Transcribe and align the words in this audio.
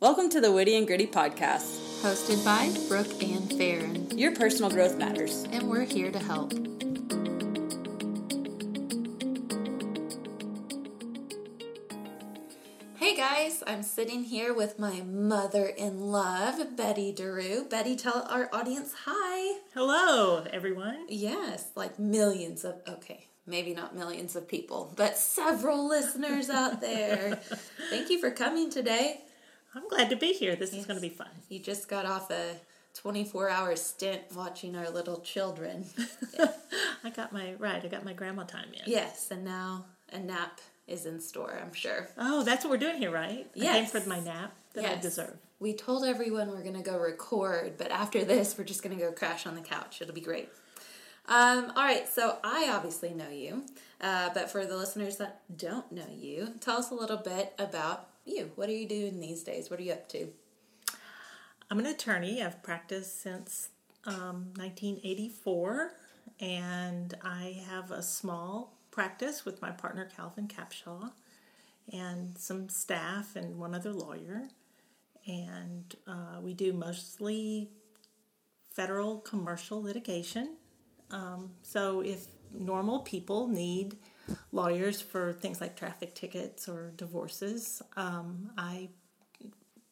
Welcome 0.00 0.28
to 0.30 0.40
the 0.40 0.52
Witty 0.52 0.76
and 0.76 0.86
Gritty 0.86 1.08
podcast. 1.08 2.02
Hosted 2.02 2.44
by 2.44 2.70
Brooke 2.86 3.20
and 3.20 3.52
Farron. 3.54 4.16
Your 4.16 4.32
personal 4.32 4.70
growth 4.70 4.96
matters. 4.96 5.44
And 5.50 5.68
we're 5.68 5.84
here 5.84 6.12
to 6.12 6.20
help. 6.20 6.52
Hey 12.94 13.16
guys, 13.16 13.64
I'm 13.66 13.82
sitting 13.82 14.22
here 14.22 14.54
with 14.54 14.78
my 14.78 15.00
mother 15.00 15.66
in 15.66 15.98
love, 15.98 16.76
Betty 16.76 17.12
Daru. 17.12 17.64
Betty, 17.68 17.96
tell 17.96 18.24
our 18.30 18.48
audience 18.52 18.94
hi. 19.04 19.58
Hello, 19.74 20.44
everyone. 20.52 21.06
Yes, 21.08 21.72
like 21.74 21.98
millions 21.98 22.64
of, 22.64 22.76
okay, 22.88 23.26
maybe 23.48 23.74
not 23.74 23.96
millions 23.96 24.36
of 24.36 24.46
people, 24.46 24.92
but 24.94 25.18
several 25.18 25.88
listeners 25.88 26.48
out 26.50 26.80
there. 26.80 27.34
Thank 27.90 28.10
you 28.10 28.20
for 28.20 28.30
coming 28.30 28.70
today. 28.70 29.22
I'm 29.78 29.88
glad 29.88 30.10
to 30.10 30.16
be 30.16 30.32
here. 30.32 30.56
This 30.56 30.72
yes. 30.72 30.80
is 30.80 30.86
going 30.86 30.96
to 30.96 31.00
be 31.00 31.08
fun. 31.08 31.28
You 31.48 31.60
just 31.60 31.88
got 31.88 32.04
off 32.04 32.32
a 32.32 32.56
24 32.94 33.48
hour 33.48 33.76
stint 33.76 34.22
watching 34.34 34.74
our 34.74 34.90
little 34.90 35.20
children. 35.20 35.84
I 37.04 37.10
got 37.10 37.32
my, 37.32 37.54
right, 37.60 37.84
I 37.84 37.86
got 37.86 38.04
my 38.04 38.12
grandma 38.12 38.42
time 38.42 38.66
in. 38.72 38.90
Yes, 38.90 39.28
and 39.30 39.44
now 39.44 39.84
a 40.12 40.18
nap 40.18 40.60
is 40.88 41.06
in 41.06 41.20
store, 41.20 41.56
I'm 41.62 41.72
sure. 41.72 42.08
Oh, 42.18 42.42
that's 42.42 42.64
what 42.64 42.72
we're 42.72 42.78
doing 42.78 42.96
here, 42.96 43.12
right? 43.12 43.46
Yes. 43.54 43.74
I 43.74 43.78
came 43.78 44.02
for 44.02 44.08
my 44.08 44.18
nap 44.18 44.52
that 44.74 44.82
yes. 44.82 44.98
I 44.98 45.00
deserve. 45.00 45.36
We 45.60 45.74
told 45.74 46.04
everyone 46.04 46.50
we're 46.50 46.62
going 46.62 46.74
to 46.74 46.82
go 46.82 46.98
record, 46.98 47.74
but 47.78 47.92
after 47.92 48.24
this, 48.24 48.58
we're 48.58 48.64
just 48.64 48.82
going 48.82 48.96
to 48.98 49.04
go 49.04 49.12
crash 49.12 49.46
on 49.46 49.54
the 49.54 49.60
couch. 49.60 50.02
It'll 50.02 50.14
be 50.14 50.20
great. 50.20 50.48
Um, 51.28 51.72
all 51.76 51.84
right, 51.84 52.08
so 52.08 52.38
I 52.42 52.70
obviously 52.72 53.10
know 53.10 53.28
you, 53.28 53.64
uh, 54.00 54.30
but 54.34 54.50
for 54.50 54.64
the 54.64 54.76
listeners 54.76 55.18
that 55.18 55.42
don't 55.54 55.92
know 55.92 56.06
you, 56.12 56.54
tell 56.58 56.78
us 56.78 56.90
a 56.90 56.94
little 56.94 57.18
bit 57.18 57.52
about 57.58 58.08
you. 58.28 58.50
What 58.56 58.68
are 58.68 58.72
you 58.72 58.88
doing 58.88 59.20
these 59.20 59.42
days? 59.42 59.70
What 59.70 59.80
are 59.80 59.82
you 59.82 59.92
up 59.92 60.08
to? 60.10 60.28
I'm 61.70 61.78
an 61.78 61.86
attorney. 61.86 62.42
I've 62.42 62.62
practiced 62.62 63.22
since 63.22 63.68
um, 64.04 64.52
1984, 64.56 65.92
and 66.40 67.14
I 67.22 67.62
have 67.68 67.90
a 67.90 68.02
small 68.02 68.78
practice 68.90 69.44
with 69.44 69.60
my 69.60 69.70
partner 69.70 70.08
Calvin 70.16 70.48
Capshaw 70.48 71.12
and 71.92 72.36
some 72.38 72.68
staff 72.68 73.36
and 73.36 73.58
one 73.58 73.74
other 73.74 73.92
lawyer. 73.92 74.48
And 75.26 75.94
uh, 76.06 76.40
we 76.42 76.54
do 76.54 76.72
mostly 76.72 77.68
federal 78.70 79.18
commercial 79.18 79.82
litigation. 79.82 80.56
Um, 81.10 81.50
so 81.62 82.00
if 82.00 82.26
normal 82.52 83.00
people 83.00 83.48
need 83.48 83.96
lawyers 84.52 85.00
for 85.00 85.32
things 85.32 85.60
like 85.60 85.76
traffic 85.76 86.14
tickets 86.14 86.68
or 86.68 86.92
divorces. 86.96 87.82
Um, 87.96 88.50
I 88.56 88.88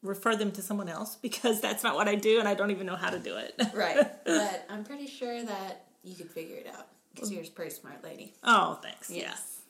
refer 0.02 0.36
them 0.36 0.52
to 0.52 0.62
someone 0.62 0.88
else 0.88 1.16
because 1.22 1.60
that's 1.60 1.82
not 1.82 1.94
what 1.94 2.08
I 2.08 2.14
do 2.14 2.38
and 2.38 2.48
I 2.48 2.54
don't 2.54 2.70
even 2.70 2.86
know 2.86 2.96
how 2.96 3.10
to 3.10 3.18
do 3.18 3.36
it. 3.36 3.54
right. 3.74 4.06
But 4.24 4.66
I'm 4.68 4.84
pretty 4.84 5.06
sure 5.06 5.42
that 5.42 5.86
you 6.02 6.14
could 6.14 6.30
figure 6.30 6.56
it 6.56 6.68
out 6.72 6.86
because 7.14 7.32
you're 7.32 7.42
a 7.42 7.46
pretty 7.46 7.70
smart 7.70 8.04
lady. 8.04 8.34
Oh, 8.44 8.78
thanks. 8.82 9.10
Yes. 9.10 9.60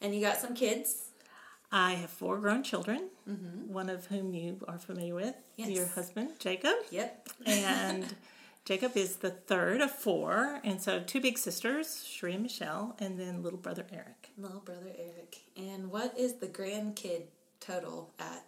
And 0.00 0.14
you 0.14 0.20
got 0.20 0.38
some 0.38 0.54
kids? 0.54 1.04
I 1.72 1.92
have 1.94 2.10
four 2.10 2.38
grown 2.38 2.62
children, 2.62 3.08
mm-hmm. 3.28 3.72
one 3.72 3.88
of 3.88 4.06
whom 4.06 4.32
you 4.32 4.64
are 4.68 4.78
familiar 4.78 5.14
with, 5.14 5.34
yes. 5.56 5.68
your 5.68 5.86
husband, 5.86 6.30
Jacob. 6.38 6.74
Yep. 6.90 7.28
and 7.44 8.04
Jacob 8.66 8.96
is 8.96 9.18
the 9.18 9.30
third 9.30 9.80
of 9.80 9.92
four, 9.92 10.58
and 10.64 10.82
so 10.82 10.98
two 10.98 11.20
big 11.20 11.38
sisters, 11.38 12.04
Sheree 12.04 12.34
and 12.34 12.42
Michelle, 12.42 12.96
and 12.98 13.16
then 13.16 13.40
little 13.40 13.60
brother 13.60 13.86
Eric. 13.92 14.30
Little 14.36 14.58
brother 14.58 14.90
Eric. 14.98 15.38
And 15.56 15.88
what 15.88 16.18
is 16.18 16.34
the 16.34 16.48
grandkid 16.48 17.26
total 17.60 18.12
at? 18.18 18.44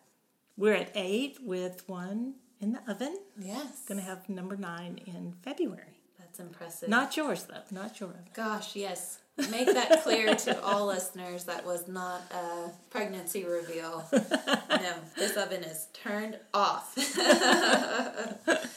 We're 0.56 0.74
at 0.74 0.90
eight 0.96 1.38
with 1.40 1.88
one 1.88 2.34
in 2.60 2.72
the 2.72 2.90
oven. 2.90 3.16
Yes. 3.38 3.84
Going 3.86 4.00
to 4.00 4.04
have 4.04 4.28
number 4.28 4.56
nine 4.56 4.98
in 5.06 5.34
February. 5.44 6.00
That's 6.18 6.40
impressive. 6.40 6.88
Not 6.88 7.16
yours, 7.16 7.44
though. 7.44 7.62
Not 7.70 8.00
your 8.00 8.08
oven. 8.08 8.22
Gosh, 8.34 8.74
yes. 8.74 9.20
Make 9.52 9.72
that 9.72 10.02
clear 10.02 10.34
to 10.46 10.60
all 10.64 10.86
listeners. 10.86 11.44
That 11.44 11.64
was 11.64 11.86
not 11.86 12.22
a 12.32 12.70
pregnancy 12.90 13.44
reveal. 13.44 14.04
no, 14.12 14.94
this 15.16 15.36
oven 15.36 15.62
is 15.62 15.86
turned 15.92 16.40
off. 16.52 16.98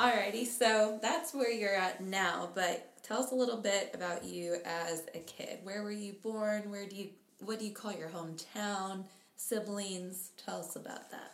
Alrighty, 0.00 0.46
so 0.46 0.98
that's 1.02 1.34
where 1.34 1.50
you're 1.50 1.74
at 1.74 2.00
now, 2.00 2.48
but 2.54 2.90
tell 3.02 3.22
us 3.22 3.32
a 3.32 3.34
little 3.34 3.58
bit 3.58 3.90
about 3.92 4.24
you 4.24 4.56
as 4.64 5.02
a 5.14 5.18
kid. 5.18 5.58
Where 5.62 5.82
were 5.82 5.92
you 5.92 6.14
born? 6.22 6.70
Where 6.70 6.86
do 6.86 6.96
you 6.96 7.10
what 7.40 7.58
do 7.58 7.66
you 7.66 7.72
call 7.72 7.92
your 7.92 8.08
hometown? 8.08 9.04
Siblings? 9.36 10.30
Tell 10.42 10.60
us 10.60 10.74
about 10.74 11.10
that. 11.10 11.32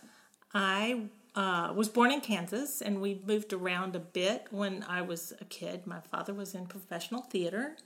I 0.53 1.03
uh, 1.37 1.75
was 1.77 1.89
born 1.89 2.11
in 2.11 2.21
Kansas, 2.21 2.83
and 2.83 3.01
we 3.01 3.21
moved 3.25 3.53
around 3.53 3.95
a 3.95 4.01
bit 4.01 4.49
when 4.51 4.85
I 4.89 5.01
was 5.01 5.33
a 5.41 5.45
kid. 5.45 5.87
My 5.87 6.01
father 6.01 6.35
was 6.35 6.53
in 6.53 6.67
professional 6.67 7.23
theater, 7.23 7.77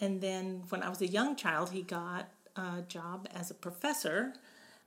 and 0.00 0.20
then 0.20 0.62
when 0.68 0.84
I 0.84 0.88
was 0.88 1.00
a 1.00 1.08
young 1.08 1.34
child, 1.34 1.70
he 1.70 1.82
got 1.82 2.28
a 2.54 2.82
job 2.86 3.26
as 3.34 3.50
a 3.50 3.54
professor 3.54 4.34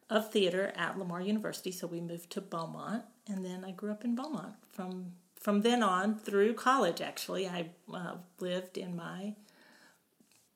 of 0.09 0.31
theater 0.31 0.71
at 0.77 0.97
Lamar 0.97 1.19
University. 1.19 1.73
So 1.73 1.87
we 1.87 1.99
moved 1.99 2.29
to 2.31 2.41
Beaumont, 2.41 3.03
and 3.27 3.43
then 3.43 3.65
I 3.65 3.71
grew 3.71 3.91
up 3.91 4.05
in 4.05 4.15
Beaumont 4.15 4.53
from 4.71 5.11
from 5.45 5.61
then 5.61 5.83
on 5.83 6.17
through 6.17 6.55
college, 6.55 7.01
actually, 7.01 7.47
I 7.47 7.69
uh, 7.93 8.15
lived 8.39 8.79
in 8.79 8.95
my 8.95 9.35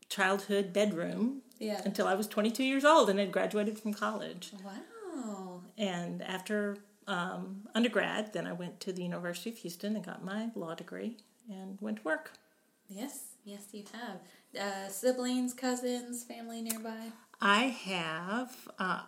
childhood 0.10 0.74
bedroom 0.74 1.44
yeah. 1.60 1.80
until 1.86 2.08
I 2.08 2.16
was 2.16 2.26
22 2.26 2.64
years 2.64 2.84
old 2.84 3.08
and 3.08 3.20
had 3.20 3.32
graduated 3.32 3.78
from 3.78 3.94
college. 3.94 4.52
Wow. 4.66 5.62
And 5.78 6.24
after 6.24 6.78
um, 7.06 7.68
undergrad, 7.76 8.34
then 8.34 8.48
I 8.48 8.54
went 8.54 8.80
to 8.80 8.92
the 8.92 9.04
University 9.04 9.52
of 9.52 9.58
Houston 9.58 9.96
and 9.96 10.04
got 10.04 10.26
my 10.26 10.50
law 10.56 10.74
degree 10.74 11.18
and 11.48 11.78
went 11.80 11.98
to 11.98 12.04
work. 12.04 12.32
Yes, 12.88 13.36
yes, 13.44 13.68
you 13.72 13.84
have. 13.94 14.20
Uh, 14.60 14.90
siblings, 14.90 15.54
cousins, 15.54 16.24
family 16.24 16.64
nearby? 16.64 17.12
I 17.40 17.66
have. 17.66 18.68
Uh, 18.80 19.02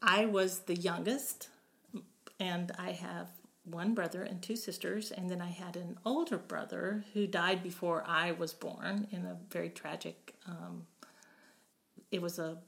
I 0.00 0.24
was 0.24 0.60
the 0.60 0.76
youngest, 0.76 1.50
and 2.40 2.72
I 2.78 2.92
have 2.92 3.28
one 3.70 3.94
brother 3.94 4.22
and 4.22 4.42
two 4.42 4.56
sisters, 4.56 5.10
and 5.10 5.30
then 5.30 5.40
I 5.40 5.48
had 5.48 5.76
an 5.76 5.98
older 6.04 6.38
brother 6.38 7.04
who 7.14 7.26
died 7.26 7.62
before 7.62 8.04
I 8.06 8.32
was 8.32 8.52
born 8.52 9.06
in 9.10 9.24
a 9.24 9.36
very 9.50 9.70
tragic. 9.70 10.34
Um, 10.46 10.86
it 12.10 12.22
was 12.22 12.38
a 12.38 12.58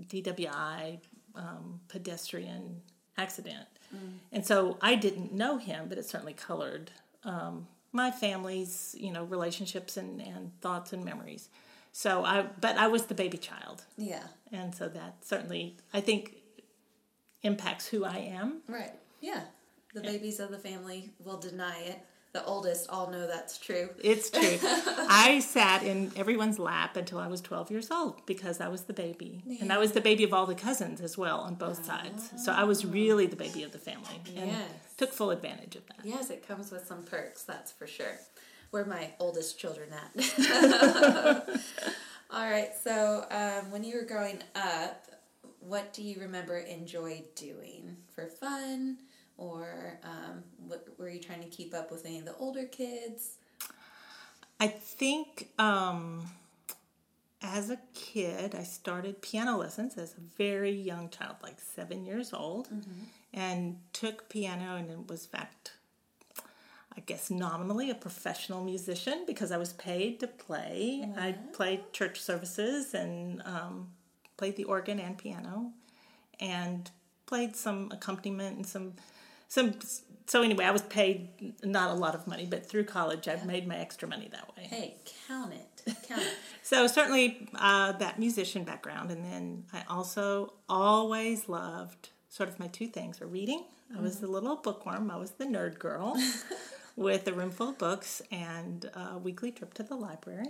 DWI 0.00 0.98
um, 1.34 1.80
pedestrian 1.88 2.80
accident, 3.16 3.66
mm. 3.94 4.14
and 4.32 4.44
so 4.44 4.78
I 4.80 4.94
didn't 4.94 5.32
know 5.32 5.58
him, 5.58 5.86
but 5.88 5.98
it 5.98 6.06
certainly 6.06 6.34
colored 6.34 6.90
um, 7.24 7.66
my 7.92 8.10
family's 8.10 8.94
you 8.98 9.12
know 9.12 9.24
relationships 9.24 9.96
and, 9.96 10.20
and 10.20 10.52
thoughts 10.60 10.92
and 10.92 11.04
memories. 11.04 11.48
So 11.92 12.24
I, 12.24 12.46
but 12.60 12.78
I 12.78 12.88
was 12.88 13.06
the 13.06 13.14
baby 13.14 13.38
child. 13.38 13.84
Yeah, 13.98 14.24
and 14.50 14.74
so 14.74 14.88
that 14.88 15.24
certainly 15.24 15.76
I 15.92 16.00
think 16.00 16.36
impacts 17.42 17.86
who 17.86 18.04
I 18.04 18.18
am. 18.18 18.62
Right. 18.68 18.92
Yeah. 19.20 19.42
The 19.94 20.00
babies 20.00 20.40
of 20.40 20.50
the 20.50 20.58
family 20.58 21.10
will 21.18 21.38
deny 21.38 21.78
it. 21.80 22.00
The 22.32 22.42
oldest 22.46 22.88
all 22.88 23.10
know 23.10 23.26
that's 23.26 23.58
true. 23.58 23.90
It's 24.02 24.30
true. 24.30 24.58
I 24.62 25.40
sat 25.40 25.82
in 25.82 26.10
everyone's 26.16 26.58
lap 26.58 26.96
until 26.96 27.18
I 27.18 27.26
was 27.26 27.42
12 27.42 27.70
years 27.70 27.90
old 27.90 28.24
because 28.24 28.58
I 28.58 28.68
was 28.68 28.84
the 28.84 28.94
baby. 28.94 29.42
Yeah. 29.46 29.58
And 29.60 29.72
I 29.72 29.76
was 29.76 29.92
the 29.92 30.00
baby 30.00 30.24
of 30.24 30.32
all 30.32 30.46
the 30.46 30.54
cousins 30.54 31.02
as 31.02 31.18
well 31.18 31.40
on 31.40 31.56
both 31.56 31.84
sides. 31.84 32.30
So 32.42 32.52
I 32.52 32.64
was 32.64 32.86
really 32.86 33.26
the 33.26 33.36
baby 33.36 33.64
of 33.64 33.72
the 33.72 33.78
family 33.78 34.22
and 34.34 34.48
yes. 34.48 34.70
took 34.96 35.12
full 35.12 35.30
advantage 35.30 35.76
of 35.76 35.86
that. 35.88 35.98
Yes, 36.04 36.30
it 36.30 36.48
comes 36.48 36.70
with 36.70 36.86
some 36.86 37.02
perks, 37.02 37.42
that's 37.42 37.70
for 37.70 37.86
sure. 37.86 38.18
Where 38.70 38.86
my 38.86 39.10
oldest 39.20 39.58
children 39.58 39.90
at? 39.92 41.50
all 42.30 42.50
right, 42.50 42.70
so 42.82 43.26
um, 43.30 43.70
when 43.70 43.84
you 43.84 43.96
were 43.96 44.06
growing 44.06 44.38
up, 44.54 45.06
what 45.60 45.92
do 45.92 46.02
you 46.02 46.18
remember 46.18 46.56
enjoy 46.56 47.24
doing 47.36 47.98
for 48.14 48.26
fun? 48.26 48.96
Or 49.42 49.98
um, 50.04 50.44
what, 50.68 50.86
were 50.98 51.08
you 51.08 51.18
trying 51.18 51.40
to 51.40 51.48
keep 51.48 51.74
up 51.74 51.90
with 51.90 52.06
any 52.06 52.18
of 52.20 52.24
the 52.24 52.36
older 52.36 52.64
kids? 52.64 53.38
I 54.60 54.68
think 54.68 55.48
um, 55.58 56.30
as 57.42 57.68
a 57.68 57.78
kid, 57.92 58.54
I 58.54 58.62
started 58.62 59.20
piano 59.20 59.56
lessons 59.58 59.98
as 59.98 60.14
a 60.14 60.20
very 60.38 60.70
young 60.70 61.08
child, 61.08 61.36
like 61.42 61.58
seven 61.58 62.06
years 62.06 62.32
old, 62.32 62.68
mm-hmm. 62.68 63.04
and 63.34 63.78
took 63.92 64.28
piano 64.28 64.76
and 64.76 65.10
was, 65.10 65.24
in 65.24 65.30
fact, 65.30 65.72
I 66.96 67.00
guess 67.00 67.28
nominally 67.28 67.90
a 67.90 67.96
professional 67.96 68.62
musician 68.62 69.24
because 69.26 69.50
I 69.50 69.56
was 69.56 69.72
paid 69.72 70.20
to 70.20 70.28
play. 70.28 71.08
I 71.16 71.32
played 71.52 71.92
church 71.92 72.20
services 72.20 72.94
and 72.94 73.42
um, 73.44 73.88
played 74.36 74.54
the 74.54 74.64
organ 74.64 75.00
and 75.00 75.18
piano 75.18 75.72
and 76.38 76.88
played 77.26 77.56
some 77.56 77.88
accompaniment 77.90 78.56
and 78.56 78.66
some 78.66 78.92
some 79.52 79.74
so 80.26 80.40
anyway, 80.40 80.64
I 80.64 80.70
was 80.70 80.80
paid 80.80 81.28
not 81.62 81.90
a 81.90 81.94
lot 81.94 82.14
of 82.14 82.26
money, 82.26 82.46
but 82.48 82.64
through 82.64 82.84
college, 82.84 83.28
I've 83.28 83.40
yeah. 83.40 83.44
made 83.44 83.68
my 83.68 83.76
extra 83.76 84.08
money 84.08 84.30
that 84.32 84.56
way. 84.56 84.62
Hey, 84.64 84.94
count 85.28 85.52
it, 85.52 85.94
count 86.08 86.22
it. 86.22 86.28
so 86.62 86.86
certainly 86.86 87.50
uh, 87.56 87.92
that 87.92 88.18
musician 88.18 88.64
background, 88.64 89.10
and 89.10 89.22
then 89.22 89.64
I 89.70 89.84
also 89.90 90.54
always 90.70 91.50
loved 91.50 92.08
sort 92.30 92.48
of 92.48 92.58
my 92.58 92.68
two 92.68 92.86
things 92.86 93.20
are 93.20 93.26
reading. 93.26 93.64
I 93.94 94.00
was 94.00 94.20
the 94.20 94.26
little 94.26 94.56
bookworm. 94.56 95.10
I 95.10 95.16
was 95.16 95.32
the 95.32 95.44
nerd 95.44 95.78
girl 95.78 96.16
with 96.96 97.28
a 97.28 97.34
room 97.34 97.50
full 97.50 97.68
of 97.68 97.78
books 97.78 98.22
and 98.30 98.90
a 98.94 99.18
weekly 99.18 99.52
trip 99.52 99.74
to 99.74 99.82
the 99.82 99.96
library. 99.96 100.46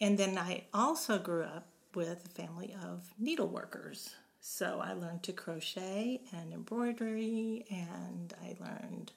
And 0.00 0.16
then 0.16 0.38
I 0.38 0.62
also 0.72 1.18
grew 1.18 1.42
up 1.42 1.66
with 1.92 2.24
a 2.24 2.28
family 2.28 2.72
of 2.84 3.10
needleworkers. 3.20 4.10
So 4.48 4.80
I 4.80 4.92
learned 4.92 5.24
to 5.24 5.32
crochet 5.32 6.20
and 6.32 6.52
embroidery, 6.52 7.66
and 7.68 8.32
I 8.40 8.54
learned 8.60 9.10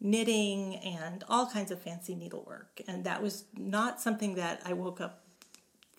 knitting 0.00 0.76
and 0.76 1.22
all 1.28 1.46
kinds 1.46 1.70
of 1.70 1.82
fancy 1.82 2.14
needlework. 2.14 2.80
And 2.88 3.04
that 3.04 3.22
was 3.22 3.44
not 3.54 4.00
something 4.00 4.34
that 4.36 4.62
I 4.64 4.72
woke 4.72 4.98
up 4.98 5.20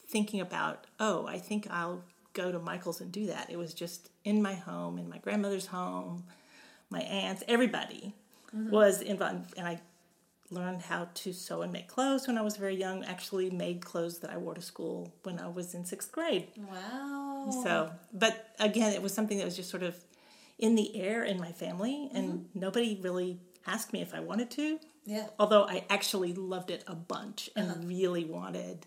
thinking 0.08 0.42
about, 0.42 0.86
oh, 1.00 1.28
I 1.28 1.38
think 1.38 1.68
I'll 1.70 2.04
go 2.34 2.52
to 2.52 2.58
Michael's 2.58 3.00
and 3.00 3.12
do 3.12 3.28
that. 3.28 3.52
It 3.52 3.58
was 3.58 3.76
just 3.76 4.10
in 4.26 4.42
my 4.42 4.56
home, 4.56 4.98
in 4.98 5.08
my 5.08 5.20
grandmother's 5.20 5.68
home, 5.68 6.24
my 6.90 7.02
aunts, 7.02 7.44
everybody 7.48 8.16
mm-hmm. 8.54 8.72
was 8.72 9.02
involved. 9.02 9.54
And 9.56 9.68
I 9.68 9.80
learned 10.50 10.82
how 10.82 11.10
to 11.14 11.34
sew 11.34 11.62
and 11.62 11.72
make 11.72 11.88
clothes 11.88 12.28
when 12.28 12.38
I 12.38 12.42
was 12.42 12.58
very 12.58 12.76
young. 12.76 13.04
Actually, 13.06 13.50
made 13.50 13.82
clothes 13.82 14.20
that 14.20 14.30
I 14.30 14.38
wore 14.38 14.54
to 14.54 14.62
school 14.62 15.14
when 15.24 15.40
I 15.40 15.48
was 15.48 15.74
in 15.74 15.86
sixth 15.86 16.12
grade. 16.12 16.48
Wow. 16.58 17.50
So, 17.64 17.92
but 18.14 18.54
again, 18.60 18.94
it 18.94 19.02
was 19.02 19.14
something 19.14 19.38
that 19.38 19.46
was 19.46 19.56
just 19.56 19.70
sort 19.70 19.84
of 19.84 19.96
in 20.58 20.76
the 20.76 20.96
air 20.96 21.24
in 21.24 21.40
my 21.40 21.52
family, 21.52 22.10
and 22.14 22.30
mm-hmm. 22.30 22.60
nobody 22.60 23.00
really 23.02 23.40
asked 23.66 23.94
me 23.94 24.02
if 24.02 24.14
I 24.14 24.20
wanted 24.20 24.50
to. 24.52 24.80
Yeah. 25.06 25.28
Although 25.40 25.64
I 25.64 25.86
actually 25.90 26.34
loved 26.34 26.70
it 26.70 26.84
a 26.88 26.96
bunch 26.96 27.50
and 27.56 27.72
uh-huh. 27.72 27.80
really 27.84 28.26
wanted 28.26 28.86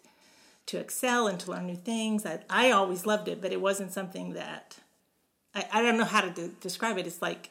to 0.66 0.78
excel 0.78 1.26
and 1.26 1.40
to 1.40 1.50
learn 1.50 1.66
new 1.66 1.76
things. 1.76 2.26
I, 2.26 2.40
I 2.48 2.70
always 2.70 3.06
loved 3.06 3.28
it, 3.28 3.40
but 3.40 3.52
it 3.52 3.60
wasn't 3.60 3.92
something 3.92 4.34
that 4.34 4.76
I, 5.54 5.66
I 5.72 5.82
don't 5.82 5.96
know 5.96 6.04
how 6.04 6.20
to 6.20 6.30
de- 6.30 6.54
describe 6.60 6.98
it. 6.98 7.06
It's 7.06 7.22
like 7.22 7.50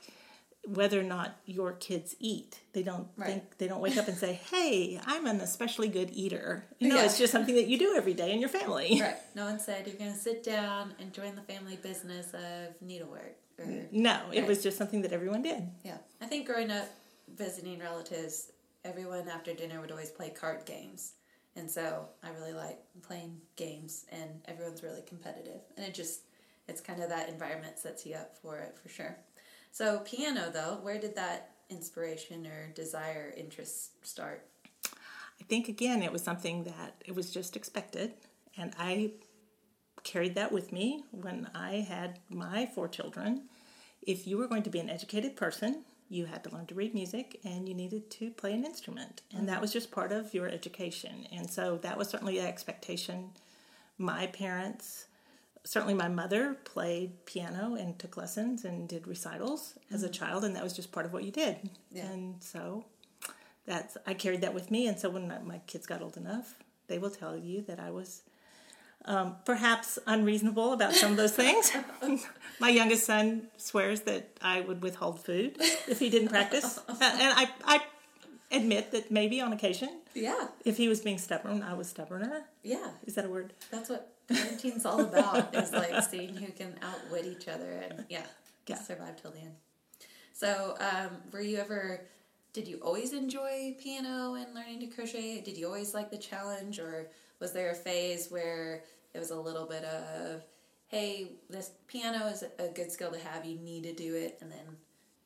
whether 0.66 1.00
or 1.00 1.04
not 1.04 1.38
your 1.46 1.72
kids 1.74 2.16
eat. 2.20 2.60
They 2.74 2.84
don't 2.84 3.08
Right. 3.18 3.28
think 3.28 3.58
they 3.58 3.68
don't 3.68 3.82
wake 3.82 3.98
up 3.98 4.08
and 4.08 4.18
say, 4.18 4.34
"Hey, 4.52 5.00
I'm 5.06 5.26
an 5.26 5.42
especially 5.42 5.88
good 5.88 6.10
eater." 6.12 6.66
You 6.80 6.90
know, 6.90 6.96
Yeah. 6.98 7.06
it's 7.06 7.18
just 7.18 7.32
something 7.32 7.56
that 7.56 7.68
you 7.68 7.78
do 7.80 7.96
every 7.96 8.14
day 8.14 8.32
in 8.34 8.40
your 8.40 8.50
family. 8.50 9.00
Right. 9.02 9.18
No 9.36 9.46
one 9.46 9.60
said 9.60 9.88
you're 9.88 9.96
going 9.96 10.14
to 10.14 10.18
sit 10.20 10.44
down 10.44 10.94
and 11.00 11.14
join 11.14 11.36
the 11.36 11.42
family 11.42 11.78
business 11.78 12.34
of 12.34 12.80
needlework. 12.82 13.36
Or, 13.58 13.66
No, 13.92 14.30
it 14.32 14.40
Right. 14.40 14.48
was 14.48 14.62
just 14.64 14.78
something 14.78 15.02
that 15.02 15.12
everyone 15.14 15.42
did. 15.42 15.70
yeah. 15.84 15.98
I 16.22 16.28
think 16.28 16.46
growing 16.46 16.72
up 16.72 16.88
visiting 17.28 17.80
relatives, 17.80 18.52
everyone 18.84 19.28
after 19.30 19.54
dinner 19.54 19.80
would 19.82 19.92
always 19.92 20.12
play 20.12 20.30
card 20.30 20.66
games. 20.66 21.14
And 21.56 21.70
so 21.70 22.08
I 22.24 22.30
really 22.32 22.54
like 22.54 22.80
playing 23.02 23.42
games, 23.56 24.06
and 24.12 24.42
everyone's 24.46 24.82
really 24.84 25.02
competitive. 25.02 25.62
And 25.76 25.86
it 25.86 25.94
just, 25.94 26.22
it's 26.68 26.80
kind 26.80 27.02
of 27.04 27.10
that 27.10 27.28
environment 27.28 27.78
sets 27.80 28.06
you 28.06 28.16
up 28.16 28.38
for 28.38 28.58
it 28.60 28.78
for 28.82 28.88
sure. 28.88 29.18
So, 29.72 30.00
piano 30.00 30.50
though, 30.52 30.80
where 30.82 31.00
did 31.00 31.16
that 31.16 31.52
inspiration 31.70 32.48
or 32.48 32.72
desire, 32.74 33.34
interest 33.38 34.06
start? 34.06 34.46
I 34.86 35.44
think 35.48 35.70
again 35.70 36.04
it 36.04 36.12
was 36.12 36.24
something 36.24 36.64
that 36.66 37.02
it 37.06 37.16
was 37.16 37.32
just 37.32 37.56
expected, 37.56 38.14
and 38.58 38.74
I 38.78 39.12
carried 40.04 40.36
that 40.36 40.52
with 40.52 40.72
me 40.72 41.04
when 41.12 41.50
I 41.54 41.86
had 41.88 42.20
my 42.30 42.66
four 42.74 42.88
children. 42.88 43.44
If 44.02 44.28
you 44.28 44.38
were 44.38 44.48
going 44.48 44.64
to 44.64 44.70
be 44.70 44.80
an 44.80 44.90
educated 44.90 45.36
person, 45.36 45.84
you 46.10 46.26
had 46.26 46.44
to 46.44 46.50
learn 46.50 46.66
to 46.68 46.76
read 46.76 46.94
music 46.94 47.40
and 47.44 47.68
you 47.68 47.76
needed 47.76 48.10
to 48.10 48.32
play 48.32 48.54
an 48.54 48.66
instrument, 48.66 49.22
and 49.32 49.48
that 49.48 49.54
mm-hmm. 49.54 49.62
was 49.62 49.74
just 49.74 49.92
part 49.92 50.12
of 50.12 50.34
your 50.34 50.48
education. 50.48 51.28
And 51.32 51.50
so 51.50 51.78
that 51.78 51.98
was 51.98 52.10
certainly 52.10 52.40
the 52.40 52.48
expectation. 52.48 53.30
My 53.98 54.28
parents, 54.28 55.06
certainly 55.70 55.94
my 55.94 56.08
mother, 56.08 56.56
played 56.66 57.24
piano 57.26 57.76
and 57.76 58.00
took 58.00 58.18
lessons 58.18 58.66
and 58.66 58.90
did 58.90 59.06
recitals 59.06 59.76
as 59.94 60.02
a 60.02 60.10
child, 60.10 60.44
and 60.44 60.56
that 60.56 60.64
was 60.64 60.74
just 60.74 60.92
part 60.92 61.06
of 61.06 61.14
what 61.14 61.24
you 61.24 61.30
did. 61.32 61.58
Yeah. 61.92 62.08
And 62.08 62.42
so 62.42 62.86
that's 63.68 63.96
I 64.08 64.16
carried 64.16 64.42
that 64.42 64.56
with 64.56 64.72
me, 64.72 64.88
and 64.88 64.98
so 64.98 65.12
when 65.12 65.32
my, 65.46 65.60
kids 65.68 65.86
got 65.86 66.02
old 66.02 66.18
enough, 66.18 66.56
they 66.88 66.98
will 66.98 67.12
tell 67.12 67.38
you 67.38 67.62
that 67.68 67.80
I 67.80 67.92
was 67.92 68.24
um, 69.06 69.36
perhaps 69.46 70.00
unreasonable 70.08 70.74
about 70.74 70.96
some 70.96 71.12
of 71.12 71.18
those 71.18 71.34
things. 71.34 71.72
my 72.60 72.70
youngest 72.70 73.06
son 73.06 73.44
swears 73.58 74.02
that 74.02 74.40
I 74.42 74.62
would 74.62 74.82
withhold 74.82 75.24
food 75.24 75.56
if 75.88 76.00
he 76.00 76.10
didn't 76.10 76.30
practice, 76.30 76.80
and 76.90 76.98
I 77.00 77.48
I 77.64 77.82
admit 78.52 78.92
that 78.92 79.12
maybe 79.12 79.42
on 79.42 79.54
occasion, 79.54 79.90
Yeah, 80.14 80.48
if 80.66 80.78
he 80.78 80.88
was 80.88 81.02
being 81.02 81.18
stubborn, 81.18 81.62
I 81.64 81.74
was 81.74 81.92
stubborner. 81.94 82.44
yeah. 82.64 82.92
Is 83.06 83.16
that 83.16 83.26
a 83.26 83.30
word? 83.30 83.54
That's 83.72 83.90
what 83.90 84.14
parenting's 84.28 84.86
all 84.86 85.02
about 85.02 85.54
is 85.56 85.72
like 85.72 86.04
seeing 86.04 86.36
who 86.36 86.52
can 86.52 86.76
outwit 86.82 87.26
each 87.26 87.48
other 87.48 87.72
and 87.90 88.06
yeah, 88.10 88.26
Yeah. 88.68 88.80
survive 88.80 89.22
till 89.22 89.32
the 89.32 89.40
end. 89.40 89.56
So, 90.34 90.76
um, 90.80 91.18
were 91.32 91.42
you 91.42 91.58
ever? 91.58 92.02
Did 92.54 92.68
you 92.68 92.78
always 92.78 93.14
enjoy 93.14 93.76
piano 93.80 94.34
and 94.34 94.54
learning 94.56 94.80
to 94.80 94.88
crochet? 94.88 95.42
Did 95.42 95.58
you 95.58 95.68
always 95.68 95.94
like 95.94 96.10
the 96.10 96.18
challenge, 96.18 96.80
or 96.80 97.10
was 97.40 97.52
there 97.54 97.70
a 97.72 97.76
phase 97.76 98.32
where 98.32 98.84
it 99.14 99.20
was 99.20 99.30
a 99.32 99.40
little 99.40 99.66
bit 99.66 99.84
of, 99.84 100.42
hey, 100.88 101.34
this 101.50 101.72
piano 101.88 102.26
is 102.28 102.44
a 102.58 102.68
good 102.70 102.92
skill 102.92 103.12
to 103.12 103.20
have. 103.20 103.46
You 103.46 103.58
need 103.60 103.84
to 103.84 103.94
do 103.94 104.16
it, 104.16 104.38
and 104.42 104.52
then 104.52 104.66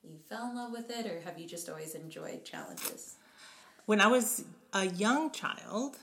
you 0.04 0.18
fell 0.30 0.50
in 0.50 0.56
love 0.56 0.72
with 0.72 0.90
it, 0.90 1.06
or 1.06 1.22
have 1.22 1.40
you 1.40 1.48
just 1.48 1.70
always 1.70 1.96
enjoyed 1.96 2.44
challenges? 2.44 3.16
When 3.86 4.02
I 4.02 4.08
was 4.08 4.46
a 4.74 4.86
young 4.86 5.32
child, 5.32 5.98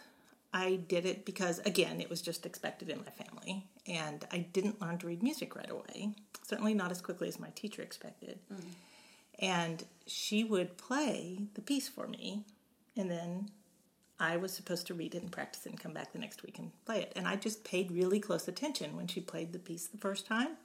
I 0.52 0.80
did 0.88 1.06
it 1.06 1.24
because, 1.24 1.60
again, 1.60 2.00
it 2.00 2.10
was 2.10 2.20
just 2.22 2.44
expected 2.44 2.88
in 2.90 2.98
my 2.98 3.24
family. 3.24 3.66
And 3.86 4.26
I 4.32 4.38
didn't 4.52 4.80
learn 4.80 4.98
to 4.98 5.06
read 5.06 5.22
music 5.22 5.56
right 5.56 5.70
away, 5.70 6.10
certainly 6.42 6.74
not 6.74 6.90
as 6.90 7.00
quickly 7.00 7.28
as 7.28 7.40
my 7.40 7.50
teacher 7.54 7.82
expected. 7.82 8.38
Mm-hmm. 8.52 8.68
And 9.38 9.84
she 10.06 10.44
would 10.44 10.76
play 10.76 11.46
the 11.54 11.62
piece 11.62 11.88
for 11.88 12.06
me, 12.06 12.44
and 12.96 13.10
then 13.10 13.50
I 14.18 14.36
was 14.36 14.52
supposed 14.52 14.86
to 14.88 14.94
read 14.94 15.14
it 15.14 15.22
and 15.22 15.32
practice 15.32 15.64
it 15.64 15.70
and 15.70 15.80
come 15.80 15.94
back 15.94 16.12
the 16.12 16.18
next 16.18 16.42
week 16.42 16.58
and 16.58 16.72
play 16.84 17.00
it. 17.00 17.12
And 17.16 17.26
I 17.26 17.36
just 17.36 17.64
paid 17.64 17.90
really 17.90 18.20
close 18.20 18.46
attention 18.46 18.94
when 18.96 19.06
she 19.06 19.20
played 19.20 19.52
the 19.52 19.58
piece 19.58 19.86
the 19.86 19.96
first 19.96 20.26
time. 20.26 20.58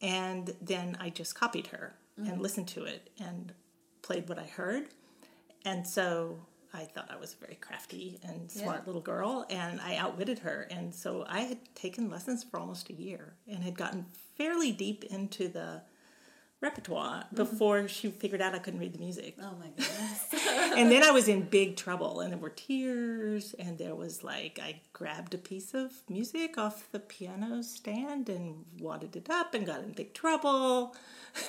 And 0.00 0.54
then 0.60 0.96
I 0.98 1.10
just 1.10 1.34
copied 1.34 1.66
her 1.68 1.94
and 2.22 2.34
mm-hmm. 2.34 2.42
listened 2.42 2.68
to 2.68 2.84
it 2.84 3.10
and 3.18 3.52
played 4.02 4.28
what 4.28 4.38
I 4.38 4.44
heard. 4.44 4.88
And 5.64 5.86
so 5.86 6.38
I 6.74 6.84
thought 6.84 7.10
I 7.10 7.16
was 7.16 7.34
a 7.34 7.44
very 7.44 7.56
crafty 7.56 8.18
and 8.22 8.50
smart 8.50 8.80
Yeah. 8.80 8.86
little 8.86 9.02
girl, 9.02 9.46
and 9.50 9.80
I 9.80 9.96
outwitted 9.96 10.40
her. 10.40 10.66
And 10.70 10.94
so 10.94 11.24
I 11.28 11.40
had 11.40 11.74
taken 11.74 12.10
lessons 12.10 12.42
for 12.44 12.58
almost 12.58 12.88
a 12.90 12.94
year 12.94 13.34
and 13.46 13.62
had 13.62 13.76
gotten 13.76 14.06
fairly 14.36 14.72
deep 14.72 15.04
into 15.04 15.48
the 15.48 15.82
repertoire 16.62 17.24
mm-hmm. 17.24 17.36
before 17.36 17.88
she 17.88 18.10
figured 18.10 18.40
out 18.40 18.54
I 18.54 18.58
couldn't 18.58 18.80
read 18.80 18.94
the 18.94 18.98
music. 18.98 19.36
Oh 19.40 19.54
my 19.58 19.66
goodness! 19.76 20.28
and 20.76 20.90
then 20.90 21.02
I 21.02 21.10
was 21.10 21.28
in 21.28 21.42
big 21.50 21.76
trouble, 21.76 22.20
and 22.20 22.32
there 22.32 22.38
were 22.38 22.50
tears, 22.50 23.54
and 23.58 23.76
there 23.76 23.94
was 23.94 24.24
like 24.24 24.58
I 24.62 24.80
grabbed 24.94 25.34
a 25.34 25.38
piece 25.38 25.74
of 25.74 25.92
music 26.08 26.56
off 26.56 26.90
the 26.90 27.00
piano 27.00 27.62
stand 27.62 28.28
and 28.30 28.64
wadded 28.80 29.14
it 29.16 29.28
up 29.28 29.52
and 29.52 29.66
got 29.66 29.80
in 29.80 29.92
big 29.92 30.14
trouble. 30.14 30.96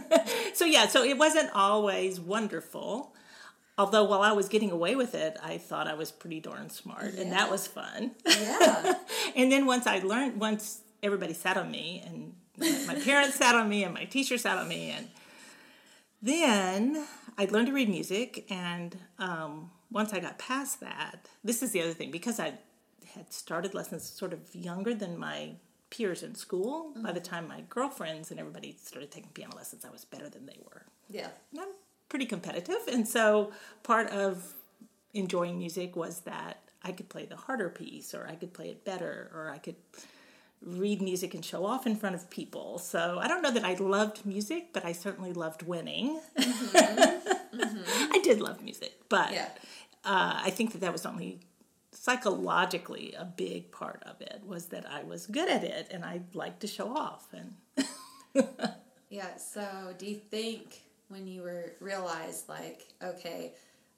so 0.54 0.64
yeah, 0.64 0.86
so 0.88 1.02
it 1.02 1.18
wasn't 1.18 1.50
always 1.54 2.20
wonderful. 2.20 3.14
Although 3.78 4.04
while 4.04 4.20
I 4.20 4.32
was 4.32 4.48
getting 4.48 4.70
away 4.70 4.94
with 4.96 5.14
it, 5.14 5.38
I 5.42 5.56
thought 5.58 5.88
I 5.88 5.94
was 5.94 6.12
pretty 6.12 6.40
darn 6.40 6.68
smart, 6.68 7.14
and 7.14 7.32
that 7.32 7.50
was 7.50 7.66
fun. 7.66 8.12
yeah, 8.26 8.94
And 9.36 9.50
then 9.50 9.64
once 9.64 9.86
I 9.86 9.98
learned, 10.00 10.38
once 10.38 10.82
everybody 11.02 11.32
sat 11.32 11.56
on 11.56 11.70
me, 11.70 12.02
and 12.06 12.34
my 12.86 12.94
parents 12.96 13.36
sat 13.36 13.54
on 13.54 13.68
me, 13.68 13.82
and 13.84 13.94
my 13.94 14.04
teacher 14.04 14.36
sat 14.36 14.58
on 14.58 14.68
me, 14.68 14.90
and 14.90 15.08
then 16.20 17.04
I 17.38 17.46
learned 17.46 17.68
to 17.68 17.72
read 17.72 17.88
music. 17.88 18.44
And 18.50 18.96
um, 19.18 19.70
once 19.90 20.12
I 20.12 20.20
got 20.20 20.38
past 20.38 20.80
that, 20.80 21.28
this 21.42 21.62
is 21.62 21.72
the 21.72 21.80
other 21.80 21.94
thing 21.94 22.10
because 22.10 22.38
I 22.38 22.52
had 23.14 23.32
started 23.32 23.74
lessons 23.74 24.04
sort 24.04 24.32
of 24.32 24.40
younger 24.54 24.94
than 24.94 25.18
my 25.18 25.52
peers 25.92 26.22
in 26.22 26.34
school. 26.34 26.92
By 26.96 27.12
the 27.12 27.20
mm-hmm. 27.20 27.34
time 27.34 27.48
my 27.48 27.62
girlfriends 27.68 28.30
and 28.30 28.40
everybody 28.40 28.76
started 28.82 29.10
taking 29.10 29.30
piano 29.34 29.54
lessons, 29.54 29.84
I 29.84 29.90
was 29.90 30.04
better 30.04 30.28
than 30.28 30.46
they 30.46 30.58
were. 30.64 30.82
yeah. 31.10 31.28
And 31.52 31.60
I'm 31.60 31.68
pretty 32.08 32.26
competitive, 32.26 32.82
and 32.92 33.06
so 33.06 33.52
part 33.82 34.08
of 34.10 34.54
enjoying 35.14 35.58
music 35.58 35.94
was 35.96 36.20
that 36.20 36.58
I 36.82 36.92
could 36.92 37.08
play 37.08 37.26
the 37.26 37.36
harder 37.36 37.68
piece, 37.68 38.14
or 38.14 38.26
I 38.26 38.34
could 38.34 38.52
play 38.52 38.68
it 38.70 38.84
better, 38.84 39.30
or 39.34 39.50
I 39.50 39.58
could 39.58 39.76
read 40.64 41.02
music 41.02 41.34
and 41.34 41.44
show 41.44 41.64
off 41.66 41.86
in 41.86 41.96
front 41.96 42.14
of 42.14 42.30
people. 42.30 42.78
So 42.78 43.18
I 43.20 43.26
don't 43.28 43.42
know 43.42 43.50
that 43.50 43.64
I 43.64 43.74
loved 43.74 44.24
music, 44.24 44.68
but 44.72 44.84
I 44.84 44.92
certainly 44.92 45.32
loved 45.32 45.62
winning. 45.62 46.20
Mm-hmm. 46.38 47.60
Mm-hmm. 47.60 48.12
I 48.14 48.18
did 48.22 48.40
love 48.40 48.62
music, 48.62 48.92
but 49.08 49.32
Yeah. 49.32 49.48
uh, 50.04 50.40
I 50.48 50.50
think 50.50 50.72
that 50.72 50.80
that 50.80 50.92
was 50.92 51.04
only 51.06 51.40
psychologically 51.92 53.14
a 53.16 53.24
big 53.24 53.70
part 53.70 54.02
of 54.04 54.20
it 54.20 54.42
was 54.44 54.66
that 54.66 54.90
I 54.90 55.02
was 55.02 55.26
good 55.26 55.48
at 55.48 55.62
it 55.62 55.88
and 55.90 56.04
I 56.04 56.22
liked 56.34 56.60
to 56.60 56.66
show 56.66 56.96
off 56.96 57.28
and 57.32 57.54
Yeah. 59.12 59.36
So, 59.36 59.94
do 59.98 60.06
you 60.06 60.16
think 60.16 60.80
when 61.08 61.26
you 61.26 61.42
were 61.42 61.74
realized 61.80 62.48
like, 62.48 62.86
okay, 63.02 63.52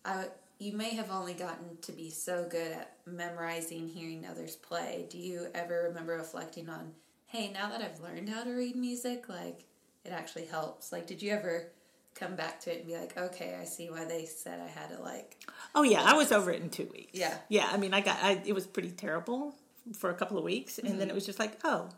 I 0.04 0.26
you 0.58 0.72
may 0.72 0.90
have 0.94 1.10
only 1.10 1.34
gotten 1.34 1.78
to 1.82 1.92
be 1.92 2.10
so 2.10 2.46
good 2.50 2.72
at 2.72 2.96
memorizing, 3.06 3.88
hearing 3.88 4.26
others 4.26 4.56
play. 4.56 5.06
Do 5.10 5.18
you 5.18 5.48
ever 5.54 5.84
remember 5.88 6.14
reflecting 6.16 6.68
on, 6.68 6.92
hey, 7.26 7.50
now 7.52 7.68
that 7.70 7.80
I've 7.80 8.00
learned 8.00 8.28
how 8.28 8.44
to 8.44 8.50
read 8.50 8.76
music, 8.76 9.28
like 9.28 9.64
it 10.04 10.10
actually 10.10 10.46
helps. 10.46 10.90
Like, 10.90 11.06
did 11.06 11.22
you 11.22 11.30
ever 11.30 11.68
come 12.14 12.36
back 12.36 12.60
to 12.60 12.72
it 12.72 12.78
and 12.78 12.86
be 12.86 12.96
like, 12.96 13.16
okay, 13.16 13.56
I 13.60 13.64
see 13.64 13.90
why 13.90 14.04
they 14.04 14.24
said 14.24 14.60
I 14.60 14.68
had 14.68 14.96
to 14.96 15.02
like, 15.02 15.36
Oh 15.74 15.82
yeah, 15.82 16.02
I 16.02 16.14
was 16.14 16.32
over 16.32 16.50
it 16.50 16.62
in 16.62 16.70
two 16.70 16.88
weeks. 16.92 17.18
Yeah. 17.18 17.36
yeah. 17.48 17.68
I 17.70 17.76
mean, 17.76 17.92
I 17.92 18.00
got 18.00 18.18
I, 18.22 18.40
it 18.44 18.54
was 18.54 18.66
pretty 18.66 18.90
terrible 18.90 19.54
for 19.92 20.10
a 20.10 20.14
couple 20.14 20.38
of 20.38 20.44
weeks, 20.44 20.78
and 20.78 21.00
then 21.00 21.08
it 21.10 21.14
was 21.14 21.26
just 21.26 21.38
like, 21.38 21.58
oh, 21.64 21.88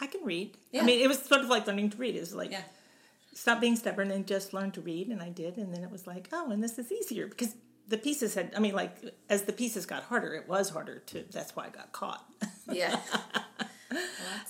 I 0.00 0.06
can 0.06 0.24
read. 0.24 0.52
Mm-hmm. 0.52 0.76
Yeah. 0.76 0.82
I 0.82 0.84
mean, 0.84 1.00
it 1.00 1.08
was 1.08 1.18
sort 1.18 1.42
of 1.42 1.48
like 1.48 1.66
learning 1.66 1.90
to 1.90 1.96
read. 1.98 2.16
It 2.16 2.20
was 2.20 2.34
like 2.34 2.50
yeah, 2.50 2.62
stop 3.34 3.60
being 3.60 3.76
stubborn 3.76 4.10
and 4.10 4.26
just 4.26 4.54
learn 4.54 4.70
to 4.72 4.80
read, 4.80 5.08
and 5.08 5.20
I 5.20 5.28
did, 5.30 5.56
and 5.56 5.74
then 5.74 5.82
it 5.82 5.90
was 5.90 6.06
like, 6.06 6.28
oh, 6.32 6.50
and 6.50 6.62
this 6.62 6.78
is 6.78 6.90
easier 6.92 7.26
because 7.26 7.54
the 7.88 7.98
pieces 7.98 8.34
had. 8.34 8.52
I 8.56 8.60
mean, 8.60 8.74
like 8.74 8.96
as 9.28 9.42
the 9.42 9.52
pieces 9.52 9.86
got 9.86 10.04
harder, 10.04 10.34
it 10.34 10.48
was 10.48 10.70
harder 10.70 11.00
to. 11.06 11.24
That's 11.30 11.54
why 11.56 11.66
I 11.66 11.70
got 11.70 11.92
caught. 11.92 12.24
yeah, 12.70 13.00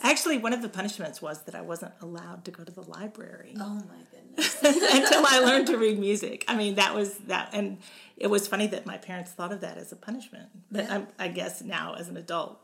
Actually, 0.02 0.38
one 0.38 0.52
of 0.52 0.62
the 0.62 0.68
punishments 0.68 1.20
was 1.22 1.42
that 1.44 1.54
I 1.54 1.60
wasn't 1.60 1.92
allowed 2.00 2.44
to 2.46 2.50
go 2.50 2.64
to 2.64 2.72
the 2.72 2.82
library. 2.82 3.54
oh 3.58 3.74
my 3.74 4.02
goodness, 4.10 4.56
until 4.62 5.24
I 5.26 5.40
learned 5.40 5.66
to 5.68 5.76
read 5.78 5.98
music. 5.98 6.44
I 6.48 6.56
mean, 6.56 6.74
that 6.76 6.94
was 6.94 7.14
that, 7.28 7.50
and 7.52 7.78
it 8.16 8.28
was 8.28 8.46
funny 8.48 8.66
that 8.68 8.86
my 8.86 8.98
parents 8.98 9.30
thought 9.32 9.52
of 9.52 9.60
that 9.62 9.76
as 9.78 9.92
a 9.92 9.96
punishment. 9.96 10.48
But 10.70 10.84
Yeah. 10.84 10.94
I'm, 10.94 11.06
I 11.18 11.28
guess 11.28 11.62
now, 11.62 11.94
as 11.94 12.08
an 12.08 12.16
adult, 12.16 12.58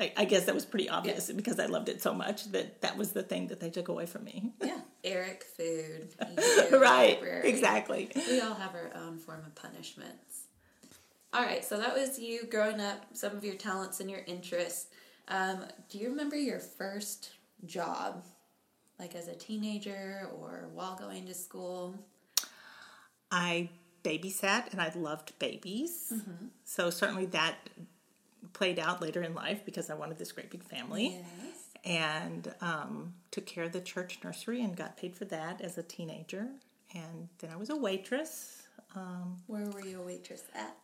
I, 0.00 0.12
I 0.16 0.24
guess 0.24 0.44
that 0.46 0.54
was 0.54 0.64
pretty 0.64 0.88
obvious 0.88 1.30
because 1.30 1.58
I 1.60 1.66
loved 1.66 1.88
it 1.88 2.00
so 2.00 2.14
much 2.14 2.50
that 2.52 2.80
that 2.82 2.96
was 2.96 3.12
the 3.12 3.22
thing 3.22 3.48
that 3.48 3.60
they 3.60 3.70
took 3.70 3.88
away 3.88 4.06
from 4.06 4.24
me. 4.24 4.52
yeah. 4.62 4.80
Eric, 5.04 5.44
food, 5.56 6.14
right? 6.72 7.14
library. 7.20 7.48
Exactly. 7.48 8.10
We 8.14 8.40
all 8.40 8.54
have 8.54 8.74
our 8.74 8.90
own 8.96 9.18
form 9.18 9.42
of 9.46 9.54
punishments. 9.54 10.44
All 11.32 11.42
right, 11.42 11.64
so 11.64 11.78
that 11.78 11.94
was 11.94 12.18
you 12.18 12.44
growing 12.50 12.80
up, 12.80 13.04
some 13.12 13.36
of 13.36 13.44
your 13.44 13.54
talents 13.54 14.00
and 14.00 14.10
your 14.10 14.20
interests. 14.26 14.86
Um, 15.30 15.64
do 15.88 15.96
you 15.98 16.10
remember 16.10 16.36
your 16.36 16.58
first 16.58 17.30
job, 17.64 18.24
like 18.98 19.14
as 19.14 19.28
a 19.28 19.34
teenager 19.34 20.28
or 20.38 20.68
while 20.74 20.96
going 20.96 21.26
to 21.26 21.34
school? 21.34 21.94
I 23.30 23.70
babysat 24.04 24.72
and 24.72 24.80
I 24.80 24.90
loved 24.94 25.38
babies. 25.38 26.12
Mm-hmm. 26.12 26.46
So 26.64 26.90
certainly 26.90 27.26
that 27.26 27.56
played 28.52 28.78
out 28.78 29.00
later 29.00 29.22
in 29.22 29.34
life 29.34 29.64
because 29.64 29.88
I 29.88 29.94
wanted 29.94 30.18
this 30.18 30.32
great 30.32 30.50
big 30.50 30.64
family. 30.64 31.16
Yes. 31.44 31.56
and 31.84 32.54
um, 32.60 33.14
took 33.30 33.46
care 33.46 33.64
of 33.64 33.72
the 33.72 33.80
church 33.80 34.18
nursery 34.24 34.62
and 34.62 34.76
got 34.76 34.96
paid 34.96 35.14
for 35.16 35.24
that 35.26 35.60
as 35.60 35.78
a 35.78 35.82
teenager. 35.82 36.48
And 36.94 37.28
then 37.38 37.50
I 37.52 37.56
was 37.56 37.70
a 37.70 37.76
waitress. 37.76 38.64
Where 39.46 39.66
were 39.70 39.84
you 39.86 40.00
a 40.00 40.04
waitress 40.04 40.42
at? 40.54 40.76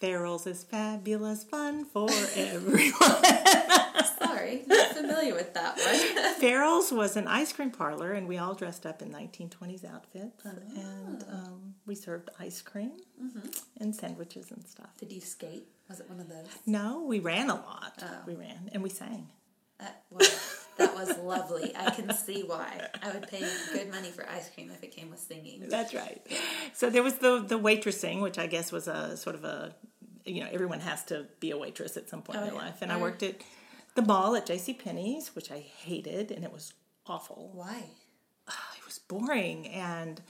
Farrell's 0.00 0.46
is 0.46 0.62
fabulous 0.62 1.42
fun 1.44 1.84
for 1.84 2.08
everyone. 2.36 2.92
Sorry, 4.18 4.62
not 4.66 4.94
familiar 4.94 5.34
with 5.34 5.54
that 5.54 5.76
one. 5.76 6.34
Farrell's 6.40 6.92
was 6.92 7.16
an 7.16 7.26
ice 7.26 7.52
cream 7.52 7.70
parlor, 7.70 8.12
and 8.12 8.28
we 8.28 8.38
all 8.38 8.54
dressed 8.54 8.86
up 8.86 9.02
in 9.02 9.10
1920s 9.10 9.84
outfits, 9.84 10.44
ah. 10.46 10.50
and 10.76 11.24
um, 11.30 11.74
we 11.86 11.94
served 11.94 12.30
ice 12.38 12.62
cream 12.62 12.92
mm-hmm. 13.20 13.48
and 13.80 13.94
sandwiches 13.94 14.50
and 14.52 14.66
stuff. 14.66 14.90
Did 14.98 15.12
you 15.12 15.20
skate? 15.20 15.66
Was 15.88 16.00
it 16.00 16.08
one 16.08 16.20
of 16.20 16.28
those? 16.28 16.46
No, 16.66 17.04
we 17.04 17.18
ran 17.18 17.50
a 17.50 17.54
lot. 17.54 17.94
Oh. 18.02 18.06
We 18.26 18.34
ran 18.34 18.70
and 18.72 18.82
we 18.82 18.90
sang. 18.90 19.28
That, 19.80 20.02
well, 20.10 20.28
that 20.78 20.94
was 20.94 21.16
lovely. 21.18 21.74
I 21.76 21.90
can 21.90 22.12
see 22.14 22.42
why. 22.42 22.88
I 23.02 23.10
would 23.12 23.28
pay 23.28 23.46
good 23.72 23.90
money 23.90 24.10
for 24.10 24.28
ice 24.28 24.48
cream 24.54 24.70
if 24.70 24.82
it 24.82 24.92
came 24.92 25.10
with 25.10 25.20
singing. 25.20 25.64
That's 25.68 25.92
right. 25.94 26.20
So 26.74 26.88
there 26.90 27.02
was 27.02 27.14
the 27.16 27.40
the 27.46 27.58
waitressing, 27.58 28.20
which 28.22 28.38
I 28.38 28.46
guess 28.46 28.72
was 28.72 28.88
a 28.88 29.16
sort 29.16 29.34
of 29.36 29.44
a 29.44 29.74
you 30.24 30.42
know 30.42 30.48
everyone 30.52 30.80
has 30.80 31.04
to 31.06 31.26
be 31.40 31.50
a 31.50 31.56
waitress 31.58 31.96
at 31.96 32.08
some 32.08 32.22
point 32.22 32.38
Oh, 32.38 32.42
in 32.42 32.46
their 32.48 32.54
yeah. 32.56 32.64
life, 32.66 32.82
and 32.82 32.90
I 32.92 32.96
Oh, 32.96 33.00
worked 33.00 33.22
at 33.22 33.36
the 33.94 34.02
mall 34.02 34.34
at 34.36 34.46
J.C. 34.46 34.74
Penney's, 34.74 35.34
which 35.34 35.50
I 35.50 35.58
hated, 35.58 36.30
and 36.30 36.44
it 36.44 36.52
was 36.52 36.72
awful. 37.06 37.50
Why? 37.54 37.82
Ah, 38.48 38.68
it 38.78 38.84
was 38.86 38.98
boring, 38.98 39.66
and 39.68 40.20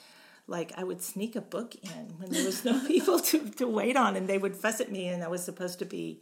like 0.47 0.73
I 0.77 0.83
would 0.85 1.03
sneak 1.03 1.37
a 1.37 1.41
book 1.43 1.75
in 1.83 2.15
when 2.19 2.31
there 2.31 2.45
was 2.45 2.65
no 2.65 2.79
people 2.87 3.19
to 3.21 3.51
to 3.51 3.67
wait 3.69 3.97
on, 3.97 4.17
and 4.17 4.27
they 4.29 4.39
would 4.39 4.57
fuss 4.57 4.81
at 4.81 4.91
me, 4.91 5.09
and 5.09 5.23
I 5.23 5.29
was 5.29 5.45
supposed 5.45 5.79
to 5.81 5.85
be 5.85 6.21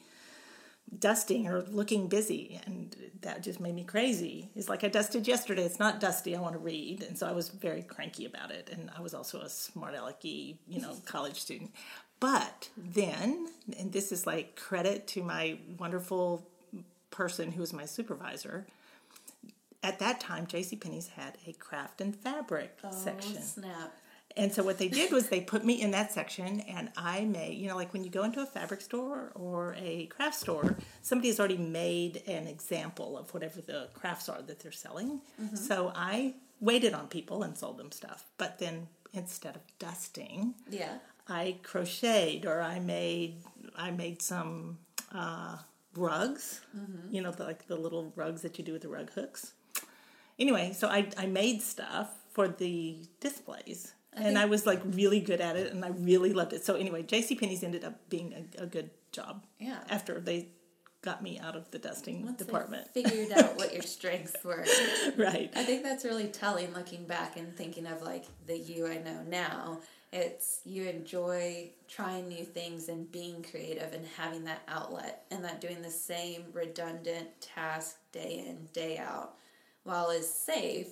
dusting 0.99 1.47
or 1.47 1.63
looking 1.63 2.09
busy 2.09 2.61
and 2.65 2.95
that 3.23 3.43
just 3.43 3.61
made 3.61 3.75
me 3.75 3.85
crazy. 3.85 4.51
It's 4.55 4.69
like 4.69 4.85
i 4.85 4.89
dusted 4.89 5.27
yesterday. 5.27 5.65
It's 5.65 5.79
not 5.79 6.01
dusty. 6.01 6.37
I 6.37 6.41
want 6.41 6.55
to 6.55 6.59
read. 6.59 7.03
And 7.03 7.19
so 7.19 7.27
i 7.27 7.33
was 7.33 7.49
very 7.49 7.83
cranky 7.83 8.25
about 8.25 8.51
it. 8.51 8.71
And 8.73 8.91
i 8.97 9.01
was 9.01 9.15
also 9.15 9.41
a 9.41 9.49
smart 9.49 9.95
alecky 9.95 10.57
you 10.69 10.81
know 10.81 10.95
college 11.05 11.41
student. 11.41 11.73
But 12.21 12.71
then 12.77 13.49
and 13.79 13.93
this 13.93 14.13
is 14.13 14.27
like 14.27 14.57
credit 14.57 15.07
to 15.09 15.23
my 15.23 15.59
wonderful 15.79 16.47
person 17.11 17.53
who 17.53 17.61
was 17.61 17.73
my 17.73 17.87
supervisor 17.87 18.67
at 19.83 19.99
that 20.01 20.21
time 20.21 20.47
jc 20.47 20.79
penney's 20.81 21.09
had 21.09 21.39
a 21.47 21.53
craft 21.53 22.01
and 22.01 22.15
fabric 22.15 22.77
oh, 22.85 22.91
section. 22.91 23.37
Oh, 23.39 23.43
snap. 23.43 23.95
And 24.37 24.53
so 24.53 24.63
what 24.63 24.79
they 24.79 24.89
did 24.89 25.11
was 25.13 25.29
they 25.29 25.41
put 25.41 25.65
me 25.65 25.81
in 25.81 25.91
that 25.93 26.13
section 26.13 26.61
and 26.61 26.91
I 26.97 27.25
made, 27.25 27.55
you 27.59 27.69
know, 27.69 27.77
like 27.77 27.93
when 27.93 28.05
you 28.05 28.11
go 28.11 28.23
into 28.25 28.41
a 28.43 28.47
fabric 28.47 28.81
store 28.81 29.33
or 29.35 29.75
a 29.79 30.07
craft 30.07 30.35
store, 30.37 30.77
somebody 31.03 31.29
has 31.29 31.39
already 31.41 31.57
made 31.57 32.23
an 32.27 32.47
example 32.47 33.17
of 33.17 33.33
whatever 33.33 33.61
the 33.61 33.89
crafts 33.95 34.29
are 34.29 34.43
that 34.43 34.61
they're 34.61 34.73
selling. 34.73 35.21
So 35.55 35.93
I 35.95 36.35
waited 36.61 36.93
on 36.95 37.09
people 37.09 37.43
and 37.43 37.57
sold 37.57 37.79
them 37.79 37.91
stuff. 37.93 38.25
But 38.39 38.59
then 38.59 38.89
instead 39.13 39.57
of 39.57 39.63
dusting, 39.79 40.55
Yeah. 40.71 40.99
I 41.29 41.57
crocheted 41.63 42.47
or 42.47 42.61
I 42.61 42.79
made 42.79 43.43
I 43.75 43.91
made 43.91 44.23
some 44.23 44.79
uh, 45.13 45.57
rugs, 45.97 46.61
you 47.11 47.21
know, 47.23 47.31
the, 47.33 47.45
like 47.45 47.67
the 47.67 47.77
little 47.77 48.13
rugs 48.17 48.43
that 48.43 48.59
you 48.59 48.65
do 48.65 48.73
with 48.73 48.83
the 48.83 48.89
rug 48.89 49.11
hooks. 49.13 49.53
Anyway, 50.39 50.73
so 50.75 50.89
I, 50.89 51.09
I 51.17 51.27
made 51.27 51.63
stuff 51.63 52.11
for 52.33 52.47
the 52.49 52.99
displays. 53.21 53.95
And 54.17 54.39
I 54.39 54.47
was 54.47 54.67
like 54.67 54.81
really 54.85 55.21
good 55.21 55.41
at 55.41 55.57
it 55.57 55.73
and 55.73 55.85
I 55.85 55.89
really 55.89 56.33
loved 56.33 56.53
it. 56.53 56.65
So 56.65 56.75
anyway, 56.75 57.03
JC 57.03 57.39
Penney's 57.39 57.63
ended 57.63 57.85
up 57.85 58.09
being 58.09 58.49
a, 58.59 58.63
a 58.63 58.67
good 58.67 58.91
job. 59.13 59.45
Yeah. 59.59 59.79
After 59.89 60.21
they 60.21 60.49
got 61.03 61.23
me 61.23 61.39
out 61.39 61.55
of 61.55 61.71
the 61.71 61.79
dusting 61.79 62.25
Once 62.25 62.39
department. 62.39 62.89
figured 62.95 63.31
out 63.33 63.57
what 63.57 63.73
your 63.73 63.83
strengths 63.83 64.43
were. 64.43 64.65
right. 65.17 65.53
I 65.55 65.63
think 65.63 65.83
that's 65.83 66.05
really 66.05 66.27
telling 66.27 66.73
looking 66.73 67.05
back 67.05 67.37
and 67.37 67.57
thinking 67.57 67.87
of 67.87 68.03
like 68.03 68.25
the 68.47 68.59
you 68.59 68.87
I 68.87 68.99
know 68.99 69.23
now. 69.29 69.81
It's 70.13 70.61
you 70.65 70.85
enjoy 70.85 71.71
trying 71.89 72.29
new 72.29 72.45
things 72.45 72.89
and 72.89 73.11
being 73.11 73.45
creative 73.49 73.93
and 73.93 74.07
having 74.17 74.45
that 74.45 74.63
outlet 74.67 75.25
and 75.31 75.43
not 75.43 75.61
doing 75.61 75.83
the 75.83 75.91
same 75.91 76.45
redundant 76.53 77.29
task 77.41 77.99
day 78.13 78.45
in, 78.49 78.69
day 78.73 78.99
out. 78.99 79.35
While 79.85 80.11
is 80.11 80.29
safe, 80.29 80.89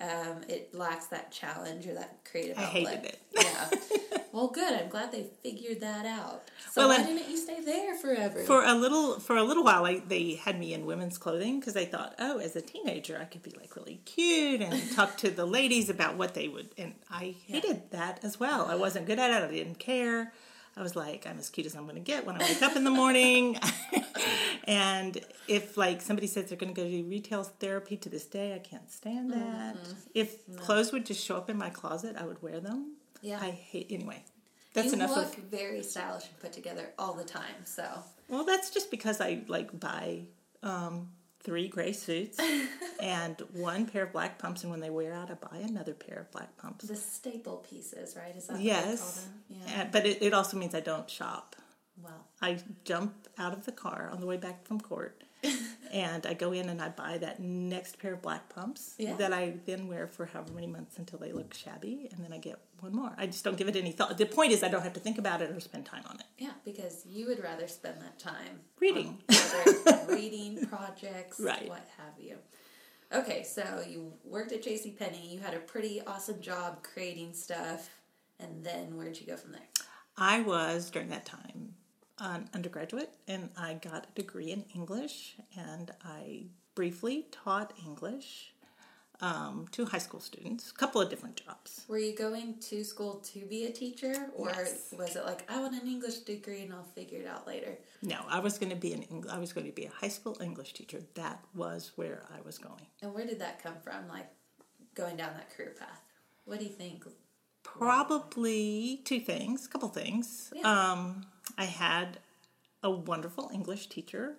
um, 0.00 0.42
it 0.48 0.74
lacks 0.74 1.06
that 1.06 1.30
challenge 1.32 1.86
or 1.86 1.94
that 1.94 2.18
creative 2.30 2.58
I 2.58 2.64
outlet. 2.64 2.86
hated 2.86 3.04
it. 3.04 3.18
yeah. 3.32 4.18
Well, 4.32 4.48
good. 4.48 4.72
I'm 4.74 4.88
glad 4.90 5.12
they 5.12 5.26
figured 5.42 5.80
that 5.80 6.04
out. 6.04 6.42
So 6.70 6.86
Well, 6.86 6.98
why 6.98 7.06
didn't 7.06 7.30
you 7.30 7.38
stay 7.38 7.62
there 7.64 7.94
forever? 7.94 8.42
For 8.44 8.62
a 8.62 8.74
little 8.74 9.18
for 9.18 9.36
a 9.36 9.42
little 9.42 9.64
while, 9.64 9.86
I, 9.86 10.00
they 10.00 10.34
had 10.34 10.60
me 10.60 10.74
in 10.74 10.84
women's 10.84 11.16
clothing 11.16 11.58
because 11.58 11.72
they 11.72 11.86
thought, 11.86 12.14
oh, 12.18 12.38
as 12.38 12.54
a 12.56 12.60
teenager, 12.60 13.18
I 13.18 13.24
could 13.24 13.42
be 13.42 13.54
like 13.58 13.74
really 13.76 14.00
cute 14.04 14.60
and 14.60 14.92
talk 14.94 15.16
to 15.18 15.30
the 15.30 15.46
ladies 15.46 15.88
about 15.88 16.16
what 16.18 16.34
they 16.34 16.48
would. 16.48 16.68
And 16.76 16.94
I 17.10 17.34
hated 17.46 17.90
that 17.92 18.20
as 18.22 18.38
well. 18.38 18.66
I 18.66 18.74
wasn't 18.74 19.06
good 19.06 19.18
at 19.18 19.30
it. 19.30 19.48
I 19.48 19.50
didn't 19.50 19.78
care. 19.78 20.32
I 20.76 20.82
was 20.82 20.94
like, 20.94 21.26
I'm 21.26 21.38
as 21.38 21.48
cute 21.48 21.66
as 21.66 21.74
I'm 21.74 21.84
going 21.84 21.94
to 21.96 22.00
get 22.02 22.26
when 22.26 22.36
I 22.36 22.40
wake 22.40 22.60
up 22.60 22.76
in 22.76 22.84
the 22.84 22.90
morning. 22.90 23.58
and 24.64 25.18
if 25.48 25.76
like 25.76 26.02
somebody 26.02 26.26
says 26.26 26.50
they're 26.50 26.58
going 26.58 26.74
to 26.74 26.80
go 26.80 26.86
do 26.86 27.04
retail 27.04 27.44
therapy 27.44 27.96
to 27.96 28.08
this 28.10 28.26
day, 28.26 28.54
I 28.54 28.58
can't 28.58 28.90
stand 28.90 29.32
that. 29.32 29.76
If 30.14 30.56
clothes 30.58 30.92
would 30.92 31.06
just 31.06 31.24
show 31.24 31.36
up 31.36 31.48
in 31.48 31.56
my 31.56 31.70
closet, 31.70 32.16
I 32.18 32.26
would 32.26 32.42
wear 32.42 32.60
them. 32.60 32.96
Yeah. 33.22 33.38
I 33.40 33.50
hate 33.50 33.86
anyway. 33.90 34.22
That's 34.74 34.88
you 34.88 34.94
enough 34.94 35.16
look 35.16 35.38
of 35.38 35.44
very 35.44 35.82
stylish 35.82 36.24
and 36.24 36.38
put 36.40 36.52
together 36.52 36.90
all 36.98 37.14
the 37.14 37.24
time. 37.24 37.64
So 37.64 37.84
Well, 38.28 38.44
that's 38.44 38.68
just 38.68 38.90
because 38.90 39.22
I 39.22 39.44
like 39.48 39.80
buy 39.80 40.24
um, 40.62 41.08
three 41.46 41.68
gray 41.68 41.92
suits 41.92 42.38
and 43.00 43.40
one 43.54 43.86
pair 43.86 44.02
of 44.02 44.12
black 44.12 44.38
pumps, 44.38 44.62
and 44.64 44.70
when 44.70 44.80
they 44.80 44.90
wear 44.90 45.14
out, 45.14 45.30
I 45.30 45.34
buy 45.34 45.58
another 45.58 45.94
pair 45.94 46.18
of 46.18 46.30
black 46.32 46.54
pumps. 46.58 46.86
the 46.86 46.96
staple 46.96 47.64
pieces, 47.70 48.16
right? 48.16 48.36
Is 48.36 48.48
that 48.48 48.60
Yes, 48.60 48.84
what 48.84 48.98
call 48.98 49.62
them? 49.62 49.72
Yeah. 49.74 49.82
Uh, 49.82 49.86
but 49.92 50.04
it, 50.06 50.22
it 50.22 50.34
also 50.34 50.58
means 50.58 50.74
I 50.74 50.80
don't 50.80 51.08
shop. 51.08 51.56
Well, 52.02 52.26
I 52.42 52.58
jump 52.84 53.28
out 53.38 53.54
of 53.54 53.64
the 53.64 53.72
car 53.72 54.10
on 54.12 54.20
the 54.20 54.26
way 54.26 54.36
back 54.36 54.66
from 54.66 54.80
court, 54.80 55.22
and 55.92 56.26
I 56.26 56.34
go 56.34 56.52
in 56.52 56.68
and 56.68 56.80
I 56.82 56.88
buy 56.88 57.18
that 57.18 57.40
next 57.40 57.98
pair 57.98 58.14
of 58.14 58.22
black 58.22 58.48
pumps 58.48 58.94
Yeah. 58.98 59.14
that 59.16 59.32
I 59.32 59.54
then 59.66 59.86
wear 59.88 60.06
for 60.06 60.26
however 60.26 60.52
many 60.52 60.66
months 60.66 60.98
until 60.98 61.18
they 61.18 61.32
look 61.32 61.54
shabby, 61.54 62.08
and 62.12 62.24
then 62.24 62.32
I 62.32 62.38
get 62.38 62.58
one 62.80 62.94
more. 62.94 63.12
I 63.16 63.26
just 63.26 63.44
don't 63.44 63.56
give 63.56 63.68
it 63.68 63.76
any 63.76 63.92
thought. 63.92 64.16
The 64.18 64.26
point 64.26 64.52
is, 64.52 64.62
I 64.62 64.68
don't 64.68 64.82
have 64.82 64.92
to 64.94 65.00
think 65.00 65.18
about 65.18 65.40
it 65.42 65.50
or 65.50 65.60
spend 65.60 65.86
time 65.86 66.02
on 66.08 66.16
it. 66.16 66.26
yeah, 66.38 66.52
because 66.64 67.04
you 67.06 67.26
would 67.26 67.42
rather 67.42 67.66
spend 67.68 68.00
that 68.02 68.18
time 68.18 68.60
Reading. 68.80 69.18
reading 70.08 70.66
projects, 70.66 71.40
Right. 71.40 71.68
what 71.68 71.86
have 71.96 72.14
you. 72.22 72.36
Okay, 73.12 73.44
so 73.44 73.82
you 73.88 74.12
worked 74.24 74.52
at 74.52 74.62
J.C. 74.62 74.90
Penney. 74.98 75.28
You 75.32 75.38
had 75.38 75.54
a 75.54 75.60
pretty 75.60 76.00
awesome 76.06 76.40
job 76.40 76.82
creating 76.82 77.34
stuff, 77.34 77.88
and 78.40 78.64
then 78.64 78.96
where'd 78.96 79.18
you 79.20 79.26
go 79.26 79.36
from 79.36 79.52
there? 79.52 79.60
I 80.18 80.40
was 80.42 80.90
during 80.90 81.10
that 81.10 81.24
time 81.24 81.74
an 82.18 82.48
undergraduate 82.54 83.12
and 83.28 83.50
I 83.56 83.74
got 83.74 84.06
a 84.10 84.14
degree 84.20 84.50
in 84.50 84.64
English 84.74 85.36
and 85.56 85.90
I 86.04 86.44
briefly 86.74 87.26
taught 87.30 87.72
English 87.84 88.52
um, 89.20 89.66
to 89.72 89.86
high 89.86 89.96
school 89.98 90.20
students, 90.20 90.70
a 90.70 90.74
couple 90.74 91.00
of 91.00 91.08
different 91.08 91.36
jobs. 91.42 91.84
Were 91.88 91.96
you 91.98 92.14
going 92.14 92.58
to 92.68 92.84
school 92.84 93.14
to 93.32 93.46
be 93.46 93.64
a 93.64 93.70
teacher, 93.72 94.14
or 94.34 94.48
Yes. 94.50 94.92
was 94.92 95.16
it 95.16 95.24
like 95.24 95.50
I 95.50 95.58
want 95.58 95.72
an 95.80 95.88
English 95.88 96.18
degree 96.18 96.60
and 96.62 96.72
I'll 96.74 96.82
figure 96.82 97.20
it 97.20 97.26
out 97.26 97.46
later? 97.46 97.78
No, 98.02 98.18
I 98.28 98.40
was 98.40 98.58
going 98.58 98.68
to 98.70 98.76
be 98.76 98.92
an 98.92 99.04
Eng- 99.10 99.30
I 99.30 99.38
was 99.38 99.54
going 99.54 99.66
to 99.66 99.72
be 99.72 99.86
a 99.86 99.90
high 99.90 100.08
school 100.08 100.36
English 100.42 100.74
teacher. 100.74 101.00
That 101.14 101.42
was 101.54 101.92
where 101.96 102.24
I 102.36 102.42
was 102.44 102.58
going. 102.58 102.86
And 103.00 103.14
where 103.14 103.26
did 103.26 103.38
that 103.40 103.62
come 103.62 103.76
from? 103.82 104.06
Like 104.06 104.26
going 104.94 105.16
down 105.16 105.30
that 105.34 105.48
career 105.56 105.74
path. 105.78 106.02
What 106.44 106.58
do 106.58 106.66
you 106.66 106.72
think? 106.72 107.06
Probably 107.62 109.00
two 109.04 109.20
things, 109.20 109.64
a 109.64 109.68
couple 109.70 109.88
things. 109.88 110.52
Yeah. 110.54 110.70
Um, 110.92 111.24
I 111.58 111.64
had 111.64 112.18
a 112.82 112.90
wonderful 112.90 113.50
English 113.52 113.88
teacher, 113.88 114.34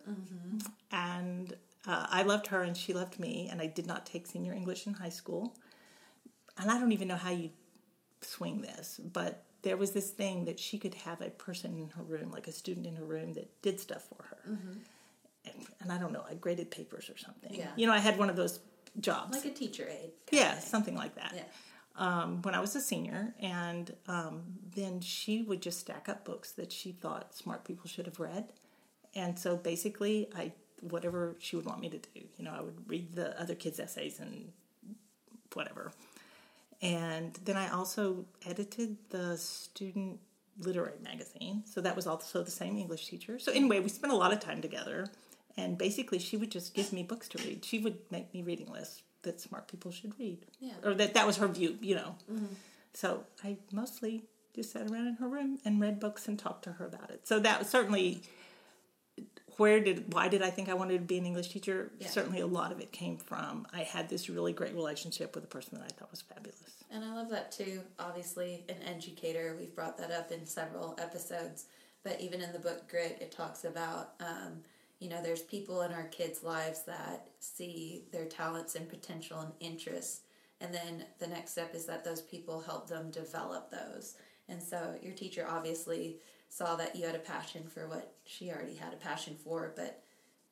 and 0.92 1.54
uh, 1.86 2.08
I 2.10 2.24
loved 2.24 2.48
her, 2.48 2.62
and 2.62 2.76
she 2.76 2.94
loved 2.94 3.20
me. 3.20 3.48
And 3.52 3.62
I 3.62 3.68
did 3.68 3.88
not 3.88 4.06
take 4.06 4.28
senior 4.28 4.54
English 4.54 4.88
in 4.88 4.94
high 4.94 5.10
school, 5.10 5.56
and 6.58 6.70
I 6.72 6.80
don't 6.80 6.92
even 6.92 7.08
know 7.08 7.16
how 7.16 7.32
you 7.32 7.50
swing 8.22 8.62
this, 8.62 9.00
but 9.14 9.44
there 9.64 9.78
was 9.78 9.92
this 9.92 10.12
thing 10.12 10.46
that 10.46 10.60
she 10.60 10.78
could 10.78 10.94
have 10.94 11.22
a 11.22 11.30
person 11.30 11.78
in 11.78 11.90
her 11.90 12.04
room, 12.04 12.32
like 12.32 12.48
a 12.48 12.52
student 12.52 12.86
in 12.86 12.96
her 12.96 13.04
room, 13.04 13.34
that 13.34 13.62
did 13.62 13.80
stuff 13.80 14.04
for 14.04 14.24
her. 14.24 14.58
And, 15.46 15.66
and 15.82 15.92
I 15.92 15.98
don't 15.98 16.14
know, 16.14 16.24
I 16.30 16.36
graded 16.36 16.72
papers 16.72 17.10
or 17.10 17.18
something. 17.18 17.54
Yeah. 17.54 17.70
You 17.76 17.88
know, 17.88 17.94
I 17.94 18.00
had 18.00 18.18
one 18.18 18.30
of 18.30 18.36
those 18.36 18.60
jobs. 19.00 19.38
Like 19.38 19.46
a 19.46 19.56
teacher 19.58 19.88
aide. 19.90 20.12
yeah, 20.32 20.60
something 20.60 20.96
like 20.96 21.16
that 21.16 21.32
Yeah. 21.36 21.44
Um, 21.98 22.42
when 22.44 22.54
I 22.54 22.60
was 22.60 22.76
a 22.76 22.82
senior, 22.82 23.34
and 23.40 23.94
um, 24.08 24.44
then 24.76 25.02
she 25.02 25.42
would 25.42 25.62
just 25.62 25.80
stack 25.80 26.08
up 26.08 26.24
books 26.26 26.52
that 26.54 26.72
she 26.72 26.92
thought 26.92 27.36
smart 27.36 27.66
people 27.66 27.90
should 27.90 28.06
have 28.06 28.20
read, 28.20 28.54
and 29.16 29.38
so 29.38 29.58
basically, 29.58 30.28
I 30.36 30.54
whatever 30.82 31.36
she 31.40 31.56
would 31.56 31.66
want 31.66 31.80
me 31.80 31.90
to 31.90 31.98
do, 31.98 32.22
you 32.38 32.46
know, 32.46 32.54
I 32.56 32.62
would 32.62 32.88
read 32.88 33.16
the 33.16 33.40
other 33.42 33.56
kids' 33.56 33.80
essays 33.80 34.20
and 34.20 34.52
whatever, 35.54 35.92
and 36.82 37.34
then 37.46 37.58
I 37.58 37.70
also 37.70 38.26
edited 38.46 38.98
the 39.10 39.38
student 39.38 40.20
literary 40.60 41.00
magazine, 41.04 41.64
so 41.66 41.82
that 41.82 41.96
was 41.96 42.08
also 42.08 42.44
the 42.44 42.52
same 42.52 42.78
English 42.78 43.08
teacher. 43.08 43.40
So 43.40 43.52
anyway, 43.52 43.80
we 43.80 43.90
spent 43.90 44.14
a 44.14 44.16
lot 44.16 44.34
of 44.34 44.40
time 44.40 44.62
together, 44.62 45.08
and 45.56 45.78
basically, 45.78 46.20
she 46.20 46.38
would 46.38 46.52
just 46.52 46.76
give 46.76 46.94
me 46.94 47.02
books 47.02 47.28
to 47.30 47.44
read. 47.44 47.66
She 47.66 47.80
would 47.80 47.98
make 48.12 48.32
me 48.34 48.44
reading 48.44 48.72
lists 48.72 49.02
that 49.24 49.40
smart 49.42 49.68
people 49.68 49.92
should 49.92 50.18
read 50.20 50.46
Yeah. 50.60 50.74
or 50.84 50.94
that 50.96 51.14
that 51.16 51.26
was 51.28 51.38
her 51.38 51.48
view, 51.48 51.78
you 51.82 51.96
know. 51.96 52.16
So 52.94 53.26
I 53.44 53.58
mostly 53.72 54.24
just 54.56 54.72
sat 54.72 54.90
around 54.90 55.08
in 55.08 55.16
her 55.16 55.28
room 55.28 55.60
and 55.66 55.80
read 55.82 56.00
books 56.00 56.28
and 56.28 56.38
talked 56.40 56.64
to 56.64 56.74
her 56.74 56.86
about 56.86 57.10
it. 57.12 57.28
So 57.28 57.40
that 57.40 57.60
was 57.60 57.68
certainly 57.70 58.22
where 59.58 59.80
did 59.80 60.14
why 60.14 60.28
did 60.28 60.42
I 60.44 60.50
think 60.52 60.70
I 60.70 60.76
wanted 60.76 61.00
to 61.00 61.06
be 61.06 61.18
an 61.18 61.26
English 61.26 61.50
teacher? 61.50 61.92
Yeah. 62.00 62.08
Certainly 62.08 62.42
a 62.42 62.48
lot 62.48 62.72
of 62.72 62.80
it 62.80 62.92
came 62.92 63.18
from 63.18 63.66
I 63.74 63.82
had 63.84 64.08
this 64.10 64.30
really 64.30 64.54
great 64.54 64.74
relationship 64.76 65.34
with 65.36 65.44
a 65.44 65.48
person 65.48 65.78
that 65.78 65.84
I 65.84 65.88
thought 65.88 66.12
was 66.12 66.22
fabulous. 66.22 66.62
And 66.92 67.04
I 67.04 67.14
love 67.16 67.30
that 67.32 67.52
too. 67.52 67.82
Obviously, 68.00 68.64
an 68.70 68.76
educator, 68.86 69.56
we've 69.60 69.76
brought 69.76 69.98
that 69.98 70.12
up 70.12 70.32
in 70.32 70.46
several 70.46 70.96
episodes. 71.02 71.66
But 72.04 72.22
even 72.22 72.42
in 72.42 72.54
the 72.54 72.60
book 72.60 72.88
Grit, 72.90 73.18
it 73.20 73.32
talks 73.32 73.66
about, 73.66 74.14
um, 74.22 74.64
you 75.00 75.10
know, 75.10 75.22
there's 75.22 75.42
people 75.42 75.82
in 75.84 75.94
our 75.94 76.06
kids' 76.06 76.44
lives 76.44 76.84
that 76.84 77.28
see 77.40 78.06
their 78.12 78.26
talents 78.26 78.76
and 78.76 78.90
potential 78.90 79.40
and 79.40 79.52
interests. 79.60 80.22
And 80.60 80.74
then 80.74 81.06
the 81.20 81.28
next 81.28 81.52
step 81.52 81.76
is 81.76 81.86
that 81.86 82.04
those 82.04 82.22
people 82.22 82.62
help 82.62 82.88
them 82.88 83.12
develop 83.12 83.70
those. 83.70 84.16
And 84.50 84.62
so 84.62 84.96
your 85.04 85.14
teacher 85.14 85.46
obviously 85.48 86.18
saw 86.50 86.76
that 86.76 86.96
you 86.96 87.06
had 87.06 87.16
a 87.16 87.20
passion 87.20 87.64
for 87.68 87.88
what 87.88 88.14
she 88.26 88.50
already 88.50 88.76
had 88.76 88.94
a 88.94 88.98
passion 88.98 89.36
for, 89.44 89.74
but 89.76 90.02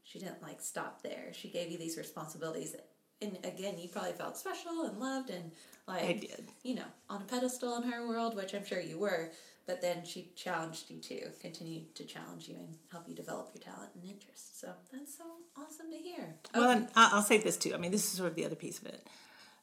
she 0.04 0.20
didn't 0.20 0.44
like 0.44 0.62
stop 0.62 1.02
there. 1.02 1.32
She 1.34 1.50
gave 1.50 1.72
you 1.72 1.78
these 1.78 1.98
responsibilities. 1.98 2.76
And 3.22 3.38
again, 3.44 3.78
you 3.80 3.88
probably 3.88 4.12
felt 4.12 4.38
special 4.38 4.84
and 4.84 5.00
loved 5.00 5.30
and 5.30 5.52
like 5.88 6.04
I 6.04 6.14
did. 6.14 6.48
you 6.64 6.76
know, 6.76 6.86
on 7.10 7.22
a 7.22 7.26
pedestal 7.26 7.78
in 7.78 7.90
her 7.90 8.08
world, 8.08 8.36
which 8.36 8.54
I'm 8.54 8.66
sure 8.66 8.82
you 8.82 9.00
were, 9.00 9.32
but 9.68 9.82
then 9.82 10.06
she 10.06 10.32
challenged 10.36 10.90
you 10.90 11.00
to 11.00 11.30
continue 11.42 11.82
to 11.96 12.04
challenge 12.06 12.48
you 12.48 12.56
and 12.56 12.78
help 12.92 13.08
you 13.08 13.16
develop 13.16 13.50
your 13.54 13.64
talent 13.64 13.92
and 13.96 14.04
interests. 14.10 14.60
So 14.60 14.70
that's 14.92 15.18
so 15.18 15.24
awesome 15.58 15.90
to 15.92 15.98
hear. 15.98 16.36
Well, 16.54 16.70
and 16.70 16.88
I- 16.96 17.10
I'll 17.14 17.22
say 17.24 17.38
this 17.38 17.58
too. 17.58 17.74
I 17.74 17.78
mean, 17.78 17.92
this 17.92 18.04
is 18.04 18.12
sort 18.12 18.30
of 18.30 18.36
the 18.36 18.46
other 18.46 18.56
piece 18.56 18.80
of 18.80 18.86
it. 18.86 19.08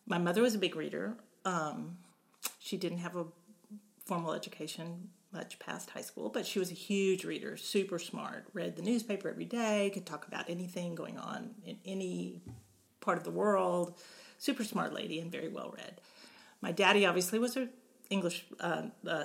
My 0.06 0.18
mother 0.18 0.42
was 0.42 0.54
a 0.54 0.58
big 0.58 0.74
reader. 0.76 1.16
Um, 1.44 1.98
she 2.58 2.76
didn't 2.76 2.98
have 2.98 3.16
a 3.16 3.26
formal 4.04 4.32
education 4.32 5.10
much 5.32 5.58
past 5.58 5.90
high 5.90 6.02
school, 6.02 6.28
but 6.28 6.44
she 6.44 6.58
was 6.58 6.70
a 6.70 6.74
huge 6.74 7.24
reader, 7.24 7.56
super 7.56 7.98
smart, 7.98 8.44
read 8.52 8.76
the 8.76 8.82
newspaper 8.82 9.28
every 9.30 9.46
day, 9.46 9.90
could 9.94 10.04
talk 10.04 10.26
about 10.26 10.50
anything 10.50 10.94
going 10.94 11.16
on 11.18 11.54
in 11.64 11.78
any 11.86 12.42
part 13.00 13.16
of 13.16 13.24
the 13.24 13.30
world. 13.30 13.98
Super 14.38 14.64
smart 14.64 14.92
lady 14.92 15.20
and 15.20 15.30
very 15.32 15.48
well 15.48 15.72
read. 15.76 16.00
My 16.60 16.72
daddy 16.72 17.06
obviously 17.06 17.38
was 17.38 17.56
an 17.56 17.70
English 18.10 18.44
uh, 18.60 18.82
uh, 19.06 19.24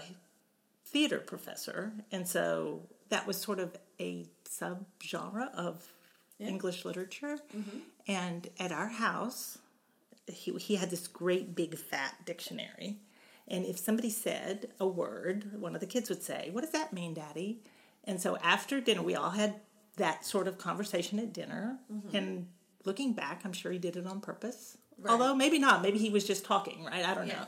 theater 0.92 1.20
professor, 1.20 1.94
and 2.12 2.28
so 2.28 2.82
that 3.10 3.28
was 3.28 3.38
sort 3.40 3.60
of 3.60 3.76
a 4.00 4.26
subgenre 4.50 5.54
of 5.54 5.86
English 6.40 6.86
literature. 6.86 7.40
Mm-hmm. 7.56 7.80
And 8.08 8.48
at 8.60 8.72
our 8.72 8.88
house, 8.88 9.58
he 10.28 10.52
he 10.54 10.76
had 10.76 10.90
this 10.90 11.08
great 11.08 11.56
big 11.56 11.78
fat 11.78 12.16
dictionary, 12.26 12.98
and 13.48 13.66
if 13.66 13.78
somebody 13.78 14.10
said 14.10 14.70
a 14.80 14.88
word, 14.88 15.60
one 15.60 15.76
of 15.76 15.82
the 15.82 15.88
kids 15.88 16.10
would 16.10 16.24
say, 16.24 16.50
"What 16.52 16.62
does 16.62 16.72
that 16.74 16.94
mean, 16.94 17.14
Daddy?" 17.14 17.60
And 18.04 18.22
so 18.22 18.38
after 18.38 18.80
dinner, 18.80 19.02
we 19.02 19.16
all 19.16 19.32
had 19.32 19.56
that 19.98 20.26
sort 20.26 20.48
of 20.48 20.58
conversation 20.58 21.20
at 21.20 21.34
dinner. 21.34 21.80
Mm-hmm. 21.92 22.16
And 22.16 22.48
looking 22.86 23.12
back, 23.14 23.42
I'm 23.44 23.52
sure 23.52 23.72
he 23.72 23.80
did 23.80 23.98
it 23.98 24.08
on 24.08 24.22
purpose. 24.22 24.78
Although 25.08 25.36
maybe 25.36 25.60
not. 25.60 25.82
Maybe 25.82 25.98
he 25.98 26.10
was 26.10 26.26
just 26.26 26.46
talking, 26.46 26.86
right? 26.86 27.06
I 27.06 27.14
don't 27.14 27.28
Yeah. 27.28 27.40
know, 27.40 27.48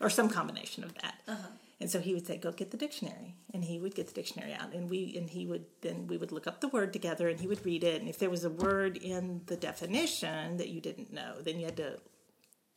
or 0.00 0.08
some 0.10 0.28
combination 0.28 0.84
of 0.84 0.94
that. 0.94 1.14
Uh-huh. 1.26 1.48
And 1.78 1.90
so 1.90 2.00
he 2.00 2.14
would 2.14 2.26
say, 2.26 2.38
"Go 2.38 2.52
get 2.52 2.70
the 2.70 2.78
dictionary," 2.78 3.36
and 3.52 3.62
he 3.62 3.78
would 3.78 3.94
get 3.94 4.06
the 4.06 4.14
dictionary 4.14 4.54
out, 4.54 4.72
and 4.72 4.88
we 4.88 5.14
and 5.16 5.28
he 5.28 5.46
would 5.46 5.66
then 5.82 6.06
we 6.06 6.16
would 6.16 6.32
look 6.32 6.46
up 6.46 6.60
the 6.60 6.68
word 6.68 6.92
together, 6.92 7.28
and 7.28 7.38
he 7.38 7.46
would 7.46 7.64
read 7.66 7.84
it, 7.84 8.00
and 8.00 8.08
if 8.08 8.18
there 8.18 8.30
was 8.30 8.44
a 8.44 8.50
word 8.50 8.96
in 8.96 9.42
the 9.46 9.56
definition 9.56 10.56
that 10.56 10.68
you 10.68 10.80
didn't 10.80 11.12
know, 11.12 11.34
then 11.42 11.58
you 11.58 11.66
had 11.66 11.76
to, 11.76 11.98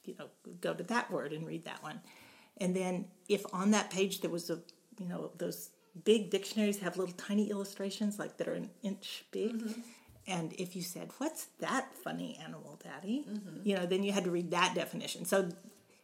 you 0.03 0.15
know, 0.19 0.27
go 0.59 0.73
to 0.73 0.83
that 0.83 1.09
word 1.09 1.31
and 1.31 1.47
read 1.47 1.63
that 1.63 1.81
one, 1.81 2.01
and 2.57 2.75
then 2.75 3.05
if 3.29 3.45
on 3.53 3.71
that 3.71 3.89
page 3.89 4.19
there 4.19 4.29
was 4.29 4.49
a, 4.49 4.59
you 4.99 5.07
know, 5.07 5.31
those 5.37 5.69
big 6.03 6.29
dictionaries 6.29 6.79
have 6.79 6.97
little 6.97 7.15
tiny 7.15 7.49
illustrations 7.49 8.19
like 8.19 8.37
that 8.37 8.47
are 8.47 8.53
an 8.53 8.69
inch 8.83 9.25
big. 9.31 9.53
Mm-hmm. 9.53 9.81
And 10.27 10.53
if 10.59 10.75
you 10.75 10.81
said, 10.81 11.11
"What's 11.19 11.45
that 11.59 11.95
funny 11.95 12.37
animal, 12.43 12.79
Daddy?" 12.83 13.25
Mm-hmm. 13.27 13.61
you 13.63 13.75
know, 13.75 13.85
then 13.85 14.03
you 14.03 14.11
had 14.11 14.25
to 14.25 14.31
read 14.31 14.51
that 14.51 14.75
definition. 14.75 15.23
So 15.23 15.49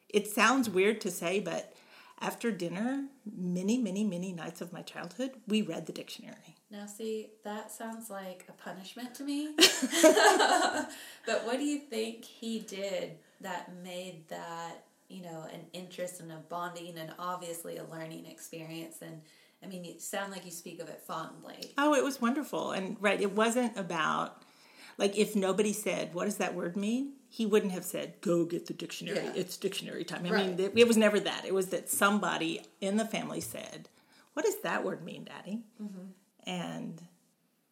it 0.10 0.28
sounds 0.28 0.70
weird 0.70 1.02
to 1.02 1.12
say, 1.12 1.42
but 1.42 1.74
after 2.22 2.52
dinner, 2.52 3.06
many, 3.36 3.78
many, 3.78 4.04
many 4.04 4.32
nights 4.32 4.62
of 4.62 4.72
my 4.72 4.82
childhood, 4.82 5.32
we 5.48 5.62
read 5.62 5.86
the 5.86 5.94
dictionary. 5.94 6.56
Now, 6.72 6.86
see, 6.86 7.28
that 7.44 7.72
sounds 7.72 8.10
like 8.10 8.46
a 8.48 8.54
punishment 8.54 9.14
to 9.16 9.24
me. 9.24 9.54
but 10.02 11.46
what 11.46 11.58
do 11.58 11.64
you 11.66 11.80
think 11.80 12.24
he 12.26 12.60
did 12.60 13.18
that 13.42 13.72
made 13.84 14.28
that, 14.30 14.86
you 15.10 15.22
know, 15.22 15.46
an 15.54 15.62
interest 15.74 16.22
and 16.22 16.32
a 16.32 16.38
bonding 16.50 16.98
and 16.98 17.14
obviously 17.20 17.78
a 17.78 17.84
learning 17.84 18.26
experience? 18.26 18.98
And 19.02 19.22
I 19.62 19.68
mean, 19.68 19.84
you 19.84 20.00
sound 20.00 20.32
like 20.32 20.46
you 20.46 20.52
speak 20.52 20.82
of 20.82 20.88
it 20.90 21.02
fondly. 21.06 21.74
Oh, 21.78 21.94
it 21.94 22.04
was 22.04 22.22
wonderful. 22.22 22.72
And 22.72 22.98
right, 23.02 23.20
it 23.20 23.34
wasn't 23.34 23.78
about 23.78 24.42
like 24.98 25.18
if 25.18 25.36
nobody 25.36 25.74
said, 25.74 26.14
"What 26.14 26.26
does 26.26 26.38
that 26.38 26.56
word 26.56 26.78
mean?" 26.78 27.14
He 27.36 27.46
wouldn't 27.46 27.74
have 27.74 27.84
said, 27.84 28.22
"Go 28.22 28.46
get 28.46 28.68
the 28.68 28.74
dictionary. 28.74 29.18
Yeah. 29.18 29.34
It's 29.36 29.58
dictionary 29.58 30.06
time." 30.06 30.26
I 30.26 30.30
Right. 30.30 30.46
mean, 30.48 30.60
it, 30.60 30.72
it 30.78 30.88
was 30.88 30.96
never 30.96 31.20
that. 31.20 31.44
It 31.44 31.54
was 31.54 31.68
that 31.68 31.90
somebody 31.90 32.62
in 32.80 32.96
the 32.96 33.04
family 33.04 33.42
said, 33.42 33.90
"What 34.34 34.46
does 34.46 34.62
that 34.62 34.86
word 34.86 35.04
mean, 35.04 35.26
Daddy?" 35.26 35.60
Mm-hmm. 35.84 36.06
And 36.50 37.02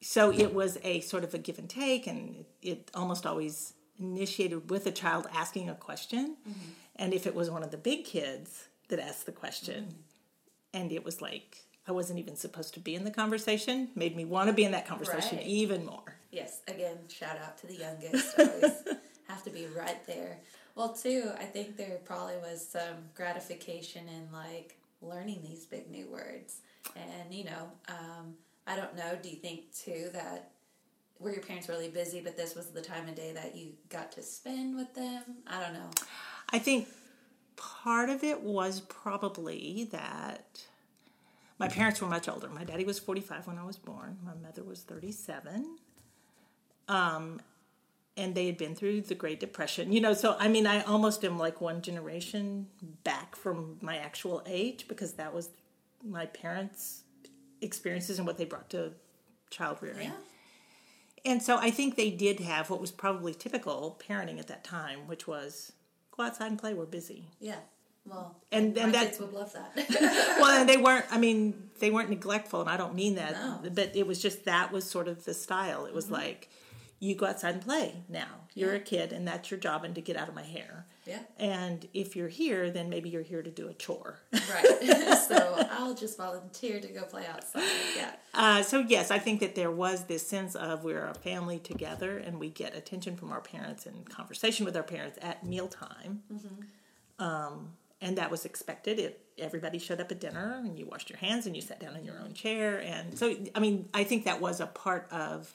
so 0.01 0.33
it 0.33 0.53
was 0.53 0.77
a 0.83 0.99
sort 0.99 1.23
of 1.23 1.33
a 1.33 1.37
give 1.37 1.59
and 1.59 1.69
take, 1.69 2.07
and 2.07 2.43
it, 2.61 2.91
almost 2.93 3.25
always 3.25 3.73
initiated 3.97 4.69
with 4.69 4.85
a 4.85 4.91
child 4.91 5.27
asking 5.33 5.69
a 5.69 5.75
question. 5.75 6.35
Mm-hmm. 6.49 6.69
And 6.97 7.13
if 7.13 7.25
it 7.25 7.33
was 7.33 7.49
one 7.49 7.63
of 7.63 7.71
the 7.71 7.77
big 7.77 8.03
kids 8.03 8.65
that 8.89 8.99
asked 8.99 9.25
the 9.25 9.31
question, 9.31 9.83
mm-hmm. 9.85 10.77
and 10.81 10.91
it 10.91 11.05
was 11.05 11.21
like 11.21 11.59
I 11.87 11.93
wasn't 11.93 12.19
even 12.19 12.35
supposed 12.35 12.73
to 12.73 12.81
be 12.81 12.95
in 12.95 13.05
the 13.05 13.11
conversation, 13.11 13.89
made 13.95 14.13
me 14.17 14.25
want 14.25 14.47
to 14.47 14.53
be 14.53 14.65
in 14.65 14.71
that 14.73 14.85
conversation 14.87 15.37
Right. 15.37 15.47
even 15.47 15.85
more. 15.85 16.17
Yes, 16.31 16.59
again, 16.67 16.97
shout 17.07 17.37
out 17.37 17.57
to 17.59 17.67
the 17.67 17.75
youngest. 17.75 18.35
Have 19.33 19.43
to 19.45 19.49
be 19.49 19.65
right 19.65 20.05
there. 20.05 20.37
Well, 20.75 20.93
too, 20.93 21.31
I 21.39 21.45
think 21.45 21.75
there 21.75 21.97
probably 22.05 22.35
was 22.37 22.63
some 22.63 23.09
gratification 23.15 24.07
in 24.07 24.31
like 24.31 24.77
learning 25.01 25.41
these 25.43 25.65
big 25.65 25.89
new 25.89 26.07
words. 26.07 26.57
And, 26.95 27.33
you 27.33 27.45
know, 27.45 27.71
um, 27.87 28.35
I 28.67 28.75
don't 28.75 28.95
know, 28.95 29.17
do 29.19 29.29
you 29.29 29.37
think 29.37 29.73
too 29.75 30.11
that 30.13 30.51
were 31.19 31.31
your 31.31 31.41
parents 31.41 31.67
really 31.67 31.89
busy, 31.89 32.21
but 32.21 32.37
this 32.37 32.53
was 32.53 32.67
the 32.67 32.81
time 32.81 33.09
of 33.09 33.15
day 33.15 33.31
that 33.33 33.55
you 33.55 33.71
got 33.89 34.11
to 34.11 34.21
spend 34.21 34.75
with 34.75 34.93
them? 34.93 35.23
I 35.47 35.59
don't 35.59 35.73
know. 35.73 35.89
I 36.51 36.59
think 36.59 36.87
part 37.55 38.09
of 38.09 38.23
it 38.23 38.43
was 38.43 38.81
probably 38.81 39.87
that 39.91 40.63
my 41.57 41.69
parents 41.69 42.01
were 42.01 42.07
much 42.07 42.29
older. 42.29 42.49
My 42.49 42.65
daddy 42.65 42.85
was 42.85 42.99
45 42.99 43.47
when 43.47 43.57
I 43.57 43.63
was 43.63 43.77
born. 43.77 44.19
My 44.23 44.35
mother 44.35 44.63
was 44.63 44.81
37. 44.81 45.77
Um, 46.87 47.39
and 48.15 48.35
they 48.35 48.45
had 48.45 48.57
been 48.57 48.75
through 48.75 49.01
the 49.01 49.15
Great 49.15 49.39
Depression. 49.39 49.91
You 49.91 50.01
know, 50.01 50.13
so 50.13 50.35
I 50.39 50.47
mean, 50.47 50.67
I 50.67 50.81
almost 50.83 51.23
am 51.23 51.37
like 51.37 51.61
one 51.61 51.81
generation 51.81 52.67
back 53.03 53.35
from 53.35 53.77
my 53.81 53.97
actual 53.97 54.43
age 54.45 54.87
because 54.87 55.13
that 55.13 55.33
was 55.33 55.49
my 56.03 56.25
parents' 56.27 57.03
experiences 57.61 58.17
and 58.17 58.27
what 58.27 58.37
they 58.37 58.45
brought 58.45 58.69
to 58.71 58.91
child 59.49 59.77
rearing. 59.81 60.09
Yeah. 60.09 60.11
And 61.25 61.41
so 61.41 61.57
I 61.57 61.71
think 61.71 61.95
they 61.95 62.09
did 62.09 62.41
have 62.41 62.69
what 62.69 62.81
was 62.81 62.91
probably 62.91 63.33
typical 63.33 63.99
parenting 64.07 64.39
at 64.39 64.47
that 64.47 64.63
time, 64.63 65.07
which 65.07 65.25
was 65.25 65.71
go 66.11 66.23
outside 66.23 66.47
and 66.51 66.59
play. 66.59 66.73
We're 66.73 66.85
busy. 66.85 67.29
Yeah. 67.39 67.55
Well, 68.05 68.35
And- 68.51 68.77
and 68.77 68.91
my 68.91 68.99
that- 68.99 69.05
kids 69.07 69.19
would 69.19 69.31
love 69.31 69.53
that. 69.53 69.71
well, 70.39 70.59
and 70.59 70.67
they 70.67 70.75
weren't. 70.75 71.05
I 71.09 71.17
mean, 71.17 71.69
they 71.79 71.89
weren't 71.89 72.09
neglectful, 72.09 72.59
and 72.59 72.69
I 72.69 72.75
don't 72.75 72.95
mean 72.95 73.15
that. 73.15 73.31
No. 73.31 73.69
But 73.71 73.95
it 73.95 74.05
was 74.05 74.21
just 74.21 74.43
that 74.43 74.73
was 74.73 74.83
sort 74.83 75.07
of 75.07 75.23
the 75.23 75.33
style. 75.33 75.85
It 75.85 75.93
was 75.93 76.05
mm-hmm. 76.05 76.15
like, 76.15 76.49
you 77.03 77.15
go 77.15 77.25
outside 77.25 77.55
and 77.55 77.61
play 77.61 77.95
now. 78.07 78.27
You're 78.55 78.75
a 78.75 78.79
kid, 78.79 79.11
and 79.11 79.27
that's 79.27 79.51
your 79.51 79.59
job, 79.59 79.83
and 79.83 79.93
to 79.95 80.01
get 80.01 80.15
out 80.15 80.29
of 80.29 80.35
my 80.35 80.43
hair. 80.43 80.85
yeah. 81.05 81.19
And 81.37 81.85
if 81.93 82.15
you're 82.15 82.29
here, 82.29 82.69
then 82.69 82.87
maybe 82.87 83.09
you're 83.09 83.23
here 83.23 83.41
to 83.41 83.49
do 83.49 83.67
a 83.67 83.73
chore. 83.73 84.19
Right. 84.31 85.17
so 85.27 85.67
I'll 85.71 85.95
just 85.95 86.17
volunteer 86.17 86.79
to 86.79 86.87
go 86.87 87.03
play 87.03 87.25
outside. 87.25 87.63
Yeah. 87.97 88.11
Uh, 88.33 88.63
so 88.63 88.79
yes, 88.79 89.11
I 89.11 89.19
think 89.19 89.41
that 89.41 89.55
there 89.55 89.71
was 89.71 90.05
this 90.05 90.25
sense 90.25 90.55
of 90.55 90.83
we're 90.83 91.07
a 91.07 91.13
family 91.15 91.59
together, 91.59 92.19
and 92.19 92.39
we 92.39 92.49
get 92.49 92.75
attention 92.75 93.17
from 93.17 93.31
our 93.31 93.41
parents 93.41 93.85
and 93.85 94.09
conversation 94.09 94.65
with 94.65 94.77
our 94.77 94.83
parents 94.83 95.19
at 95.21 95.45
mealtime. 95.45 96.21
Um, 97.19 97.73
and 98.01 98.17
that 98.17 98.31
was 98.31 98.45
expected. 98.45 98.99
It 98.99 99.19
everybody 99.39 99.79
showed 99.79 99.99
up 99.99 100.11
at 100.11 100.21
dinner, 100.21 100.61
and 100.63 100.77
you 100.77 100.85
washed 100.85 101.09
your 101.09 101.19
hands, 101.19 101.47
and 101.47 101.55
you 101.55 101.61
sat 101.61 101.79
down 101.79 101.95
in 101.95 102.05
your 102.05 102.19
own 102.19 102.33
chair. 102.33 102.79
And 102.79 103.17
so, 103.17 103.35
I 103.55 103.59
mean, 103.59 103.89
I 103.93 104.03
think 104.03 104.25
that 104.25 104.39
was 104.39 104.61
a 104.61 104.67
part 104.67 105.07
of 105.11 105.53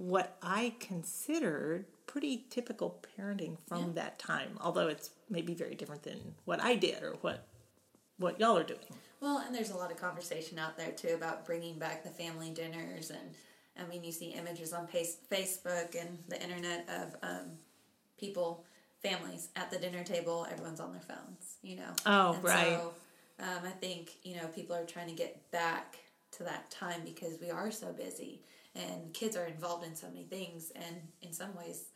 what 0.00 0.38
I 0.42 0.74
considered 0.80 1.84
pretty 2.06 2.44
typical 2.48 3.02
parenting 3.18 3.58
from 3.68 3.94
that 3.94 4.18
time. 4.18 4.58
Although 4.60 4.88
it's 4.88 5.10
maybe 5.28 5.54
very 5.54 5.74
different 5.74 6.02
than 6.02 6.34
what 6.46 6.60
I 6.60 6.74
did 6.74 7.02
or 7.02 7.16
what 7.20 7.46
what 8.18 8.40
y'all 8.40 8.56
are 8.56 8.64
doing. 8.64 8.80
Well, 9.20 9.42
and 9.46 9.54
there's 9.54 9.70
a 9.70 9.76
lot 9.76 9.90
of 9.90 9.98
conversation 9.98 10.58
out 10.58 10.76
there 10.76 10.90
too 10.92 11.14
about 11.14 11.44
bringing 11.44 11.78
back 11.78 12.02
the 12.02 12.10
family 12.10 12.50
dinners, 12.50 13.10
and 13.10 13.34
I 13.78 13.86
mean, 13.88 14.02
you 14.02 14.12
see 14.12 14.30
images 14.30 14.72
on 14.72 14.86
Facebook 14.86 16.00
and 16.00 16.18
the 16.28 16.42
internet 16.42 16.88
of 16.88 17.16
um, 17.22 17.46
people, 18.18 18.64
families 19.02 19.48
at 19.56 19.70
the 19.70 19.78
dinner 19.78 20.02
table. 20.02 20.46
Everyone's 20.50 20.80
on 20.80 20.92
their 20.92 21.02
phones, 21.02 21.56
you 21.62 21.76
know. 21.76 21.92
Oh, 22.06 22.32
And 22.34 22.44
right. 22.44 22.78
So, 22.78 22.92
um, 23.40 23.64
I 23.66 23.70
think 23.70 24.12
you 24.22 24.36
know 24.36 24.46
people 24.54 24.74
are 24.74 24.86
trying 24.86 25.08
to 25.08 25.14
get 25.14 25.50
back 25.50 25.98
to 26.32 26.42
that 26.44 26.70
time 26.70 27.02
because 27.04 27.38
we 27.40 27.50
are 27.50 27.70
so 27.70 27.92
busy, 27.92 28.40
and 28.74 29.12
kids 29.12 29.36
are 29.36 29.46
involved 29.46 29.84
in 29.86 29.94
so 29.94 30.08
many 30.08 30.24
things, 30.24 30.72
and 30.74 30.96
in 31.22 31.32
some 31.32 31.54
ways, 31.56 31.86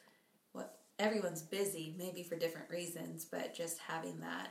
what 0.52 0.78
everyone's 0.98 1.42
busy, 1.42 1.94
maybe 1.98 2.22
for 2.22 2.36
different 2.36 2.70
reasons, 2.70 3.24
but 3.24 3.54
just 3.54 3.78
having 3.78 4.20
that 4.20 4.48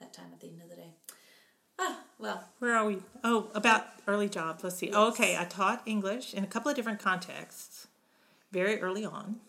that 0.00 0.12
time 0.12 0.30
at 0.32 0.40
the 0.40 0.48
end 0.48 0.62
of 0.62 0.70
the 0.70 0.76
day. 0.76 0.94
Ah, 1.78 1.98
well, 2.18 2.44
Where 2.58 2.76
are 2.76 2.86
we? 2.86 2.98
Oh, 3.24 3.48
about 3.54 3.86
early 4.06 4.28
jobs. 4.28 4.64
Let's 4.64 4.76
see. 4.76 4.90
Oh, 4.92 5.08
okay. 5.08 5.36
I 5.36 5.44
taught 5.44 5.82
English 5.86 6.34
in 6.34 6.44
a 6.44 6.46
couple 6.46 6.70
of 6.70 6.76
different 6.76 7.00
contexts 7.00 7.86
very 8.52 8.80
early 8.80 9.04
on. 9.04 9.40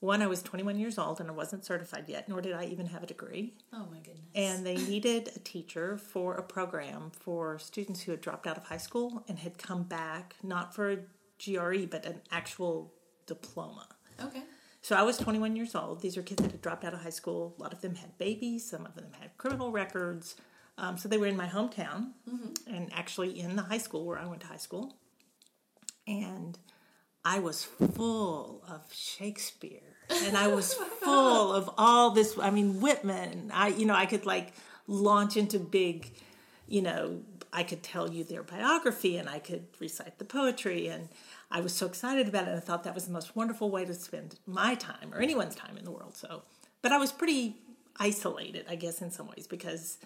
One, 0.00 0.22
I 0.22 0.26
was 0.26 0.42
21 0.42 0.78
years 0.78 0.98
old 0.98 1.20
and 1.20 1.28
I 1.28 1.32
wasn't 1.32 1.64
certified 1.64 2.04
yet, 2.08 2.26
nor 2.26 2.40
did 2.40 2.54
I 2.54 2.64
even 2.64 2.86
have 2.86 3.02
a 3.02 3.06
degree. 3.06 3.54
oh 3.72 3.86
my 3.90 3.98
goodness. 3.98 4.24
And 4.34 4.64
they 4.64 4.76
needed 4.76 5.30
a 5.36 5.38
teacher 5.40 5.98
for 5.98 6.34
a 6.34 6.42
program 6.42 7.10
for 7.10 7.58
students 7.58 8.00
who 8.02 8.12
had 8.12 8.22
dropped 8.22 8.46
out 8.46 8.56
of 8.56 8.64
high 8.64 8.78
school 8.78 9.24
and 9.28 9.38
had 9.38 9.58
come 9.58 9.82
back, 9.82 10.36
not 10.42 10.74
for 10.74 10.90
a 10.90 10.98
GED, 11.38 11.86
but 11.86 12.06
an 12.06 12.22
actual 12.32 12.94
diploma. 13.26 13.88
Okay. 14.22 14.42
So 14.82 14.96
I 14.96 15.02
was 15.02 15.18
21 15.18 15.54
years 15.56 15.74
old. 15.74 16.00
These 16.00 16.16
are 16.16 16.22
kids 16.22 16.42
that 16.42 16.50
had 16.52 16.62
dropped 16.62 16.84
out 16.84 16.94
of 16.94 17.02
high 17.02 17.10
school. 17.10 17.54
A 17.58 17.62
lot 17.62 17.74
of 17.74 17.82
them 17.82 17.96
had 17.96 18.16
babies. 18.16 18.68
Some 18.68 18.86
of 18.86 18.94
them 18.94 19.08
had 19.20 19.36
criminal 19.36 19.70
records. 19.70 20.36
Um, 20.78 20.96
so 20.96 21.10
they 21.10 21.18
were 21.18 21.26
in 21.26 21.36
my 21.36 21.46
hometown 21.46 22.12
and 22.66 22.90
actually 22.94 23.38
in 23.38 23.56
the 23.56 23.62
high 23.62 23.78
school 23.78 24.06
where 24.06 24.18
I 24.18 24.24
went 24.26 24.40
to 24.40 24.46
high 24.46 24.56
school. 24.56 24.96
And 26.06 26.58
I 27.24 27.38
was 27.38 27.64
full 27.64 28.62
of 28.68 28.82
Shakespeare 28.92 29.80
and 30.24 30.36
I 30.36 30.48
was 30.48 30.74
oh 30.80 30.84
full 30.84 31.52
of 31.52 31.70
all 31.76 32.10
this. 32.10 32.38
I 32.40 32.50
mean, 32.50 32.80
Whitman. 32.80 33.50
I, 33.52 33.68
you 33.68 33.86
know, 33.86 33.94
I 33.94 34.06
could 34.06 34.26
like 34.26 34.52
launch 34.86 35.36
into 35.36 35.58
big, 35.58 36.12
you 36.66 36.82
know, 36.82 37.20
I 37.52 37.62
could 37.62 37.82
tell 37.82 38.10
you 38.10 38.24
their 38.24 38.42
biography 38.42 39.16
and 39.16 39.28
I 39.28 39.38
could 39.38 39.66
recite 39.80 40.18
the 40.18 40.24
poetry. 40.24 40.88
And 40.88 41.08
I 41.50 41.60
was 41.60 41.74
so 41.74 41.86
excited 41.86 42.28
about 42.28 42.44
it. 42.44 42.50
And 42.50 42.56
I 42.56 42.60
thought 42.60 42.84
that 42.84 42.94
was 42.94 43.06
the 43.06 43.12
most 43.12 43.36
wonderful 43.36 43.70
way 43.70 43.84
to 43.84 43.94
spend 43.94 44.36
my 44.46 44.74
time 44.74 45.12
or 45.12 45.20
anyone's 45.20 45.54
time 45.54 45.76
in 45.76 45.84
the 45.84 45.90
world. 45.90 46.16
So, 46.16 46.42
but 46.80 46.92
I 46.92 46.98
was 46.98 47.12
pretty 47.12 47.56
isolated, 47.98 48.66
I 48.68 48.76
guess, 48.76 49.02
in 49.02 49.10
some 49.10 49.28
ways 49.28 49.46
because 49.46 49.98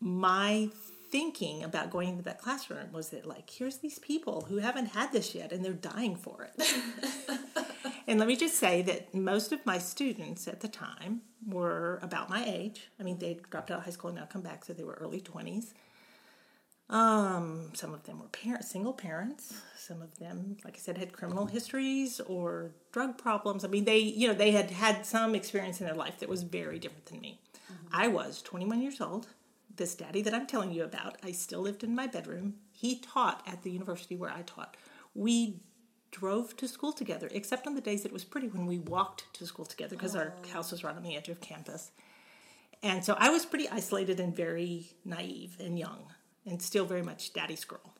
my 0.00 0.68
thinking 1.10 1.62
about 1.62 1.90
going 1.90 2.08
into 2.08 2.22
that 2.22 2.38
classroom 2.38 2.92
was 2.92 3.10
that 3.10 3.26
like 3.26 3.48
here's 3.50 3.78
these 3.78 3.98
people 3.98 4.46
who 4.48 4.58
haven't 4.58 4.86
had 4.86 5.12
this 5.12 5.34
yet 5.34 5.52
and 5.52 5.64
they're 5.64 5.72
dying 5.72 6.16
for 6.16 6.44
it 6.44 6.72
and 8.06 8.18
let 8.18 8.28
me 8.28 8.36
just 8.36 8.56
say 8.56 8.82
that 8.82 9.14
most 9.14 9.52
of 9.52 9.64
my 9.64 9.78
students 9.78 10.46
at 10.46 10.60
the 10.60 10.68
time 10.68 11.22
were 11.46 11.98
about 12.02 12.28
my 12.28 12.44
age 12.44 12.88
i 13.00 13.02
mean 13.02 13.18
they 13.18 13.38
dropped 13.50 13.70
out 13.70 13.78
of 13.78 13.84
high 13.84 13.90
school 13.90 14.10
and 14.10 14.18
now 14.18 14.26
come 14.26 14.42
back 14.42 14.64
so 14.64 14.72
they 14.72 14.84
were 14.84 14.98
early 15.00 15.20
20s 15.20 15.72
um, 16.90 17.70
some 17.74 17.92
of 17.92 18.04
them 18.04 18.18
were 18.18 18.28
parents, 18.28 18.70
single 18.70 18.94
parents. 18.94 19.52
Some 19.76 20.00
of 20.00 20.18
them, 20.18 20.56
like 20.64 20.74
I 20.76 20.78
said, 20.78 20.96
had 20.96 21.12
criminal 21.12 21.46
histories 21.46 22.18
or 22.20 22.70
drug 22.92 23.18
problems. 23.18 23.64
I 23.64 23.68
mean, 23.68 23.84
they, 23.84 23.98
you 23.98 24.26
know, 24.26 24.34
they 24.34 24.52
had 24.52 24.70
had 24.70 25.04
some 25.04 25.34
experience 25.34 25.80
in 25.80 25.86
their 25.86 25.94
life 25.94 26.18
that 26.20 26.28
was 26.28 26.42
very 26.42 26.78
different 26.78 27.06
than 27.06 27.20
me. 27.20 27.40
I 27.92 28.08
was 28.08 28.40
21 28.42 28.80
years 28.80 29.00
old. 29.00 29.28
This 29.78 29.94
daddy 29.94 30.22
that 30.22 30.34
I'm 30.34 30.46
telling 30.48 30.72
you 30.72 30.82
about, 30.82 31.18
I 31.22 31.30
still 31.30 31.60
lived 31.60 31.84
in 31.84 31.94
my 31.94 32.08
bedroom. 32.08 32.54
He 32.72 32.98
taught 32.98 33.44
at 33.46 33.62
the 33.62 33.70
university 33.70 34.16
where 34.16 34.28
I 34.30 34.42
taught. 34.42 34.76
We 35.14 35.60
drove 36.10 36.56
to 36.56 36.66
school 36.66 36.92
together, 36.92 37.28
except 37.30 37.64
on 37.64 37.76
the 37.76 37.80
days 37.80 38.02
that 38.02 38.08
it 38.08 38.12
was 38.12 38.24
pretty 38.24 38.48
when 38.48 38.66
we 38.66 38.80
walked 38.80 39.32
to 39.34 39.46
school 39.46 39.64
together 39.64 39.94
because 39.94 40.16
our 40.16 40.32
house 40.52 40.72
was 40.72 40.82
right 40.82 40.96
on 40.96 41.04
the 41.04 41.16
edge 41.16 41.28
of 41.28 41.40
campus. 41.40 41.92
And 42.82 43.04
so 43.04 43.14
I 43.20 43.30
was 43.30 43.46
pretty 43.46 43.68
isolated 43.68 44.18
and 44.18 44.34
very 44.34 44.90
naive 45.04 45.56
and 45.60 45.78
young, 45.78 46.06
and 46.44 46.60
still 46.60 46.84
very 46.84 47.02
much 47.02 47.32
daddy's 47.32 47.64
girl. 47.64 47.94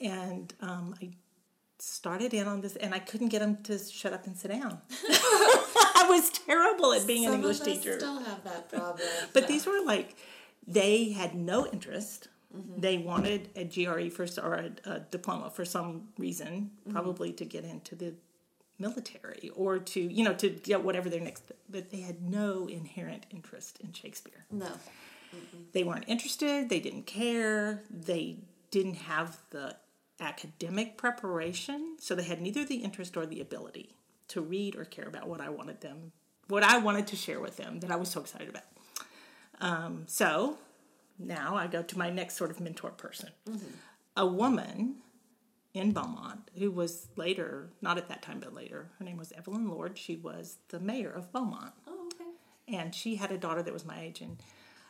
And 0.00 0.52
um, 0.60 0.96
I 1.00 1.10
started 1.78 2.34
in 2.34 2.48
on 2.48 2.62
this, 2.62 2.74
and 2.74 2.92
I 2.92 2.98
couldn't 2.98 3.28
get 3.28 3.42
him 3.42 3.58
to 3.64 3.78
shut 3.78 4.12
up 4.12 4.26
and 4.26 4.36
sit 4.36 4.48
down. 4.48 4.80
I 5.08 6.06
was 6.08 6.30
terrible 6.30 6.92
at 6.94 7.06
being 7.06 7.24
Some 7.24 7.34
an 7.34 7.38
English 7.40 7.60
teacher. 7.60 7.96
still 7.98 8.18
have 8.18 8.42
that 8.42 8.68
problem. 8.68 9.06
But 9.32 9.46
these 9.46 9.66
were 9.66 9.80
like, 9.84 10.16
they 10.66 11.10
had 11.12 11.34
no 11.34 11.66
interest. 11.66 12.28
They 12.76 12.98
wanted 12.98 13.50
a 13.54 13.64
GED 13.64 14.10
for 14.10 14.26
or 14.42 14.54
a, 14.54 14.72
a 14.84 15.00
diploma 15.00 15.50
for 15.50 15.64
some 15.64 16.08
reason, 16.18 16.72
probably 16.90 17.32
to 17.34 17.44
get 17.44 17.64
into 17.64 17.94
the 17.94 18.14
military 18.78 19.50
or 19.54 19.78
to 19.78 20.00
you 20.00 20.24
know 20.24 20.34
to 20.34 20.48
get 20.48 20.82
whatever 20.82 21.08
their 21.08 21.20
next. 21.20 21.52
But 21.68 21.90
they 21.90 22.00
had 22.00 22.22
no 22.22 22.66
inherent 22.66 23.26
interest 23.30 23.78
in 23.80 23.92
Shakespeare. 23.92 24.46
no. 24.50 24.72
They 25.72 25.84
weren't 25.84 26.06
interested. 26.08 26.68
They 26.68 26.80
didn't 26.80 27.06
care. 27.06 27.84
They 27.88 28.38
didn't 28.72 28.96
have 28.96 29.38
the 29.50 29.76
academic 30.18 30.96
preparation, 30.96 31.96
so 32.00 32.16
they 32.16 32.24
had 32.24 32.40
neither 32.42 32.64
the 32.64 32.76
interest 32.76 33.16
or 33.16 33.26
the 33.26 33.40
ability 33.40 33.94
to 34.28 34.40
read 34.40 34.74
or 34.76 34.84
care 34.84 35.06
about 35.06 35.28
what 35.28 35.40
I 35.40 35.48
wanted 35.48 35.80
them, 35.82 36.10
what 36.48 36.62
I 36.64 36.78
wanted 36.78 37.06
to 37.08 37.16
share 37.16 37.38
with 37.40 37.56
them 37.56 37.78
that 37.80 37.90
I 37.92 37.96
was 37.96 38.10
so 38.10 38.20
excited 38.20 38.48
about. 38.48 38.64
Um, 39.60 40.04
so 40.06 40.58
now 41.18 41.54
I 41.56 41.66
go 41.66 41.82
to 41.82 41.98
my 41.98 42.10
next 42.10 42.36
sort 42.36 42.50
of 42.50 42.60
mentor 42.60 42.90
person, 42.90 43.30
a 44.16 44.26
woman 44.26 44.96
in 45.74 45.92
Beaumont 45.92 46.50
who 46.58 46.70
was 46.70 47.08
later, 47.16 47.68
not 47.80 47.98
at 47.98 48.08
that 48.08 48.22
time, 48.22 48.40
but 48.40 48.54
later. 48.54 48.88
Her 48.98 49.04
name 49.04 49.16
was 49.18 49.32
Evelyn 49.32 49.68
Lord. 49.68 49.96
She 49.98 50.16
was 50.16 50.56
the 50.68 50.80
mayor 50.80 51.10
of 51.10 51.32
Beaumont 51.32 51.72
Oh, 51.86 52.08
okay. 52.14 52.30
and 52.76 52.94
she 52.94 53.16
had 53.16 53.30
a 53.30 53.38
daughter 53.38 53.62
that 53.62 53.72
was 53.72 53.84
my 53.84 54.00
age 54.00 54.20
and 54.20 54.38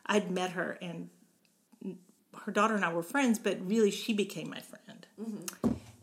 i'd 0.06 0.30
met 0.30 0.52
her 0.52 0.78
and 0.80 1.10
her 2.44 2.50
daughter 2.50 2.74
and 2.74 2.84
i 2.84 2.92
were 2.92 3.02
friends 3.02 3.38
but 3.38 3.58
really 3.68 3.90
she 3.90 4.12
became 4.14 4.48
my 4.48 4.60
friend 4.60 5.06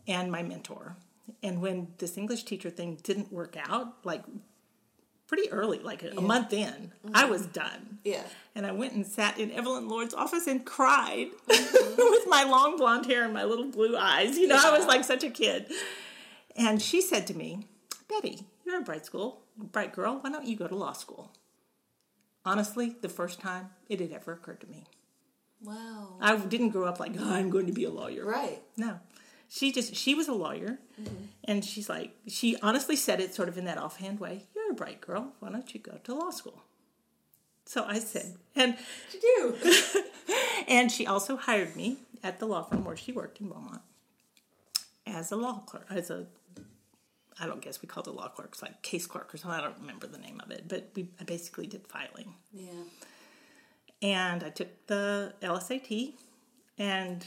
and 0.06 0.30
my 0.30 0.42
mentor 0.42 0.96
and 1.42 1.60
when 1.60 1.88
this 1.98 2.16
english 2.16 2.44
teacher 2.44 2.70
thing 2.70 2.96
didn't 3.02 3.32
work 3.32 3.56
out 3.68 3.94
like 4.04 4.22
pretty 5.28 5.48
early 5.52 5.78
like 5.78 6.02
a, 6.02 6.10
a 6.16 6.20
month 6.20 6.52
in 6.52 6.90
i 7.14 7.24
was 7.24 7.42
mm-hmm. 7.42 7.52
done 7.52 7.98
Yeah. 8.04 8.22
and 8.54 8.64
I 8.66 8.72
went 8.72 8.94
and 8.94 9.06
sat 9.06 9.38
in 9.38 9.50
Evelyn 9.52 9.88
Lord's 9.88 10.14
office 10.14 10.46
and 10.46 10.64
cried 10.64 11.28
with 11.48 12.26
my 12.26 12.44
long 12.44 12.76
blonde 12.76 13.06
hair 13.06 13.24
and 13.24 13.32
my 13.34 13.44
little 13.44 13.66
blue 13.66 13.96
eyes. 13.96 14.38
You 14.38 14.48
know, 14.48 14.58
I 14.60 14.76
was 14.76 14.86
like 14.86 15.04
such 15.04 15.22
a 15.24 15.30
kid. 15.30 15.66
And 16.56 16.80
she 16.80 17.00
said 17.00 17.26
to 17.28 17.34
me, 17.34 17.66
Betty, 18.08 18.40
you're 18.64 18.78
a 18.80 18.82
bright 18.82 19.04
school, 19.04 19.42
bright 19.56 19.92
girl. 19.92 20.18
Why 20.20 20.30
don't 20.30 20.46
you 20.46 20.56
go 20.56 20.66
to 20.66 20.74
law 20.74 20.92
school? 20.92 21.32
Honestly, 22.44 22.96
the 23.00 23.08
first 23.08 23.40
time 23.40 23.70
it 23.88 24.00
had 24.00 24.12
ever 24.12 24.32
occurred 24.32 24.60
to 24.62 24.66
me. 24.66 24.86
Wow. 25.62 26.16
I 26.20 26.36
didn't 26.36 26.70
grow 26.70 26.86
up 26.86 26.98
like, 26.98 27.12
oh, 27.18 27.32
I'm 27.32 27.50
going 27.50 27.66
to 27.66 27.72
be 27.72 27.84
a 27.84 27.90
lawyer. 27.90 28.24
Right. 28.24 28.62
No. 28.76 29.00
she 29.48 29.72
just 29.72 29.94
she 29.94 30.14
was 30.14 30.28
a 30.28 30.34
lawyer 30.34 30.78
mm-hmm. 31.00 31.14
and 31.44 31.64
she's 31.64 31.88
like 31.88 32.12
she 32.26 32.56
honestly 32.62 32.96
said 32.96 33.20
it 33.20 33.34
sort 33.34 33.48
of 33.48 33.56
in 33.56 33.64
that 33.64 33.78
offhand 33.78 34.20
way 34.20 34.44
bright 34.78 35.00
girl 35.00 35.32
why 35.40 35.50
don't 35.50 35.74
you 35.74 35.80
go 35.80 35.98
to 36.04 36.14
law 36.14 36.30
school 36.30 36.62
so 37.64 37.84
i 37.84 37.98
said 37.98 38.36
and 38.56 38.76
you 39.12 39.20
do? 39.20 40.02
and 40.68 40.90
she 40.90 41.06
also 41.06 41.36
hired 41.36 41.74
me 41.76 41.98
at 42.22 42.38
the 42.38 42.46
law 42.46 42.62
firm 42.62 42.84
where 42.84 42.96
she 42.96 43.12
worked 43.12 43.40
in 43.40 43.48
beaumont 43.48 43.82
as 45.06 45.32
a 45.32 45.36
law 45.36 45.58
clerk 45.66 45.86
as 45.90 46.10
a 46.10 46.26
i 47.40 47.46
don't 47.46 47.60
guess 47.60 47.82
we 47.82 47.88
called 47.88 48.06
it 48.06 48.14
law 48.14 48.28
clerks 48.28 48.62
like 48.62 48.80
case 48.82 49.06
clerk 49.06 49.34
or 49.34 49.36
something 49.36 49.58
i 49.58 49.62
don't 49.62 49.78
remember 49.80 50.06
the 50.06 50.18
name 50.18 50.40
of 50.44 50.50
it 50.50 50.64
but 50.68 50.90
we 50.94 51.08
I 51.20 51.24
basically 51.24 51.66
did 51.66 51.86
filing 51.86 52.34
yeah. 52.52 52.84
and 54.02 54.42
I 54.44 54.50
took 54.50 54.68
the 54.86 55.34
LSAT, 55.42 56.14
and 56.78 57.26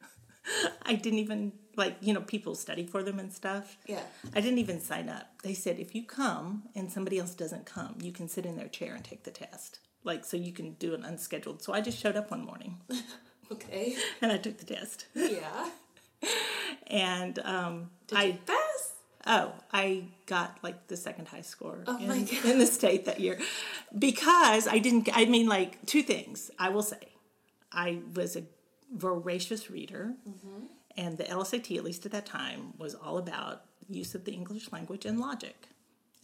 I 0.82 0.94
didn't 0.94 1.18
even 1.20 1.52
like 1.76 1.96
you 2.00 2.12
know 2.14 2.20
people 2.22 2.54
study 2.54 2.86
for 2.86 3.02
them 3.02 3.18
and 3.18 3.32
stuff. 3.32 3.76
Yeah. 3.86 4.02
I 4.34 4.40
didn't 4.40 4.58
even 4.58 4.80
sign 4.80 5.08
up. 5.08 5.26
They 5.42 5.54
said 5.54 5.78
if 5.78 5.94
you 5.94 6.02
come 6.04 6.64
and 6.74 6.90
somebody 6.90 7.18
else 7.18 7.34
doesn't 7.34 7.66
come, 7.66 7.96
you 8.00 8.12
can 8.12 8.28
sit 8.28 8.46
in 8.46 8.56
their 8.56 8.68
chair 8.68 8.94
and 8.94 9.04
take 9.04 9.24
the 9.24 9.30
test. 9.30 9.80
Like 10.04 10.24
so 10.24 10.36
you 10.36 10.52
can 10.52 10.72
do 10.74 10.94
an 10.94 11.04
unscheduled. 11.04 11.62
So 11.62 11.72
I 11.72 11.80
just 11.80 11.98
showed 11.98 12.16
up 12.16 12.30
one 12.30 12.44
morning 12.44 12.80
Okay. 13.52 13.96
and 14.20 14.32
I 14.32 14.38
took 14.38 14.58
the 14.58 14.64
test. 14.74 15.06
Yeah. 15.14 15.70
And 16.88 17.38
um, 17.40 17.90
Did 18.06 18.18
I 18.18 18.24
you 18.24 18.38
pass? 18.46 18.92
Oh, 19.28 19.52
I 19.72 20.04
got 20.26 20.58
like 20.62 20.86
the 20.86 20.96
second 20.96 21.26
high 21.28 21.40
score 21.40 21.82
Oh 21.86 21.98
in, 21.98 22.10
in 22.50 22.58
the 22.58 22.66
state 22.66 23.04
that 23.06 23.18
year 23.20 23.38
because 23.98 24.68
I 24.68 24.78
didn't. 24.78 25.08
I 25.12 25.24
mean, 25.24 25.48
like 25.48 25.84
two 25.86 26.02
things. 26.02 26.50
I 26.58 26.68
will 26.68 26.82
say, 26.82 26.98
I 27.72 28.00
was 28.14 28.36
a 28.36 28.44
voracious 28.94 29.68
reader, 29.70 30.14
Mm-hmm. 30.28 30.66
And 30.96 31.18
the 31.18 31.24
LSAT, 31.24 31.76
at 31.76 31.84
least 31.84 32.06
at 32.06 32.12
that 32.12 32.26
time, 32.26 32.74
was 32.78 32.94
all 32.94 33.18
about 33.18 33.64
use 33.88 34.14
of 34.14 34.24
the 34.24 34.32
English 34.32 34.72
language 34.72 35.04
and 35.04 35.20
logic. 35.20 35.68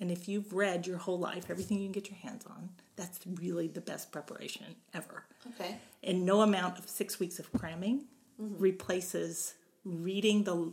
And 0.01 0.11
if 0.11 0.29
you've 0.29 0.53
read 0.53 0.87
your 0.87 0.99
whole 0.99 1.19
life, 1.19 1.49
everything 1.49 1.79
you 1.79 1.85
can 1.85 1.93
get 1.93 2.11
your 2.11 2.19
hands 2.19 2.45
on, 2.47 2.71
that's 2.97 3.21
really 3.27 3.69
the 3.69 3.81
best 3.81 4.11
preparation 4.11 4.67
ever. 4.95 5.25
Okay. 5.55 5.77
And 6.03 6.27
no 6.27 6.41
amount 6.41 6.79
of 6.79 6.89
six 6.89 7.21
weeks 7.21 7.39
of 7.39 7.53
cramming 7.53 8.07
mm-hmm. 8.41 8.61
replaces 8.61 9.55
reading 9.85 10.45
the 10.45 10.73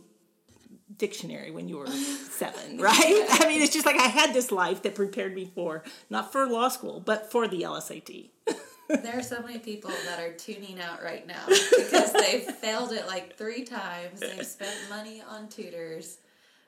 dictionary 0.96 1.50
when 1.50 1.68
you 1.68 1.78
were 1.78 1.86
seven, 2.30 2.78
right? 2.78 3.26
I 3.30 3.46
mean, 3.46 3.62
it's 3.62 3.72
just 3.72 3.86
like 3.86 4.00
I 4.00 4.08
had 4.08 4.34
this 4.34 4.50
life 4.50 4.82
that 4.82 4.94
prepared 4.94 5.34
me 5.34 5.50
for, 5.54 5.84
not 6.08 6.32
for 6.32 6.46
law 6.46 6.68
school, 6.68 7.00
but 7.00 7.30
for 7.30 7.46
the 7.46 7.62
LSAT. 7.62 8.30
There 8.96 9.18
are 9.18 9.22
so 9.22 9.40
many 9.42 9.58
people 9.58 9.90
that 10.06 10.18
are 10.18 10.32
tuning 10.32 10.80
out 10.80 11.02
right 11.02 11.26
now 11.26 11.44
because 11.46 12.12
they've 12.12 12.44
failed 12.56 12.92
it 12.92 13.06
like 13.06 13.36
three 13.36 13.64
times. 13.64 14.20
They've 14.20 14.46
spent 14.46 14.76
money 14.88 15.22
on 15.28 15.48
tutors. 15.48 16.18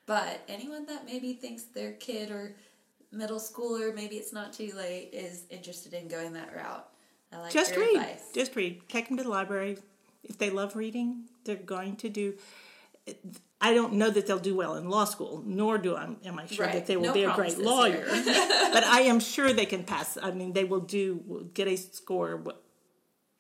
But 0.07 0.41
anyone 0.49 0.87
that 0.87 1.05
maybe 1.05 1.33
thinks 1.35 1.65
their 1.65 1.93
kid 1.93 2.31
or 2.31 2.55
middle 3.13 3.39
schooler, 3.39 3.95
maybe 3.95 4.17
it's 4.17 4.33
not 4.33 4.53
too 4.53 4.73
late, 4.77 5.11
is 5.13 5.45
interested 5.51 5.93
in 5.95 6.09
going 6.09 6.33
that 6.33 6.55
route. 6.55 6.89
I 7.33 7.39
like 7.39 7.53
Just 7.53 7.77
read. 7.77 7.97
advice. 7.97 8.31
Just 8.35 8.57
read. 8.57 8.89
Take 8.89 9.09
them 9.09 9.17
to 9.17 9.23
the 9.23 9.29
library. 9.29 9.79
If 10.25 10.39
they 10.39 10.51
love 10.51 10.77
reading, 10.77 11.25
they're 11.45 11.57
going 11.57 11.97
to 11.97 12.09
do. 12.09 12.35
I 13.65 13.75
don't 13.75 13.93
know 13.95 14.11
that 14.11 14.27
they'll 14.27 14.41
do 14.41 14.57
well 14.57 14.75
in 14.75 14.91
law 14.91 15.05
school, 15.05 15.43
nor 15.47 15.79
do 15.79 15.95
I, 15.95 16.09
am 16.25 16.39
I 16.39 16.47
sure 16.47 16.67
Right. 16.67 16.75
that 16.75 16.87
they 16.87 16.97
will 16.97 17.07
No 17.07 17.15
be 17.15 17.23
a 17.23 17.33
great 17.33 17.59
lawyer. 17.59 18.05
but 18.73 18.83
I 18.85 19.03
am 19.03 19.21
sure 19.21 19.53
they 19.53 19.67
can 19.67 19.85
pass. 19.85 20.19
I 20.21 20.33
mean, 20.33 20.53
they 20.53 20.65
will 20.65 20.81
do 20.81 21.49
get 21.55 21.69
a 21.69 21.77
score 21.77 22.43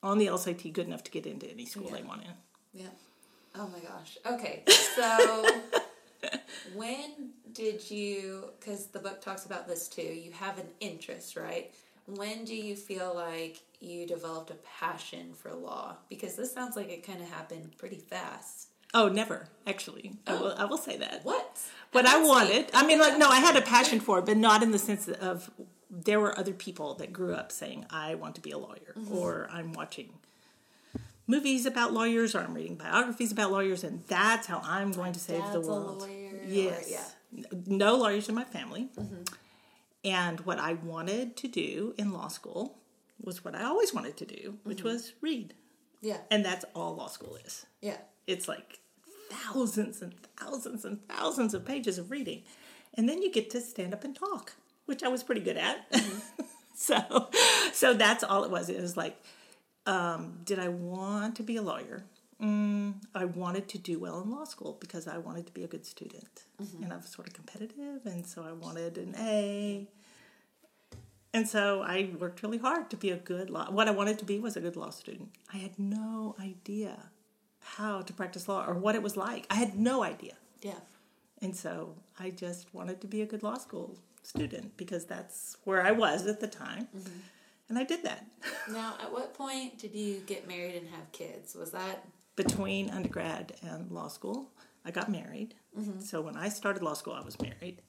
on 0.01 0.19
the 0.19 0.27
LSAT 0.27 0.73
good 0.73 0.87
enough 0.87 1.03
to 1.05 1.11
get 1.11 1.27
into 1.27 1.51
any 1.51 1.67
school 1.67 1.89
they 1.91 2.05
want 2.05 2.23
in. 2.23 2.31
Yeah. 2.73 2.87
Oh 3.57 3.69
my 3.69 3.81
gosh. 3.81 4.17
Okay. 4.25 4.63
So 4.95 5.45
when 6.75 7.31
did 7.53 7.91
you 7.91 8.51
because 8.61 8.87
the 8.87 9.01
book 9.01 9.21
talks 9.21 9.45
about 9.45 9.67
this 9.67 9.89
too, 9.89 10.03
you 10.03 10.31
have 10.31 10.59
an 10.59 10.69
interest, 10.79 11.37
right? 11.37 11.75
When 12.07 12.45
do 12.45 12.55
you 12.55 12.77
feel 12.77 13.13
like 13.15 13.61
you 13.81 14.07
developed 14.07 14.51
a 14.51 14.57
passion 14.79 15.35
for 15.35 15.53
law? 15.53 15.97
Because 16.09 16.37
this 16.37 16.53
sounds 16.53 16.77
like 16.77 16.91
it 16.91 17.05
kind 17.07 17.21
of 17.21 17.29
happened 17.29 17.77
pretty 17.77 17.99
fast. 17.99 18.69
Oh, 18.95 19.09
never 19.09 19.49
actually. 19.67 20.13
I 20.27 20.35
will. 20.35 20.55
I 20.57 20.65
will 20.65 20.79
say 20.79 20.97
that. 20.99 21.25
What? 21.25 21.59
But 21.93 22.07
I 22.07 22.23
wanted. 22.23 22.67
I 22.75 22.87
mean, 22.87 22.99
like, 22.99 23.19
no, 23.19 23.29
I 23.29 23.41
had 23.41 23.57
a 23.57 23.63
passion 23.63 24.01
for 24.01 24.19
it, 24.19 24.27
but 24.27 24.37
not 24.37 24.63
in 24.63 24.71
the 24.71 24.79
sense 24.79 25.09
of 25.09 25.51
there 25.91 26.21
were 26.21 26.39
other 26.39 26.53
people 26.53 26.95
that 26.95 27.13
grew 27.13 27.35
up 27.35 27.53
saying, 27.53 27.87
"I 27.91 28.15
want 28.17 28.35
to 28.37 28.41
be 28.41 28.51
a 28.51 28.59
lawyer," 28.59 28.95
or 29.11 29.49
"I'm 29.51 29.73
watching 29.73 30.13
movies 31.27 31.65
about 31.67 31.93
lawyers," 31.93 32.35
or 32.35 32.41
"I'm 32.41 32.55
reading 32.55 32.77
biographies 32.77 33.33
about 33.33 33.51
lawyers," 33.53 33.85
and 33.85 34.03
that's 34.09 34.47
how 34.47 34.61
I'm 34.65 34.93
going 34.93 35.13
to 35.13 35.21
save 35.21 35.45
the 35.53 35.61
world. 35.61 36.01
lawyer, 36.01 36.41
or- 36.41 36.45
Yes. 36.49 36.91
yeah. 36.91 37.05
No 37.67 37.97
lawyers 37.97 38.29
in 38.29 38.35
my 38.35 38.45
family. 38.45 38.89
And 40.05 40.41
what 40.41 40.59
I 40.59 40.75
wanted 40.75 41.37
to 41.39 41.49
do 41.49 41.95
in 41.97 42.13
law 42.13 42.29
school 42.29 42.79
was 43.21 43.45
what 43.45 43.55
I 43.55 43.63
always 43.65 43.95
wanted 43.95 44.17
to 44.19 44.27
do, 44.27 44.59
which 44.65 44.83
was 44.83 45.13
read. 45.21 45.55
Yeah. 46.01 46.19
And 46.31 46.45
that's 46.45 46.65
all 46.75 46.97
law 46.97 47.07
school 47.07 47.37
is 47.37 47.65
Yeah. 47.81 47.99
it's 48.27 48.49
like 48.49 48.81
thousands 49.33 50.03
and 50.03 50.15
thousands 50.37 50.85
and 50.85 51.07
thousands 51.09 51.55
of 51.55 51.65
pages 51.65 51.99
of 51.99 52.11
reading. 52.11 52.43
And 52.95 53.09
then 53.09 53.23
you 53.23 53.33
get 53.33 53.51
to 53.51 53.61
stand 53.61 53.95
up 53.95 54.05
and 54.05 54.15
talk 54.15 54.53
which 54.87 55.03
i 55.03 55.09
was 55.09 55.23
pretty 55.23 55.41
good 55.41 55.57
at. 55.57 55.87
So 56.75 57.29
so 57.73 57.93
that's 57.93 58.25
all 58.25 58.45
it 58.45 58.51
was. 58.51 58.69
It 58.71 58.81
was 58.81 58.97
like 58.97 59.17
um, 59.87 60.41
did 60.43 60.59
i 60.59 60.69
want 60.69 61.37
to 61.37 61.43
be 61.43 61.57
a 61.57 61.63
lawyer? 61.63 62.03
Mm, 62.43 62.95
i 63.15 63.27
wanted 63.27 63.69
to 63.69 63.79
do 63.79 64.01
well 64.01 64.21
in 64.23 64.31
law 64.31 64.45
school 64.45 64.79
because 64.81 65.07
i 65.07 65.19
wanted 65.19 65.47
to 65.47 65.53
be 65.53 65.63
a 65.65 65.69
good 65.69 65.85
student. 65.85 66.45
And 66.83 66.93
i 66.93 66.97
was 66.97 67.09
sort 67.09 67.29
of 67.29 67.35
competitive 67.35 68.07
and 68.07 68.27
so 68.27 68.43
i 68.43 68.53
wanted 68.53 68.99
an 68.99 69.15
a. 69.19 69.87
And 71.35 71.49
so 71.49 71.83
I 71.83 72.11
worked 72.19 72.43
really 72.43 72.59
hard 72.59 72.91
to 72.91 72.97
be 72.97 73.11
a 73.11 73.17
good 73.17 73.49
law. 73.49 73.71
What 73.71 73.89
I 73.89 73.93
wanted 73.93 74.19
to 74.19 74.25
be 74.25 74.39
was 74.39 74.57
a 74.57 74.61
good 74.61 74.77
law 74.77 74.91
student. 74.91 75.31
I 75.55 75.59
had 75.59 75.79
no 75.79 76.35
idea 76.41 77.11
how 77.63 78.03
to 78.03 78.13
practice 78.13 78.49
law 78.49 78.65
or 78.67 78.75
what 78.75 78.95
it 78.95 79.03
was 79.03 79.17
like. 79.17 79.47
I 79.51 79.55
had 79.55 79.79
no 79.79 80.03
idea. 80.03 80.35
Yeah. 80.63 80.81
And 81.41 81.57
so 81.57 81.95
I 82.19 82.31
just 82.31 82.73
wanted 82.75 83.01
to 83.01 83.07
be 83.07 83.23
a 83.23 83.27
good 83.27 83.43
law 83.43 83.57
school 83.59 83.97
student 84.23 84.77
because 84.77 85.05
that's 85.05 85.57
where 85.65 85.83
I 85.85 85.91
was 85.93 86.27
at 86.27 86.41
the 86.41 86.47
time. 86.47 86.89
And 87.69 87.79
I 87.79 87.85
did 87.85 88.03
that. 88.05 88.27
Now, 88.71 88.95
at 89.03 89.13
what 89.13 89.35
point 89.35 89.79
did 89.79 89.93
you 89.95 90.21
get 90.27 90.47
married 90.47 90.77
and 90.77 90.89
have 90.91 91.11
kids? 91.11 91.57
Was 91.57 91.73
that 91.73 92.07
Between 92.37 92.91
undergrad 92.91 93.55
and 93.63 93.91
law 93.91 94.07
school, 94.09 94.51
I 94.85 94.91
got 94.93 95.11
married. 95.11 95.55
So 96.01 96.21
when 96.21 96.37
I 96.37 96.49
started 96.49 96.83
law 96.83 96.95
school, 96.95 97.15
I 97.15 97.23
was 97.23 97.41
married. 97.41 97.83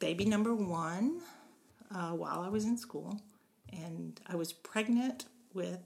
Baby 0.00 0.26
number 0.26 0.54
one 0.54 1.20
uh, 1.94 2.10
while 2.10 2.40
I 2.42 2.48
was 2.48 2.64
in 2.64 2.76
school. 2.76 3.20
And 3.72 4.20
I 4.26 4.36
was 4.36 4.52
pregnant 4.52 5.24
with 5.54 5.80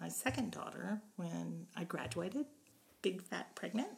my 0.00 0.08
second 0.08 0.52
daughter 0.52 1.00
when 1.16 1.66
I 1.76 1.84
graduated, 1.84 2.46
big 3.02 3.22
fat 3.22 3.54
pregnant. 3.54 3.88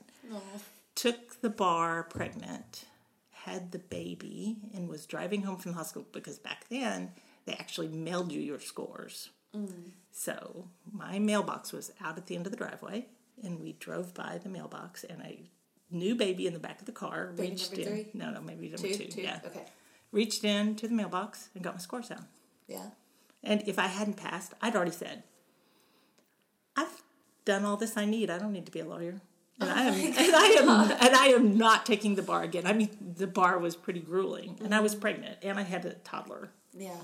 Took 0.95 1.41
the 1.41 1.51
bar 1.51 2.05
pregnant, 2.05 2.85
had 3.31 3.73
the 3.73 3.79
baby, 3.79 4.57
and 4.75 4.89
was 4.89 5.07
driving 5.07 5.43
home 5.43 5.57
from 5.57 5.73
the 5.73 5.79
hospital 5.79 6.07
because 6.13 6.39
back 6.39 6.67
then 6.69 7.13
they 7.47 7.53
actually 7.55 7.89
mailed 7.89 8.33
you 8.33 8.41
your 8.41 8.61
scores. 8.61 9.31
Mm. 9.57 9.91
So 10.13 10.69
my 10.93 11.19
mailbox 11.19 11.73
was 11.73 11.93
out 12.03 12.19
at 12.19 12.27
the 12.27 12.37
end 12.37 12.47
of 12.47 12.53
the 12.53 12.59
driveway, 12.59 13.07
and 13.43 13.61
we 13.61 13.73
drove 13.73 14.13
by 14.15 14.39
the 14.43 14.49
mailbox, 14.51 15.05
and 15.05 15.23
a 15.23 15.43
new 15.91 16.15
baby 16.15 16.47
in 16.47 16.53
the 16.53 16.59
back 16.61 16.81
of 16.81 16.87
the 16.87 16.93
car 16.93 17.33
Baby 17.35 17.51
reached 17.51 17.73
in. 17.73 17.85
three? 17.87 18.11
No, 18.15 18.31
no, 18.31 18.41
maybe 18.41 18.69
number 18.69 18.89
two? 18.89 18.95
two. 18.95 19.05
Two? 19.07 19.23
Yeah, 19.23 19.41
Okay. 19.45 19.65
reached 20.13 20.45
in 20.45 20.77
to 20.77 20.87
the 20.87 20.95
mailbox 20.95 21.49
and 21.55 21.65
got 21.65 21.75
my 21.75 21.81
scores 21.81 22.09
down. 22.09 22.27
Yeah. 22.69 22.91
And 23.43 23.67
if 23.67 23.79
I 23.79 23.87
hadn't 23.87 24.17
passed, 24.19 24.53
I'd 24.61 24.77
already 24.77 24.91
said, 24.93 25.23
"I've 25.23 25.25
done 27.45 27.65
all 27.65 27.77
this 27.77 27.97
I 27.97 28.05
need. 28.05 28.31
I 28.31 28.39
don't 28.39 28.53
need 28.53 28.67
to 28.67 28.73
be 28.73 28.81
a 28.81 28.87
lawyer." 28.87 29.21
And 29.61 29.69
I 29.71 29.85
am, 29.85 29.95
and 29.95 30.37
I 30.37 30.47
am, 30.47 30.91
and 30.91 31.17
I 31.17 31.27
am 31.29 31.59
not 31.59 31.85
taking 31.85 32.15
the 32.15 32.23
bar 32.23 32.43
again. 32.43 32.67
I 32.67 32.73
mean, 32.73 32.91
the 33.17 33.27
bar 33.27 33.59
was 33.59 33.77
pretty 33.77 34.01
grueling, 34.01 34.59
and 34.65 34.75
I 34.75 34.81
was 34.81 34.95
pregnant, 34.95 35.39
and 35.43 35.59
I 35.59 35.63
had 35.63 35.85
a 35.85 35.95
toddler. 35.95 36.51
Yeah. 36.73 37.01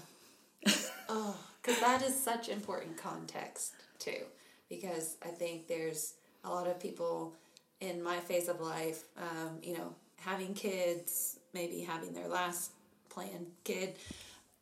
oh, 1.09 1.37
because 1.61 1.81
that 1.81 2.03
is 2.03 2.18
such 2.18 2.49
important 2.49 2.96
context 2.96 3.75
too. 3.99 4.25
Because 4.68 5.16
I 5.25 5.29
think 5.29 5.68
there's 5.68 6.14
a 6.44 6.51
lot 6.51 6.66
of 6.66 6.81
people 6.81 7.35
in 7.81 8.03
my 8.03 8.18
phase 8.18 8.49
of 8.49 8.61
life, 8.61 9.05
um, 9.16 9.59
you 9.62 9.75
know, 9.75 9.94
having 10.20 10.55
kids, 10.55 11.38
maybe 11.53 11.81
having 11.81 12.12
their 12.12 12.29
last 12.29 12.72
planned 13.09 13.46
kid. 13.64 13.94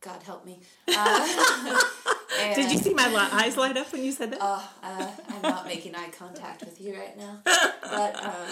God 0.01 0.21
help 0.21 0.45
me. 0.45 0.59
Uh, 0.87 1.79
Did 2.55 2.71
you 2.71 2.77
see 2.77 2.93
my 2.93 3.29
eyes 3.31 3.57
light 3.57 3.77
up 3.77 3.91
when 3.91 4.03
you 4.03 4.11
said 4.11 4.31
that? 4.31 4.39
Oh, 4.41 4.71
uh, 4.83 5.11
I'm 5.29 5.41
not 5.41 5.65
making 5.65 5.95
eye 5.95 6.09
contact 6.09 6.61
with 6.63 6.79
you 6.81 6.97
right 6.97 7.17
now. 7.17 7.39
But, 7.81 8.23
um, 8.25 8.49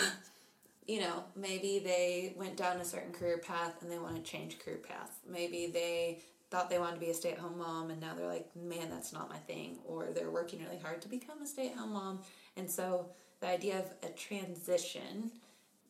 you 0.86 1.00
know, 1.00 1.24
maybe 1.36 1.80
they 1.80 2.34
went 2.38 2.56
down 2.56 2.78
a 2.78 2.86
certain 2.86 3.12
career 3.12 3.40
path 3.40 3.82
and 3.82 3.92
they 3.92 3.98
want 3.98 4.16
to 4.16 4.22
change 4.22 4.60
career 4.60 4.78
path. 4.78 5.12
Maybe 5.28 5.68
they 5.68 6.20
thought 6.54 6.70
they 6.70 6.78
wanted 6.78 6.94
to 6.94 7.00
be 7.00 7.10
a 7.10 7.14
stay-at-home 7.16 7.58
mom 7.58 7.90
and 7.90 8.00
now 8.00 8.14
they're 8.14 8.28
like 8.28 8.48
man 8.56 8.88
that's 8.88 9.12
not 9.12 9.28
my 9.28 9.38
thing 9.38 9.80
or 9.86 10.10
they're 10.14 10.30
working 10.30 10.62
really 10.64 10.78
hard 10.78 11.02
to 11.02 11.10
become 11.10 11.42
a 11.42 11.48
stay-at-home 11.48 11.92
mom 11.92 12.20
and 12.56 12.70
so 12.70 13.08
the 13.40 13.48
idea 13.48 13.80
of 13.80 13.86
a 14.08 14.14
transition 14.14 15.32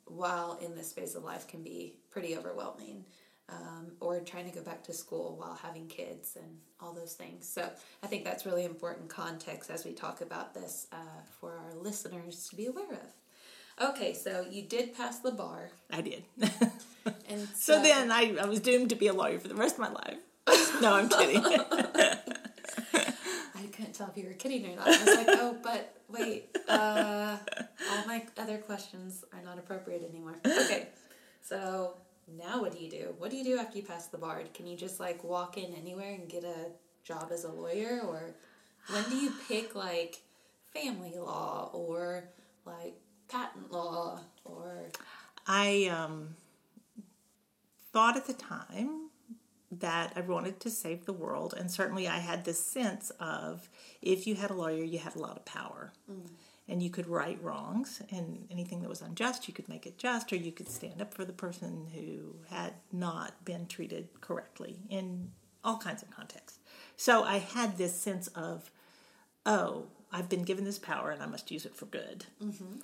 while 0.05 0.57
in 0.61 0.73
this 0.73 0.93
phase 0.93 1.15
of 1.15 1.23
life 1.25 1.49
can 1.49 1.61
be 1.63 1.95
pretty 2.09 2.37
overwhelming 2.37 3.03
um, 3.49 3.91
or 3.99 4.19
trying 4.21 4.49
to 4.49 4.55
go 4.55 4.63
back 4.63 4.83
to 4.83 4.93
school 4.93 5.35
while 5.37 5.55
having 5.61 5.87
kids 5.87 6.37
and 6.41 6.57
all 6.79 6.93
those 6.93 7.13
things 7.13 7.47
so 7.47 7.69
i 8.01 8.07
think 8.07 8.23
that's 8.23 8.45
really 8.45 8.63
important 8.65 9.09
context 9.09 9.69
as 9.69 9.85
we 9.85 9.91
talk 9.91 10.21
about 10.21 10.53
this 10.53 10.87
uh, 10.91 11.21
for 11.39 11.57
our 11.57 11.75
listeners 11.75 12.47
to 12.49 12.55
be 12.55 12.65
aware 12.67 12.93
of 12.93 13.89
okay 13.91 14.13
so 14.13 14.45
you 14.49 14.61
did 14.61 14.95
pass 14.95 15.19
the 15.19 15.31
bar 15.31 15.69
I 15.91 16.01
did. 16.01 16.23
and 17.29 17.47
so 17.55 17.81
then 17.81 18.11
I, 18.11 18.35
I 18.41 18.45
was 18.45 18.59
doomed 18.59 18.89
to 18.89 18.95
be 18.95 19.07
a 19.07 19.13
lawyer 19.13 19.39
for 19.39 19.47
the 19.47 19.55
rest 19.55 19.75
of 19.75 19.81
my 19.81 19.91
life. 19.91 20.17
No, 20.81 20.95
I'm 20.95 21.07
kidding. 21.07 21.37
I 21.45 22.17
couldn't 23.71 23.93
tell 23.93 24.09
if 24.09 24.17
you 24.17 24.27
were 24.27 24.33
kidding 24.33 24.65
or 24.65 24.75
not. 24.75 24.87
I 24.87 24.89
was 24.89 25.15
like, 25.15 25.27
oh, 25.29 25.55
but 25.63 25.95
wait, 26.09 26.49
uh, 26.67 27.37
all 27.91 28.07
my 28.07 28.25
other 28.37 28.57
questions 28.57 29.23
are 29.31 29.41
not 29.43 29.59
appropriate 29.59 30.03
anymore. 30.09 30.35
Okay, 30.45 30.89
so 31.41 31.93
now 32.27 32.61
what 32.61 32.71
do 32.71 32.83
you 32.83 32.89
do? 32.89 33.15
What 33.17 33.31
do 33.31 33.37
you 33.37 33.43
do 33.43 33.57
after 33.57 33.77
you 33.77 33.83
pass 33.83 34.07
the 34.07 34.17
bar? 34.17 34.41
Can 34.53 34.67
you 34.67 34.77
just 34.77 34.99
like 34.99 35.23
walk 35.23 35.57
in 35.57 35.73
anywhere 35.73 36.13
and 36.13 36.29
get 36.29 36.43
a 36.43 36.67
job 37.03 37.29
as 37.31 37.43
a 37.43 37.51
lawyer, 37.51 38.01
or 38.07 38.35
when 38.89 39.03
do 39.09 39.17
you 39.17 39.31
pick 39.47 39.75
like 39.75 40.21
family 40.73 41.13
law 41.17 41.69
or 41.73 42.25
like 42.65 42.95
patent 43.27 43.71
law 43.71 44.19
or 44.45 44.89
I 45.45 45.85
um, 45.85 46.35
thought 47.91 48.15
at 48.15 48.27
the 48.27 48.33
time 48.33 49.09
that 49.71 50.13
I 50.15 50.21
wanted 50.21 50.59
to 50.61 50.69
save 50.69 51.05
the 51.05 51.13
world, 51.13 51.53
and 51.57 51.69
certainly 51.69 52.07
I 52.07 52.19
had 52.19 52.45
this 52.45 52.63
sense 52.63 53.11
of 53.19 53.69
if 54.01 54.27
you 54.27 54.35
had 54.35 54.51
a 54.51 54.53
lawyer, 54.53 54.83
you 54.83 54.99
had 54.99 55.15
a 55.15 55.19
lot 55.19 55.35
of 55.35 55.45
power. 55.45 55.91
And 56.67 56.81
you 56.81 56.89
could 56.89 57.07
right 57.07 57.37
wrongs, 57.41 58.01
and 58.09 58.47
anything 58.49 58.81
that 58.81 58.89
was 58.89 59.01
unjust, 59.01 59.49
you 59.49 59.53
could 59.53 59.67
make 59.67 59.85
it 59.85 59.97
just, 59.97 60.31
or 60.31 60.37
you 60.37 60.51
could 60.53 60.69
stand 60.69 61.01
up 61.01 61.13
for 61.13 61.25
the 61.25 61.33
person 61.33 61.87
who 61.93 62.35
had 62.49 62.73
not 62.91 63.43
been 63.43 63.67
treated 63.67 64.07
correctly 64.21 64.77
in 64.89 65.31
all 65.61 65.77
kinds 65.77 66.01
of 66.01 66.09
contexts. 66.09 66.59
So 66.95 67.23
I 67.23 67.39
had 67.39 67.77
this 67.77 67.99
sense 67.99 68.27
of, 68.27 68.71
oh, 69.45 69.87
I've 70.11 70.29
been 70.29 70.43
given 70.43 70.63
this 70.63 70.79
power 70.79 71.11
and 71.11 71.21
I 71.21 71.25
must 71.25 71.51
use 71.51 71.65
it 71.65 71.75
for 71.75 71.85
good. 71.85 72.27
Mm-hmm. 72.41 72.77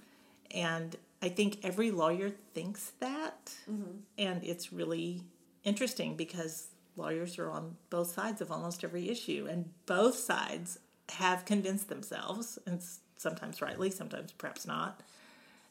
And 0.52 0.98
I 1.22 1.30
think 1.30 1.60
every 1.64 1.92
lawyer 1.92 2.32
thinks 2.54 2.92
that. 3.00 3.54
Mm-hmm. 3.70 4.00
And 4.18 4.44
it's 4.44 4.74
really 4.74 5.24
interesting 5.64 6.16
because 6.16 6.68
lawyers 6.98 7.40
are 7.40 7.50
on 7.50 7.78
both 7.90 8.12
sides 8.12 8.42
of 8.42 8.52
almost 8.52 8.84
every 8.84 9.10
issue, 9.10 9.48
and 9.50 9.70
both 9.86 10.18
sides 10.18 10.80
have 11.10 11.46
convinced 11.46 11.88
themselves, 11.88 12.60
and 12.66 12.84
sometimes 13.20 13.62
rightly, 13.62 13.92
sometimes 13.92 14.32
perhaps 14.32 14.66
not, 14.66 15.02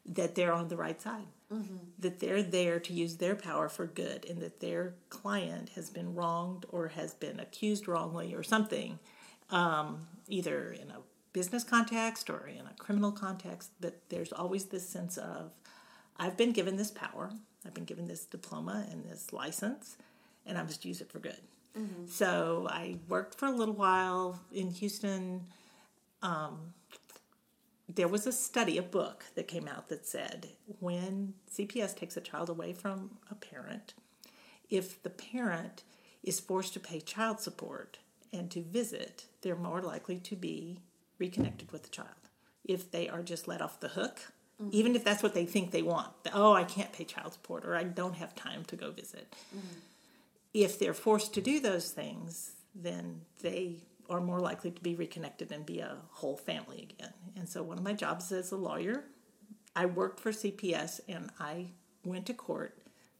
that 0.04 0.34
they're 0.34 0.52
on 0.52 0.68
the 0.68 0.76
right 0.76 1.00
side. 1.00 1.26
That 1.98 2.20
they're 2.20 2.42
there 2.42 2.78
to 2.78 2.92
use 2.92 3.16
their 3.16 3.34
power 3.34 3.68
for 3.70 3.86
good, 3.86 4.26
and 4.28 4.38
that 4.42 4.60
their 4.60 4.92
client 5.08 5.70
has 5.76 5.88
been 5.88 6.14
wronged 6.14 6.66
or 6.68 6.88
has 6.88 7.14
been 7.14 7.40
accused 7.40 7.88
wrongly 7.88 8.34
or 8.34 8.42
something, 8.42 8.98
um, 9.50 10.06
either 10.28 10.72
in 10.72 10.90
a 10.90 11.00
business 11.32 11.64
context 11.64 12.28
or 12.28 12.46
in 12.46 12.66
a 12.66 12.74
criminal 12.78 13.12
context. 13.12 13.70
But 13.80 13.94
there's 14.10 14.32
always 14.32 14.66
this 14.66 14.86
sense 14.86 15.16
of, 15.16 15.52
I've 16.18 16.36
been 16.36 16.52
given 16.52 16.76
this 16.76 16.90
power, 16.90 17.30
I've 17.64 17.74
been 17.74 17.86
given 17.86 18.08
this 18.08 18.26
diploma 18.26 18.86
and 18.90 19.04
this 19.04 19.32
license, 19.32 19.96
and 20.44 20.58
I 20.58 20.62
must 20.62 20.84
use 20.84 21.00
it 21.00 21.10
for 21.10 21.18
good. 21.18 21.40
So 22.10 22.66
I 22.70 22.96
worked 23.08 23.38
for 23.38 23.46
a 23.46 23.52
little 23.52 23.74
while 23.74 24.40
in 24.52 24.70
Houston. 24.70 25.46
Um, 26.22 26.74
there 27.88 28.08
was 28.08 28.26
a 28.26 28.32
study, 28.32 28.76
a 28.76 28.82
book 28.82 29.24
that 29.34 29.48
came 29.48 29.66
out 29.66 29.88
that 29.88 30.06
said 30.06 30.48
when 30.78 31.34
CPS 31.50 31.96
takes 31.96 32.16
a 32.16 32.20
child 32.20 32.50
away 32.50 32.72
from 32.72 33.18
a 33.30 33.34
parent, 33.34 33.94
if 34.68 35.02
the 35.02 35.10
parent 35.10 35.82
is 36.22 36.40
forced 36.40 36.74
to 36.74 36.80
pay 36.80 37.00
child 37.00 37.40
support 37.40 37.98
and 38.32 38.50
to 38.50 38.62
visit, 38.62 39.24
they're 39.40 39.56
more 39.56 39.80
likely 39.80 40.18
to 40.18 40.36
be 40.36 40.80
reconnected 41.18 41.72
with 41.72 41.84
the 41.84 41.88
child. 41.88 42.08
If 42.64 42.90
they 42.90 43.08
are 43.08 43.22
just 43.22 43.48
let 43.48 43.62
off 43.62 43.80
the 43.80 43.88
hook, 43.88 44.20
mm-hmm. 44.60 44.70
even 44.72 44.94
if 44.94 45.02
that's 45.02 45.22
what 45.22 45.32
they 45.32 45.46
think 45.46 45.70
they 45.70 45.82
want, 45.82 46.12
oh, 46.34 46.52
I 46.52 46.64
can't 46.64 46.92
pay 46.92 47.04
child 47.04 47.32
support 47.32 47.64
or 47.64 47.74
I 47.74 47.84
don't 47.84 48.16
have 48.16 48.34
time 48.34 48.64
to 48.66 48.76
go 48.76 48.90
visit. 48.90 49.34
Mm-hmm. 49.56 49.78
If 50.52 50.78
they're 50.78 50.94
forced 50.94 51.32
to 51.34 51.40
do 51.40 51.60
those 51.60 51.90
things, 51.90 52.52
then 52.74 53.22
they 53.40 53.76
are 54.08 54.20
more 54.20 54.40
likely 54.40 54.70
to 54.70 54.80
be 54.80 54.94
reconnected 54.94 55.52
and 55.52 55.66
be 55.66 55.80
a 55.80 55.96
whole 56.10 56.36
family 56.36 56.88
again. 56.90 57.12
And 57.36 57.48
so, 57.48 57.62
one 57.62 57.78
of 57.78 57.84
my 57.84 57.92
jobs 57.92 58.32
as 58.32 58.52
a 58.52 58.56
lawyer, 58.56 59.04
I 59.76 59.86
worked 59.86 60.20
for 60.20 60.32
CPS 60.32 61.00
and 61.08 61.30
I 61.38 61.68
went 62.04 62.26
to 62.26 62.34
court. 62.34 62.78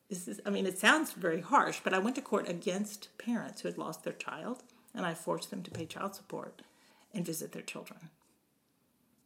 This 0.09 0.27
is, 0.27 0.41
I 0.47 0.51
mean, 0.51 0.67
it 0.67 0.79
sounds 0.79 1.13
very 1.13 1.41
harsh, 1.41 1.81
but 1.85 1.93
I 1.93 1.99
went 1.99 2.17
to 2.17 2.23
court 2.23 2.49
against 2.49 3.17
parents 3.19 3.61
who 3.61 3.69
had 3.69 3.77
lost 3.77 4.05
their 4.05 4.15
child 4.15 4.63
and 4.95 5.05
I 5.05 5.15
forced 5.15 5.51
them 5.51 5.63
to 5.63 5.71
pay 5.71 5.85
child 5.85 6.15
support 6.15 6.63
and 7.13 7.25
visit 7.25 7.53
their 7.53 7.63
children. 7.63 8.09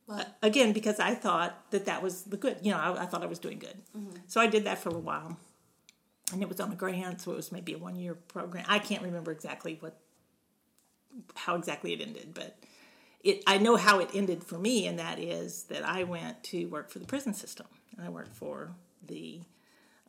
well, 0.06 0.26
Again, 0.42 0.72
because 0.72 0.98
I 0.98 1.14
thought 1.14 1.70
that 1.70 1.86
that 1.86 2.02
was 2.02 2.24
the 2.24 2.36
good, 2.36 2.58
you 2.62 2.72
know, 2.72 2.78
I, 2.78 3.02
I 3.02 3.06
thought 3.06 3.22
I 3.22 3.26
was 3.26 3.38
doing 3.38 3.58
good. 3.58 3.78
Mm-hmm. 3.96 4.16
So 4.26 4.40
I 4.40 4.46
did 4.46 4.64
that 4.64 4.78
for 4.78 4.90
a 4.90 4.98
while. 4.98 5.38
And 6.32 6.42
it 6.42 6.48
was 6.48 6.60
on 6.60 6.72
a 6.72 6.74
grant, 6.74 7.20
so 7.20 7.32
it 7.32 7.36
was 7.36 7.52
maybe 7.52 7.74
a 7.74 7.78
one 7.78 7.94
year 7.94 8.14
program. 8.14 8.64
I 8.68 8.78
can't 8.78 9.02
remember 9.02 9.32
exactly 9.32 9.76
what, 9.80 9.98
how 11.34 11.56
exactly 11.56 11.92
it 11.92 12.00
ended, 12.00 12.32
but 12.34 12.58
it, 13.22 13.42
I 13.46 13.58
know 13.58 13.76
how 13.76 14.00
it 14.00 14.10
ended 14.14 14.42
for 14.42 14.58
me, 14.58 14.86
and 14.86 14.98
that 14.98 15.18
is 15.18 15.64
that 15.64 15.84
I 15.84 16.04
went 16.04 16.42
to 16.44 16.66
work 16.66 16.90
for 16.90 16.98
the 16.98 17.06
prison 17.06 17.34
system. 17.34 17.66
And 17.96 18.06
I 18.06 18.10
worked 18.10 18.34
for 18.34 18.74
the 19.06 19.40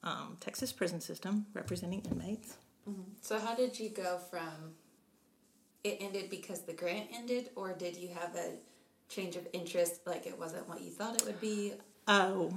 um, 0.03 0.37
Texas 0.39 0.71
prison 0.71 1.01
system 1.01 1.45
representing 1.53 2.01
inmates. 2.09 2.57
So 3.21 3.39
how 3.39 3.55
did 3.55 3.79
you 3.79 3.89
go 3.89 4.19
from 4.29 4.75
it 5.83 5.97
ended 5.99 6.29
because 6.29 6.61
the 6.61 6.73
grant 6.73 7.09
ended, 7.13 7.49
or 7.55 7.73
did 7.73 7.97
you 7.97 8.09
have 8.09 8.35
a 8.35 8.53
change 9.09 9.35
of 9.35 9.47
interest, 9.53 10.01
like 10.05 10.25
it 10.25 10.37
wasn't 10.37 10.67
what 10.67 10.81
you 10.81 10.89
thought 10.89 11.15
it 11.15 11.25
would 11.25 11.41
be? 11.41 11.73
Oh, 12.07 12.51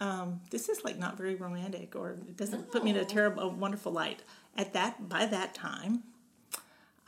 um, 0.00 0.40
this 0.50 0.68
is 0.68 0.84
like 0.84 0.98
not 0.98 1.16
very 1.16 1.34
romantic, 1.34 1.96
or 1.96 2.10
it 2.10 2.36
doesn't 2.36 2.70
put 2.70 2.84
me 2.84 2.90
in 2.90 2.96
a 2.96 3.04
terrible, 3.04 3.42
a 3.42 3.48
wonderful 3.48 3.92
light. 3.92 4.22
At 4.56 4.72
that, 4.72 5.08
by 5.08 5.26
that 5.26 5.54
time, 5.54 6.04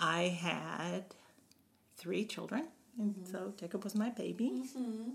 I 0.02 0.36
had 0.40 1.04
three 1.96 2.24
children, 2.24 2.66
and 2.98 3.14
mm-hmm. 3.14 3.30
so 3.30 3.54
Jacob 3.56 3.84
was 3.84 3.94
my 3.94 4.10
baby, 4.10 4.64
mm-hmm. 4.76 5.10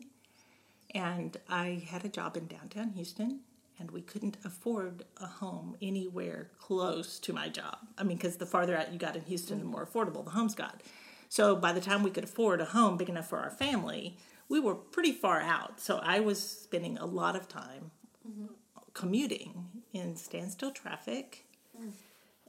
and 0.95 1.35
I 1.49 1.83
had 1.85 2.05
a 2.05 2.09
job 2.09 2.37
in 2.37 2.47
downtown 2.47 2.91
Houston, 2.91 3.41
and 3.77 3.91
we 3.91 4.01
couldn't 4.01 4.37
afford 4.45 5.03
a 5.19 5.25
home 5.27 5.75
anywhere 5.81 6.51
close 6.57 7.19
to 7.19 7.33
my 7.33 7.49
job. 7.49 7.79
I 7.97 8.03
mean, 8.03 8.15
because 8.15 8.37
the 8.37 8.45
farther 8.45 8.77
out 8.77 8.93
you 8.93 8.97
got 8.97 9.17
in 9.17 9.23
Houston, 9.23 9.59
the 9.59 9.65
more 9.65 9.85
affordable 9.85 10.23
the 10.23 10.31
homes 10.31 10.55
got. 10.55 10.81
So 11.27 11.57
by 11.57 11.73
the 11.73 11.81
time 11.81 12.01
we 12.01 12.09
could 12.09 12.23
afford 12.23 12.61
a 12.61 12.65
home 12.65 12.95
big 12.95 13.09
enough 13.09 13.27
for 13.27 13.39
our 13.39 13.51
family, 13.51 14.15
we 14.47 14.61
were 14.61 14.75
pretty 14.75 15.11
far 15.11 15.41
out. 15.41 15.81
So 15.81 15.99
I 16.01 16.21
was 16.21 16.41
spending 16.41 16.97
a 16.97 17.05
lot 17.05 17.35
of 17.35 17.49
time 17.49 17.91
mm-hmm. 18.25 18.45
commuting 18.93 19.65
in 19.91 20.15
standstill 20.15 20.71
traffic, 20.71 21.45
mm. 21.77 21.91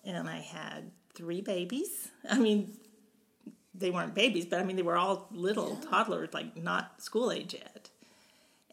and 0.05 0.29
I 0.29 0.39
had 0.39 0.93
three 1.19 1.41
babies. 1.43 2.09
I 2.31 2.39
mean, 2.39 2.77
they 3.75 3.91
weren't 3.91 4.15
babies, 4.15 4.47
but 4.47 4.61
I 4.61 4.65
mean, 4.65 4.77
they 4.77 4.83
were 4.83 4.97
all 4.97 5.29
little 5.33 5.77
Yeah. 5.83 5.91
toddlers, 5.91 6.33
like 6.33 6.57
not 6.57 7.03
school 7.03 7.31
age 7.33 7.55
yet. 7.55 7.91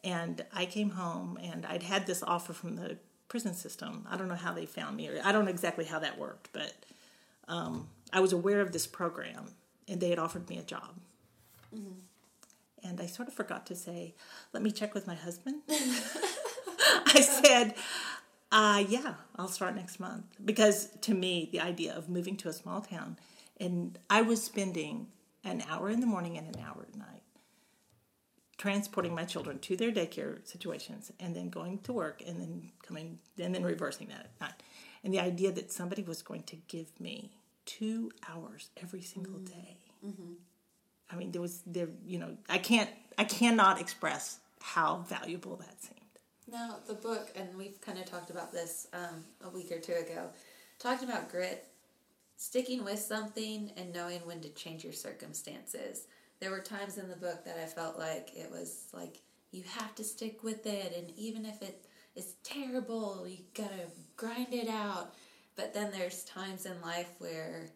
And 0.03 0.45
I 0.53 0.65
came 0.67 0.91
home 0.91 1.37
and 1.41 1.65
I'd 1.65 1.83
had 1.83 2.05
this 2.05 2.21
offer 2.23 2.53
from 2.53 2.75
the 2.75 2.97
prison 3.27 3.53
system. 3.55 4.05
I 4.09 4.15
don't 4.17 4.27
know 4.27 4.35
how 4.35 4.53
they 4.53 4.67
found 4.67 4.95
me, 4.95 5.09
or 5.09 5.19
I 5.23 5.31
don't 5.31 5.45
know 5.45 5.51
exactly 5.51 5.85
how 5.85 5.97
that 5.99 6.17
worked, 6.19 6.49
but 6.53 6.73
um, 7.47 7.87
I 8.13 8.19
was 8.19 8.31
aware 8.31 8.61
of 8.61 8.71
this 8.71 8.85
program 8.87 9.45
and 9.87 9.99
they 9.99 10.09
had 10.09 10.19
offered 10.19 10.47
me 10.49 10.57
a 10.59 10.63
job. 10.63 10.95
And 12.83 13.01
I 13.01 13.07
sort 13.07 13.27
of 13.27 13.33
forgot 13.33 13.65
to 13.67 13.75
say, 13.75 14.13
let 14.53 14.61
me 14.61 14.71
check 14.71 14.93
with 14.93 15.07
my 15.07 15.15
husband. 15.15 15.61
I 15.69 17.21
said, 17.21 17.73
uh, 18.51 18.83
yeah, 18.87 19.15
I'll 19.35 19.47
start 19.47 19.75
next 19.75 19.99
month. 19.99 20.25
Because 20.43 20.89
to 21.01 21.13
me, 21.13 21.49
the 21.51 21.59
idea 21.59 21.93
of 21.93 22.09
moving 22.09 22.37
to 22.37 22.49
a 22.49 22.53
small 22.53 22.81
town, 22.81 23.17
and 23.59 23.97
I 24.09 24.21
was 24.21 24.43
spending 24.43 25.07
an 25.43 25.63
hour 25.69 25.89
in 25.89 25.99
the 25.99 26.07
morning 26.07 26.37
and 26.37 26.55
an 26.55 26.61
hour 26.61 26.85
at 26.87 26.97
night 26.97 27.21
transporting 28.57 29.13
my 29.13 29.25
children 29.25 29.59
to 29.59 29.75
their 29.75 29.91
daycare 29.91 30.45
situations 30.47 31.11
and 31.19 31.35
then 31.35 31.49
going 31.49 31.77
to 31.79 31.93
work 31.93 32.23
and 32.25 32.39
then 32.39 32.71
coming 32.81 33.19
and 33.37 33.53
then 33.53 33.63
reversing 33.63 34.07
that 34.07 34.21
at 34.21 34.41
night. 34.41 34.63
And 35.03 35.13
the 35.13 35.19
idea 35.19 35.51
that 35.51 35.71
somebody 35.71 36.01
was 36.01 36.21
going 36.21 36.43
to 36.43 36.55
give 36.67 36.99
me 36.99 37.31
two 37.65 38.11
hours 38.29 38.69
every 38.81 39.01
single 39.01 39.39
day. 39.39 39.77
I 41.11 41.15
mean, 41.15 41.31
there 41.31 41.41
was 41.41 41.61
there, 41.65 41.89
you 42.05 42.17
know, 42.17 42.37
I 42.49 42.57
can't, 42.57 42.89
I 43.17 43.25
cannot 43.25 43.79
express 43.79 44.39
how 44.61 45.05
valuable 45.07 45.57
that 45.57 45.81
seemed. 45.81 45.99
Now, 46.51 46.77
the 46.87 46.93
book, 46.93 47.31
and 47.35 47.57
we've 47.57 47.81
kind 47.81 47.97
of 47.97 48.05
talked 48.05 48.29
about 48.29 48.51
this 48.51 48.87
um, 48.93 49.23
a 49.43 49.49
week 49.49 49.71
or 49.71 49.79
two 49.79 49.93
ago, 49.93 50.29
talked 50.79 51.03
about 51.03 51.29
grit 51.29 51.67
sticking 52.37 52.83
with 52.83 52.99
something 52.99 53.71
and 53.77 53.93
knowing 53.93 54.19
when 54.25 54.41
to 54.41 54.49
change 54.49 54.83
your 54.83 54.93
circumstances. 54.93 56.07
There 56.39 56.51
were 56.51 56.59
times 56.59 56.97
in 56.97 57.09
the 57.09 57.15
book 57.15 57.45
that 57.45 57.57
I 57.57 57.65
felt 57.65 57.97
like 57.97 58.31
it 58.35 58.51
was 58.51 58.87
like 58.93 59.21
you 59.51 59.63
have 59.79 59.95
to 59.95 60.03
stick 60.03 60.43
with 60.43 60.65
it, 60.67 60.93
and 60.95 61.17
even 61.17 61.45
if 61.45 61.61
it 61.61 61.85
is 62.15 62.35
terrible, 62.43 63.25
you 63.27 63.37
gotta 63.53 63.87
grind 64.17 64.53
it 64.53 64.67
out. 64.67 65.15
But 65.55 65.73
then 65.73 65.91
there's 65.91 66.25
times 66.25 66.65
in 66.65 66.79
life 66.81 67.09
where, 67.19 67.69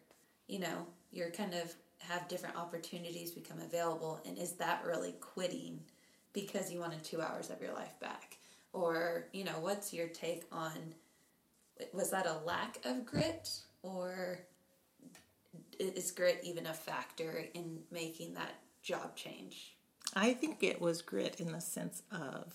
you 0.46 0.58
know, 0.58 0.86
you're 1.10 1.30
kind 1.30 1.54
of 1.54 1.74
have 1.98 2.28
different 2.28 2.56
opportunities 2.56 3.30
become 3.30 3.60
available, 3.60 4.20
and 4.26 4.38
is 4.38 4.52
that 4.52 4.84
really 4.84 5.12
quitting 5.20 5.80
because 6.32 6.70
you 6.70 6.80
wanted 6.80 7.02
two 7.02 7.20
hours 7.20 7.50
of 7.50 7.60
your 7.60 7.72
life 7.72 7.98
back? 7.98 8.36
Or, 8.72 9.26
you 9.32 9.44
know, 9.44 9.58
what's 9.60 9.92
your 9.92 10.08
take 10.08 10.44
on 10.52 10.94
was 11.92 12.10
that 12.10 12.26
a 12.26 12.38
lack 12.44 12.78
of 12.84 13.04
grit 13.06 13.50
or 13.82 14.40
is 15.78 16.10
grit 16.10 16.40
even 16.42 16.66
a 16.66 16.74
factor 16.74 17.46
in 17.54 17.78
making 17.90 18.34
that 18.34 18.54
job 18.82 19.16
change? 19.16 19.76
I 20.14 20.34
think 20.34 20.62
it 20.62 20.80
was 20.80 21.02
grit 21.02 21.40
in 21.40 21.52
the 21.52 21.60
sense 21.60 22.02
of 22.12 22.54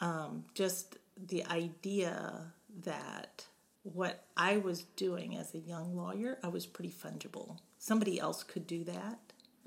um, 0.00 0.44
just 0.54 0.98
the 1.16 1.44
idea 1.46 2.52
that 2.84 3.44
what 3.82 4.24
I 4.36 4.58
was 4.58 4.82
doing 4.96 5.36
as 5.36 5.54
a 5.54 5.58
young 5.58 5.96
lawyer, 5.96 6.38
I 6.42 6.48
was 6.48 6.66
pretty 6.66 6.92
fungible. 6.92 7.58
Somebody 7.78 8.20
else 8.20 8.42
could 8.42 8.66
do 8.66 8.84
that. 8.84 9.18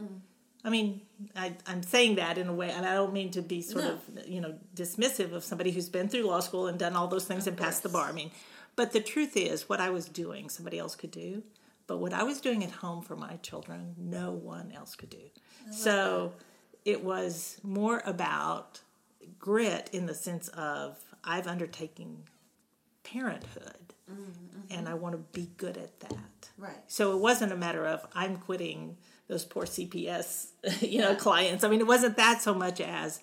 Mm. 0.01 0.19
I 0.65 0.69
mean, 0.69 1.01
I, 1.35 1.55
am 1.67 1.83
saying 1.83 2.15
that 2.15 2.37
in 2.37 2.47
a 2.47 2.53
way, 2.53 2.71
and 2.71 2.85
I 2.85 2.93
don't 2.93 3.11
mean 3.11 3.31
to 3.31 3.41
be 3.41 3.61
sort 3.61 3.83
no. 3.83 3.91
of, 3.93 4.27
you 4.27 4.39
know, 4.39 4.55
dismissive 4.75 5.33
of 5.33 5.43
somebody 5.43 5.71
who's 5.71 5.89
been 5.89 6.07
through 6.07 6.23
law 6.23 6.39
school 6.39 6.67
and 6.67 6.79
done 6.79 6.95
all 6.95 7.07
those 7.07 7.25
things 7.25 7.47
of 7.47 7.53
and 7.53 7.57
passed 7.57 7.83
the 7.83 7.89
bar. 7.89 8.07
I 8.07 8.13
mean, 8.13 8.31
but 8.75 8.93
the 8.93 9.01
truth 9.01 9.35
is, 9.35 9.67
what 9.67 9.81
I 9.81 9.89
was 9.89 10.05
doing, 10.05 10.49
somebody 10.49 10.79
else 10.79 10.95
could 10.95 11.11
do. 11.11 11.43
But 11.85 11.97
what 11.97 12.13
I 12.13 12.23
was 12.23 12.39
doing 12.39 12.63
at 12.63 12.71
home 12.71 13.01
for 13.01 13.15
my 13.15 13.35
children, 13.37 13.95
no 13.97 14.31
one 14.31 14.71
else 14.71 14.95
could 14.95 15.09
do. 15.09 15.29
So 15.71 16.33
that. 16.85 16.91
it 16.91 17.03
was 17.03 17.59
more 17.61 18.01
about 18.05 18.79
grit 19.37 19.89
in 19.91 20.05
the 20.05 20.13
sense 20.13 20.47
of 20.49 20.97
I've 21.23 21.47
undertaken 21.47 22.23
parenthood 23.03 23.93
mm-hmm. 24.09 24.59
and 24.71 24.87
I 24.87 24.93
want 24.93 25.13
to 25.13 25.39
be 25.39 25.49
good 25.57 25.77
at 25.77 25.99
that. 26.01 26.49
Right. 26.57 26.77
So 26.87 27.11
it 27.11 27.19
wasn't 27.19 27.51
a 27.51 27.57
matter 27.57 27.85
of 27.85 28.05
I'm 28.13 28.37
quitting 28.37 28.97
those 29.27 29.45
poor 29.45 29.65
CPS, 29.65 30.47
you 30.81 30.99
know, 30.99 31.15
clients. 31.15 31.63
I 31.63 31.69
mean, 31.69 31.79
it 31.79 31.87
wasn't 31.87 32.17
that 32.17 32.41
so 32.41 32.53
much 32.53 32.81
as 32.81 33.21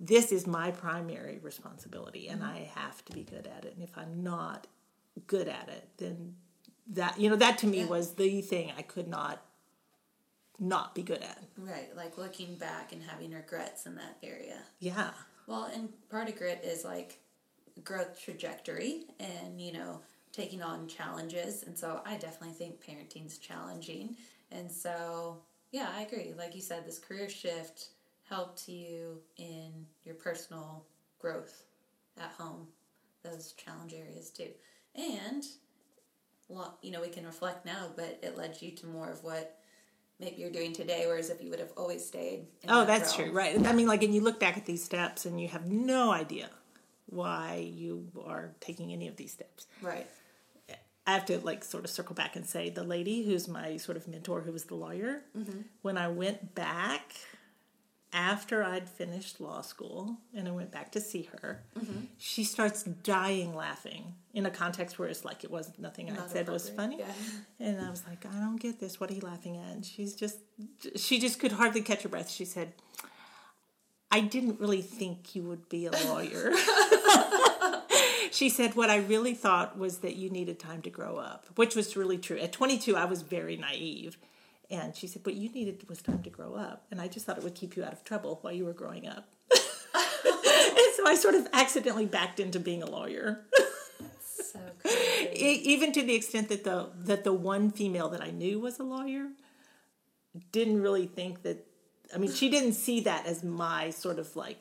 this 0.00 0.32
is 0.32 0.46
my 0.46 0.70
primary 0.72 1.38
responsibility 1.42 2.28
and 2.28 2.40
mm-hmm. 2.40 2.50
I 2.50 2.70
have 2.74 3.04
to 3.04 3.12
be 3.12 3.22
good 3.22 3.46
at 3.46 3.64
it. 3.64 3.74
And 3.74 3.82
if 3.82 3.96
I'm 3.96 4.22
not 4.22 4.66
good 5.26 5.48
at 5.48 5.68
it, 5.68 5.88
then 5.98 6.34
that 6.88 7.18
you 7.18 7.30
know 7.30 7.36
that 7.36 7.58
to 7.58 7.66
me 7.66 7.80
yeah. 7.80 7.86
was 7.86 8.14
the 8.14 8.40
thing 8.40 8.72
I 8.76 8.82
could 8.82 9.08
not 9.08 9.44
not 10.58 10.94
be 10.94 11.02
good 11.02 11.22
at. 11.22 11.42
Right, 11.56 11.94
like 11.96 12.18
looking 12.18 12.54
back 12.56 12.92
and 12.92 13.02
having 13.02 13.32
regrets 13.32 13.86
in 13.86 13.94
that 13.96 14.16
area. 14.22 14.58
Yeah. 14.78 15.10
Well, 15.46 15.70
and 15.74 15.88
part 16.08 16.28
of 16.28 16.36
grit 16.36 16.62
is 16.64 16.84
like 16.84 17.18
growth 17.82 18.20
trajectory 18.22 19.06
and 19.18 19.60
you 19.60 19.72
know 19.72 20.00
taking 20.32 20.62
on 20.62 20.88
challenges, 20.88 21.62
and 21.62 21.76
so 21.76 22.00
I 22.04 22.16
definitely 22.16 22.54
think 22.54 22.84
parenting's 22.84 23.38
challenging, 23.38 24.16
and 24.52 24.70
so 24.70 25.38
yeah, 25.70 25.88
I 25.96 26.02
agree. 26.02 26.34
Like 26.36 26.54
you 26.54 26.60
said, 26.60 26.86
this 26.86 26.98
career 26.98 27.28
shift 27.28 27.88
helped 28.28 28.68
you 28.68 29.20
in 29.36 29.86
your 30.04 30.14
personal 30.14 30.84
growth 31.18 31.64
at 32.18 32.30
home, 32.32 32.66
those 33.22 33.52
challenge 33.52 33.94
areas 33.94 34.30
too, 34.30 34.48
and 34.94 35.44
well, 36.48 36.78
you 36.82 36.90
know, 36.90 37.00
we 37.00 37.08
can 37.08 37.24
reflect 37.24 37.64
now, 37.64 37.88
but 37.96 38.18
it 38.22 38.36
led 38.36 38.60
you 38.60 38.72
to 38.72 38.86
more 38.86 39.10
of 39.10 39.24
what 39.24 39.58
maybe 40.20 40.36
you're 40.36 40.50
doing 40.50 40.72
today, 40.72 41.04
whereas 41.06 41.30
if 41.30 41.42
you 41.42 41.50
would 41.50 41.58
have 41.58 41.72
always 41.76 42.04
stayed. 42.04 42.46
oh, 42.68 42.80
that 42.80 42.86
that's 42.86 43.18
realm. 43.18 43.30
true, 43.30 43.38
right? 43.38 43.66
I 43.66 43.72
mean, 43.72 43.88
like, 43.88 44.02
and 44.02 44.14
you 44.14 44.20
look 44.20 44.38
back 44.38 44.56
at 44.56 44.66
these 44.66 44.84
steps 44.84 45.24
and 45.24 45.40
you 45.40 45.48
have 45.48 45.66
no 45.66 46.12
idea 46.12 46.50
why 47.06 47.70
you 47.74 48.08
are 48.24 48.54
taking 48.60 48.92
any 48.92 49.08
of 49.08 49.16
these 49.16 49.32
steps. 49.32 49.66
Right. 49.80 50.06
I 51.06 51.12
have 51.12 51.26
to 51.26 51.38
like 51.40 51.64
sort 51.64 51.84
of 51.84 51.90
circle 51.90 52.14
back 52.14 52.36
and 52.36 52.46
say 52.46 52.70
the 52.70 52.84
lady 52.84 53.24
who's 53.24 53.48
my 53.48 53.76
sort 53.76 53.96
of 53.96 54.06
mentor, 54.06 54.42
who 54.42 54.52
was 54.52 54.64
the 54.64 54.76
lawyer, 54.76 55.22
mm-hmm. 55.36 55.62
when 55.82 55.98
I 55.98 56.08
went 56.08 56.54
back 56.54 57.14
after 58.12 58.62
I'd 58.62 58.88
finished 58.88 59.40
law 59.40 59.62
school 59.62 60.18
and 60.34 60.46
I 60.46 60.50
went 60.50 60.70
back 60.70 60.92
to 60.92 61.00
see 61.00 61.28
her, 61.40 61.64
mm-hmm. 61.78 62.04
she 62.18 62.44
starts 62.44 62.82
dying 62.82 63.54
laughing 63.54 64.14
in 64.34 64.46
a 64.46 64.50
context 64.50 64.98
where 64.98 65.08
it's 65.08 65.24
like 65.24 65.44
it 65.44 65.50
was 65.50 65.72
nothing 65.78 66.06
Not 66.06 66.20
I 66.20 66.26
said 66.28 66.48
was 66.48 66.68
funny. 66.68 66.98
Yeah. 66.98 67.06
And 67.58 67.80
I 67.80 67.90
was 67.90 68.04
like, 68.06 68.24
I 68.26 68.38
don't 68.38 68.60
get 68.60 68.78
this. 68.78 69.00
What 69.00 69.10
are 69.10 69.14
you 69.14 69.22
laughing 69.22 69.56
at? 69.56 69.72
And 69.72 69.84
she's 69.84 70.14
just, 70.14 70.38
she 70.94 71.18
just 71.18 71.40
could 71.40 71.52
hardly 71.52 71.80
catch 71.80 72.02
her 72.02 72.08
breath. 72.08 72.30
She 72.30 72.44
said, 72.44 72.74
I 74.10 74.20
didn't 74.20 74.60
really 74.60 74.82
think 74.82 75.34
you 75.34 75.42
would 75.44 75.68
be 75.70 75.86
a 75.86 75.92
lawyer. 76.06 76.52
she 78.32 78.48
said, 78.48 78.74
What 78.74 78.90
I 78.90 78.96
really 78.96 79.34
thought 79.34 79.78
was 79.78 79.98
that 79.98 80.16
you 80.16 80.30
needed 80.30 80.58
time 80.58 80.82
to 80.82 80.90
grow 80.90 81.16
up, 81.16 81.46
which 81.56 81.76
was 81.76 81.96
really 81.96 82.18
true. 82.18 82.38
At 82.38 82.52
22, 82.52 82.96
I 82.96 83.04
was 83.04 83.22
very 83.22 83.56
naive. 83.56 84.16
And 84.70 84.96
she 84.96 85.06
said, 85.06 85.24
What 85.24 85.34
you 85.34 85.50
needed 85.50 85.86
was 85.88 86.00
time 86.00 86.22
to 86.22 86.30
grow 86.30 86.54
up. 86.54 86.86
And 86.90 87.00
I 87.00 87.08
just 87.08 87.26
thought 87.26 87.36
it 87.36 87.44
would 87.44 87.54
keep 87.54 87.76
you 87.76 87.84
out 87.84 87.92
of 87.92 88.04
trouble 88.04 88.38
while 88.40 88.52
you 88.52 88.64
were 88.64 88.72
growing 88.72 89.06
up. 89.06 89.28
and 89.52 90.94
so 90.96 91.06
I 91.06 91.14
sort 91.14 91.34
of 91.34 91.46
accidentally 91.52 92.06
backed 92.06 92.40
into 92.40 92.58
being 92.58 92.82
a 92.82 92.90
lawyer. 92.90 93.44
so 94.24 94.60
Even 95.34 95.92
to 95.92 96.02
the 96.02 96.14
extent 96.14 96.48
that 96.48 96.64
the 96.64 96.88
that 96.96 97.24
the 97.24 97.32
one 97.32 97.70
female 97.70 98.08
that 98.08 98.22
I 98.22 98.30
knew 98.30 98.58
was 98.58 98.78
a 98.78 98.84
lawyer 98.84 99.28
didn't 100.50 100.80
really 100.80 101.06
think 101.06 101.42
that 101.42 101.66
I 102.14 102.18
mean, 102.18 102.32
she 102.32 102.50
didn't 102.50 102.74
see 102.74 103.00
that 103.00 103.26
as 103.26 103.42
my 103.42 103.90
sort 103.90 104.18
of 104.18 104.34
like 104.36 104.58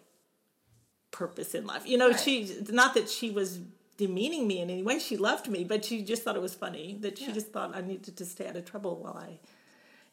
purpose 1.11 1.53
in 1.53 1.65
life. 1.65 1.85
You 1.85 1.97
know, 1.97 2.09
right. 2.09 2.19
she 2.19 2.63
not 2.69 2.93
that 2.95 3.09
she 3.09 3.29
was 3.31 3.59
demeaning 3.97 4.47
me 4.47 4.59
in 4.59 4.69
any 4.69 4.83
way. 4.83 4.99
She 4.99 5.17
loved 5.17 5.47
me, 5.47 5.63
but 5.63 5.85
she 5.85 6.01
just 6.01 6.23
thought 6.23 6.35
it 6.35 6.41
was 6.41 6.55
funny 6.55 6.97
that 7.01 7.17
she 7.17 7.25
yeah. 7.25 7.33
just 7.33 7.51
thought 7.51 7.75
I 7.75 7.81
needed 7.81 8.17
to 8.17 8.25
stay 8.25 8.47
out 8.47 8.55
of 8.55 8.65
trouble 8.65 8.95
while 8.97 9.17
I 9.17 9.39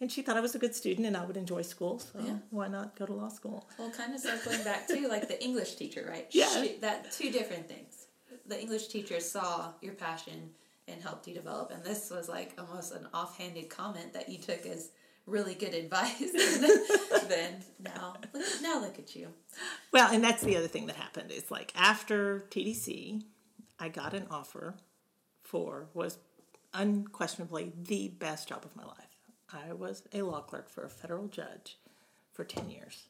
and 0.00 0.10
she 0.10 0.22
thought 0.22 0.36
I 0.36 0.40
was 0.40 0.54
a 0.54 0.58
good 0.58 0.74
student 0.74 1.06
and 1.06 1.16
I 1.16 1.24
would 1.24 1.36
enjoy 1.36 1.62
school, 1.62 1.98
so 1.98 2.20
yeah. 2.20 2.36
why 2.50 2.68
not 2.68 2.96
go 2.96 3.06
to 3.06 3.12
law 3.12 3.28
school? 3.28 3.68
Well, 3.78 3.90
kind 3.90 4.14
of 4.14 4.20
circling 4.20 4.62
back 4.62 4.86
to 4.88 5.08
like 5.08 5.28
the 5.28 5.42
English 5.42 5.74
teacher, 5.74 6.06
right? 6.08 6.26
Yeah. 6.38 6.62
She, 6.62 6.76
that 6.80 7.10
two 7.10 7.30
different 7.30 7.68
things. 7.68 8.06
The 8.46 8.60
English 8.60 8.88
teacher 8.88 9.18
saw 9.20 9.72
your 9.80 9.94
passion 9.94 10.50
and 10.86 11.02
helped 11.02 11.26
you 11.26 11.34
develop, 11.34 11.70
and 11.72 11.82
this 11.82 12.10
was 12.10 12.28
like 12.28 12.54
almost 12.58 12.92
an 12.92 13.08
offhanded 13.12 13.68
comment 13.68 14.12
that 14.12 14.28
you 14.28 14.38
took 14.38 14.64
as 14.66 14.90
really 15.28 15.54
good 15.54 15.74
advice. 15.74 16.32
then 17.28 17.62
now, 17.80 18.16
now 18.62 18.80
look 18.80 18.98
at 18.98 19.14
you. 19.14 19.28
Well, 19.92 20.10
and 20.12 20.22
that's 20.22 20.42
the 20.42 20.56
other 20.56 20.68
thing 20.68 20.86
that 20.86 20.96
happened. 20.96 21.30
It's 21.30 21.50
like 21.50 21.72
after 21.76 22.46
TDC, 22.50 23.22
I 23.78 23.88
got 23.88 24.14
an 24.14 24.26
offer 24.30 24.74
for 25.42 25.88
was 25.94 26.18
unquestionably 26.74 27.72
the 27.80 28.08
best 28.08 28.48
job 28.48 28.64
of 28.64 28.74
my 28.76 28.84
life. 28.84 28.96
I 29.52 29.72
was 29.72 30.02
a 30.12 30.22
law 30.22 30.40
clerk 30.40 30.68
for 30.68 30.84
a 30.84 30.90
federal 30.90 31.28
judge 31.28 31.78
for 32.32 32.44
10 32.44 32.70
years. 32.70 33.06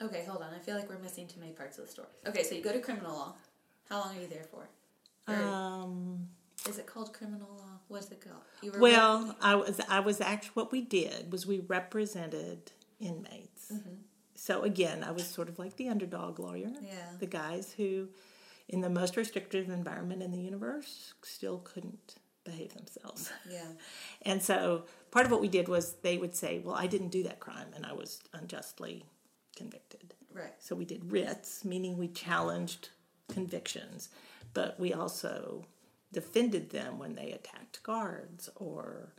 Okay, 0.00 0.24
hold 0.28 0.42
on. 0.42 0.54
I 0.54 0.58
feel 0.58 0.76
like 0.76 0.88
we're 0.88 0.98
missing 0.98 1.26
too 1.26 1.40
many 1.40 1.52
parts 1.52 1.78
of 1.78 1.86
the 1.86 1.90
story. 1.90 2.08
Okay, 2.26 2.42
so 2.42 2.54
you 2.54 2.62
go 2.62 2.72
to 2.72 2.80
criminal 2.80 3.12
law. 3.12 3.34
How 3.88 4.00
long 4.00 4.16
are 4.16 4.20
you 4.20 4.28
there 4.28 4.44
for? 4.44 4.68
Or 5.26 5.34
um, 5.34 6.28
is 6.68 6.78
it 6.78 6.86
called 6.86 7.12
criminal 7.12 7.48
law? 7.56 7.77
Called? 7.88 8.42
You 8.62 8.72
were 8.72 8.80
well, 8.80 9.36
I 9.40 9.54
was 9.54 9.80
I 9.88 10.00
was 10.00 10.20
actually 10.20 10.52
what 10.54 10.72
we 10.72 10.82
did 10.82 11.32
was 11.32 11.46
we 11.46 11.60
represented 11.60 12.72
inmates. 13.00 13.72
Mm-hmm. 13.72 13.94
So 14.34 14.62
again, 14.62 15.02
I 15.02 15.10
was 15.10 15.26
sort 15.26 15.48
of 15.48 15.58
like 15.58 15.76
the 15.76 15.88
underdog 15.88 16.38
lawyer. 16.38 16.70
Yeah. 16.80 17.12
The 17.18 17.26
guys 17.26 17.74
who, 17.76 18.08
in 18.68 18.80
the 18.80 18.90
most 18.90 19.16
restrictive 19.16 19.68
environment 19.68 20.22
in 20.22 20.30
the 20.30 20.38
universe, 20.38 21.14
still 21.22 21.58
couldn't 21.58 22.16
behave 22.44 22.74
themselves. 22.74 23.30
Yeah. 23.50 23.66
And 24.22 24.42
so 24.42 24.84
part 25.10 25.26
of 25.26 25.32
what 25.32 25.40
we 25.40 25.48
did 25.48 25.68
was 25.68 25.94
they 26.02 26.18
would 26.18 26.34
say, 26.34 26.58
"Well, 26.58 26.74
I 26.74 26.86
didn't 26.86 27.08
do 27.08 27.22
that 27.22 27.40
crime, 27.40 27.68
and 27.74 27.86
I 27.86 27.92
was 27.92 28.20
unjustly 28.32 29.04
convicted." 29.56 30.14
Right. 30.32 30.54
So 30.58 30.76
we 30.76 30.84
did 30.84 31.10
writs, 31.10 31.64
meaning 31.64 31.96
we 31.96 32.08
challenged 32.08 32.90
convictions, 33.28 34.08
but 34.54 34.78
we 34.78 34.92
also 34.92 35.64
defended 36.12 36.70
them 36.70 36.98
when 36.98 37.14
they 37.14 37.32
attacked 37.32 37.82
guards 37.82 38.48
or 38.56 39.12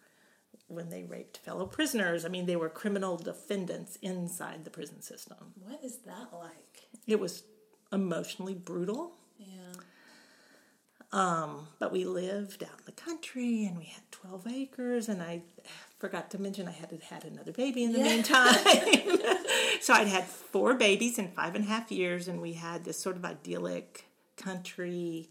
when 0.68 0.90
they 0.90 1.04
raped 1.04 1.38
fellow 1.38 1.66
prisoners. 1.66 2.26
I 2.26 2.30
mean, 2.30 2.46
they 2.46 2.56
were 2.56 2.70
criminal 2.70 3.18
defendants 3.18 3.98
inside 4.02 4.64
the 4.64 4.70
prison 4.70 5.02
system. 5.02 5.54
What 5.64 5.84
is 5.84 5.98
that 6.06 6.30
like? 6.34 6.88
It 7.08 7.20
was 7.20 7.44
emotionally 7.92 8.54
brutal. 8.54 9.14
Yeah. 9.38 9.48
Um, 11.12 11.68
but 11.80 11.92
we 11.92 12.06
lived 12.06 12.64
out 12.64 12.80
in 12.80 12.86
the 12.86 12.92
country 12.92 13.66
and 13.66 13.78
we 13.78 13.86
had 13.86 14.04
12 14.12 14.48
acres, 14.48 15.10
and 15.10 15.24
I 15.24 15.42
forgot 15.98 16.30
to 16.32 16.38
mention 16.38 16.68
I 16.68 16.72
had 16.72 16.92
had 17.10 17.26
another 17.26 17.52
baby 17.52 17.84
in 17.84 17.94
the 17.94 18.00
yeah. 18.00 18.06
meantime. 18.06 18.54
so 19.82 19.94
I'd 19.94 20.08
had 20.08 20.26
four 20.26 20.76
babies 20.76 21.18
in 21.18 21.30
five 21.30 21.56
and 21.56 21.66
a 21.66 21.68
half 21.68 21.92
years, 21.92 22.28
and 22.28 22.40
we 22.40 22.54
had 22.54 22.86
this 22.86 23.00
sort 23.00 23.16
of 23.16 23.26
idyllic 23.26 24.06
country 24.38 25.30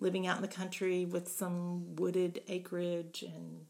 living 0.00 0.26
out 0.26 0.36
in 0.36 0.42
the 0.42 0.48
country 0.48 1.04
with 1.04 1.28
some 1.28 1.96
wooded 1.96 2.42
acreage 2.48 3.22
and 3.22 3.66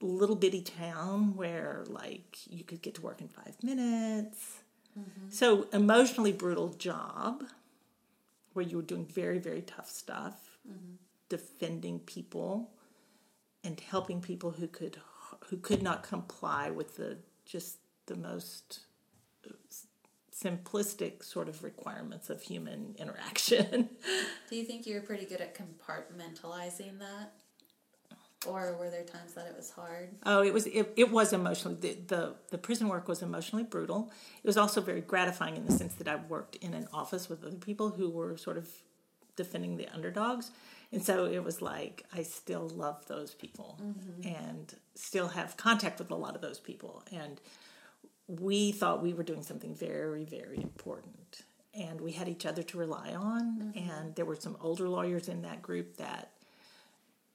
little 0.00 0.36
bitty 0.36 0.60
town 0.60 1.34
where 1.34 1.84
like 1.88 2.38
you 2.48 2.64
could 2.64 2.82
get 2.82 2.94
to 2.94 3.00
work 3.00 3.20
in 3.20 3.28
five 3.28 3.56
minutes. 3.62 4.60
Mm-hmm. 4.98 5.30
So 5.30 5.66
emotionally 5.72 6.32
brutal 6.32 6.68
job 6.70 7.44
where 8.52 8.64
you 8.64 8.76
were 8.76 8.82
doing 8.82 9.06
very 9.06 9.38
very 9.38 9.62
tough 9.62 9.88
stuff, 9.88 10.58
mm-hmm. 10.68 10.94
defending 11.28 12.00
people 12.00 12.70
and 13.62 13.80
helping 13.80 14.20
people 14.20 14.52
who 14.52 14.68
could 14.68 14.98
who 15.48 15.56
could 15.56 15.82
not 15.82 16.02
comply 16.02 16.70
with 16.70 16.96
the 16.96 17.18
just 17.44 17.78
the 18.06 18.16
most 18.16 18.80
uh, 19.48 19.54
simplistic 20.34 21.22
sort 21.22 21.48
of 21.48 21.62
requirements 21.62 22.30
of 22.30 22.42
human 22.42 22.94
interaction. 22.98 23.88
Do 24.50 24.56
you 24.56 24.64
think 24.64 24.86
you 24.86 24.94
were 24.94 25.00
pretty 25.00 25.26
good 25.26 25.40
at 25.40 25.56
compartmentalizing 25.56 26.98
that? 26.98 27.32
Or 28.46 28.76
were 28.78 28.90
there 28.90 29.04
times 29.04 29.32
that 29.34 29.46
it 29.46 29.56
was 29.56 29.70
hard? 29.70 30.10
Oh, 30.26 30.42
it 30.42 30.52
was 30.52 30.66
it, 30.66 30.92
it 30.96 31.10
was 31.10 31.32
emotionally 31.32 31.78
the, 31.80 31.96
the 32.08 32.34
the 32.50 32.58
prison 32.58 32.88
work 32.88 33.08
was 33.08 33.22
emotionally 33.22 33.64
brutal. 33.64 34.12
It 34.42 34.46
was 34.46 34.58
also 34.58 34.82
very 34.82 35.00
gratifying 35.00 35.56
in 35.56 35.64
the 35.64 35.72
sense 35.72 35.94
that 35.94 36.08
I 36.08 36.16
worked 36.16 36.56
in 36.56 36.74
an 36.74 36.86
office 36.92 37.30
with 37.30 37.42
other 37.42 37.56
people 37.56 37.88
who 37.90 38.10
were 38.10 38.36
sort 38.36 38.58
of 38.58 38.68
defending 39.36 39.78
the 39.78 39.88
underdogs. 39.94 40.50
And 40.92 41.02
so 41.02 41.24
it 41.24 41.42
was 41.42 41.62
like 41.62 42.04
I 42.12 42.22
still 42.22 42.68
love 42.68 43.06
those 43.06 43.32
people 43.32 43.80
mm-hmm. 43.82 44.28
and 44.28 44.74
still 44.94 45.28
have 45.28 45.56
contact 45.56 45.98
with 45.98 46.10
a 46.10 46.14
lot 46.14 46.34
of 46.34 46.42
those 46.42 46.58
people 46.58 47.02
and 47.10 47.40
we 48.26 48.72
thought 48.72 49.02
we 49.02 49.12
were 49.12 49.22
doing 49.22 49.42
something 49.42 49.74
very 49.74 50.24
very 50.24 50.62
important 50.62 51.42
and 51.74 52.00
we 52.00 52.12
had 52.12 52.28
each 52.28 52.46
other 52.46 52.62
to 52.62 52.78
rely 52.78 53.12
on. 53.14 53.72
Mm-hmm. 53.74 53.90
And 53.90 54.14
there 54.14 54.24
were 54.24 54.36
some 54.36 54.56
older 54.60 54.88
lawyers 54.88 55.28
in 55.28 55.42
that 55.42 55.62
group 55.62 55.96
that 55.96 56.30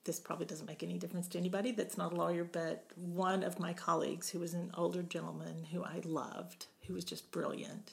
this 0.06 0.20
probably 0.20 0.46
doesn't 0.46 0.66
make 0.66 0.82
any 0.82 0.98
difference 0.98 1.28
to 1.30 1.38
anybody 1.38 1.72
that's 1.72 1.98
not 1.98 2.14
a 2.14 2.16
lawyer, 2.16 2.44
but 2.44 2.86
one 2.96 3.44
of 3.44 3.60
my 3.60 3.74
colleagues, 3.74 4.30
who 4.30 4.40
was 4.40 4.54
an 4.54 4.72
older 4.76 5.04
gentleman 5.04 5.66
who 5.72 5.84
I 5.84 6.02
loved, 6.06 6.68
who 6.88 6.94
was 6.94 7.04
just 7.04 7.32
brilliant, 7.32 7.92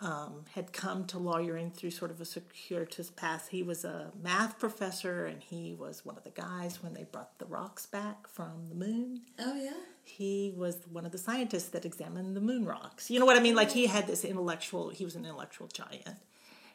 um, 0.00 0.44
had 0.54 0.72
come 0.72 1.06
to 1.06 1.18
lawyering 1.18 1.70
through 1.70 1.90
sort 1.90 2.10
of 2.10 2.20
a 2.20 2.24
circuitous 2.24 3.10
path. 3.10 3.48
He 3.50 3.62
was 3.62 3.84
a 3.84 4.12
math 4.22 4.58
professor, 4.58 5.24
and 5.24 5.42
he 5.42 5.74
was 5.74 6.04
one 6.04 6.16
of 6.16 6.24
the 6.24 6.30
guys 6.30 6.82
when 6.82 6.92
they 6.92 7.04
brought 7.04 7.38
the 7.38 7.46
rocks 7.46 7.86
back 7.86 8.28
from 8.28 8.68
the 8.68 8.74
moon. 8.74 9.22
Oh, 9.38 9.56
yeah. 9.56 9.70
He 10.04 10.52
was 10.54 10.78
one 10.90 11.06
of 11.06 11.12
the 11.12 11.18
scientists 11.18 11.70
that 11.70 11.84
examined 11.84 12.36
the 12.36 12.40
moon 12.40 12.66
rocks. 12.66 13.10
You 13.10 13.18
know 13.18 13.26
what 13.26 13.38
I 13.38 13.40
mean? 13.40 13.54
Like 13.54 13.72
he 13.72 13.86
had 13.86 14.06
this 14.06 14.24
intellectual, 14.24 14.90
he 14.90 15.04
was 15.04 15.16
an 15.16 15.24
intellectual 15.24 15.66
giant. 15.66 16.18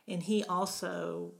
And 0.08 0.24
he 0.24 0.44
also 0.44 1.34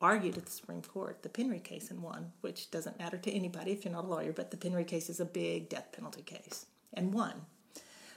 argued 0.00 0.38
at 0.38 0.46
the 0.46 0.50
Supreme 0.50 0.82
Court 0.82 1.22
the 1.22 1.28
Penry 1.28 1.62
case 1.62 1.90
and 1.90 2.02
won, 2.02 2.32
which 2.40 2.70
doesn't 2.70 2.98
matter 2.98 3.18
to 3.18 3.30
anybody 3.30 3.72
if 3.72 3.84
you're 3.84 3.92
not 3.92 4.04
a 4.04 4.08
lawyer, 4.08 4.32
but 4.32 4.50
the 4.50 4.56
Penry 4.56 4.86
case 4.86 5.10
is 5.10 5.20
a 5.20 5.24
big 5.24 5.68
death 5.68 5.92
penalty 5.92 6.22
case 6.22 6.66
and 6.94 7.12
won. 7.12 7.42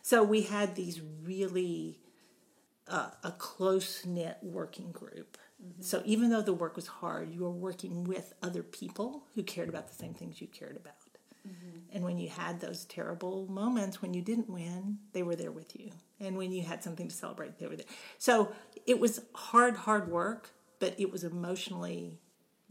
So 0.02 0.24
we 0.24 0.44
had 0.44 0.76
these 0.76 1.02
really 1.24 2.00
uh, 2.92 3.10
a 3.24 3.32
close 3.32 4.06
knit 4.06 4.38
working 4.42 4.92
group. 4.92 5.38
So 5.80 6.02
even 6.06 6.32
though 6.32 6.42
the 6.42 6.54
work 6.54 6.76
was 6.76 6.88
hard, 6.88 7.32
you 7.32 7.42
were 7.42 7.52
working 7.52 8.04
with 8.04 8.34
other 8.42 8.64
people 8.64 9.26
who 9.36 9.44
cared 9.44 9.70
about 9.70 9.88
the 9.88 9.94
same 9.94 10.14
things 10.16 10.42
you 10.42 10.48
cared 10.48 10.76
about. 10.76 10.96
And 11.94 12.04
when 12.04 12.18
you 12.18 12.30
had 12.30 12.60
those 12.60 12.86
terrible 12.86 13.48
moments 13.48 14.02
when 14.02 14.14
you 14.14 14.22
didn't 14.22 14.50
win, 14.50 15.00
they 15.12 15.24
were 15.24 15.36
there 15.36 15.52
with 15.52 15.78
you. 15.78 15.92
And 16.20 16.38
when 16.38 16.52
you 16.52 16.62
had 16.64 16.84
something 16.84 17.08
to 17.08 17.16
celebrate, 17.16 17.60
they 17.60 17.68
were 17.68 17.76
there. 17.76 17.86
So 18.18 18.54
it 18.86 19.00
was 19.00 19.22
hard, 19.34 19.76
hard 19.76 20.10
work, 20.10 20.52
but 20.80 20.96
it 20.98 21.12
was 21.12 21.24
emotionally 21.24 22.20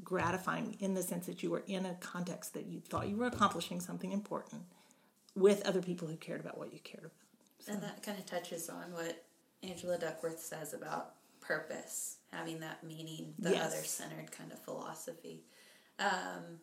gratifying 0.03 0.77
in 0.81 0.95
the 0.95 1.03
sense 1.03 1.27
that 1.27 1.43
you 1.43 1.51
were 1.51 1.64
in 1.66 1.85
a 1.85 1.95
context 1.95 2.55
that 2.55 2.66
you 2.66 2.81
thought 2.81 3.09
you 3.09 3.16
were 3.16 3.27
accomplishing 3.27 3.81
something 3.81 4.12
important 4.12 4.62
with 5.35 5.66
other 5.66 5.83
people 5.83 6.09
who 6.09 6.16
cared 6.16 6.41
about 6.41 6.57
what 6.57 6.73
you 6.73 6.79
cared 6.79 7.05
about. 7.05 7.75
And 7.75 7.83
that 7.83 8.03
kind 8.03 8.18
of 8.18 8.25
touches 8.25 8.71
on 8.71 8.93
what 8.93 9.23
Angela 9.62 9.98
Duckworth 9.98 10.40
says 10.40 10.72
about 10.74 11.14
purpose, 11.40 12.16
having 12.32 12.61
that 12.61 12.82
meaning, 12.84 13.34
the 13.38 13.50
Yes. 13.52 13.72
other 13.72 13.84
centered 13.84 14.30
kind 14.32 14.52
of 14.52 14.58
philosophy. 14.61 15.42
Um, 15.98 16.61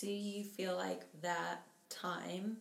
do 0.00 0.08
you 0.10 0.44
feel 0.44 0.76
like 0.76 1.04
that 1.22 1.66
time 1.88 2.58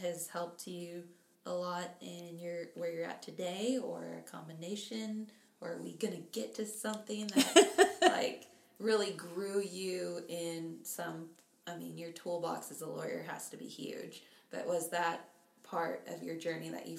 has 0.00 0.28
helped 0.28 0.66
you 0.66 1.04
a 1.46 1.52
lot 1.52 1.94
in 2.00 2.38
your 2.38 2.66
where 2.74 2.90
you're 2.92 3.04
at 3.04 3.22
today, 3.22 3.78
or 3.78 4.04
a 4.18 4.30
combination? 4.30 5.28
Or 5.60 5.74
are 5.74 5.82
we 5.82 5.92
gonna 5.92 6.16
get 6.32 6.54
to 6.56 6.66
something 6.66 7.28
that 7.28 7.98
like 8.02 8.46
really 8.80 9.12
grew 9.12 9.60
you 9.60 10.24
in 10.28 10.78
some? 10.82 11.28
I 11.66 11.76
mean, 11.76 11.96
your 11.96 12.10
toolbox 12.10 12.72
as 12.72 12.80
a 12.82 12.88
lawyer 12.88 13.24
has 13.28 13.48
to 13.50 13.56
be 13.56 13.66
huge, 13.66 14.24
but 14.50 14.66
was 14.66 14.90
that 14.90 15.28
part 15.62 16.06
of 16.08 16.22
your 16.24 16.36
journey 16.36 16.70
that 16.70 16.88
you 16.88 16.98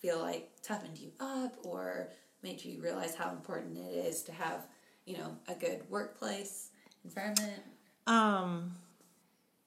feel 0.00 0.18
like 0.18 0.50
toughened 0.62 0.98
you 0.98 1.12
up 1.20 1.56
or 1.62 2.08
made 2.42 2.64
you 2.64 2.80
realize 2.80 3.14
how 3.14 3.30
important 3.30 3.76
it 3.76 4.06
is 4.06 4.22
to 4.22 4.32
have, 4.32 4.66
you 5.04 5.16
know, 5.16 5.36
a 5.48 5.54
good 5.54 5.82
workplace 5.88 6.70
environment? 7.04 7.62
Um, 8.06 8.72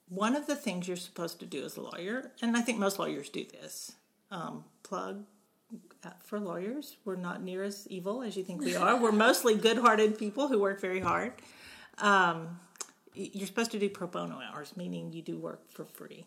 one 0.09 0.35
of 0.35 0.47
the 0.47 0.55
things 0.55 0.87
you're 0.87 0.97
supposed 0.97 1.39
to 1.39 1.45
do 1.45 1.63
as 1.63 1.77
a 1.77 1.81
lawyer, 1.81 2.31
and 2.41 2.57
I 2.57 2.61
think 2.61 2.79
most 2.79 2.99
lawyers 2.99 3.29
do 3.29 3.45
this, 3.45 3.93
um, 4.31 4.63
plug 4.81 5.23
uh, 6.03 6.09
for 6.23 6.39
lawyers. 6.39 6.97
We're 7.05 7.15
not 7.15 7.41
near 7.43 7.63
as 7.63 7.87
evil 7.89 8.23
as 8.23 8.35
you 8.35 8.43
think 8.43 8.61
we 8.61 8.75
are. 8.75 8.99
We're 8.99 9.11
mostly 9.27 9.55
good 9.55 9.77
hearted 9.77 10.17
people 10.17 10.47
who 10.47 10.59
work 10.59 10.81
very 10.81 10.99
hard. 10.99 11.33
Um, 11.99 12.59
you're 13.13 13.47
supposed 13.47 13.71
to 13.71 13.79
do 13.79 13.89
pro 13.89 14.07
bono 14.07 14.39
hours, 14.39 14.75
meaning 14.75 15.13
you 15.13 15.21
do 15.21 15.37
work 15.37 15.71
for 15.71 15.85
free. 15.85 16.25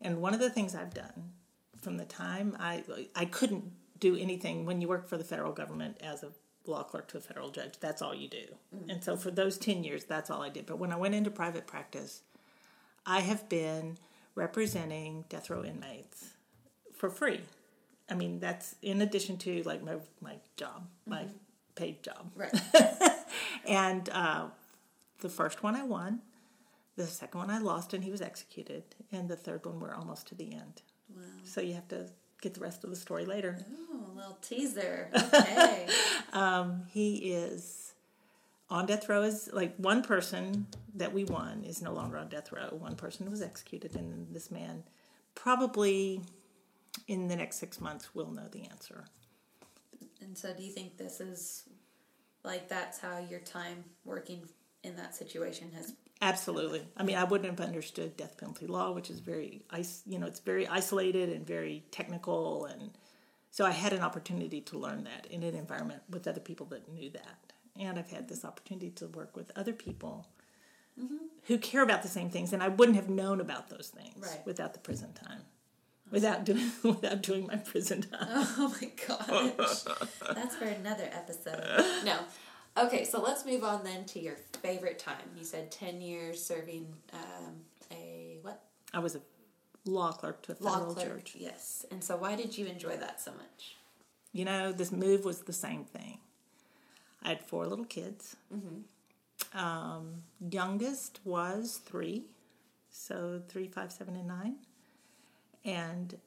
And 0.00 0.20
one 0.20 0.34
of 0.34 0.40
the 0.40 0.50
things 0.50 0.74
I've 0.74 0.94
done 0.94 1.32
from 1.82 1.98
the 1.98 2.04
time 2.06 2.56
I 2.58 2.84
I 3.14 3.26
couldn't 3.26 3.64
do 3.98 4.16
anything 4.16 4.64
when 4.64 4.80
you 4.80 4.88
work 4.88 5.08
for 5.08 5.16
the 5.16 5.24
federal 5.24 5.52
government 5.52 5.98
as 6.02 6.22
a 6.22 6.30
law 6.64 6.82
clerk 6.82 7.08
to 7.08 7.18
a 7.18 7.20
federal 7.20 7.50
judge. 7.50 7.74
That's 7.80 8.00
all 8.00 8.14
you 8.14 8.28
do. 8.28 8.44
And 8.88 9.02
so 9.04 9.16
for 9.16 9.30
those 9.30 9.58
ten 9.58 9.84
years, 9.84 10.04
that's 10.04 10.30
all 10.30 10.42
I 10.42 10.48
did. 10.48 10.66
But 10.66 10.78
when 10.78 10.92
I 10.92 10.96
went 10.96 11.14
into 11.14 11.30
private 11.30 11.66
practice, 11.66 12.22
I 13.04 13.20
have 13.20 13.48
been 13.48 13.98
representing 14.34 15.24
death 15.28 15.50
row 15.50 15.62
inmates 15.64 16.30
for 16.94 17.10
free. 17.10 17.40
I 18.08 18.14
mean, 18.14 18.40
that's 18.40 18.76
in 18.82 19.02
addition 19.02 19.36
to 19.38 19.62
like 19.64 19.82
my 19.82 19.96
my 20.20 20.36
job, 20.56 20.86
my 21.06 21.26
paid 21.74 22.02
job. 22.02 22.30
Right. 22.34 22.54
And 23.64 24.08
uh, 24.10 24.46
the 25.20 25.28
first 25.28 25.62
one 25.62 25.76
I 25.76 25.84
won, 25.84 26.20
the 26.96 27.06
second 27.06 27.38
one 27.38 27.50
I 27.50 27.58
lost, 27.58 27.94
and 27.94 28.04
he 28.04 28.10
was 28.10 28.20
executed, 28.20 28.82
and 29.10 29.28
the 29.28 29.36
third 29.36 29.64
one 29.64 29.80
we're 29.80 29.94
almost 29.94 30.26
to 30.28 30.34
the 30.34 30.52
end. 30.52 30.82
Wow. 31.16 31.22
So 31.44 31.60
you 31.60 31.74
have 31.74 31.88
to 31.88 32.06
get 32.40 32.54
the 32.54 32.60
rest 32.60 32.84
of 32.84 32.90
the 32.90 32.96
story 32.96 33.24
later. 33.24 33.58
Oh, 33.92 34.12
a 34.12 34.16
little 34.16 34.38
teaser. 34.42 35.08
Okay. 35.14 35.86
Um, 36.32 36.84
he 36.88 37.16
is 37.34 37.92
on 38.70 38.86
death 38.86 39.06
row. 39.06 39.20
Is 39.22 39.50
like 39.52 39.74
one 39.76 40.02
person 40.02 40.66
that 40.94 41.12
we 41.12 41.24
won 41.24 41.62
is 41.62 41.82
no 41.82 41.92
longer 41.92 42.16
on 42.16 42.30
death 42.30 42.52
row. 42.52 42.68
One 42.70 42.96
person 42.96 43.30
was 43.30 43.42
executed, 43.42 43.94
and 43.96 44.32
this 44.34 44.50
man 44.50 44.84
probably 45.34 46.22
in 47.06 47.28
the 47.28 47.36
next 47.36 47.56
six 47.56 47.82
months 47.82 48.14
will 48.14 48.30
know 48.30 48.48
the 48.50 48.64
answer. 48.64 49.04
and 50.22 50.36
so 50.38 50.54
do 50.54 50.62
you 50.62 50.72
think 50.72 50.96
this 50.96 51.20
is 51.20 51.64
like 52.44 52.68
that's 52.68 52.98
how 52.98 53.18
your 53.18 53.40
time 53.40 53.84
working 54.04 54.48
in 54.82 54.96
that 54.96 55.14
situation 55.14 55.70
has 55.74 55.94
Absolutely. 56.22 56.82
I 56.96 57.02
mean, 57.02 57.16
I 57.16 57.24
wouldn't 57.24 57.50
have 57.50 57.66
understood 57.66 58.16
death 58.16 58.38
penalty 58.38 58.68
law, 58.68 58.92
which 58.92 59.10
is 59.10 59.18
very, 59.18 59.64
you 60.06 60.20
know, 60.20 60.26
it's 60.26 60.38
very 60.38 60.68
isolated 60.68 61.28
and 61.28 61.44
very 61.44 61.84
technical, 61.90 62.66
and 62.66 62.92
so 63.50 63.66
I 63.66 63.72
had 63.72 63.92
an 63.92 64.02
opportunity 64.02 64.60
to 64.62 64.78
learn 64.78 65.02
that 65.04 65.26
in 65.30 65.42
an 65.42 65.56
environment 65.56 66.02
with 66.08 66.28
other 66.28 66.40
people 66.40 66.64
that 66.66 66.88
knew 66.88 67.10
that, 67.10 67.52
and 67.78 67.98
I've 67.98 68.10
had 68.10 68.28
this 68.28 68.44
opportunity 68.44 68.90
to 68.90 69.08
work 69.08 69.36
with 69.36 69.50
other 69.56 69.72
people 69.72 70.28
mm-hmm. 70.98 71.16
who 71.48 71.58
care 71.58 71.82
about 71.82 72.02
the 72.04 72.08
same 72.08 72.30
things, 72.30 72.52
and 72.52 72.62
I 72.62 72.68
wouldn't 72.68 72.96
have 72.96 73.10
known 73.10 73.40
about 73.40 73.68
those 73.68 73.88
things 73.88 74.24
Right. 74.24 74.46
without 74.46 74.74
the 74.74 74.78
prison 74.78 75.12
time, 75.14 75.42
without 76.12 76.44
doing 76.44 76.70
without 76.84 77.22
doing 77.22 77.48
my 77.48 77.56
prison 77.56 78.06
oh 78.12 78.16
time. 78.16 78.46
Oh 78.58 78.76
my 78.80 78.90
gosh. 79.08 79.82
That's 80.34 80.54
for 80.54 80.66
another 80.66 81.10
episode. 81.12 81.64
No. 82.04 82.20
Okay, 82.76 83.04
so 83.04 83.20
let's 83.20 83.44
move 83.44 83.64
on 83.64 83.84
then 83.84 84.04
to 84.06 84.20
your 84.20 84.36
favorite 84.62 84.98
time. 84.98 85.16
You 85.36 85.44
said 85.44 85.70
10 85.70 86.00
years 86.00 86.42
serving 86.42 86.86
um, 87.12 87.54
a 87.90 88.38
what? 88.42 88.62
I 88.94 88.98
was 88.98 89.14
a 89.14 89.20
law 89.84 90.12
clerk 90.12 90.42
to 90.42 90.52
a 90.52 90.56
Law 90.60 90.72
federal 90.74 90.94
clerk. 90.94 91.24
judge. 91.24 91.36
Yes. 91.38 91.84
And 91.90 92.02
so 92.02 92.16
why 92.16 92.34
did 92.36 92.56
you 92.56 92.66
enjoy 92.66 92.96
that 92.96 93.20
so 93.20 93.32
much? 93.32 93.76
You 94.32 94.46
know, 94.46 94.72
this 94.72 94.90
move 94.90 95.24
was 95.24 95.40
the 95.42 95.52
same 95.52 95.84
thing. 95.84 96.18
I 97.22 97.28
had 97.30 97.42
four 97.42 97.66
little 97.66 97.84
kids. 97.84 98.36
Um, 99.54 100.22
youngest 100.50 101.20
was 101.24 101.80
three, 101.84 102.24
so 102.90 103.42
three, 103.48 103.68
five, 103.68 103.92
seven, 103.92 104.16
and 104.16 104.26
nine. 104.28 104.56
And 105.64 106.18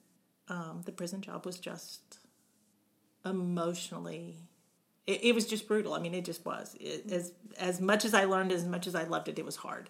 um, 0.48 0.82
the 0.84 0.92
prison 0.92 1.20
job 1.20 1.44
was 1.44 1.58
just 1.58 2.20
emotionally 3.24 4.36
It, 5.06 5.24
it 5.24 5.34
was 5.34 5.46
just 5.46 5.68
brutal. 5.68 5.94
I 5.94 5.98
mean, 6.00 6.14
it 6.14 6.24
just 6.24 6.44
was. 6.44 6.76
It, 6.80 7.10
as 7.10 7.32
as 7.58 7.80
much 7.80 8.04
as 8.04 8.14
I 8.14 8.24
learned, 8.24 8.52
as 8.52 8.64
much 8.64 8.86
as 8.86 8.94
I 8.94 9.04
loved 9.04 9.28
it, 9.28 9.38
it 9.38 9.44
was 9.44 9.56
hard. 9.56 9.88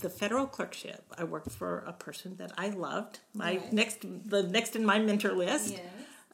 The 0.00 0.10
federal 0.10 0.46
clerkship, 0.46 1.04
I 1.16 1.22
worked 1.24 1.52
for 1.52 1.78
a 1.86 1.92
person 1.92 2.36
that 2.36 2.52
I 2.58 2.70
loved. 2.70 3.20
My 3.34 3.58
Right. 3.58 3.72
next, 3.72 3.98
the 4.28 4.42
next 4.42 4.74
in 4.74 4.84
my 4.84 4.98
mentor 4.98 5.32
list. 5.32 5.74
Yes. 5.74 5.82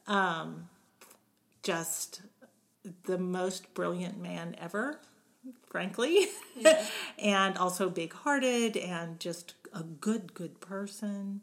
Um, 0.07 0.69
just 1.61 2.21
the 3.03 3.17
most 3.19 3.73
brilliant 3.75 4.19
man 4.19 4.55
ever, 4.59 4.99
frankly, 5.69 6.27
and 7.19 7.55
also 7.57 7.89
big 7.89 8.11
hearted 8.13 8.75
and 8.75 9.19
just 9.19 9.53
a 9.71 9.83
good, 9.83 10.33
good 10.33 10.59
person. 10.59 11.41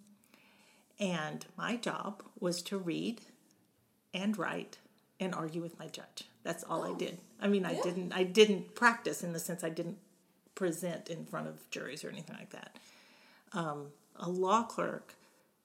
And 0.99 1.47
my 1.57 1.77
job 1.77 2.23
was 2.41 2.61
to 2.63 2.77
read 2.77 3.21
and 4.13 4.37
write 4.37 4.79
and 5.21 5.35
argue 5.35 5.61
with 5.63 5.79
my 5.79 5.87
judge. 5.87 6.25
That's 6.43 6.65
all 6.65 6.83
I 6.83 6.97
did. 6.97 7.19
I 7.41 7.47
mean, 7.47 7.65
I 7.65 7.73
Yeah. 7.73 7.83
didn't 7.83 8.13
I 8.13 8.25
didn't 8.25 8.75
practice 8.75 9.23
in 9.23 9.33
the 9.33 9.39
sense 9.39 9.63
I 9.63 9.69
didn't 9.69 9.99
present 10.55 11.09
in 11.09 11.25
front 11.27 11.47
of 11.47 11.71
juries 11.71 12.03
or 12.05 12.09
anything 12.09 12.37
like 12.37 12.51
that. 12.51 12.77
Um, 13.53 13.93
a 14.17 14.29
law 14.29 14.63
clerk 14.65 15.15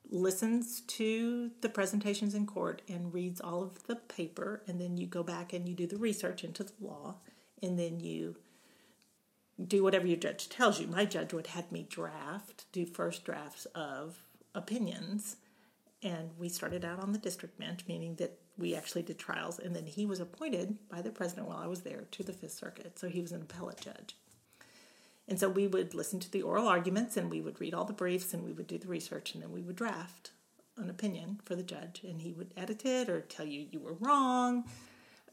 listens 0.10 0.82
to 0.82 1.51
the 1.62 1.70
presentations 1.70 2.36
in 2.36 2.45
court 2.45 2.82
and 2.88 3.14
reads 3.14 3.41
all 3.41 3.64
of 3.64 3.88
the 3.88 3.95
paper 3.95 4.62
and 4.68 4.80
then 4.80 4.97
you 4.97 5.08
go 5.08 5.24
back 5.24 5.51
and 5.51 5.68
you 5.68 5.74
do 5.74 5.88
the 5.88 5.97
research 5.97 6.43
into 6.43 6.64
the 6.64 6.74
law 6.80 7.16
and 7.64 7.80
then 7.80 7.99
you 7.99 8.36
do 9.68 9.82
whatever 9.84 10.06
your 10.06 10.18
judge 10.18 10.47
tells 10.47 10.80
you 10.80 10.86
my 10.86 11.06
judge 11.06 11.34
would 11.34 11.47
have 11.47 11.72
me 11.72 11.86
draft 11.89 12.66
do 12.72 12.86
first 12.86 13.26
drafts 13.26 13.66
of 13.74 14.20
opinions 14.53 15.38
and 16.03 16.30
we 16.38 16.49
started 16.49 16.86
out 16.86 16.99
on 16.99 17.12
the 17.12 17.18
district 17.18 17.58
bench 17.58 17.82
meaning 17.88 18.14
that 18.16 18.38
we 18.58 18.76
actually 18.76 19.01
did 19.01 19.18
trials 19.18 19.60
and 19.60 19.76
then 19.76 19.86
he 19.86 20.06
was 20.06 20.20
appointed 20.20 20.78
by 20.89 21.01
the 21.01 21.12
president 21.12 21.47
while 21.47 21.58
i 21.58 21.68
was 21.68 21.82
there 21.82 22.06
to 22.12 22.24
the 22.24 22.34
fifth 22.34 22.53
circuit 22.53 22.97
so 22.97 23.08
he 23.08 23.22
was 23.22 23.32
an 23.32 23.41
appellate 23.41 23.80
judge 23.80 24.16
and 25.28 25.39
so 25.39 25.49
we 25.49 25.68
would 25.68 25.93
listen 25.95 26.20
to 26.20 26.32
the 26.32 26.41
oral 26.41 26.68
arguments 26.68 27.18
and 27.18 27.32
we 27.32 27.41
would 27.41 27.60
read 27.60 27.74
all 27.74 27.86
the 27.86 27.93
briefs 27.93 28.34
and 28.34 28.43
we 28.43 28.53
would 28.53 28.68
do 28.68 28.78
the 28.78 28.88
research 28.88 29.34
and 29.34 29.41
then 29.41 29.51
we 29.51 29.62
would 29.62 29.76
draft 29.76 30.32
an 30.78 30.89
opinion 30.89 31.39
for 31.43 31.56
the 31.56 31.64
judge 31.64 32.01
and 32.03 32.22
he 32.22 32.34
would 32.34 32.53
edit 32.56 32.86
it 32.86 33.10
or 33.10 33.22
tell 33.22 33.45
you 33.45 33.66
you 33.72 33.80
were 33.80 33.93
wrong. 33.93 34.66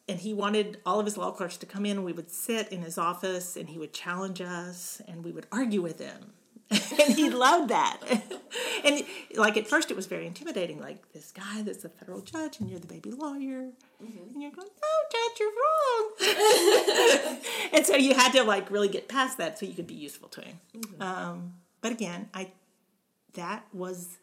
And 0.09 0.19
he 0.19 0.35
wanted 0.35 0.81
all 0.85 0.99
of 0.99 1.07
his 1.07 1.17
law 1.17 1.31
clerks 1.31 1.57
to 1.59 1.67
come 1.67 1.87
in 1.87 2.05
we 2.05 2.13
would 2.13 2.31
sit 2.31 2.69
in 2.69 2.83
his 2.83 2.99
office 2.99 3.57
and 3.57 3.69
he 3.69 3.79
would 3.79 3.93
challenge 3.93 4.41
us 4.41 5.01
and 5.07 5.25
we 5.25 5.33
would 5.33 5.47
argue 5.53 5.83
with 5.83 6.01
him. 6.01 6.33
and 7.01 7.15
he 7.15 7.31
loved 7.31 7.71
that. 7.71 7.99
and 8.85 9.05
like 9.35 9.57
at 9.57 9.67
first 9.67 9.91
it 9.91 9.97
was 9.97 10.07
very 10.07 10.27
intimidating, 10.27 10.81
like 10.81 11.13
this 11.13 11.33
guy 11.33 11.63
that's 11.63 11.85
a 11.85 11.89
federal 11.89 12.21
judge 12.21 12.61
and 12.61 12.71
you're 12.71 12.79
the 12.79 12.87
baby 12.87 13.11
lawyer. 13.11 13.71
Mm-hmm. 14.03 14.35
And 14.35 14.43
you're 14.43 14.51
going, 14.51 14.69
no, 14.69 14.89
judge, 15.13 15.41
you're 15.41 15.53
wrong. 17.31 17.39
and 17.73 17.87
so 17.87 17.97
you 17.97 18.15
had 18.15 18.33
to 18.33 18.45
like 18.45 18.71
really 18.71 18.89
get 18.89 19.09
past 19.09 19.39
that 19.39 19.59
so 19.59 19.67
you 19.67 19.75
could 19.75 19.87
be 19.87 19.95
useful 19.95 20.29
to 20.31 20.41
him. 20.41 20.61
Mm-hmm. 20.77 21.03
Um, 21.03 21.55
but 21.81 21.93
again, 21.93 22.29
I 22.33 22.51
that 23.35 23.65
was 23.73 24.19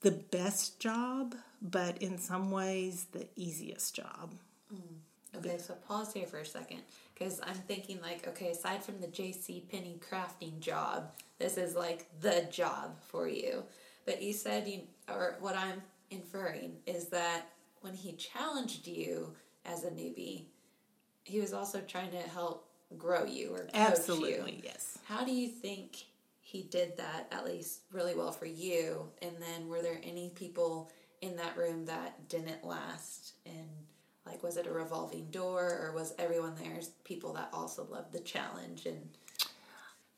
the 0.00 0.10
best 0.10 0.80
job, 0.80 1.34
but 1.62 1.98
in 1.98 2.18
some 2.18 2.50
ways 2.50 3.06
the 3.12 3.26
easiest 3.36 3.94
job. 3.94 4.34
Mm. 4.72 5.36
Okay, 5.36 5.58
so 5.58 5.74
pause 5.74 6.12
here 6.12 6.26
for 6.26 6.38
a 6.38 6.44
second 6.44 6.82
because 7.20 7.40
I'm 7.42 7.54
thinking 7.54 8.00
like, 8.00 8.26
okay, 8.26 8.48
aside 8.48 8.82
from 8.82 8.98
the 9.00 9.06
J.C. 9.06 9.66
Penney 9.70 10.00
crafting 10.10 10.58
job, 10.58 11.12
this 11.38 11.58
is 11.58 11.74
like 11.74 12.06
the 12.20 12.48
job 12.50 12.96
for 13.02 13.28
you. 13.28 13.62
But 14.06 14.22
you 14.22 14.32
said 14.32 14.66
you, 14.66 14.80
or 15.06 15.36
what 15.40 15.54
I'm 15.54 15.82
inferring 16.10 16.76
is 16.86 17.08
that 17.08 17.42
when 17.82 17.92
he 17.92 18.12
challenged 18.12 18.86
you 18.86 19.34
as 19.66 19.84
a 19.84 19.90
newbie, 19.90 20.44
he 21.24 21.40
was 21.40 21.52
also 21.52 21.82
trying 21.82 22.10
to 22.12 22.16
help 22.16 22.66
grow 22.96 23.24
you 23.24 23.54
or 23.54 23.64
coach 23.64 23.74
you. 23.74 23.80
Absolutely, 23.80 24.62
yes. 24.64 24.98
How 25.04 25.22
do 25.22 25.32
you 25.32 25.48
think 25.48 25.98
he 26.40 26.62
did 26.62 26.96
that 26.96 27.28
at 27.30 27.44
least 27.44 27.82
really 27.92 28.14
well 28.14 28.32
for 28.32 28.46
you? 28.46 29.10
And 29.20 29.32
then 29.38 29.68
were 29.68 29.82
there 29.82 30.00
any 30.02 30.30
people 30.30 30.90
in 31.20 31.36
that 31.36 31.58
room 31.58 31.84
that 31.84 32.30
didn't 32.30 32.64
last? 32.64 33.34
And 33.44 33.68
like, 34.30 34.42
was 34.42 34.56
it 34.56 34.66
a 34.66 34.72
revolving 34.72 35.26
door 35.30 35.62
or 35.82 35.92
was 35.94 36.14
everyone 36.18 36.54
there 36.56 36.80
people 37.04 37.32
that 37.34 37.48
also 37.52 37.86
loved 37.90 38.12
the 38.12 38.20
challenge? 38.20 38.86
And 38.86 39.08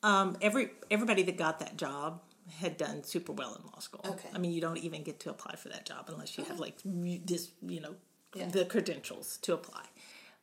Um, 0.03 0.37
every 0.41 0.71
everybody 0.91 1.23
that 1.23 1.37
got 1.37 1.59
that 1.59 1.77
job 1.77 2.21
had 2.59 2.75
done 2.77 3.03
super 3.03 3.31
well 3.31 3.55
in 3.55 3.65
law 3.71 3.79
school. 3.79 4.01
Okay. 4.05 4.29
I 4.33 4.37
mean, 4.37 4.51
you 4.51 4.59
don't 4.61 4.77
even 4.77 5.01
get 5.03 5.19
to 5.21 5.29
apply 5.29 5.55
for 5.55 5.69
that 5.69 5.85
job 5.85 6.05
unless 6.09 6.37
you 6.37 6.43
have 6.43 6.59
like 6.59 6.75
this, 6.83 7.51
you 7.61 7.79
know, 7.79 7.95
Yeah. 8.35 8.47
the 8.49 8.65
credentials 8.65 9.37
to 9.43 9.53
apply. 9.53 9.85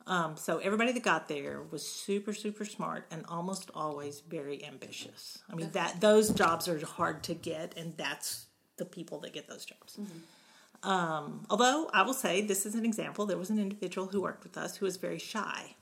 Um, 0.06 0.36
so 0.36 0.58
everybody 0.58 0.92
that 0.92 1.02
got 1.02 1.28
there 1.28 1.60
was 1.70 1.86
super, 1.86 2.32
super 2.32 2.64
smart 2.64 3.06
and 3.10 3.24
almost 3.26 3.70
always 3.74 4.20
very 4.20 4.64
ambitious. 4.64 5.38
I 5.50 5.54
mean, 5.54 5.70
that 5.72 6.00
those 6.00 6.30
jobs 6.30 6.66
are 6.68 6.84
hard 6.84 7.22
to 7.24 7.34
get, 7.34 7.76
and 7.76 7.94
that's 7.98 8.46
the 8.78 8.86
people 8.86 9.20
that 9.20 9.34
get 9.34 9.46
those 9.46 9.66
jobs. 9.66 9.98
Um, 10.82 11.44
although 11.50 11.90
I 11.92 12.02
will 12.02 12.14
say, 12.14 12.40
this 12.40 12.64
is 12.64 12.74
an 12.74 12.84
example. 12.86 13.26
There 13.26 13.36
was 13.36 13.50
an 13.50 13.58
individual 13.58 14.08
who 14.08 14.22
worked 14.22 14.44
with 14.44 14.56
us 14.56 14.76
who 14.76 14.86
was 14.86 14.96
very 14.96 15.18
shy, 15.18 15.76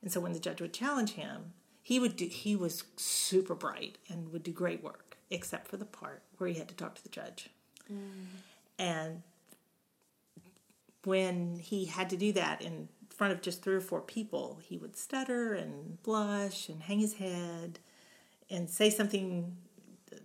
and 0.00 0.10
so 0.10 0.20
when 0.20 0.32
the 0.32 0.40
judge 0.40 0.60
would 0.60 0.72
challenge 0.72 1.12
him, 1.12 1.52
he 1.82 1.98
would 1.98 2.16
do. 2.16 2.26
He 2.26 2.56
was 2.56 2.84
super 2.96 3.54
bright 3.54 3.98
and 4.08 4.32
would 4.32 4.42
do 4.42 4.52
great 4.52 4.82
work, 4.82 5.18
except 5.30 5.68
for 5.68 5.76
the 5.76 5.84
part 5.84 6.22
where 6.38 6.48
he 6.48 6.58
had 6.58 6.68
to 6.68 6.74
talk 6.74 6.94
to 6.94 7.02
the 7.02 7.08
judge. 7.10 7.50
And 8.78 9.22
when 11.04 11.58
he 11.58 11.86
had 11.86 12.08
to 12.10 12.16
do 12.16 12.32
that 12.32 12.62
in 12.62 12.88
front 13.10 13.32
of 13.32 13.42
just 13.42 13.62
three 13.62 13.74
or 13.74 13.80
four 13.80 14.00
people, 14.00 14.60
he 14.62 14.78
would 14.78 14.96
stutter 14.96 15.52
and 15.52 16.02
blush 16.02 16.68
and 16.68 16.82
hang 16.82 17.00
his 17.00 17.14
head 17.14 17.78
and 18.48 18.70
say 18.70 18.88
something 18.90 19.56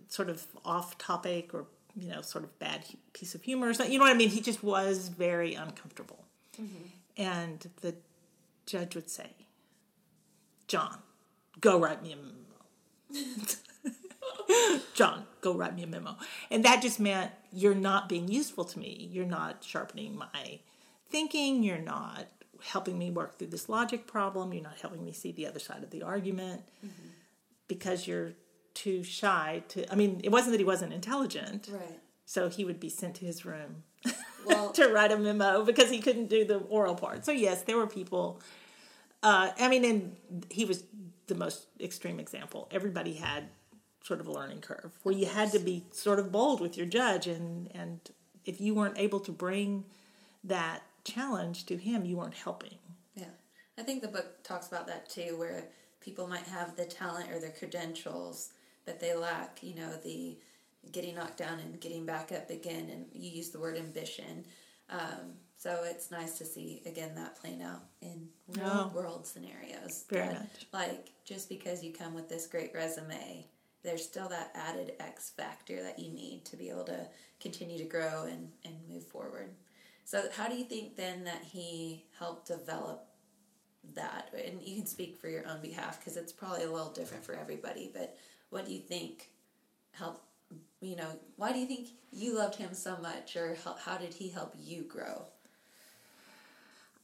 sort 0.08 0.30
of 0.30 0.46
off 0.64 0.96
topic 0.98 1.52
or 1.52 1.66
you 1.98 2.08
know 2.08 2.22
sort 2.22 2.44
of 2.44 2.58
bad 2.58 2.84
piece 3.12 3.34
of 3.34 3.42
humor 3.42 3.68
or 3.68 3.74
something. 3.74 3.92
You 3.92 3.98
know 3.98 4.04
what 4.04 4.14
I 4.14 4.16
mean? 4.16 4.28
He 4.28 4.40
just 4.40 4.62
was 4.62 5.08
very 5.08 5.54
uncomfortable. 5.54 6.24
Mm-hmm. 6.60 6.84
And 7.16 7.68
the 7.80 7.94
judge 8.66 8.94
would 8.94 9.10
say, 9.10 9.30
"John, 10.68 10.98
go 11.60 11.78
write 11.78 12.02
me 12.02 12.12
a 12.12 12.16
memo." 12.16 12.34
John, 14.94 15.24
go 15.40 15.54
write 15.54 15.74
me 15.74 15.82
a 15.82 15.86
memo. 15.86 16.16
And 16.50 16.64
that 16.64 16.82
just 16.82 16.98
meant 16.98 17.32
you're 17.52 17.74
not 17.74 18.08
being 18.08 18.28
useful 18.28 18.64
to 18.64 18.78
me. 18.78 19.08
You're 19.12 19.26
not 19.26 19.62
sharpening 19.62 20.16
my 20.16 20.60
thinking. 21.10 21.62
You're 21.62 21.78
not 21.78 22.26
helping 22.62 22.98
me 22.98 23.10
work 23.10 23.38
through 23.38 23.48
this 23.48 23.68
logic 23.68 24.06
problem. 24.06 24.52
You're 24.52 24.62
not 24.62 24.78
helping 24.80 25.04
me 25.04 25.12
see 25.12 25.32
the 25.32 25.46
other 25.46 25.58
side 25.58 25.82
of 25.82 25.90
the 25.90 26.02
argument 26.02 26.62
mm-hmm. 26.84 27.08
because 27.68 28.06
you're 28.06 28.32
too 28.78 29.02
shy 29.02 29.62
to. 29.68 29.90
I 29.92 29.96
mean, 29.96 30.20
it 30.22 30.30
wasn't 30.30 30.52
that 30.52 30.60
he 30.60 30.64
wasn't 30.64 30.92
intelligent. 30.92 31.68
right. 31.72 31.98
So 32.26 32.48
he 32.48 32.64
would 32.64 32.78
be 32.78 32.90
sent 32.90 33.14
to 33.16 33.24
his 33.24 33.46
room 33.46 33.82
Well, 34.46 34.70
to 34.78 34.88
write 34.88 35.10
a 35.12 35.16
memo 35.16 35.64
because 35.64 35.90
he 35.90 36.00
couldn't 36.00 36.28
do 36.28 36.44
the 36.44 36.58
oral 36.58 36.94
part. 36.94 37.24
So 37.24 37.32
yes, 37.32 37.62
there 37.62 37.76
were 37.76 37.86
people. 37.86 38.40
Uh, 39.22 39.50
I 39.58 39.68
mean, 39.68 39.84
and 39.84 40.16
he 40.50 40.64
was 40.64 40.84
the 41.26 41.34
most 41.34 41.66
extreme 41.80 42.20
example. 42.20 42.68
Everybody 42.70 43.14
had 43.14 43.44
sort 44.04 44.20
of 44.20 44.26
a 44.26 44.32
learning 44.32 44.60
curve 44.60 44.92
where 45.02 45.14
you 45.14 45.26
had 45.26 45.50
to 45.52 45.58
be 45.58 45.84
sort 45.90 46.18
of 46.18 46.30
bold 46.30 46.60
with 46.60 46.76
your 46.76 46.86
judge, 46.86 47.26
and 47.26 47.70
and 47.74 47.98
if 48.44 48.60
you 48.60 48.74
weren't 48.74 48.98
able 48.98 49.20
to 49.20 49.32
bring 49.32 49.84
that 50.44 50.82
challenge 51.04 51.66
to 51.66 51.76
him, 51.76 52.04
you 52.04 52.16
weren't 52.16 52.34
helping. 52.34 52.78
Yeah. 53.14 53.24
I 53.78 53.82
think 53.82 54.02
the 54.02 54.08
book 54.08 54.42
talks 54.44 54.68
about 54.68 54.86
that 54.86 55.08
too, 55.08 55.36
where 55.38 55.64
people 56.00 56.28
might 56.28 56.46
have 56.46 56.76
the 56.76 56.84
talent 56.84 57.30
or 57.32 57.40
the 57.40 57.50
credentials, 57.50 58.50
but 58.88 59.00
they 59.00 59.14
lack, 59.14 59.58
you 59.62 59.74
know, 59.74 59.90
the 60.02 60.38
getting 60.92 61.14
knocked 61.14 61.36
down 61.36 61.58
and 61.60 61.78
getting 61.78 62.06
back 62.06 62.32
up 62.32 62.48
again. 62.48 62.88
And 62.90 63.04
you 63.12 63.28
use 63.30 63.50
the 63.50 63.58
word 63.60 63.76
ambition. 63.76 64.46
Um, 64.88 65.34
so 65.58 65.82
it's 65.84 66.10
nice 66.10 66.38
to 66.38 66.46
see, 66.46 66.80
again, 66.86 67.14
that 67.16 67.36
playing 67.38 67.60
out 67.62 67.82
in 68.00 68.28
real 68.48 68.64
Oh. 68.90 68.92
world 68.94 69.26
scenarios. 69.26 70.06
Very 70.08 70.28
much. 70.32 70.66
Like, 70.72 71.10
just 71.26 71.50
because 71.50 71.84
you 71.84 71.92
come 71.92 72.14
with 72.14 72.30
this 72.30 72.46
great 72.46 72.72
resume, 72.74 73.44
there's 73.82 74.02
still 74.02 74.30
that 74.30 74.52
added 74.54 74.94
X 75.00 75.28
factor 75.28 75.82
that 75.82 75.98
you 75.98 76.10
need 76.10 76.46
to 76.46 76.56
be 76.56 76.70
able 76.70 76.84
to 76.84 77.06
continue 77.40 77.76
to 77.76 77.84
grow 77.84 78.22
and, 78.22 78.50
and 78.64 78.74
move 78.88 79.04
forward. 79.06 79.50
So, 80.06 80.24
how 80.34 80.48
do 80.48 80.56
you 80.56 80.64
think 80.64 80.96
then 80.96 81.24
that 81.24 81.42
he 81.44 82.06
helped 82.18 82.46
develop 82.46 83.04
that? 83.94 84.32
And 84.46 84.62
you 84.62 84.76
can 84.76 84.86
speak 84.86 85.18
for 85.18 85.28
your 85.28 85.46
own 85.46 85.60
behalf 85.60 85.98
because 86.00 86.16
it's 86.16 86.32
probably 86.32 86.64
a 86.64 86.72
little 86.72 86.92
different 86.92 87.24
for 87.24 87.34
everybody. 87.34 87.90
But 87.92 88.16
what 88.50 88.66
do 88.66 88.72
you 88.72 88.80
think 88.80 89.30
helped? 89.92 90.24
You 90.80 90.96
know, 90.96 91.08
why 91.36 91.52
do 91.52 91.58
you 91.58 91.66
think 91.66 91.88
you 92.12 92.36
loved 92.36 92.54
him 92.56 92.72
so 92.72 92.96
much, 92.98 93.36
or 93.36 93.56
how, 93.64 93.74
how 93.74 93.96
did 93.98 94.14
he 94.14 94.28
help 94.30 94.54
you 94.58 94.82
grow? 94.82 95.26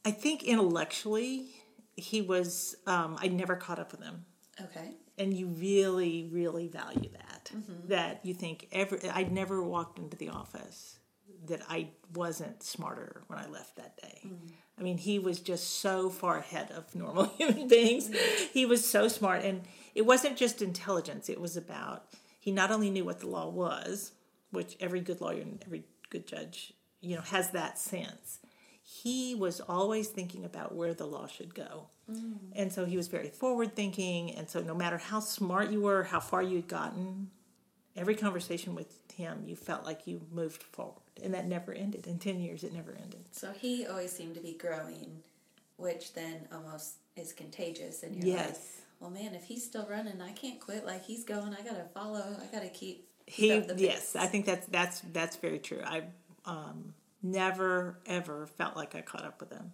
I 0.05 0.11
think 0.11 0.43
intellectually, 0.45 1.49
he 1.97 2.23
was. 2.23 2.77
Um, 2.87 3.17
I 3.21 3.29
never 3.29 3.57
caught 3.57 3.79
up 3.79 3.93
with 3.93 4.03
him. 4.03 4.25
Okay. 4.61 4.95
and 5.19 5.35
you 5.35 5.49
really 5.49 6.29
really 6.33 6.69
value 6.69 7.11
that 7.11 7.51
that 7.89 8.21
you 8.25 8.33
think 8.33 8.69
every 8.71 8.99
i'd 9.11 9.33
never 9.33 9.61
walked 9.63 9.99
into 9.99 10.17
the 10.17 10.29
office 10.29 10.99
that 11.49 11.63
I 11.69 11.89
wasn't 12.15 12.63
smarter 12.63 13.23
when 13.27 13.39
I 13.39 13.47
left 13.49 13.77
that 13.77 13.97
day. 14.01 14.31
I 14.79 14.83
mean, 14.83 14.99
he 14.99 15.19
was 15.19 15.39
just 15.41 15.79
so 15.81 16.11
far 16.11 16.39
ahead 16.39 16.71
of 16.73 16.95
normal 16.95 17.25
human 17.39 17.69
beings. 17.69 18.11
He 18.53 18.67
was 18.67 18.89
so 18.89 19.09
smart. 19.09 19.45
And 19.45 19.63
it 19.95 20.03
wasn't 20.07 20.37
just 20.37 20.63
intelligence, 20.63 21.29
it 21.29 21.41
was 21.41 21.57
about 21.57 22.07
he 22.39 22.53
not 22.53 22.71
only 22.71 22.91
knew 22.91 23.07
what 23.07 23.21
the 23.21 23.27
law 23.27 23.49
was, 23.49 24.13
which 24.51 24.77
every 24.79 25.01
good 25.01 25.23
lawyer 25.23 25.41
and 25.41 25.63
every 25.65 25.85
good 26.11 26.27
judge, 26.27 26.75
you 27.01 27.17
know, 27.17 27.23
has 27.23 27.51
that 27.53 27.79
sense. 27.79 28.39
He 28.83 29.35
was 29.35 29.61
always 29.61 30.09
thinking 30.09 30.45
about 30.45 30.75
where 30.75 30.93
the 30.93 31.07
law 31.07 31.27
should 31.27 31.55
go. 31.55 31.87
And 32.55 32.71
so 32.71 32.85
he 32.85 32.99
was 32.99 33.09
very 33.09 33.31
forward 33.31 33.75
thinking. 33.75 34.31
And 34.33 34.51
so 34.51 34.61
no 34.61 34.75
matter 34.75 34.99
how 34.99 35.21
smart 35.21 35.71
you 35.71 35.81
were, 35.81 36.03
how 36.05 36.21
far 36.21 36.43
you'd 36.43 36.69
gotten, 36.69 37.31
every 37.97 38.15
conversation 38.15 38.75
with 38.75 38.93
him, 39.15 39.45
you 39.47 39.57
felt 39.57 39.87
like 39.87 40.07
you 40.07 40.21
moved 40.31 40.63
forward. 40.65 41.01
And 41.23 41.33
that 41.35 41.47
never 41.47 41.73
ended. 41.73 42.07
In 42.07 42.19
10 42.19 42.41
years, 42.41 42.65
it 42.65 42.73
never 42.73 42.93
ended. 43.01 43.25
So 43.31 43.53
he 43.53 43.87
always 43.87 44.11
seemed 44.11 44.35
to 44.35 44.41
be 44.41 44.55
growing, 44.55 45.23
which 45.77 46.13
then 46.13 46.49
almost 46.53 46.95
is 47.17 47.33
contagious. 47.33 48.03
And 48.03 48.17
you're 48.17 48.37
like, 48.37 48.47
Yes. 48.49 48.81
well, 49.01 49.11
man, 49.11 49.35
if 49.35 49.45
he's 49.45 49.65
still 49.65 49.87
running, 49.89 50.21
I 50.21 50.33
can't 50.33 50.59
quit 50.61 50.85
like 50.85 51.05
he's 51.05 51.25
going. 51.25 51.55
I 51.55 51.63
gotta 51.63 51.85
follow. 51.95 52.37
I 52.43 52.53
gotta 52.53 52.69
keep. 52.69 53.09
keep 53.27 53.71
He, 53.79 53.85
yes. 53.85 54.17
I 54.17 54.27
think 54.27 54.45
that's 54.47 54.67
that's 54.67 55.01
that's 55.13 55.37
very 55.37 55.59
true. 55.61 55.81
I 55.85 56.03
um, 56.47 56.95
never 57.23 57.99
ever 58.07 58.47
felt 58.47 58.77
like 58.77 58.95
I 58.95 59.01
caught 59.01 59.25
up 59.25 59.41
with 59.41 59.53
him, 59.53 59.73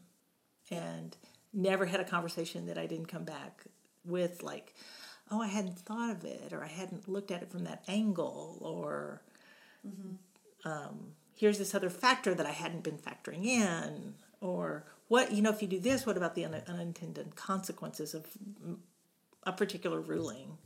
and 0.71 1.17
never 1.53 1.87
had 1.87 2.01
a 2.01 2.05
conversation 2.05 2.67
that 2.67 2.77
I 2.79 2.87
didn't 2.87 3.07
come 3.07 3.25
back 3.25 3.65
with 4.05 4.43
like, 4.43 4.75
oh, 5.31 5.41
I 5.41 5.47
hadn't 5.49 5.79
thought 5.79 6.11
of 6.11 6.25
it, 6.25 6.53
or 6.53 6.63
I 6.63 6.69
hadn't 6.69 7.09
looked 7.09 7.31
at 7.31 7.43
it 7.43 7.51
from 7.51 7.65
that 7.65 7.83
angle, 7.89 8.59
or 8.61 9.23
um, 10.65 11.13
here's 11.41 11.59
this 11.59 11.75
other 11.75 11.89
factor 11.89 12.35
that 12.35 12.45
I 12.45 12.53
hadn't 12.53 12.85
been 12.85 12.99
factoring 12.99 13.47
in, 13.47 14.15
or 14.43 14.85
what 15.09 15.33
you 15.33 15.41
know, 15.41 15.51
if 15.51 15.63
you 15.63 15.69
do 15.69 15.81
this, 15.81 16.05
what 16.05 16.19
about 16.19 16.35
the 16.35 16.45
un- 16.45 16.63
unintended 16.69 17.35
consequences 17.35 18.13
of 18.13 18.27
a 19.45 19.53
particular 19.53 20.01
ruling? 20.01 20.59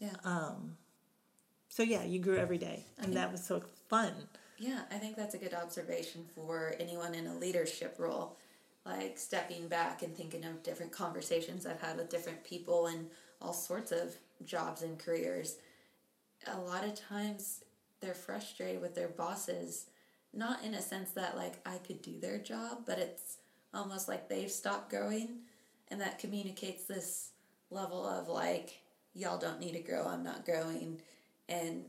yeah. 0.00 0.14
Um, 0.24 0.76
so 1.68 1.82
yeah, 1.82 2.04
you 2.04 2.20
grew 2.20 2.38
every 2.38 2.58
day, 2.58 2.84
and 2.98 3.14
that 3.16 3.30
was 3.30 3.44
so 3.44 3.62
fun. 3.88 4.12
Yeah, 4.58 4.82
I 4.90 4.98
think 4.98 5.16
that's 5.16 5.34
a 5.34 5.38
good 5.38 5.52
observation 5.52 6.24
for 6.34 6.74
anyone 6.78 7.14
in 7.14 7.26
a 7.26 7.36
leadership 7.36 7.96
role. 7.98 8.36
Like 8.86 9.18
stepping 9.18 9.68
back 9.68 10.02
and 10.02 10.16
thinking 10.16 10.44
of 10.44 10.62
different 10.62 10.92
conversations 10.92 11.66
I've 11.66 11.80
had 11.80 11.96
with 11.96 12.10
different 12.10 12.44
people 12.44 12.86
and 12.86 13.08
all 13.42 13.52
sorts 13.52 13.92
of 13.92 14.14
jobs 14.44 14.82
and 14.82 14.98
careers. 14.98 15.56
A 16.46 16.60
lot 16.60 16.84
of 16.84 16.94
times 16.94 17.64
they're 18.00 18.14
frustrated 18.14 18.80
with 18.80 18.94
their 18.94 19.08
bosses, 19.08 19.86
not 20.36 20.64
in 20.64 20.74
a 20.74 20.82
sense 20.82 21.10
that 21.12 21.36
like 21.36 21.54
I 21.66 21.78
could 21.78 22.02
do 22.02 22.18
their 22.18 22.38
job, 22.38 22.78
but 22.86 22.98
it's 22.98 23.38
almost 23.72 24.08
like 24.08 24.28
they've 24.28 24.50
stopped 24.50 24.90
growing 24.90 25.40
and 25.88 26.00
that 26.00 26.18
communicates 26.18 26.84
this 26.84 27.30
level 27.70 28.06
of 28.06 28.28
like 28.28 28.80
y'all 29.14 29.38
don't 29.38 29.60
need 29.60 29.72
to 29.72 29.80
grow, 29.80 30.06
I'm 30.06 30.22
not 30.22 30.44
growing. 30.44 31.00
And 31.48 31.84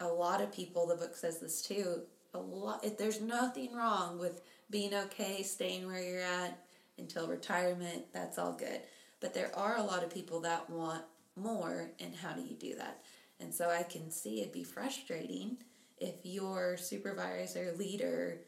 a 0.00 0.08
lot 0.08 0.40
of 0.40 0.52
people 0.52 0.86
the 0.86 0.96
book 0.96 1.16
says 1.16 1.38
this 1.38 1.62
too 1.62 2.00
a 2.34 2.38
lot 2.38 2.84
if 2.84 2.98
there's 2.98 3.20
nothing 3.20 3.72
wrong 3.74 4.18
with 4.18 4.42
being 4.68 4.92
okay 4.92 5.42
staying 5.42 5.86
where 5.86 6.02
you're 6.02 6.20
at 6.20 6.58
until 6.98 7.28
retirement 7.28 8.04
that's 8.12 8.38
all 8.38 8.52
good. 8.52 8.80
But 9.20 9.34
there 9.34 9.56
are 9.56 9.78
a 9.78 9.82
lot 9.82 10.02
of 10.02 10.12
people 10.12 10.40
that 10.40 10.68
want 10.68 11.02
more 11.36 11.90
and 12.00 12.14
how 12.14 12.32
do 12.32 12.42
you 12.42 12.54
do 12.54 12.74
that? 12.76 13.02
And 13.40 13.54
so 13.54 13.68
i 13.70 13.82
can 13.82 14.10
see 14.10 14.40
it 14.40 14.52
be 14.52 14.64
frustrating 14.64 15.58
if 15.98 16.14
your 16.22 16.76
supervisor 16.76 17.74
leader 17.78 18.38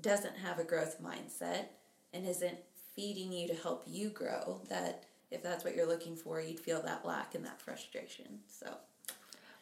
doesn't 0.00 0.36
have 0.36 0.58
a 0.58 0.64
growth 0.64 1.02
mindset 1.02 1.66
and 2.12 2.26
isn't 2.26 2.58
feeding 2.94 3.32
you 3.32 3.48
to 3.48 3.54
help 3.54 3.84
you 3.86 4.08
grow 4.10 4.60
that 4.68 5.04
if 5.30 5.42
that's 5.42 5.64
what 5.64 5.74
you're 5.74 5.86
looking 5.86 6.16
for 6.16 6.40
you'd 6.40 6.60
feel 6.60 6.80
that 6.82 7.04
lack 7.04 7.34
and 7.34 7.44
that 7.44 7.60
frustration 7.60 8.40
so 8.48 8.68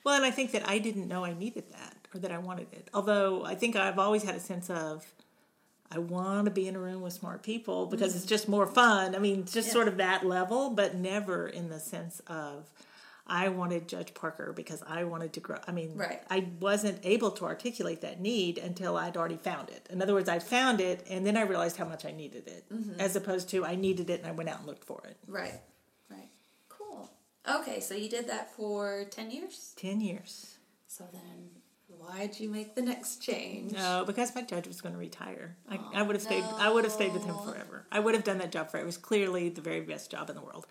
Well, 0.05 0.17
and 0.17 0.25
I 0.25 0.31
think 0.31 0.53
that 0.53 0.69
I 0.69 0.79
didn't 0.79 1.09
know 1.09 1.25
I 1.25 1.33
needed 1.33 1.65
that 1.71 1.97
or 2.15 2.19
that 2.21 2.33
I 2.33 2.39
wanted 2.39 2.67
it. 2.73 2.89
Although 2.93 3.45
I 3.45 3.55
think 3.55 3.77
I've 3.77 3.99
always 3.99 4.23
had 4.23 4.35
a 4.35 4.41
sense 4.41 4.69
of 4.69 5.07
I 5.91 5.99
want 5.99 6.47
to 6.47 6.51
be 6.51 6.67
in 6.69 6.75
a 6.75 6.79
room 6.79 7.03
with 7.03 7.13
smart 7.13 7.43
people 7.43 7.87
because 7.87 8.11
mm-hmm. 8.11 8.19
it's 8.19 8.27
just 8.27 8.49
more 8.49 8.67
fun. 8.67 9.15
I 9.15 9.19
mean, 9.19 9.45
just 9.45 9.69
Yeah. 9.69 9.73
sort 9.75 9.89
of 9.89 9.99
that 9.99 10.25
level, 10.27 10.71
but 10.71 10.95
never 10.95 11.47
in 11.47 11.69
the 11.69 11.79
sense 11.79 12.21
of 12.27 12.71
I 13.27 13.49
wanted 13.49 13.89
Judge 13.89 14.15
Parker 14.15 14.53
because 14.53 14.83
I 14.87 15.05
wanted 15.05 15.33
to 15.35 15.41
grow. 15.41 15.59
I 15.67 15.73
mean, 15.73 15.97
Right. 15.97 16.23
I 16.31 16.49
wasn't 16.61 16.99
able 17.05 17.31
to 17.33 17.45
articulate 17.45 18.01
that 18.01 18.21
need 18.21 18.59
until 18.59 18.97
I'd 18.97 19.17
already 19.17 19.37
found 19.37 19.71
it. 19.71 19.87
In 19.91 20.03
other 20.03 20.15
words, 20.15 20.29
I 20.29 20.39
found 20.39 20.81
it 20.81 21.07
and 21.09 21.25
then 21.25 21.37
I 21.37 21.43
realized 21.43 21.77
how 21.77 21.85
much 21.85 22.05
I 22.05 22.13
needed 22.13 22.49
it, 22.49 22.65
mm-hmm. 22.73 23.01
as 23.01 23.15
opposed 23.17 23.49
to 23.51 23.65
I 23.65 23.77
needed 23.77 24.11
it 24.11 24.21
and 24.21 24.29
I 24.29 24.33
went 24.33 24.49
out 24.49 24.59
and 24.59 24.67
looked 24.67 24.85
for 24.85 25.03
it. 25.07 25.17
Right, 25.27 25.61
right. 26.11 26.29
Cool. 26.69 27.11
Okay, 27.49 27.81
so 27.81 27.95
you 27.95 28.09
did 28.09 28.29
that 28.29 28.55
for 28.55 29.05
10 29.11 29.31
years? 29.31 29.75
10 29.77 30.01
years. 30.01 30.57
So 30.89 31.05
then, 31.13 31.51
why'd 31.89 32.39
you 32.39 32.49
make 32.51 32.75
the 32.75 32.83
next 32.83 33.23
change? 33.23 33.73
No, 33.73 34.05
because 34.07 34.35
my 34.35 34.43
judge 34.43 34.67
was 34.67 34.81
going 34.81 34.95
to 34.95 34.99
retire. 34.99 35.57
I, 35.71 35.79
I 35.95 36.03
would 36.03 36.17
have 36.17 36.23
stayed. 36.23 36.45
I 36.45 36.69
would 36.71 36.85
have 36.85 36.93
stayed 36.93 37.13
with 37.13 37.25
him 37.25 37.37
forever. 37.45 37.87
I 37.91 38.01
would 38.01 38.15
have 38.15 38.25
done 38.25 38.39
that 38.39 38.53
job 38.53 38.71
for. 38.71 38.79
It 38.79 38.85
was 38.85 38.99
clearly 38.99 39.49
the 39.49 39.61
very 39.61 39.81
best 39.81 40.11
job 40.11 40.29
in 40.29 40.37
the 40.37 40.43
world. 40.43 40.67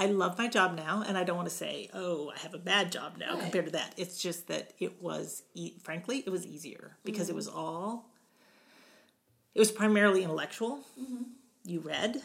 I 0.00 0.06
love 0.06 0.38
my 0.38 0.46
job 0.46 0.76
now, 0.76 1.04
and 1.06 1.18
I 1.18 1.24
don't 1.24 1.36
want 1.36 1.48
to 1.48 1.54
say, 1.54 1.90
"Oh, 1.92 2.30
I 2.34 2.38
have 2.38 2.54
a 2.54 2.58
bad 2.58 2.92
job 2.92 3.16
now" 3.18 3.34
Right. 3.34 3.42
compared 3.42 3.66
to 3.66 3.72
that. 3.72 3.94
It's 3.96 4.22
just 4.22 4.46
that 4.46 4.72
it 4.78 5.02
was, 5.02 5.42
e- 5.54 5.74
frankly, 5.82 6.22
it 6.24 6.30
was 6.30 6.46
easier 6.46 6.96
because 7.04 7.28
it 7.28 7.32
mm-hmm. 7.32 7.36
was 7.36 7.48
all. 7.48 8.08
It 9.54 9.58
was 9.58 9.72
primarily 9.72 10.22
intellectual. 10.22 10.86
Mm-hmm. 10.98 11.24
You 11.64 11.80
read, 11.80 12.22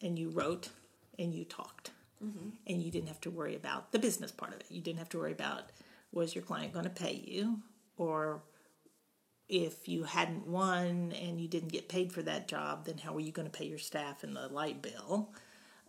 and 0.00 0.16
you 0.16 0.30
wrote, 0.30 0.68
and 1.18 1.34
you 1.34 1.44
talked, 1.44 1.90
mm-hmm. 2.24 2.50
and 2.68 2.80
you 2.80 2.92
didn't 2.92 3.08
have 3.08 3.20
to 3.22 3.30
worry 3.30 3.56
about 3.56 3.90
the 3.90 3.98
business 3.98 4.30
part 4.30 4.54
of 4.54 4.60
it. 4.60 4.66
You 4.70 4.80
didn't 4.80 5.00
have 5.00 5.08
to 5.10 5.18
worry 5.18 5.32
about 5.32 5.72
was 6.12 6.36
your 6.36 6.44
client 6.44 6.72
going 6.72 6.84
to 6.84 6.90
pay 6.90 7.22
you, 7.26 7.58
or 7.96 8.42
if 9.48 9.88
you 9.88 10.04
hadn't 10.04 10.46
won 10.46 11.12
and 11.20 11.40
you 11.40 11.48
didn't 11.48 11.72
get 11.72 11.88
paid 11.88 12.12
for 12.12 12.22
that 12.22 12.48
job, 12.48 12.84
then 12.84 12.98
how 12.98 13.16
are 13.16 13.20
you 13.20 13.32
going 13.32 13.50
to 13.50 13.58
pay 13.58 13.64
your 13.64 13.78
staff 13.78 14.22
and 14.22 14.36
the 14.36 14.48
light 14.48 14.82
bill, 14.82 15.30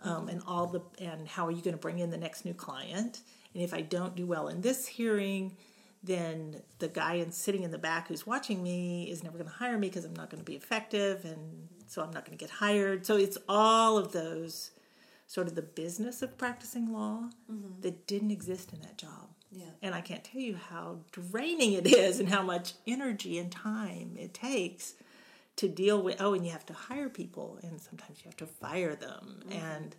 um, 0.03 0.29
and 0.29 0.41
all 0.47 0.67
the 0.67 0.81
and 1.03 1.27
how 1.27 1.45
are 1.45 1.51
you 1.51 1.61
going 1.61 1.75
to 1.75 1.81
bring 1.81 1.99
in 1.99 2.09
the 2.09 2.17
next 2.17 2.45
new 2.45 2.53
client? 2.53 3.21
And 3.53 3.63
if 3.63 3.73
I 3.73 3.81
don't 3.81 4.15
do 4.15 4.25
well 4.25 4.47
in 4.47 4.61
this 4.61 4.87
hearing, 4.87 5.57
then 6.03 6.61
the 6.79 6.87
guy 6.87 7.15
in, 7.15 7.31
sitting 7.31 7.63
in 7.63 7.71
the 7.71 7.77
back 7.77 8.07
who's 8.07 8.25
watching 8.25 8.63
me 8.63 9.09
is 9.09 9.23
never 9.23 9.37
going 9.37 9.49
to 9.49 9.55
hire 9.55 9.77
me 9.77 9.87
because 9.89 10.05
I'm 10.05 10.15
not 10.15 10.29
going 10.29 10.43
to 10.43 10.49
be 10.49 10.55
effective, 10.55 11.25
and 11.25 11.67
so 11.87 12.01
I'm 12.01 12.11
not 12.11 12.25
going 12.25 12.37
to 12.37 12.41
get 12.41 12.51
hired. 12.51 13.05
So 13.05 13.17
it's 13.17 13.37
all 13.47 13.97
of 13.97 14.11
those 14.11 14.71
sort 15.27 15.47
of 15.47 15.55
the 15.55 15.61
business 15.61 16.21
of 16.21 16.37
practicing 16.37 16.91
law 16.91 17.29
that 17.81 18.07
didn't 18.07 18.31
exist 18.31 18.73
in 18.73 18.81
that 18.81 18.97
job. 18.97 19.29
Yeah. 19.51 19.65
And 19.81 19.95
I 19.95 20.01
can't 20.01 20.23
tell 20.23 20.41
you 20.41 20.55
how 20.55 20.99
draining 21.11 21.73
it 21.73 21.87
is 21.87 22.19
and 22.19 22.29
how 22.29 22.41
much 22.41 22.73
energy 22.87 23.37
and 23.37 23.51
time 23.51 24.15
it 24.17 24.33
takes 24.33 24.93
to 25.59 25.67
deal 25.67 26.01
with. 26.01 26.21
Oh, 26.21 26.33
and 26.33 26.45
you 26.45 26.51
have 26.51 26.65
to 26.67 26.73
hire 26.73 27.09
people, 27.09 27.59
and 27.61 27.79
sometimes 27.79 28.19
you 28.19 28.25
have 28.25 28.37
to 28.37 28.47
fire 28.47 28.95
them. 28.95 29.43
Mm-hmm. 29.47 29.51
And 29.51 29.95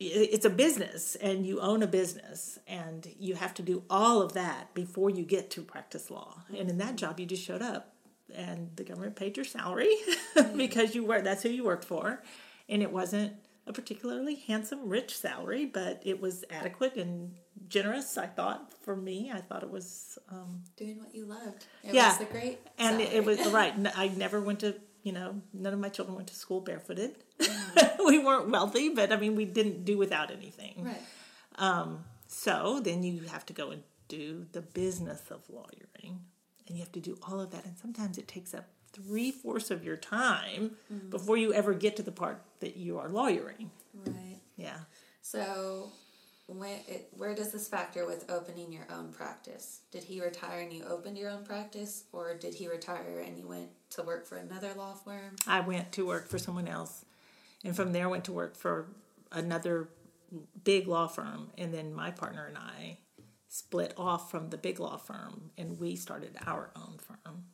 it's 0.00 0.44
a 0.44 0.50
business, 0.50 1.16
and 1.16 1.44
you 1.44 1.60
own 1.60 1.82
a 1.82 1.86
business, 1.86 2.58
and 2.66 3.06
you 3.18 3.34
have 3.34 3.52
to 3.54 3.62
do 3.62 3.82
all 3.90 4.22
of 4.22 4.32
that 4.34 4.72
before 4.72 5.10
you 5.10 5.24
get 5.24 5.50
to 5.50 5.62
practice 5.62 6.10
law. 6.10 6.42
And 6.56 6.70
in 6.70 6.78
that 6.78 6.96
job, 6.96 7.18
you 7.18 7.26
just 7.26 7.44
showed 7.44 7.62
up, 7.62 7.94
and 8.34 8.70
the 8.76 8.84
government 8.84 9.16
paid 9.16 9.36
your 9.36 9.44
salary 9.44 9.94
mm-hmm. 10.36 10.56
because 10.56 10.94
you 10.94 11.04
were 11.04 11.20
that's 11.20 11.42
who 11.42 11.50
you 11.50 11.64
worked 11.64 11.84
for, 11.84 12.22
and 12.68 12.82
it 12.82 12.92
wasn't 12.92 13.34
a 13.66 13.72
particularly 13.72 14.36
handsome, 14.36 14.88
rich 14.88 15.18
salary, 15.18 15.66
but 15.66 16.00
it 16.04 16.20
was 16.20 16.44
adequate 16.48 16.96
and 16.96 17.34
generous. 17.68 18.16
I 18.18 18.26
thought 18.26 18.72
for 18.82 18.94
me, 18.96 19.30
I 19.32 19.40
thought 19.40 19.62
it 19.62 19.70
was, 19.70 20.18
um, 20.30 20.62
Doing 20.76 20.98
what 20.98 21.14
you 21.14 21.24
loved. 21.26 21.66
It 21.82 21.94
yeah, 21.94 22.08
was 22.10 22.18
the 22.18 22.24
great. 22.26 22.58
and 22.78 23.00
it, 23.00 23.12
it 23.12 23.24
was 23.24 23.46
right. 23.48 23.74
I 23.96 24.08
never 24.08 24.40
went 24.40 24.60
to, 24.60 24.74
you 25.02 25.12
know, 25.12 25.40
none 25.52 25.72
of 25.72 25.78
my 25.80 25.88
children 25.88 26.14
went 26.16 26.28
to 26.28 26.34
school 26.34 26.60
barefooted. 26.60 27.16
Mm. 27.40 27.98
we 28.06 28.18
weren't 28.18 28.50
wealthy, 28.50 28.90
but 28.90 29.12
I 29.12 29.16
mean, 29.16 29.34
we 29.36 29.44
didn't 29.44 29.84
do 29.84 29.98
without 29.98 30.30
anything. 30.30 30.84
Right. 30.84 31.02
So 32.26 32.80
then 32.80 33.02
you 33.02 33.22
have 33.22 33.46
to 33.46 33.52
go 33.52 33.70
and 33.70 33.82
do 34.08 34.46
the 34.52 34.60
business 34.60 35.22
of 35.30 35.40
lawyering, 35.48 36.20
and 36.66 36.76
you 36.76 36.82
have 36.82 36.92
to 36.92 37.00
do 37.00 37.18
all 37.26 37.40
of 37.40 37.50
that, 37.52 37.64
and 37.64 37.76
sometimes 37.78 38.18
it 38.18 38.28
takes 38.28 38.52
up 38.54 38.66
three 38.92 39.30
fourths 39.30 39.70
of 39.70 39.84
your 39.84 39.96
time 39.96 40.76
Mm-hmm. 40.92 41.10
before 41.10 41.36
you 41.36 41.52
ever 41.52 41.74
get 41.74 41.96
to 41.96 42.02
the 42.02 42.12
part 42.12 42.42
that 42.60 42.76
you 42.76 42.98
are 42.98 43.08
lawyering. 43.08 43.70
Right. 44.06 44.38
Yeah. 44.56 44.78
So, 45.22 45.90
when 46.48 46.78
it, 46.88 47.08
where 47.16 47.34
does 47.34 47.52
this 47.52 47.68
factor 47.68 48.06
with 48.06 48.30
opening 48.30 48.72
your 48.72 48.86
own 48.90 49.12
practice? 49.12 49.82
Did 49.92 50.02
he 50.02 50.20
retire 50.20 50.60
and 50.60 50.72
you 50.72 50.82
opened 50.84 51.18
your 51.18 51.30
own 51.30 51.44
practice, 51.44 52.04
or 52.10 52.34
did 52.34 52.54
he 52.54 52.66
retire 52.68 53.22
and 53.24 53.38
you 53.38 53.46
went 53.46 53.68
to 53.90 54.02
work 54.02 54.26
for 54.26 54.36
another 54.38 54.72
law 54.74 54.94
firm? 54.94 55.36
I 55.46 55.60
went 55.60 55.92
to 55.92 56.06
work 56.06 56.26
for 56.28 56.38
someone 56.38 56.66
else, 56.66 57.04
and 57.64 57.76
from 57.76 57.92
there 57.92 58.08
went 58.08 58.24
to 58.24 58.32
work 58.32 58.56
for 58.56 58.88
another 59.30 59.88
big 60.64 60.88
law 60.88 61.06
firm, 61.06 61.50
and 61.58 61.72
then 61.72 61.92
my 61.92 62.10
partner 62.10 62.46
and 62.46 62.56
I 62.56 62.98
split 63.48 63.92
off 63.98 64.30
from 64.30 64.48
the 64.50 64.56
big 64.58 64.80
law 64.80 64.96
firm, 64.96 65.50
and 65.58 65.78
we 65.78 65.96
started 65.96 66.36
our 66.46 66.70
own 66.74 66.98
firm. 66.98 67.44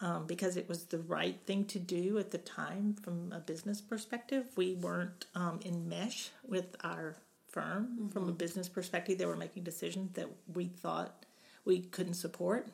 um, 0.00 0.26
because 0.26 0.56
it 0.56 0.68
was 0.68 0.84
the 0.86 0.98
right 0.98 1.38
thing 1.46 1.64
to 1.66 1.78
do 1.78 2.18
at 2.18 2.30
the 2.32 2.38
time 2.38 2.94
from 2.94 3.32
a 3.32 3.38
business 3.38 3.80
perspective. 3.80 4.46
We 4.56 4.74
weren't 4.74 5.26
um, 5.34 5.60
in 5.64 5.88
mesh 5.88 6.30
with 6.46 6.74
our 6.82 7.16
firm 7.52 8.08
from 8.12 8.28
a 8.28 8.32
business 8.32 8.68
perspective. 8.68 9.18
They 9.18 9.26
were 9.26 9.36
making 9.36 9.62
decisions 9.62 10.14
that 10.14 10.26
we 10.52 10.66
thought 10.66 11.24
we 11.64 11.80
couldn't 11.80 12.14
support. 12.14 12.66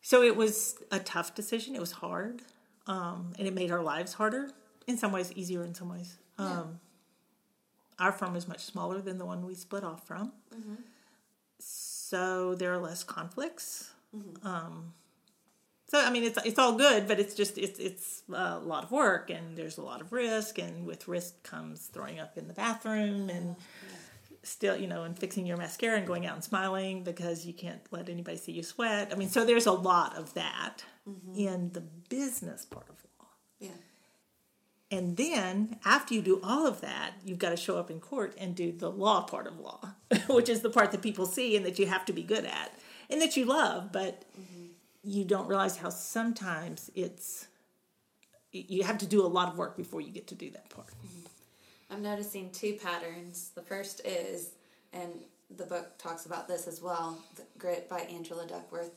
So 0.00 0.22
it 0.22 0.36
was 0.36 0.76
a 0.90 0.98
tough 1.00 1.34
decision. 1.34 1.74
It 1.74 1.80
was 1.80 1.92
hard, 1.92 2.40
um, 2.86 3.32
and 3.38 3.46
it 3.46 3.54
made 3.54 3.70
our 3.70 3.82
lives 3.82 4.14
harder. 4.14 4.50
In 4.86 4.96
some 4.96 5.12
ways, 5.12 5.32
easier 5.34 5.62
in 5.64 5.74
some 5.74 5.90
ways. 5.90 6.16
Um, 6.38 6.80
Our 7.98 8.12
firm 8.12 8.36
is 8.36 8.46
much 8.48 8.64
smaller 8.64 9.02
than 9.02 9.18
the 9.18 9.26
one 9.26 9.44
we 9.44 9.54
split 9.54 9.82
off 9.84 10.06
from, 10.06 10.32
so 11.58 12.54
there 12.54 12.72
are 12.72 12.78
less 12.78 13.02
conflicts. 13.04 13.90
Um, 14.44 14.94
so 15.88 15.98
I 15.98 16.10
mean, 16.10 16.22
it's 16.22 16.38
it's 16.44 16.58
all 16.58 16.74
good, 16.74 17.08
but 17.08 17.18
it's 17.18 17.34
just 17.34 17.56
it's 17.56 17.78
it's 17.78 18.22
a 18.32 18.58
lot 18.58 18.84
of 18.84 18.90
work, 18.90 19.30
and 19.30 19.56
there's 19.56 19.78
a 19.78 19.82
lot 19.82 20.02
of 20.02 20.12
risk, 20.12 20.58
and 20.58 20.86
with 20.86 21.08
risk 21.08 21.42
comes 21.42 21.86
throwing 21.86 22.20
up 22.20 22.36
in 22.36 22.46
the 22.46 22.54
bathroom 22.54 23.30
and 23.30 23.56
still, 24.42 24.76
you 24.76 24.86
know, 24.86 25.04
and 25.04 25.18
fixing 25.18 25.46
your 25.46 25.56
mascara 25.56 25.96
and 25.96 26.06
going 26.06 26.26
out 26.26 26.34
and 26.34 26.44
smiling 26.44 27.04
because 27.04 27.46
you 27.46 27.52
can't 27.52 27.80
let 27.90 28.08
anybody 28.08 28.36
see 28.36 28.52
you 28.52 28.62
sweat. 28.62 29.10
I 29.12 29.16
mean, 29.16 29.28
so 29.28 29.44
there's 29.44 29.66
a 29.66 29.72
lot 29.72 30.16
of 30.16 30.34
that 30.34 30.84
mm-hmm. 31.08 31.38
in 31.38 31.72
the 31.72 31.80
business 31.80 32.64
part 32.64 32.88
of 32.88 32.96
law. 33.18 33.28
Yeah. 33.58 33.70
And 34.90 35.16
then 35.16 35.78
after 35.84 36.14
you 36.14 36.22
do 36.22 36.40
all 36.42 36.66
of 36.66 36.80
that, 36.80 37.12
you've 37.24 37.38
got 37.38 37.50
to 37.50 37.56
show 37.56 37.78
up 37.78 37.90
in 37.90 38.00
court 38.00 38.34
and 38.38 38.54
do 38.54 38.72
the 38.72 38.90
law 38.90 39.22
part 39.22 39.46
of 39.46 39.58
law, 39.58 39.94
which 40.28 40.48
is 40.48 40.62
the 40.62 40.70
part 40.70 40.92
that 40.92 41.02
people 41.02 41.26
see 41.26 41.56
and 41.56 41.64
that 41.66 41.78
you 41.78 41.86
have 41.86 42.04
to 42.06 42.12
be 42.12 42.22
good 42.22 42.44
at 42.44 42.72
and 43.10 43.20
that 43.20 43.36
you 43.36 43.44
love, 43.44 43.92
but 43.92 44.24
mm-hmm. 44.38 44.57
You 45.02 45.24
don't 45.24 45.46
realize 45.46 45.76
how 45.76 45.90
sometimes 45.90 46.90
it's 46.94 47.46
you 48.50 48.82
have 48.82 48.98
to 48.98 49.06
do 49.06 49.24
a 49.24 49.28
lot 49.28 49.48
of 49.48 49.58
work 49.58 49.76
before 49.76 50.00
you 50.00 50.10
get 50.10 50.26
to 50.28 50.34
do 50.34 50.50
that 50.50 50.68
part. 50.70 50.88
Mm-hmm. 50.88 51.26
I'm 51.90 52.02
noticing 52.02 52.50
two 52.50 52.74
patterns. 52.74 53.50
The 53.54 53.62
first 53.62 54.00
is, 54.04 54.52
and 54.92 55.12
the 55.56 55.64
book 55.64 55.98
talks 55.98 56.26
about 56.26 56.48
this 56.48 56.66
as 56.66 56.82
well, 56.82 57.18
the 57.36 57.42
Grit 57.58 57.88
by 57.88 58.00
Angela 58.00 58.46
Duckworth, 58.46 58.90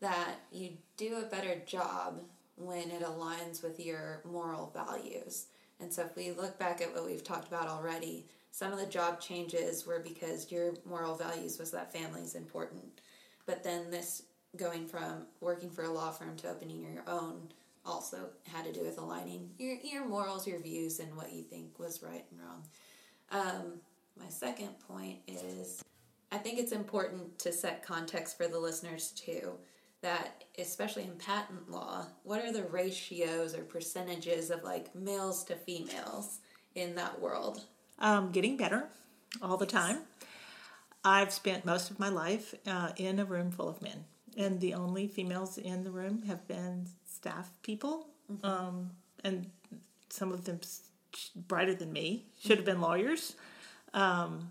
that 0.00 0.36
you 0.52 0.72
do 0.96 1.16
a 1.16 1.26
better 1.26 1.60
job 1.66 2.20
when 2.56 2.90
it 2.90 3.02
aligns 3.02 3.62
with 3.62 3.80
your 3.80 4.22
moral 4.24 4.72
values. 4.74 5.46
And 5.80 5.92
so 5.92 6.02
if 6.02 6.16
we 6.16 6.32
look 6.32 6.58
back 6.58 6.80
at 6.80 6.92
what 6.92 7.04
we've 7.04 7.24
talked 7.24 7.48
about 7.48 7.68
already, 7.68 8.26
some 8.50 8.72
of 8.72 8.78
the 8.78 8.86
job 8.86 9.20
changes 9.20 9.86
were 9.86 10.00
because 10.00 10.50
your 10.50 10.74
moral 10.84 11.14
values 11.14 11.58
was 11.58 11.70
that 11.70 11.92
family 11.92 12.22
is 12.22 12.34
important. 12.34 13.00
But 13.46 13.62
then 13.62 13.90
this 13.90 14.22
going 14.56 14.86
from 14.86 15.26
working 15.40 15.70
for 15.70 15.84
a 15.84 15.90
law 15.90 16.10
firm 16.10 16.36
to 16.36 16.50
opening 16.50 16.80
your 16.80 17.04
own 17.06 17.48
also 17.84 18.28
had 18.44 18.64
to 18.64 18.72
do 18.72 18.82
with 18.82 18.98
aligning 18.98 19.50
your, 19.58 19.76
your 19.82 20.06
morals, 20.06 20.46
your 20.46 20.60
views, 20.60 21.00
and 21.00 21.16
what 21.16 21.32
you 21.32 21.42
think 21.42 21.78
was 21.78 22.02
right 22.02 22.24
and 22.30 22.40
wrong. 22.40 22.62
Um, 23.30 23.72
my 24.18 24.28
second 24.28 24.78
point 24.86 25.18
is 25.26 25.82
I 26.30 26.38
think 26.38 26.58
it's 26.58 26.72
important 26.72 27.38
to 27.40 27.52
set 27.52 27.82
context 27.82 28.36
for 28.36 28.48
the 28.48 28.58
listeners 28.58 29.10
too. 29.12 29.52
That 30.00 30.44
especially 30.58 31.04
in 31.04 31.16
patent 31.16 31.70
law, 31.70 32.06
what 32.22 32.44
are 32.44 32.52
the 32.52 32.62
ratios 32.64 33.54
or 33.54 33.62
percentages 33.62 34.50
of 34.50 34.62
like 34.62 34.94
males 34.94 35.42
to 35.44 35.56
females 35.56 36.38
in 36.76 36.94
that 36.94 37.20
world? 37.20 37.64
Um, 37.98 38.30
getting 38.30 38.56
better 38.56 38.88
all 39.42 39.56
the 39.56 39.66
time. 39.66 40.02
I've 41.04 41.32
spent 41.32 41.64
most 41.64 41.90
of 41.90 41.98
my 41.98 42.10
life 42.10 42.54
uh, 42.66 42.92
in 42.96 43.18
a 43.18 43.24
room 43.24 43.50
full 43.50 43.68
of 43.68 43.82
men, 43.82 44.04
and 44.38 44.60
the 44.60 44.72
only 44.72 45.08
females 45.08 45.58
in 45.58 45.84
the 45.84 45.90
room 45.90 46.22
have 46.22 46.46
been 46.48 46.86
staff 47.04 47.50
people, 47.62 48.06
um, 48.42 48.90
and 49.24 49.50
some 50.08 50.32
of 50.32 50.44
them 50.44 50.60
brighter 51.34 51.74
than 51.74 51.92
me 51.92 52.24
should 52.40 52.56
have 52.56 52.64
been 52.64 52.80
lawyers, 52.80 53.34
um, 53.92 54.50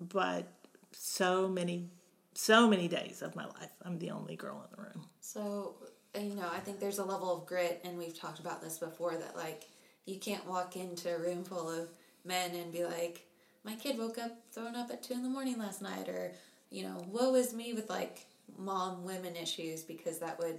but 0.00 0.48
so 0.92 1.48
many, 1.48 1.88
so 2.34 2.68
many 2.68 2.88
days 2.88 3.22
of 3.22 3.36
my 3.36 3.44
life, 3.44 3.70
I'm 3.84 3.98
the 3.98 4.10
only 4.10 4.36
girl 4.36 4.64
in 4.68 4.76
the 4.76 4.82
room. 4.82 5.04
So, 5.20 5.76
uh, 6.16 6.20
you 6.20 6.34
know, 6.34 6.48
I 6.52 6.58
think 6.58 6.80
there's 6.80 6.98
a 6.98 7.04
level 7.04 7.34
of 7.36 7.46
grit, 7.46 7.80
and 7.84 7.96
we've 7.96 8.18
talked 8.18 8.40
about 8.40 8.60
this 8.60 8.78
before 8.78 9.16
that, 9.16 9.36
like, 9.36 9.68
you 10.04 10.18
can't 10.18 10.46
walk 10.46 10.76
into 10.76 11.14
a 11.14 11.18
room 11.18 11.44
full 11.44 11.70
of 11.70 11.88
men 12.24 12.54
and 12.54 12.72
be 12.72 12.84
like, 12.84 13.26
my 13.62 13.74
kid 13.74 13.98
woke 13.98 14.18
up 14.18 14.32
thrown 14.50 14.74
up 14.74 14.90
at 14.90 15.02
two 15.02 15.14
in 15.14 15.22
the 15.22 15.28
morning 15.28 15.58
last 15.58 15.82
night, 15.82 16.08
or, 16.08 16.32
you 16.70 16.82
know, 16.82 17.04
woe 17.08 17.34
is 17.34 17.52
me 17.52 17.72
with 17.72 17.90
like 17.90 18.26
mom 18.56 19.04
women 19.04 19.36
issues, 19.36 19.82
because 19.82 20.18
that 20.18 20.38
would, 20.38 20.58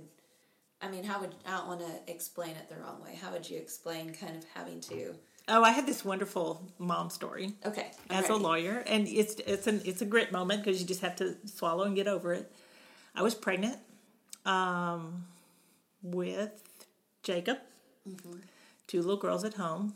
I 0.82 0.90
mean, 0.90 1.04
how 1.04 1.20
would, 1.22 1.36
I 1.46 1.52
don't 1.52 1.68
want 1.68 1.82
to 1.82 2.12
explain 2.12 2.52
it 2.52 2.70
the 2.70 2.76
wrong 2.76 3.02
way. 3.04 3.18
How 3.22 3.32
would 3.32 3.50
you 3.50 3.58
explain 3.58 4.14
kind 4.14 4.36
of 4.36 4.46
having 4.54 4.80
to, 4.82 5.16
Oh, 5.52 5.64
I 5.64 5.72
had 5.72 5.88
this 5.88 6.06
wonderful 6.06 6.62
mom 6.78 7.10
story. 7.10 7.56
okay, 7.66 7.90
as 8.12 8.30
a 8.30 8.36
lawyer, 8.36 8.84
and 8.86 9.08
it's 9.08 9.34
it's 9.48 9.66
an 9.66 9.82
it's 9.84 10.00
a 10.00 10.06
grit 10.06 10.32
moment 10.32 10.64
because 10.64 10.80
you 10.80 10.86
just 10.86 11.02
have 11.02 11.16
to 11.16 11.36
swallow 11.48 11.86
and 11.86 11.96
get 11.96 12.08
over 12.08 12.34
it. 12.34 12.52
I 13.16 13.24
was 13.24 13.34
pregnant 13.34 13.78
um, 14.46 15.26
with 16.04 16.52
Jacob, 17.24 17.58
two 18.86 19.02
little 19.02 19.18
girls 19.18 19.44
at 19.44 19.56
home. 19.56 19.96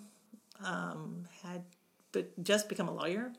Um, 0.66 1.26
had 1.44 1.62
but 2.14 2.44
just 2.44 2.68
become 2.68 2.88
a 2.88 2.94
lawyer. 2.94 3.32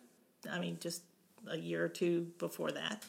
I 0.49 0.61
mean, 0.61 0.79
just 0.81 1.03
a 1.51 1.57
year 1.57 1.85
or 1.85 1.89
two 1.89 2.29
before 2.39 2.71
that. 2.71 3.03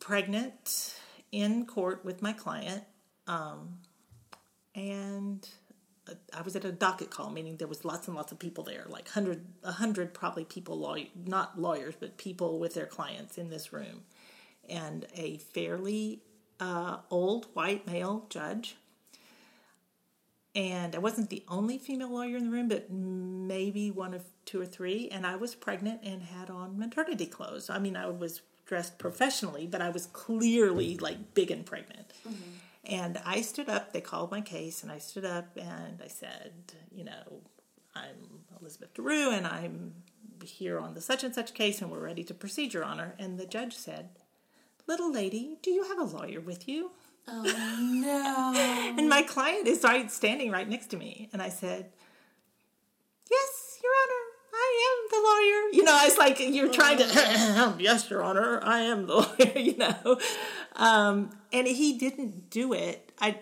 Pregnant 0.00 0.94
in 1.30 1.66
court 1.66 2.04
with 2.04 2.22
my 2.22 2.32
client, 2.32 2.82
um, 3.26 3.78
and 4.74 5.48
I 6.34 6.42
was 6.42 6.56
at 6.56 6.64
a 6.64 6.72
docket 6.72 7.10
call, 7.10 7.30
meaning 7.30 7.56
there 7.56 7.68
was 7.68 7.84
lots 7.84 8.08
and 8.08 8.16
lots 8.16 8.32
of 8.32 8.38
people 8.38 8.64
there, 8.64 8.86
like 8.88 9.08
hundred, 9.08 9.44
a 9.62 9.72
hundred 9.72 10.12
probably 10.14 10.44
people, 10.44 10.78
lawyer, 10.78 11.06
not 11.26 11.60
lawyers, 11.60 11.94
but 12.00 12.16
people 12.16 12.58
with 12.58 12.74
their 12.74 12.86
clients 12.86 13.38
in 13.38 13.50
this 13.50 13.72
room, 13.72 14.02
and 14.68 15.06
a 15.14 15.38
fairly 15.38 16.22
uh, 16.58 16.98
old 17.10 17.46
white 17.52 17.86
male 17.86 18.26
judge. 18.28 18.76
And 20.52 20.96
I 20.96 20.98
wasn't 20.98 21.30
the 21.30 21.44
only 21.46 21.78
female 21.78 22.10
lawyer 22.10 22.36
in 22.36 22.46
the 22.46 22.50
room, 22.50 22.68
but 22.68 22.90
maybe 22.90 23.92
one 23.92 24.14
of 24.14 24.24
two 24.44 24.60
or 24.60 24.66
three. 24.66 25.08
And 25.08 25.24
I 25.24 25.36
was 25.36 25.54
pregnant 25.54 26.00
and 26.02 26.22
had 26.22 26.50
on 26.50 26.76
maternity 26.76 27.26
clothes. 27.26 27.70
I 27.70 27.78
mean, 27.78 27.96
I 27.96 28.08
was 28.08 28.40
dressed 28.70 28.98
professionally, 28.98 29.66
but 29.66 29.82
I 29.82 29.90
was 29.90 30.06
clearly 30.06 30.96
like 30.96 31.34
big 31.34 31.50
and 31.50 31.66
pregnant. 31.66 32.12
Mm-hmm. 32.26 32.50
And 32.84 33.20
I 33.26 33.40
stood 33.40 33.68
up, 33.68 33.92
they 33.92 34.00
called 34.00 34.30
my 34.30 34.40
case, 34.40 34.84
and 34.84 34.92
I 34.92 34.98
stood 34.98 35.24
up 35.24 35.56
and 35.56 36.00
I 36.00 36.06
said, 36.06 36.52
you 36.92 37.02
know, 37.02 37.42
I'm 37.96 38.44
Elizabeth 38.60 38.94
DeRieux 38.94 39.36
and 39.36 39.44
I'm 39.44 39.94
here 40.44 40.78
on 40.78 40.94
the 40.94 41.00
such 41.00 41.24
and 41.24 41.34
such 41.34 41.52
case 41.52 41.82
and 41.82 41.90
we're 41.90 41.98
ready 41.98 42.22
to 42.22 42.32
proceed, 42.32 42.72
Your 42.72 42.84
Honor. 42.84 43.16
And 43.18 43.40
the 43.40 43.44
judge 43.44 43.74
said, 43.74 44.10
Little 44.86 45.12
lady, 45.12 45.58
do 45.62 45.72
you 45.72 45.82
have 45.88 45.98
a 45.98 46.16
lawyer 46.16 46.40
with 46.40 46.68
you? 46.68 46.92
Oh, 47.26 47.42
no. 47.42 48.94
And 48.98 49.08
my 49.08 49.22
client 49.22 49.66
is 49.66 49.82
right 49.82 50.08
standing 50.12 50.52
right 50.52 50.68
next 50.68 50.88
to 50.88 50.96
me. 50.96 51.28
And 51.32 51.42
I 51.42 51.48
said, 51.48 51.90
Yes, 53.28 53.80
Your 53.82 53.92
Honor, 54.04 54.19
I 54.80 54.88
am 54.88 55.08
the 55.10 55.16
lawyer. 55.28 55.76
You 55.78 55.84
know, 55.84 55.98
it's 56.04 56.18
like 56.18 56.38
you're 56.40 56.72
trying 56.72 56.98
to, 56.98 57.74
yes, 57.78 58.08
Your 58.10 58.22
Honor, 58.22 58.60
I 58.62 58.80
am 58.80 59.06
the 59.06 59.14
lawyer, 59.38 59.58
you 59.58 59.76
know. 59.76 60.18
Um, 60.76 61.30
and 61.52 61.66
he 61.66 61.98
didn't 61.98 62.50
do 62.50 62.72
it. 62.72 63.12
I 63.20 63.38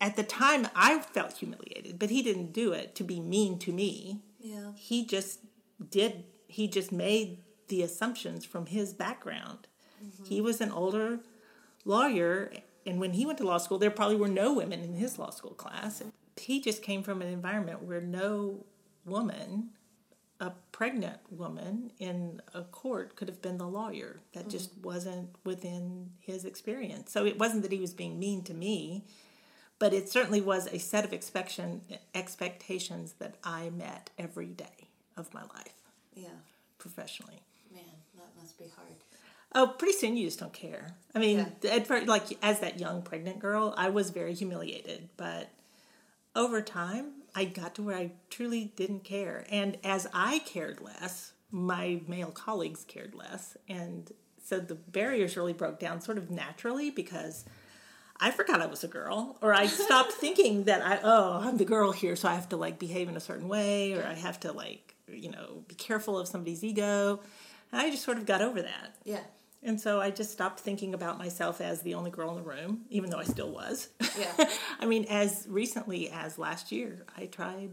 at 0.00 0.16
the 0.16 0.22
time 0.22 0.68
I 0.74 0.98
felt 0.98 1.38
humiliated, 1.38 1.98
but 1.98 2.10
he 2.10 2.22
didn't 2.22 2.52
do 2.52 2.72
it 2.72 2.94
to 2.96 3.04
be 3.04 3.20
mean 3.20 3.58
to 3.60 3.72
me. 3.72 4.20
yeah. 4.40 4.72
He 4.76 5.04
just 5.06 5.40
did 5.90 6.24
he 6.48 6.68
just 6.68 6.92
made 6.92 7.38
the 7.68 7.82
assumptions 7.82 8.44
from 8.44 8.66
his 8.66 8.92
background. 8.92 9.66
He 10.28 10.40
was 10.40 10.60
an 10.60 10.70
older 10.70 11.20
lawyer 11.86 12.52
and 12.86 13.00
when 13.00 13.14
he 13.14 13.24
went 13.24 13.38
to 13.38 13.44
law 13.44 13.56
school 13.58 13.78
there 13.78 13.90
probably 13.90 14.16
were 14.16 14.28
no 14.28 14.52
women 14.52 14.80
in 14.80 14.94
his 14.94 15.18
law 15.18 15.30
school 15.30 15.52
class. 15.54 16.02
He 16.36 16.60
just 16.60 16.82
came 16.82 17.02
from 17.02 17.22
an 17.22 17.28
environment 17.28 17.82
where 17.82 18.00
no 18.02 18.64
woman 19.06 19.70
a 20.40 20.52
pregnant 20.72 21.20
woman 21.30 21.92
in 21.98 22.42
a 22.52 22.62
court 22.62 23.16
could 23.16 23.28
have 23.28 23.40
been 23.40 23.58
the 23.58 23.66
lawyer. 23.66 24.20
That 24.32 24.48
just 24.48 24.72
mm-hmm. 24.72 24.88
wasn't 24.88 25.28
within 25.44 26.10
his 26.20 26.44
experience. 26.44 27.12
So 27.12 27.24
it 27.24 27.38
wasn't 27.38 27.62
that 27.62 27.72
he 27.72 27.80
was 27.80 27.92
being 27.92 28.18
mean 28.18 28.42
to 28.44 28.54
me, 28.54 29.04
but 29.78 29.92
it 29.94 30.08
certainly 30.08 30.40
was 30.40 30.66
a 30.72 30.78
set 30.78 31.04
of 31.04 31.12
expectation, 31.12 31.82
expectations 32.14 33.14
that 33.18 33.36
I 33.44 33.70
met 33.70 34.10
every 34.18 34.46
day 34.48 34.88
of 35.16 35.32
my 35.32 35.42
life 35.42 35.82
Yeah. 36.14 36.28
professionally. 36.78 37.40
Man, 37.72 37.84
that 38.16 38.28
must 38.40 38.58
be 38.58 38.68
hard. 38.68 38.94
Oh, 39.54 39.68
pretty 39.78 39.94
soon 39.94 40.16
you 40.16 40.26
just 40.26 40.40
don't 40.40 40.52
care. 40.52 40.96
I 41.14 41.20
mean, 41.20 41.52
Yeah. 41.62 41.70
at 41.70 41.86
first, 41.86 42.08
like 42.08 42.36
as 42.42 42.58
that 42.60 42.80
young 42.80 43.02
pregnant 43.02 43.38
girl, 43.38 43.72
I 43.76 43.88
was 43.88 44.10
very 44.10 44.34
humiliated, 44.34 45.08
but 45.16 45.50
over 46.34 46.60
time, 46.60 47.22
I 47.34 47.44
got 47.44 47.74
to 47.76 47.82
where 47.82 47.96
I 47.96 48.12
truly 48.30 48.72
didn't 48.76 49.04
care. 49.04 49.44
And 49.50 49.78
as 49.82 50.06
I 50.12 50.40
cared 50.40 50.80
less, 50.80 51.32
my 51.50 52.00
male 52.06 52.30
colleagues 52.30 52.84
cared 52.84 53.14
less, 53.14 53.56
and 53.68 54.10
so 54.44 54.58
the 54.58 54.74
barriers 54.74 55.36
really 55.36 55.52
broke 55.52 55.78
down 55.78 56.00
sort 56.00 56.18
of 56.18 56.30
naturally 56.30 56.90
because 56.90 57.44
I 58.20 58.30
forgot 58.30 58.60
I 58.60 58.66
was 58.66 58.84
a 58.84 58.88
girl, 58.88 59.38
or 59.40 59.54
I 59.54 59.66
stopped 59.66 60.12
thinking 60.20 60.64
that 60.64 60.82
I 60.82 61.00
oh 61.02 61.40
I'm 61.42 61.56
the 61.56 61.64
girl 61.64 61.92
here, 61.92 62.16
so 62.16 62.28
I 62.28 62.34
have 62.34 62.48
to 62.50 62.56
like 62.56 62.78
behave 62.78 63.08
in 63.08 63.16
a 63.16 63.20
certain 63.20 63.48
way, 63.48 63.94
or 63.94 64.04
I 64.04 64.14
have 64.14 64.40
to 64.40 64.52
like 64.52 64.94
you 65.08 65.30
know 65.30 65.62
be 65.68 65.74
careful 65.74 66.18
of 66.18 66.28
somebody's 66.28 66.64
ego. 66.64 67.20
And 67.72 67.80
I 67.80 67.90
just 67.90 68.04
sort 68.04 68.18
of 68.18 68.26
got 68.26 68.42
over 68.42 68.62
that. 68.62 68.96
Yeah. 69.04 69.20
And 69.66 69.80
so 69.80 69.98
I 70.00 70.10
just 70.10 70.30
stopped 70.30 70.60
thinking 70.60 70.92
about 70.92 71.16
myself 71.18 71.60
as 71.60 71.80
the 71.82 71.94
only 71.94 72.10
girl 72.10 72.30
in 72.30 72.36
the 72.36 72.42
room, 72.48 72.82
even 72.90 73.08
though 73.10 73.18
I 73.18 73.24
still 73.24 73.50
was. 73.50 73.88
Yeah. 74.18 74.50
I 74.80 74.84
mean, 74.86 75.06
as 75.08 75.46
recently 75.48 76.10
as 76.10 76.38
last 76.38 76.70
year, 76.70 77.06
I 77.16 77.26
tried 77.26 77.70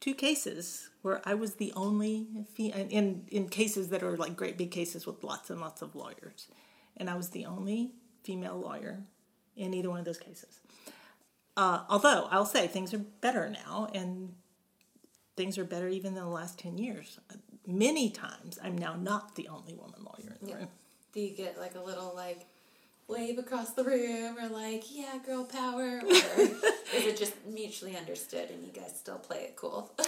two 0.00 0.14
cases 0.14 0.90
where 1.02 1.22
I 1.24 1.34
was 1.34 1.54
the 1.54 1.72
only 1.76 2.26
fe- 2.56 2.86
in 2.90 3.26
in 3.30 3.48
cases 3.48 3.88
that 3.90 4.02
are 4.02 4.16
like 4.16 4.34
great 4.36 4.58
big 4.58 4.72
cases 4.72 5.06
with 5.06 5.22
lots 5.22 5.50
and 5.50 5.60
lots 5.60 5.82
of 5.82 5.94
lawyers, 5.94 6.48
and 6.96 7.08
I 7.08 7.14
was 7.14 7.30
the 7.30 7.46
only 7.46 7.92
female 8.24 8.58
lawyer 8.58 9.04
in 9.56 9.72
either 9.72 9.90
one 9.90 10.00
of 10.00 10.04
those 10.04 10.18
cases. 10.18 10.58
Uh, 11.56 11.84
although 11.88 12.26
I'll 12.32 12.44
say 12.44 12.66
things 12.66 12.92
are 12.92 12.98
better 12.98 13.48
now, 13.48 13.88
and 13.94 14.34
things 15.36 15.58
are 15.58 15.64
better 15.64 15.88
even 15.88 16.14
than 16.14 16.24
the 16.24 16.30
last 16.30 16.58
ten 16.58 16.76
years. 16.76 17.20
Many 17.66 18.10
times, 18.10 18.58
I'm 18.62 18.76
now 18.76 18.94
not 18.96 19.36
the 19.36 19.46
only 19.48 19.74
woman 19.74 20.02
lawyer 20.02 20.36
in 20.40 20.46
the 20.46 20.52
Yeah. 20.52 20.58
room. 20.58 20.68
Do 21.14 21.20
you 21.20 21.30
get 21.30 21.58
like 21.58 21.76
a 21.76 21.80
little 21.80 22.12
like 22.14 22.44
wave 23.06 23.38
across 23.38 23.72
the 23.72 23.84
room 23.84 24.36
or 24.38 24.48
like, 24.48 24.84
yeah, 24.90 25.16
girl 25.24 25.44
power? 25.44 26.00
Or 26.04 26.10
is 26.10 27.06
it 27.06 27.16
just 27.16 27.34
mutually 27.46 27.96
understood 27.96 28.50
and 28.50 28.64
you 28.64 28.72
guys 28.72 28.94
still 28.98 29.18
play 29.18 29.38
it 29.44 29.56
cool? 29.56 29.92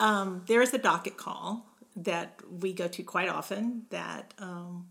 Um, 0.00 0.44
there 0.46 0.62
is 0.62 0.72
a 0.72 0.78
docket 0.78 1.18
call 1.18 1.66
that 1.94 2.40
we 2.50 2.72
go 2.72 2.88
to 2.88 3.02
quite 3.02 3.28
often. 3.28 3.82
That 3.90 4.32
um, 4.38 4.86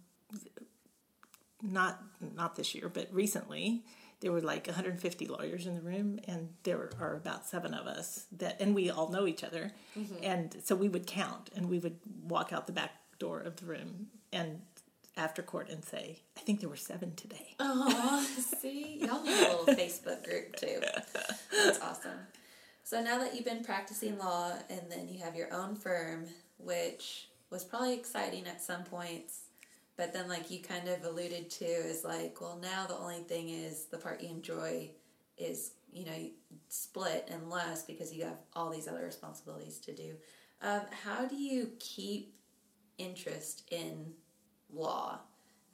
not 1.64 2.00
not 2.36 2.56
this 2.56 2.76
year, 2.76 2.90
but 2.90 3.12
recently 3.12 3.82
there 4.20 4.32
were 4.32 4.40
like 4.42 4.68
150 4.68 5.26
lawyers 5.26 5.66
in 5.66 5.74
the 5.74 5.82
room, 5.82 6.20
and 6.28 6.50
there 6.62 6.92
are 7.00 7.16
about 7.16 7.48
seven 7.48 7.74
of 7.74 7.88
us 7.88 8.28
that, 8.38 8.62
and 8.62 8.76
we 8.76 8.92
all 8.92 9.10
know 9.10 9.26
each 9.26 9.44
other, 9.44 9.72
and 10.22 10.56
so 10.64 10.76
we 10.76 10.88
would 10.88 11.08
count, 11.08 11.50
and 11.56 11.70
we 11.70 11.80
would 11.80 11.98
walk 12.28 12.54
out 12.54 12.68
the 12.68 12.74
back 12.74 12.92
door 13.18 13.40
of 13.40 13.56
the 13.56 13.66
room 13.66 14.10
and 14.32 14.62
after 15.20 15.44
court 15.44 15.70
and 15.70 15.84
say, 15.84 16.22
"I 16.38 16.40
think 16.40 16.62
there 16.62 16.70
were 16.70 16.78
seven 16.78 17.14
today." 17.16 17.56
Oh, 17.60 18.26
see, 18.62 19.00
y'all 19.02 19.22
need 19.22 19.38
a 19.38 19.58
little 19.58 19.66
Facebook 19.76 20.24
group 20.24 20.56
too. 20.56 20.80
That's 21.54 21.80
awesome. 21.82 22.20
So 22.84 23.04
now 23.04 23.20
that 23.20 23.36
you've 23.36 23.46
been 23.46 23.64
practicing 23.64 24.18
law 24.18 24.54
and 24.70 24.82
then 24.90 25.10
you 25.10 25.20
have 25.20 25.36
your 25.36 25.54
own 25.54 25.76
firm, 25.76 26.26
which 26.58 27.28
was 27.52 27.64
probably 27.64 27.94
exciting 27.94 28.48
at 28.48 28.62
some 28.62 28.84
points, 28.84 29.42
but 29.96 30.14
then 30.14 30.28
like 30.28 30.50
you 30.50 30.60
kind 30.60 30.88
of 30.88 31.04
alluded 31.04 31.50
to 31.52 31.66
is 31.66 32.04
like, 32.04 32.40
well, 32.42 32.58
now 32.60 32.88
the 32.88 32.98
only 32.98 33.20
thing 33.20 33.50
is 33.50 33.86
the 33.86 33.98
part 33.98 34.24
you 34.24 34.30
enjoy 34.30 34.90
is 35.38 35.72
you 35.92 36.06
know 36.06 36.30
split 36.68 37.28
and 37.32 37.50
less 37.50 37.84
because 37.84 38.14
you 38.14 38.24
have 38.24 38.38
all 38.54 38.70
these 38.70 38.88
other 38.88 39.04
responsibilities 39.04 39.78
to 39.80 39.94
do. 39.94 40.16
Um, 40.62 40.82
how 41.04 41.26
do 41.26 41.36
you 41.36 41.72
keep 41.80 42.34
interest 42.98 43.64
in 43.72 44.14
law? 44.74 45.20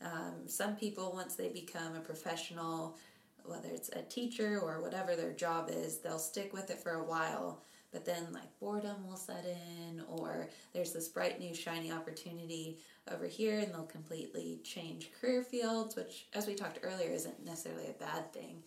Um, 0.02 0.48
some 0.48 0.76
people, 0.76 1.14
once 1.14 1.36
they 1.36 1.50
become 1.50 1.96
a 1.96 2.02
professional, 2.02 2.98
whether 3.44 3.70
it's 3.70 3.90
a 3.90 4.02
teacher 4.04 4.60
or 4.62 4.82
whatever 4.82 5.16
their 5.16 5.32
job 5.32 5.70
is, 5.72 6.00
they'll 6.00 6.20
stick 6.20 6.54
with 6.54 6.70
it 6.70 6.82
for 6.82 6.94
a 6.94 7.04
while. 7.04 7.62
But 7.92 8.04
then, 8.04 8.34
like, 8.34 8.60
boredom 8.60 9.08
will 9.08 9.16
set 9.16 9.46
in, 9.46 10.02
or 10.10 10.50
there's 10.74 10.92
this 10.92 11.08
bright 11.08 11.40
new 11.40 11.56
shiny 11.56 11.94
opportunity 11.94 12.80
over 13.10 13.26
here, 13.26 13.60
and 13.60 13.74
they'll 13.74 13.84
completely 13.84 14.60
change 14.64 15.12
career 15.20 15.44
fields, 15.44 15.96
which, 15.96 16.28
as 16.34 16.46
we 16.46 16.56
talked 16.56 16.80
earlier, 16.84 17.12
isn't 17.12 17.46
necessarily 17.46 17.88
a 17.88 18.04
bad 18.04 18.34
thing. 18.34 18.62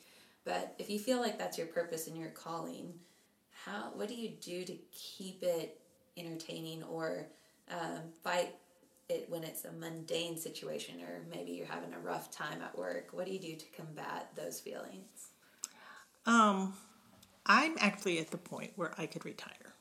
But 0.45 0.75
if 0.79 0.89
you 0.89 0.99
feel 0.99 1.21
like 1.21 1.39
that's 1.39 1.59
your 1.59 1.67
purpose 1.67 2.07
and 2.07 2.17
your 2.17 2.31
calling, 2.31 2.95
how 3.65 3.91
what 3.95 4.09
do 4.09 4.15
you 4.15 4.31
do 4.41 4.65
to 4.65 4.77
keep 4.93 5.43
it 5.43 5.79
entertaining 6.17 6.83
or 6.85 7.27
um, 7.71 8.01
fight 8.25 8.55
it 9.09 9.25
when 9.31 9.43
it's 9.43 9.65
a 9.65 9.73
mundane 9.73 10.37
situation 10.37 11.01
or 11.01 11.23
maybe 11.35 11.53
you're 11.53 11.67
having 11.67 11.95
a 11.95 11.99
rough 11.99 12.31
time 12.31 12.61
at 12.61 12.77
work 12.77 13.09
what 13.13 13.25
do 13.25 13.33
you 13.33 13.39
do 13.39 13.57
to 13.57 13.65
combat 13.75 14.29
those 14.37 14.61
feelings? 14.61 15.29
Um, 16.27 16.75
I'm 17.47 17.77
actually 17.81 18.19
at 18.19 18.31
the 18.31 18.37
point 18.37 18.73
where 18.77 18.93
I 18.99 19.07
could 19.07 19.25
retire. 19.25 19.75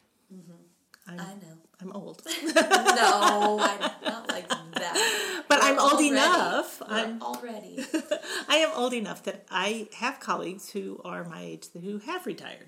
I'm, 1.09 1.19
i 1.19 1.25
know. 1.25 1.57
I'm 1.81 1.91
old, 1.93 2.21
no 2.43 3.59
i'm 3.61 3.91
not 4.03 4.29
like 4.29 4.47
that. 4.49 5.43
But 5.49 5.59
I'm 5.61 5.79
old 5.79 5.93
already- 5.93 6.07
enough. 6.09 6.81
I'm 6.87 7.21
already. 7.21 7.79
I 8.49 8.57
am 8.57 8.71
old 8.75 8.93
enough 8.93 9.23
that 9.23 9.45
I 9.49 9.87
have 9.95 10.19
colleagues 10.19 10.69
who 10.71 10.99
are 11.05 11.23
my 11.23 11.41
age 11.41 11.67
who 11.73 11.99
have 11.99 12.25
retired, 12.25 12.67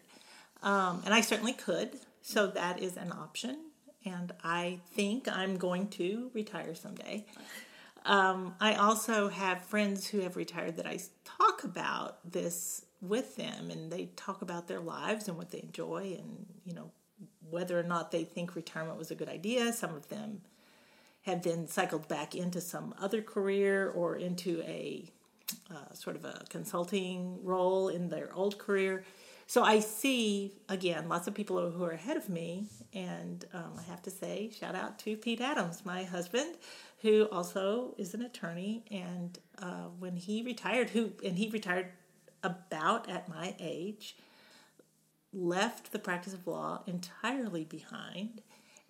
um, 0.63 1.01
and 1.05 1.13
I 1.13 1.21
certainly 1.21 1.53
could. 1.53 1.99
So 2.21 2.47
that 2.47 2.79
is 2.79 2.95
an 2.97 3.11
option, 3.11 3.68
and 4.05 4.33
I 4.43 4.79
think 4.93 5.27
I'm 5.27 5.57
going 5.57 5.87
to 5.89 6.31
retire 6.33 6.75
someday. 6.75 7.25
Um, 8.05 8.55
I 8.59 8.75
also 8.75 9.27
have 9.27 9.61
friends 9.61 10.07
who 10.07 10.21
have 10.21 10.35
retired 10.35 10.77
that 10.77 10.87
I 10.87 10.99
talk 11.25 11.63
about 11.63 12.31
this 12.31 12.85
with 13.01 13.35
them, 13.35 13.69
and 13.69 13.91
they 13.91 14.05
talk 14.15 14.41
about 14.41 14.67
their 14.67 14.79
lives 14.79 15.27
and 15.27 15.37
what 15.37 15.51
they 15.51 15.61
enjoy, 15.61 16.17
and 16.17 16.45
you 16.65 16.73
know 16.73 16.91
whether 17.49 17.79
or 17.79 17.83
not 17.83 18.11
they 18.11 18.23
think 18.23 18.55
retirement 18.55 18.97
was 18.97 19.11
a 19.11 19.15
good 19.15 19.29
idea. 19.29 19.73
Some 19.73 19.95
of 19.95 20.07
them 20.09 20.41
have 21.23 21.43
then 21.43 21.67
cycled 21.67 22.07
back 22.07 22.35
into 22.35 22.61
some 22.61 22.93
other 22.99 23.21
career 23.21 23.89
or 23.89 24.15
into 24.15 24.61
a 24.61 25.11
uh, 25.71 25.93
sort 25.93 26.15
of 26.15 26.25
a 26.25 26.43
consulting 26.49 27.43
role 27.43 27.89
in 27.89 28.09
their 28.09 28.33
old 28.33 28.57
career. 28.57 29.03
So 29.49 29.63
I 29.63 29.79
see 29.79 30.53
again 30.69 31.09
lots 31.09 31.27
of 31.27 31.33
people 31.33 31.71
who 31.71 31.83
are 31.83 31.89
ahead 31.89 32.17
of 32.17 32.29
me, 32.29 32.67
and 32.93 33.43
um, 33.51 33.73
I 33.79 33.81
have 33.89 33.99
to 34.03 34.11
say, 34.11 34.51
shout 34.51 34.75
out 34.75 34.99
to 34.99 35.17
Pete 35.17 35.41
Adams, 35.41 35.83
my 35.83 36.03
husband, 36.03 36.55
who 37.01 37.27
also 37.31 37.95
is 37.97 38.13
an 38.13 38.21
attorney. 38.21 38.83
And 38.91 39.39
uh, 39.57 39.87
when 39.97 40.17
he 40.17 40.43
retired, 40.43 40.91
who 40.91 41.13
and 41.25 41.35
he 41.35 41.49
retired 41.49 41.87
about 42.43 43.09
at 43.09 43.27
my 43.27 43.55
age, 43.59 44.15
left 45.33 45.93
the 45.93 45.99
practice 45.99 46.35
of 46.35 46.45
law 46.45 46.83
entirely 46.85 47.63
behind 47.63 48.43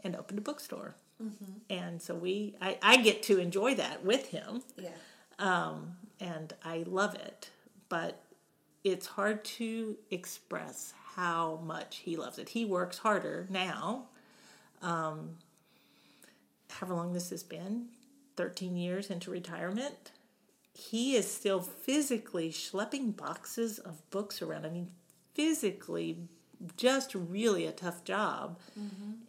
and 0.03 0.13
opened 0.13 0.39
a 0.39 0.41
bookstore. 0.41 0.95
And 1.69 2.01
so 2.01 2.15
we, 2.15 2.55
I, 2.61 2.77
I 2.81 2.97
get 2.97 3.23
to 3.23 3.39
enjoy 3.39 3.75
that 3.75 4.03
with 4.03 4.27
him 4.27 4.63
yeah 4.77 4.89
um, 5.39 5.95
and 6.19 6.53
I 6.63 6.83
love 6.85 7.15
it. 7.15 7.49
But 7.87 8.21
it's 8.83 9.07
hard 9.07 9.43
to 9.43 9.97
express 10.09 10.93
how 11.15 11.59
much 11.65 11.97
he 11.97 12.15
loves 12.15 12.37
it. 12.39 12.49
He 12.49 12.65
works 12.65 12.99
harder 12.99 13.47
now. 13.49 14.05
Um, 14.81 15.37
however 16.69 16.95
long 16.95 17.13
this 17.13 17.29
has 17.31 17.43
been, 17.43 17.87
13 18.37 18.77
years 18.77 19.09
into 19.09 19.31
retirement, 19.31 20.11
he 20.73 21.15
is 21.15 21.29
still 21.29 21.59
physically 21.59 22.51
schlepping 22.51 23.15
boxes 23.15 23.79
of 23.79 24.09
books 24.11 24.41
around. 24.41 24.65
I 24.65 24.69
mean, 24.69 24.91
physically, 25.33 26.19
just 26.77 27.13
really 27.15 27.65
a 27.65 27.71
tough 27.71 28.03
job, 28.05 28.57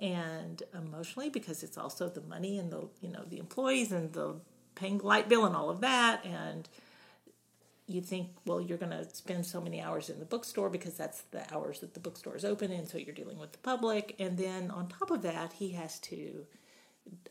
and 0.01 0.63
emotionally 0.75 1.29
because 1.31 1.63
it's 1.63 1.79
also 1.79 2.09
the 2.09 2.21
money 2.23 2.59
and 2.59 2.71
the 2.71 2.89
you 3.01 3.09
know 3.09 3.25
the 3.29 3.39
employees 3.39 3.91
and 3.93 4.13
the 4.13 4.37
paying 4.75 4.99
the 4.99 5.07
light 5.07 5.29
bill 5.29 5.45
and 5.45 5.57
all 5.57 5.71
of 5.71 5.81
that, 5.81 6.25
and 6.25 6.69
you 7.91 8.01
think, 8.01 8.29
well, 8.47 8.61
you're 8.61 8.79
going 8.79 8.93
to 8.93 9.05
spend 9.15 9.45
so 9.45 9.61
many 9.61 9.81
hours 9.83 10.09
in 10.11 10.19
the 10.19 10.25
bookstore 10.25 10.71
because 10.71 10.95
that's 10.95 11.23
the 11.33 11.43
hours 11.55 11.81
that 11.81 11.95
the 11.95 12.01
bookstore 12.01 12.37
is 12.37 12.45
open, 12.45 12.71
and 12.71 12.87
so 12.89 12.99
you're 12.99 13.15
dealing 13.15 13.39
with 13.39 13.53
the 13.53 13.59
public, 13.59 14.15
and 14.19 14.39
then 14.39 14.71
on 14.71 14.89
top 14.89 15.11
of 15.11 15.23
that, 15.23 15.53
he 15.55 15.71
has 15.73 15.99
to 16.01 16.47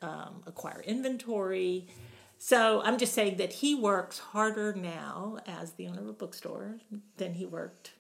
um, 0.01 0.43
acquire 0.45 0.81
inventory. 0.85 1.87
So 2.37 2.81
I'm 2.83 2.97
just 2.97 3.13
saying 3.13 3.37
that 3.37 3.53
he 3.53 3.75
works 3.75 4.19
harder 4.19 4.73
now 4.73 5.37
as 5.47 5.71
the 5.73 5.87
owner 5.87 6.01
of 6.01 6.07
a 6.07 6.13
bookstore 6.13 6.75
than 7.17 7.33
he 7.33 7.45
worked. 7.45 7.91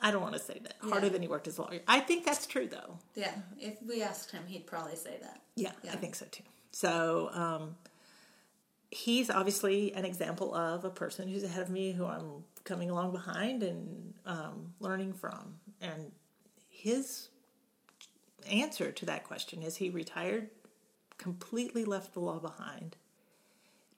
I 0.00 0.10
don't 0.10 0.20
want 0.22 0.34
to 0.34 0.40
say 0.40 0.58
that 0.62 0.74
harder 0.80 1.06
Yeah. 1.06 1.12
than 1.12 1.22
he 1.22 1.28
worked 1.28 1.46
as 1.46 1.58
a 1.58 1.62
lawyer. 1.62 1.80
I 1.86 2.00
think 2.00 2.24
that's 2.24 2.46
true 2.46 2.66
though. 2.66 2.98
yeah 3.14 3.34
if 3.60 3.74
we 3.86 4.02
asked 4.02 4.32
him 4.32 4.42
he'd 4.48 4.66
probably 4.66 4.96
say 4.96 5.16
that 5.22 5.40
Yeah, 5.54 5.70
Yeah. 5.84 5.92
I 5.92 5.96
think 5.96 6.16
so 6.16 6.26
too. 6.30 6.42
So 6.72 7.30
um, 7.32 7.76
he's 8.92 9.30
obviously 9.30 9.92
an 9.94 10.04
example 10.04 10.54
of 10.54 10.84
a 10.84 10.90
person 10.90 11.26
who's 11.26 11.42
ahead 11.42 11.62
of 11.62 11.70
me, 11.70 11.92
who 11.92 12.04
I'm 12.04 12.44
coming 12.64 12.90
along 12.90 13.12
behind 13.12 13.62
and 13.62 14.12
um, 14.26 14.74
learning 14.80 15.14
from. 15.14 15.54
And 15.80 16.12
his 16.68 17.28
answer 18.50 18.92
to 18.92 19.06
that 19.06 19.24
question 19.24 19.62
is 19.62 19.76
he 19.76 19.88
retired, 19.88 20.50
completely 21.16 21.86
left 21.86 22.12
the 22.12 22.20
law 22.20 22.38
behind, 22.38 22.96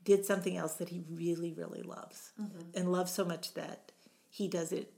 did 0.05 0.25
something 0.25 0.57
else 0.57 0.75
that 0.75 0.91
he 0.91 1.03
really, 1.11 1.53
really 1.53 1.83
loves, 1.83 2.31
and 2.75 2.93
loves 2.93 3.11
so 3.11 3.25
much 3.25 3.55
that 3.55 3.91
he 4.31 4.47
does 4.47 4.71
it 4.71 4.93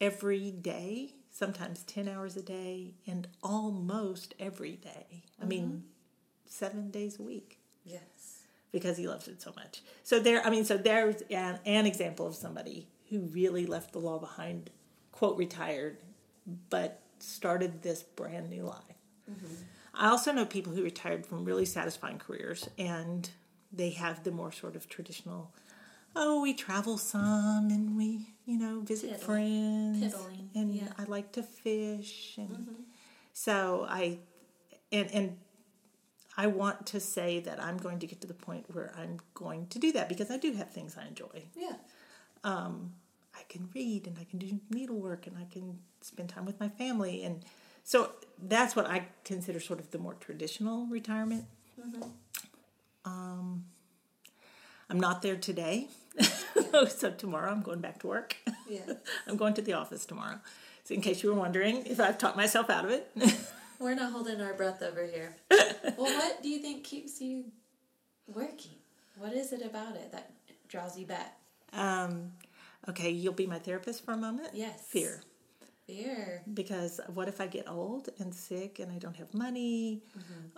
every 0.00 0.50
day, 0.50 1.12
sometimes 1.30 1.84
10 1.84 2.08
hours 2.08 2.36
a 2.36 2.42
day, 2.42 2.94
and 3.06 3.28
almost 3.44 4.34
every 4.40 4.72
day. 4.76 5.22
I 5.40 5.44
mean, 5.44 5.84
seven 6.46 6.90
days 6.90 7.20
a 7.20 7.22
week 7.22 7.58
yes 7.84 8.00
because 8.74 8.98
he 8.98 9.06
loves 9.06 9.28
it 9.28 9.40
so 9.40 9.52
much. 9.54 9.82
So 10.02 10.18
there, 10.18 10.44
I 10.44 10.50
mean, 10.50 10.64
so 10.64 10.76
there's 10.76 11.22
an, 11.30 11.60
an 11.64 11.86
example 11.86 12.26
of 12.26 12.34
somebody 12.34 12.88
who 13.08 13.20
really 13.20 13.66
left 13.66 13.92
the 13.92 14.00
law 14.00 14.18
behind, 14.18 14.68
quote, 15.12 15.38
retired, 15.38 15.98
but 16.70 17.00
started 17.20 17.82
this 17.82 18.02
brand 18.02 18.50
new 18.50 18.64
life. 18.64 18.98
Mm-hmm. 19.30 19.54
I 19.94 20.08
also 20.08 20.32
know 20.32 20.44
people 20.44 20.72
who 20.72 20.82
retired 20.82 21.24
from 21.24 21.44
really 21.44 21.64
satisfying 21.64 22.18
careers 22.18 22.68
and 22.76 23.30
they 23.72 23.90
have 23.90 24.24
the 24.24 24.32
more 24.32 24.50
sort 24.50 24.74
of 24.74 24.88
traditional, 24.88 25.54
oh, 26.16 26.42
we 26.42 26.52
travel 26.52 26.98
some 26.98 27.68
and 27.70 27.96
we, 27.96 28.26
you 28.44 28.58
know, 28.58 28.80
visit 28.80 29.12
Piddle. 29.12 29.20
friends. 29.20 30.00
Piddling, 30.00 30.50
And 30.56 30.74
yeah. 30.74 30.88
I 30.98 31.04
like 31.04 31.30
to 31.32 31.44
fish. 31.44 32.34
And 32.38 32.50
mm-hmm. 32.50 32.82
so 33.32 33.86
I, 33.88 34.18
and, 34.90 35.08
and 35.12 35.36
I 36.36 36.46
want 36.48 36.86
to 36.86 37.00
say 37.00 37.40
that 37.40 37.62
I'm 37.62 37.76
going 37.76 37.98
to 38.00 38.06
get 38.06 38.20
to 38.22 38.26
the 38.26 38.34
point 38.34 38.66
where 38.72 38.92
I'm 38.98 39.18
going 39.34 39.68
to 39.68 39.78
do 39.78 39.92
that 39.92 40.08
because 40.08 40.30
I 40.30 40.36
do 40.36 40.52
have 40.54 40.70
things 40.70 40.96
I 41.00 41.06
enjoy. 41.06 41.44
Yeah. 41.54 41.76
I 43.36 43.42
can 43.48 43.68
read 43.74 44.06
and 44.06 44.16
I 44.18 44.24
can 44.24 44.38
do 44.38 44.60
needlework 44.70 45.26
and 45.26 45.36
I 45.36 45.44
can 45.52 45.78
spend 46.00 46.28
time 46.28 46.44
with 46.44 46.60
my 46.60 46.68
family. 46.68 47.24
And 47.24 47.44
so 47.82 48.10
that's 48.42 48.76
what 48.76 48.86
I 48.86 49.06
consider 49.24 49.60
sort 49.60 49.80
of 49.80 49.90
the 49.90 49.98
more 49.98 50.14
traditional 50.14 50.86
retirement. 50.86 51.44
Um, 53.04 53.64
I'm 54.88 55.00
not 55.00 55.22
there 55.22 55.36
today. 55.36 55.88
so 56.88 57.10
tomorrow 57.10 57.50
I'm 57.50 57.62
going 57.62 57.80
back 57.80 58.00
to 58.00 58.06
work. 58.06 58.36
Yeah. 58.68 58.80
I'm 59.26 59.36
going 59.36 59.54
to 59.54 59.62
the 59.62 59.72
office 59.72 60.06
tomorrow. 60.06 60.38
So 60.84 60.94
in 60.94 61.00
case 61.00 61.22
you 61.22 61.30
were 61.30 61.38
wondering 61.38 61.86
if 61.86 61.98
I've 61.98 62.18
talked 62.18 62.36
myself 62.36 62.70
out 62.70 62.84
of 62.84 62.90
it. 62.90 63.10
We're 63.78 63.94
not 63.94 64.12
holding 64.12 64.40
our 64.40 64.54
breath 64.54 64.82
over 64.82 65.04
here. 65.06 65.36
well, 65.50 65.94
what 65.96 66.42
do 66.42 66.48
you 66.48 66.58
think 66.60 66.84
keeps 66.84 67.20
you 67.20 67.44
working? 68.26 68.72
What 69.18 69.32
is 69.32 69.52
it 69.52 69.62
about 69.62 69.96
it 69.96 70.12
that 70.12 70.30
draws 70.68 70.98
you 70.98 71.06
back? 71.06 71.36
um, 71.72 72.32
okay, 72.88 73.10
you'll 73.10 73.32
be 73.32 73.46
my 73.46 73.58
therapist 73.58 74.04
for 74.04 74.12
a 74.12 74.16
moment? 74.16 74.50
Yes. 74.54 74.80
Fear. 74.86 75.22
Fear. 75.86 76.42
because 76.54 76.98
what 77.12 77.28
if 77.28 77.42
I 77.42 77.46
get 77.46 77.68
old 77.68 78.08
and 78.18 78.34
sick 78.34 78.78
and 78.78 78.90
I 78.90 78.96
don't 78.96 79.16
have 79.16 79.34
money, 79.34 80.00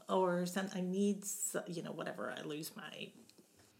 or 0.09 0.47
some 0.47 0.69
I 0.73 0.81
need 0.81 1.25
you 1.67 1.83
know 1.83 1.91
whatever 1.91 2.33
I 2.39 2.43
lose 2.43 2.71
my 2.77 3.09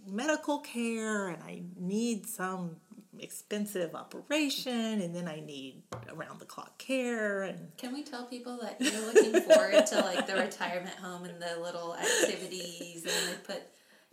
medical 0.09 0.59
care 0.59 1.29
and 1.29 1.41
I 1.45 1.63
need 1.79 2.27
some 2.27 2.77
expensive 3.21 3.95
operation 3.95 5.01
and 5.01 5.15
then 5.15 5.29
I 5.29 5.41
need 5.41 5.83
around 6.09 6.41
the 6.41 6.45
clock 6.45 6.79
care 6.79 7.43
and 7.43 7.77
Can 7.77 7.93
we 7.93 8.03
tell 8.03 8.25
people 8.25 8.59
that 8.63 8.81
you're 8.81 9.07
looking 9.07 9.41
forward 9.43 9.87
to 9.87 10.01
like 10.01 10.27
the 10.27 10.35
retirement 10.35 10.97
home 10.97 11.25
and 11.25 11.41
the 11.41 11.61
little 11.61 11.97
activities 11.97 13.05
and 13.05 13.35
they 13.35 13.39
put 13.45 13.63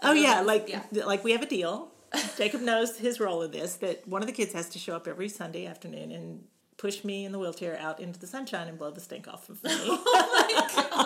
oh 0.01 0.13
yeah 0.13 0.41
like 0.41 0.69
yeah. 0.69 1.05
like 1.05 1.23
we 1.23 1.31
have 1.31 1.41
a 1.41 1.47
deal. 1.47 1.89
Jacob 2.37 2.61
knows 2.61 2.97
his 2.97 3.19
role 3.19 3.41
in 3.41 3.51
this 3.51 3.75
that 3.77 4.07
one 4.07 4.21
of 4.21 4.27
the 4.27 4.33
kids 4.33 4.53
has 4.53 4.69
to 4.69 4.79
show 4.79 4.95
up 4.95 5.07
every 5.07 5.29
Sunday 5.29 5.65
afternoon 5.65 6.11
and 6.11 6.43
push 6.77 7.03
me 7.03 7.25
in 7.25 7.31
the 7.31 7.39
wheelchair 7.39 7.77
out 7.79 7.99
into 7.99 8.19
the 8.19 8.27
sunshine 8.27 8.67
and 8.67 8.77
blow 8.77 8.91
the 8.91 8.99
stink 8.99 9.27
off 9.27 9.49
of 9.49 9.63
me. 9.63 9.71
Oh 9.75 10.99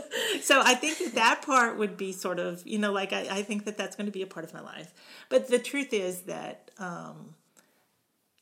so 0.42 0.60
I 0.62 0.74
think 0.74 0.98
that 0.98 1.14
that 1.14 1.42
part 1.42 1.78
would 1.78 1.96
be 1.96 2.12
sort 2.12 2.38
of, 2.38 2.66
you 2.66 2.78
know, 2.78 2.92
like 2.92 3.12
I, 3.12 3.26
I 3.30 3.42
think 3.42 3.64
that 3.64 3.76
that's 3.76 3.96
going 3.96 4.06
to 4.06 4.12
be 4.12 4.22
a 4.22 4.26
part 4.26 4.44
of 4.44 4.54
my 4.54 4.60
life. 4.60 4.92
But 5.28 5.48
the 5.48 5.58
truth 5.58 5.92
is 5.92 6.22
that 6.22 6.70
um, 6.78 7.34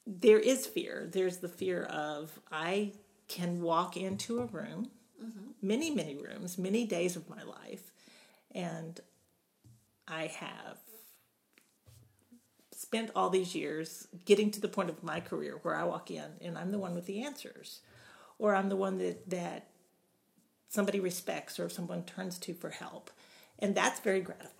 there 0.07 0.39
is 0.39 0.67
fear. 0.67 1.09
There's 1.11 1.39
the 1.39 1.49
fear 1.49 1.85
of 1.85 2.39
I 2.51 2.93
can 3.29 3.63
walk 3.63 3.97
into 3.97 4.41
a 4.41 4.47
room, 4.47 4.91
many, 5.63 5.91
many 5.91 6.17
rooms, 6.17 6.59
many 6.59 6.85
days 6.85 7.17
of 7.17 7.29
my 7.29 7.43
life, 7.43 7.93
and 8.53 8.99
I 10.09 10.27
have 10.27 10.79
spent 12.73 13.11
all 13.15 13.31
these 13.31 13.55
years 13.55 14.09
getting 14.25 14.51
to 14.51 14.61
the 14.61 14.67
point 14.67 14.91
of 14.91 15.03
my 15.05 15.21
career 15.21 15.61
where 15.63 15.77
I 15.77 15.85
walk 15.85 16.11
in 16.11 16.25
and 16.41 16.59
I'm 16.59 16.73
the 16.73 16.79
one 16.79 16.95
with 16.95 17.07
the 17.07 17.23
answers, 17.23 17.81
or 18.39 18.55
I'm 18.55 18.69
the 18.69 18.77
one 18.77 18.99
that 18.99 19.31
that 19.31 19.69
somebody 20.71 20.99
respects 21.01 21.61
or 21.61 21.69
someone 21.69 22.03
turns 22.05 22.39
to 22.39 22.55
for 22.55 22.71
help, 22.71 23.11
and 23.59 23.75
that's 23.75 24.01
very 24.01 24.23
gratifying. 24.23 24.57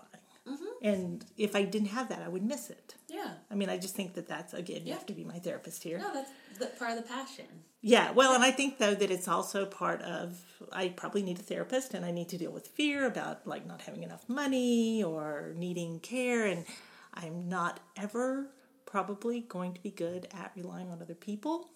Mm-hmm. 0.47 0.65
And 0.85 1.25
if 1.37 1.55
I 1.55 1.63
didn't 1.63 1.89
have 1.89 2.09
that, 2.09 2.21
I 2.23 2.27
would 2.27 2.43
miss 2.43 2.69
it. 2.69 2.95
Yeah. 3.07 3.33
I 3.51 3.55
mean, 3.55 3.69
I 3.69 3.77
just 3.77 3.95
think 3.95 4.13
that 4.15 4.27
that's 4.27 4.53
again, 4.53 4.81
you 4.83 4.89
Yeah. 4.89 4.93
have 4.95 5.05
to 5.07 5.13
be 5.13 5.23
my 5.23 5.39
therapist 5.39 5.83
here. 5.83 5.97
No, 5.99 6.11
that's 6.13 6.31
the, 6.57 6.65
part 6.79 6.91
of 6.91 6.97
the 6.97 7.03
passion. 7.03 7.45
Yeah, 7.81 8.11
well, 8.11 8.33
and 8.33 8.43
I 8.43 8.51
think 8.51 8.77
though 8.79 8.93
that 8.95 9.11
it's 9.11 9.27
also 9.27 9.65
part 9.65 10.01
of 10.01 10.39
I 10.71 10.89
probably 10.89 11.21
need 11.23 11.39
a 11.39 11.43
therapist 11.43 11.93
and 11.93 12.03
I 12.05 12.11
need 12.11 12.29
to 12.29 12.37
deal 12.37 12.51
with 12.51 12.67
fear 12.67 13.05
about 13.05 13.45
like 13.47 13.65
not 13.67 13.81
having 13.81 14.03
enough 14.03 14.27
money 14.29 15.03
or 15.03 15.53
needing 15.55 15.99
care 15.99 16.45
and 16.47 16.65
I'm 17.13 17.47
not 17.49 17.79
ever 17.97 18.47
probably 18.85 19.41
going 19.41 19.73
to 19.75 19.81
be 19.81 19.91
good 19.91 20.27
at 20.33 20.51
relying 20.55 20.89
on 20.89 21.01
other 21.01 21.15
people. 21.15 21.69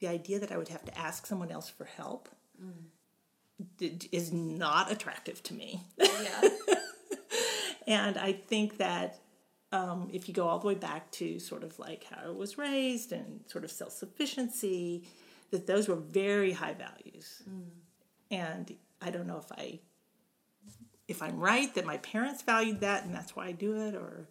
The 0.00 0.08
idea 0.08 0.38
that 0.40 0.50
I 0.52 0.56
would 0.56 0.68
have 0.68 0.84
to 0.84 0.98
ask 0.98 1.26
someone 1.26 1.50
else 1.52 1.68
for 1.68 1.84
help 1.84 2.28
d- 2.58 2.64
is 3.80 4.32
not 4.32 4.90
attractive 4.92 5.42
to 5.44 5.54
me. 5.54 5.82
Yeah. 5.98 6.48
And 7.88 8.18
I 8.18 8.32
think 8.32 8.76
that 8.76 9.18
um, 9.72 10.10
if 10.12 10.28
you 10.28 10.34
go 10.34 10.46
all 10.46 10.58
the 10.58 10.66
way 10.66 10.74
back 10.74 11.10
to 11.12 11.38
sort 11.38 11.64
of 11.64 11.78
like 11.78 12.04
how 12.04 12.28
I 12.28 12.30
was 12.30 12.58
raised 12.58 13.12
and 13.12 13.40
sort 13.46 13.64
of 13.64 13.70
self 13.70 13.92
sufficiency, 13.92 15.08
that 15.50 15.66
those 15.66 15.88
were 15.88 15.96
very 15.96 16.52
high 16.52 16.74
values. 16.74 17.42
And 18.30 18.76
I 19.00 19.10
don't 19.10 19.26
know 19.26 19.38
if 19.38 19.50
I 19.52 19.80
if 21.08 21.22
I'm 21.22 21.40
right 21.40 21.74
that 21.74 21.86
my 21.86 21.96
parents 21.96 22.42
valued 22.42 22.80
that 22.80 23.04
and 23.04 23.14
that's 23.14 23.34
why 23.34 23.46
I 23.46 23.52
do 23.52 23.80
it, 23.88 23.94
or 23.94 24.28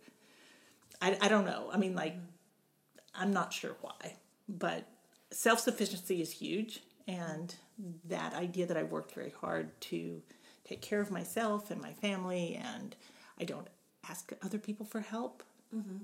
I, 1.02 1.18
I 1.20 1.28
don't 1.28 1.46
know. 1.46 1.72
I 1.74 1.78
mean, 1.78 1.96
like 1.96 2.16
I'm 3.16 3.34
not 3.34 3.54
sure 3.54 3.76
why, 3.82 4.18
but 4.48 4.88
self 5.32 5.60
sufficiency 5.60 6.22
is 6.22 6.32
huge, 6.32 6.82
and 7.08 7.56
that 8.06 8.34
idea 8.34 8.66
that 8.66 8.78
I 8.78 8.84
worked 8.84 9.14
very 9.14 9.34
hard 9.42 9.80
to 9.82 10.22
take 10.68 10.82
care 10.82 11.00
of 11.00 11.12
myself 11.12 11.72
and 11.72 11.82
my 11.82 11.94
family, 11.94 12.60
and 12.62 12.96
I 13.40 13.46
don't 13.46 13.68
ask 14.10 14.32
other 14.44 14.58
people 14.58 14.86
for 14.86 15.00
help, 15.00 15.44
mm-hmm. 15.76 15.98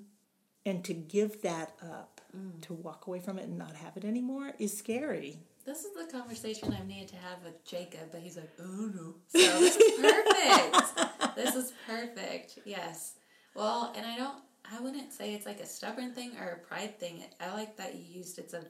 and 0.65 0.83
to 0.85 0.93
give 0.93 1.41
that 1.41 1.73
up, 1.81 2.21
mm. 2.35 2.61
to 2.61 2.73
walk 2.73 3.07
away 3.07 3.19
from 3.19 3.37
it 3.37 3.43
and 3.43 3.57
not 3.57 3.75
have 3.75 3.97
it 3.97 4.05
anymore 4.05 4.53
is 4.59 4.75
scary. 4.75 5.39
This 5.65 5.85
is 5.85 5.93
the 5.93 6.11
conversation 6.11 6.75
I 6.77 6.85
needed 6.85 7.07
to 7.09 7.15
have 7.15 7.43
with 7.43 7.63
Jacob, 7.65 8.11
but 8.11 8.19
he's 8.19 8.35
like, 8.35 8.51
oh 8.59 8.91
no. 8.93 9.15
So 9.27 9.59
this 9.59 9.77
is 9.77 9.99
perfect. 9.99 11.35
this 11.35 11.55
is 11.55 11.73
perfect. 11.87 12.59
Yes. 12.65 13.13
Well, 13.55 13.93
and 13.95 14.05
I 14.05 14.17
don't, 14.17 14.35
I 14.69 14.81
wouldn't 14.81 15.13
say 15.13 15.33
it's 15.33 15.45
like 15.45 15.61
a 15.61 15.65
stubborn 15.65 16.13
thing 16.13 16.31
or 16.39 16.49
a 16.49 16.67
pride 16.67 16.99
thing. 16.99 17.23
I 17.39 17.53
like 17.53 17.77
that 17.77 17.95
you 17.95 18.01
used 18.01 18.39
it's 18.39 18.53
a, 18.53 18.65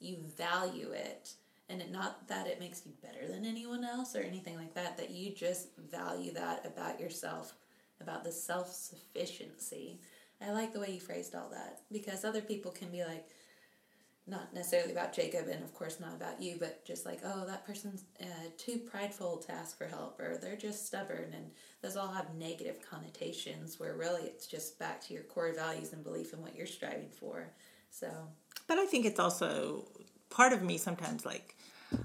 you 0.00 0.16
value 0.38 0.92
it. 0.92 1.34
And 1.68 1.82
it, 1.82 1.90
not 1.90 2.26
that 2.28 2.46
it 2.46 2.60
makes 2.60 2.82
you 2.86 2.92
better 3.02 3.30
than 3.30 3.44
anyone 3.44 3.84
else 3.84 4.16
or 4.16 4.20
anything 4.20 4.56
like 4.56 4.74
that, 4.74 4.96
that 4.96 5.10
you 5.10 5.34
just 5.34 5.76
value 5.76 6.32
that 6.32 6.64
about 6.64 6.98
yourself, 6.98 7.54
about 8.00 8.24
the 8.24 8.32
self 8.32 8.72
sufficiency. 8.72 10.00
I 10.40 10.52
like 10.52 10.72
the 10.72 10.80
way 10.80 10.92
you 10.92 11.00
phrased 11.00 11.34
all 11.34 11.50
that 11.50 11.80
because 11.92 12.24
other 12.24 12.40
people 12.40 12.70
can 12.70 12.88
be 12.88 13.04
like, 13.04 13.26
not 14.28 14.52
necessarily 14.52 14.92
about 14.92 15.14
Jacob 15.14 15.48
and 15.48 15.64
of 15.64 15.74
course 15.74 16.00
not 16.00 16.14
about 16.14 16.40
you, 16.40 16.56
but 16.60 16.84
just 16.84 17.06
like, 17.06 17.20
oh, 17.24 17.46
that 17.46 17.66
person's 17.66 18.04
uh, 18.20 18.48
too 18.58 18.78
prideful 18.78 19.38
to 19.38 19.52
ask 19.52 19.76
for 19.76 19.86
help 19.86 20.20
or 20.20 20.36
they're 20.36 20.56
just 20.56 20.86
stubborn. 20.86 21.32
And 21.34 21.50
those 21.82 21.96
all 21.96 22.12
have 22.12 22.34
negative 22.34 22.78
connotations 22.88 23.80
where 23.80 23.94
really 23.94 24.22
it's 24.22 24.46
just 24.46 24.78
back 24.78 25.00
to 25.06 25.14
your 25.14 25.22
core 25.22 25.54
values 25.54 25.92
and 25.92 26.04
belief 26.04 26.32
in 26.34 26.42
what 26.42 26.54
you're 26.54 26.66
striving 26.66 27.08
for. 27.08 27.48
So, 27.90 28.08
But 28.66 28.78
I 28.78 28.84
think 28.84 29.06
it's 29.06 29.18
also 29.18 29.86
part 30.28 30.52
of 30.52 30.62
me 30.62 30.76
sometimes 30.76 31.24
like 31.24 31.56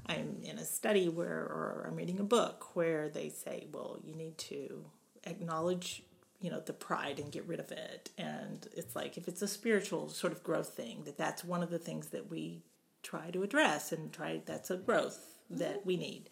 I'm 0.06 0.38
in 0.44 0.58
a 0.58 0.66
study 0.66 1.10
where, 1.10 1.40
or 1.40 1.86
I'm 1.88 1.96
reading 1.96 2.20
a 2.20 2.24
book 2.24 2.76
where 2.76 3.10
they 3.10 3.30
say, 3.30 3.68
well, 3.72 4.00
you 4.04 4.16
need 4.16 4.38
to 4.40 4.86
acknowledge, 5.26 6.04
you 6.40 6.50
know, 6.50 6.60
the 6.60 6.74
pride 6.74 7.20
and 7.20 7.32
get 7.32 7.48
rid 7.48 7.60
of 7.60 7.72
it. 7.72 8.10
And 8.18 8.68
it's 8.76 8.96
like, 8.96 9.18
if 9.18 9.28
it's 9.28 9.42
a 9.42 9.48
spiritual 9.48 10.10
sort 10.10 10.34
of 10.34 10.44
growth 10.44 10.70
thing, 10.70 11.04
that 11.06 11.18
that's 11.18 11.44
one 11.44 11.64
of 11.64 11.70
the 11.70 11.80
things 11.80 12.08
that 12.08 12.30
we 12.30 12.64
try 13.02 13.30
to 13.32 13.44
address 13.44 13.92
and 13.92 14.12
try, 14.12 14.42
that's 14.46 14.72
a 14.72 14.78
growth 14.78 15.38
that 15.50 15.80
mm-hmm. 15.80 15.88
we 15.88 15.98
need. 15.98 16.30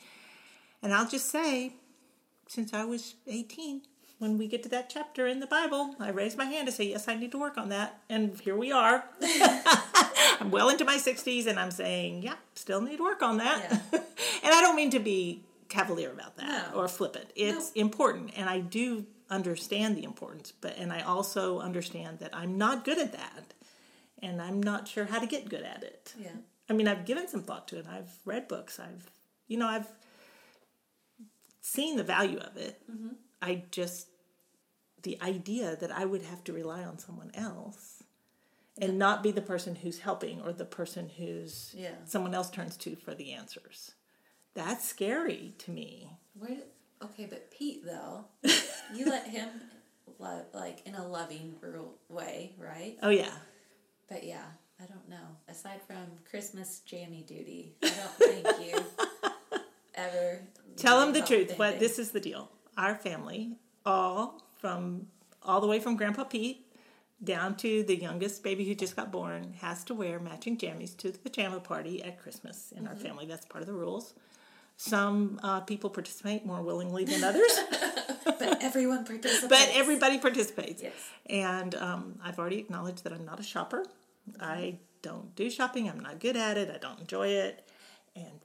And 0.81 0.93
I'll 0.93 1.07
just 1.07 1.29
say, 1.29 1.73
since 2.47 2.73
I 2.73 2.85
was 2.85 3.15
18, 3.27 3.81
when 4.17 4.37
we 4.37 4.47
get 4.47 4.63
to 4.63 4.69
that 4.69 4.89
chapter 4.89 5.27
in 5.27 5.39
the 5.39 5.47
Bible, 5.47 5.95
I 5.99 6.09
raised 6.09 6.37
my 6.37 6.45
hand 6.45 6.67
to 6.67 6.71
say, 6.71 6.85
yes, 6.85 7.07
I 7.07 7.15
need 7.15 7.31
to 7.31 7.39
work 7.39 7.57
on 7.57 7.69
that. 7.69 8.01
And 8.09 8.39
here 8.39 8.55
we 8.55 8.71
are. 8.71 9.03
I'm 10.39 10.51
well 10.51 10.69
into 10.69 10.85
my 10.85 10.97
60s 10.97 11.47
and 11.47 11.59
I'm 11.59 11.71
saying, 11.71 12.23
yeah, 12.23 12.35
still 12.55 12.81
need 12.81 12.99
work 12.99 13.21
on 13.21 13.37
that. 13.37 13.71
and 13.93 14.03
I 14.43 14.61
don't 14.61 14.75
mean 14.75 14.89
to 14.91 14.99
be 14.99 15.43
cavalier 15.69 16.11
about 16.11 16.37
that 16.37 16.73
No. 16.73 16.79
or 16.79 16.87
flippant. 16.87 17.27
It's 17.35 17.71
important 17.73 18.31
and 18.35 18.49
I 18.49 18.59
do 18.59 19.05
understand 19.29 19.95
the 19.95 20.03
importance, 20.03 20.51
but 20.59 20.77
and 20.77 20.91
I 20.91 21.01
also 21.01 21.59
understand 21.59 22.19
that 22.19 22.31
I'm 22.35 22.57
not 22.57 22.83
good 22.83 22.97
at 22.99 23.13
that. 23.13 23.53
And 24.23 24.39
I'm 24.41 24.61
not 24.61 24.87
sure 24.87 25.05
how 25.05 25.17
to 25.19 25.25
get 25.25 25.49
good 25.49 25.63
at 25.63 25.81
it. 25.83 26.13
yeah. 26.19 26.29
I 26.69 26.73
mean, 26.73 26.87
I've 26.87 27.05
given 27.05 27.27
some 27.27 27.41
thought 27.41 27.67
to 27.69 27.79
it. 27.79 27.85
I've 27.91 28.11
read 28.23 28.47
books. 28.47 28.79
I've, 28.79 29.09
you 29.47 29.57
know, 29.57 29.67
I've 29.67 29.87
seen 31.61 31.97
the 31.97 32.03
value 32.03 32.37
of 32.37 32.55
it. 32.55 32.79
Mm-hmm. 32.89 33.13
I 33.41 33.63
just, 33.71 34.07
the 35.03 35.17
idea 35.21 35.75
that 35.75 35.91
I 35.91 36.05
would 36.05 36.21
have 36.21 36.43
to 36.45 36.53
rely 36.53 36.83
on 36.83 36.99
someone 36.99 37.31
else 37.33 38.00
and 38.79 38.97
not 38.97 39.21
be 39.23 39.31
the 39.31 39.41
person 39.41 39.75
who's 39.75 39.99
helping 39.99 40.41
or 40.41 40.53
the 40.53 40.65
person 40.65 41.09
who's 41.17 41.73
Yeah. 41.77 41.95
someone 42.05 42.33
else 42.33 42.49
turns 42.49 42.77
to 42.77 42.95
for 42.95 43.13
the 43.13 43.33
answers. 43.33 43.91
That's 44.53 44.87
scary 44.87 45.53
to 45.59 45.71
me. 45.71 46.09
Where 46.37 46.57
okay, 47.03 47.25
but 47.25 47.51
Pete 47.51 47.85
though, 47.85 48.25
you 48.93 49.05
let 49.05 49.27
him 49.27 49.49
love 50.19 50.45
like 50.53 50.85
in 50.85 50.95
a 50.95 51.07
loving 51.07 51.55
ru- 51.61 51.93
way, 52.09 52.53
right? 52.57 52.97
Oh 53.01 53.09
yeah. 53.09 53.31
But 54.09 54.23
yeah, 54.25 54.43
I 54.81 54.85
don't 54.85 55.07
know. 55.09 55.37
Aside 55.47 55.81
from 55.87 56.05
Christmas 56.29 56.79
jammy 56.85 57.23
duty, 57.27 57.75
I 57.83 57.89
don't 57.89 58.45
think 58.45 58.67
you 58.73 59.59
ever 59.95 60.39
Tell 60.77 60.99
them 60.99 61.13
the 61.13 61.21
truth. 61.21 61.57
What 61.57 61.69
anything. 61.69 61.79
this 61.87 61.99
is 61.99 62.11
the 62.11 62.19
deal. 62.19 62.49
Our 62.77 62.95
family, 62.95 63.53
all 63.85 64.41
from 64.59 65.07
all 65.43 65.59
the 65.61 65.67
way 65.67 65.79
from 65.79 65.95
Grandpa 65.97 66.23
Pete 66.25 66.60
down 67.23 67.55
to 67.57 67.83
the 67.83 67.95
youngest 67.95 68.43
baby 68.43 68.65
who 68.65 68.73
just 68.75 68.95
got 68.95 69.11
born, 69.11 69.53
has 69.61 69.83
to 69.85 69.93
wear 69.93 70.19
matching 70.19 70.57
jammies 70.57 70.95
to 70.97 71.11
the 71.11 71.19
pajama 71.19 71.59
party 71.59 72.01
at 72.03 72.19
Christmas 72.21 72.71
in 72.75 72.87
our 72.87 72.93
Mm-hmm. 72.93 73.03
family. 73.03 73.25
That's 73.25 73.45
part 73.45 73.61
of 73.61 73.67
the 73.67 73.73
rules. 73.73 74.13
Some 74.77 75.39
uh, 75.43 75.59
people 75.61 75.89
participate 75.91 76.45
more 76.45 76.61
willingly 76.63 77.05
than 77.05 77.23
others, 77.23 77.51
But 78.25 78.63
everyone 78.63 79.05
participates. 79.05 79.47
but 79.47 79.69
everybody 79.73 80.17
participates. 80.17 80.81
Yes. 80.81 80.93
And 81.29 81.75
um, 81.75 82.15
I've 82.23 82.39
already 82.39 82.57
acknowledged 82.59 83.03
that 83.03 83.13
I'm 83.13 83.25
not 83.25 83.39
a 83.39 83.43
shopper. 83.43 83.85
I 84.39 84.79
don't 85.03 85.35
do 85.35 85.49
shopping. 85.51 85.87
I'm 85.89 85.99
not 85.99 86.19
good 86.19 86.35
at 86.35 86.57
it. 86.57 86.71
I 86.73 86.77
don't 86.79 86.99
enjoy 86.99 87.27
it. 87.27 87.67
And 88.15 88.39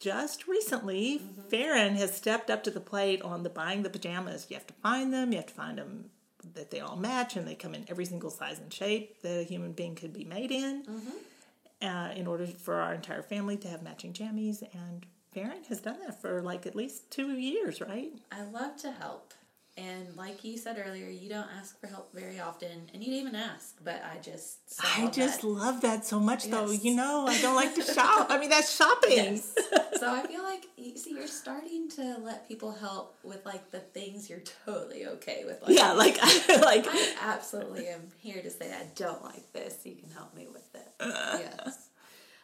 just 0.00 0.48
recently, 0.48 1.20
Farron 1.50 1.94
has 1.96 2.14
stepped 2.16 2.50
up 2.50 2.64
to 2.64 2.70
the 2.70 2.80
plate 2.80 3.22
on 3.22 3.42
the 3.44 3.50
buying 3.50 3.82
the 3.84 3.90
pajamas. 3.90 4.46
You 4.48 4.56
have 4.56 4.66
to 4.66 4.74
find 4.82 5.12
them. 5.12 5.30
You 5.30 5.38
have 5.38 5.46
to 5.46 5.54
find 5.54 5.78
them 5.78 6.06
that 6.54 6.70
they 6.70 6.80
all 6.80 6.96
match 6.96 7.36
and 7.36 7.46
they 7.46 7.54
come 7.54 7.74
in 7.74 7.84
every 7.88 8.04
single 8.04 8.30
size 8.30 8.58
and 8.58 8.72
shape 8.72 9.20
that 9.22 9.40
a 9.40 9.42
human 9.42 9.72
being 9.72 9.94
could 9.94 10.12
be 10.12 10.24
made 10.24 10.50
in. 10.50 10.84
Uh, 11.82 12.10
in 12.14 12.26
order 12.26 12.46
for 12.46 12.74
our 12.74 12.92
entire 12.94 13.22
family 13.22 13.56
to 13.56 13.66
have 13.66 13.82
matching 13.82 14.12
jammies, 14.12 14.62
and 14.74 15.06
Farron 15.32 15.64
has 15.68 15.80
done 15.80 15.96
that 16.04 16.20
for 16.20 16.42
like 16.42 16.66
at 16.66 16.76
least 16.76 17.10
two 17.10 17.30
years, 17.38 17.80
right? 17.80 18.12
I 18.30 18.42
love 18.42 18.76
to 18.82 18.90
help. 18.92 19.32
And 19.80 20.14
like 20.16 20.44
you 20.44 20.58
said 20.58 20.82
earlier, 20.84 21.08
you 21.08 21.28
don't 21.30 21.46
ask 21.58 21.80
for 21.80 21.86
help 21.86 22.12
very 22.14 22.38
often, 22.38 22.90
and 22.92 23.02
you 23.02 23.10
didn't 23.10 23.28
even 23.28 23.34
ask. 23.34 23.76
But 23.82 24.02
I 24.04 24.18
just, 24.20 24.58
I 24.82 25.06
just 25.06 25.40
that. 25.40 25.46
love 25.46 25.80
that 25.80 26.04
so 26.04 26.20
much, 26.20 26.44
though. 26.48 26.70
You 26.70 26.94
know, 26.94 27.26
I 27.26 27.40
don't 27.40 27.54
like 27.54 27.74
to 27.76 27.82
shop. 27.94 28.26
I 28.28 28.38
mean, 28.38 28.50
that's 28.50 28.74
shopping. 28.76 29.10
Yes. 29.16 29.54
so 29.98 30.12
I 30.12 30.26
feel 30.26 30.42
like 30.42 30.66
you 30.76 30.96
see, 30.98 31.12
you're 31.14 31.26
starting 31.26 31.88
to 31.90 32.18
let 32.22 32.46
people 32.46 32.72
help 32.72 33.16
with 33.22 33.46
like 33.46 33.70
the 33.70 33.80
things 33.80 34.28
you're 34.28 34.42
totally 34.66 35.06
okay 35.06 35.44
with. 35.46 35.62
Like, 35.62 35.76
Yeah, 35.76 35.92
like, 35.92 36.18
like, 36.48 36.86
I 36.86 37.14
absolutely 37.22 37.88
am 37.88 38.02
here 38.18 38.42
to 38.42 38.50
say 38.50 38.70
I 38.72 38.86
don't 38.94 39.24
like 39.24 39.50
this. 39.54 39.78
You 39.84 39.94
can 39.94 40.10
help 40.10 40.34
me 40.34 40.46
with 40.52 40.68
it. 40.74 40.88
yes. 41.00 41.88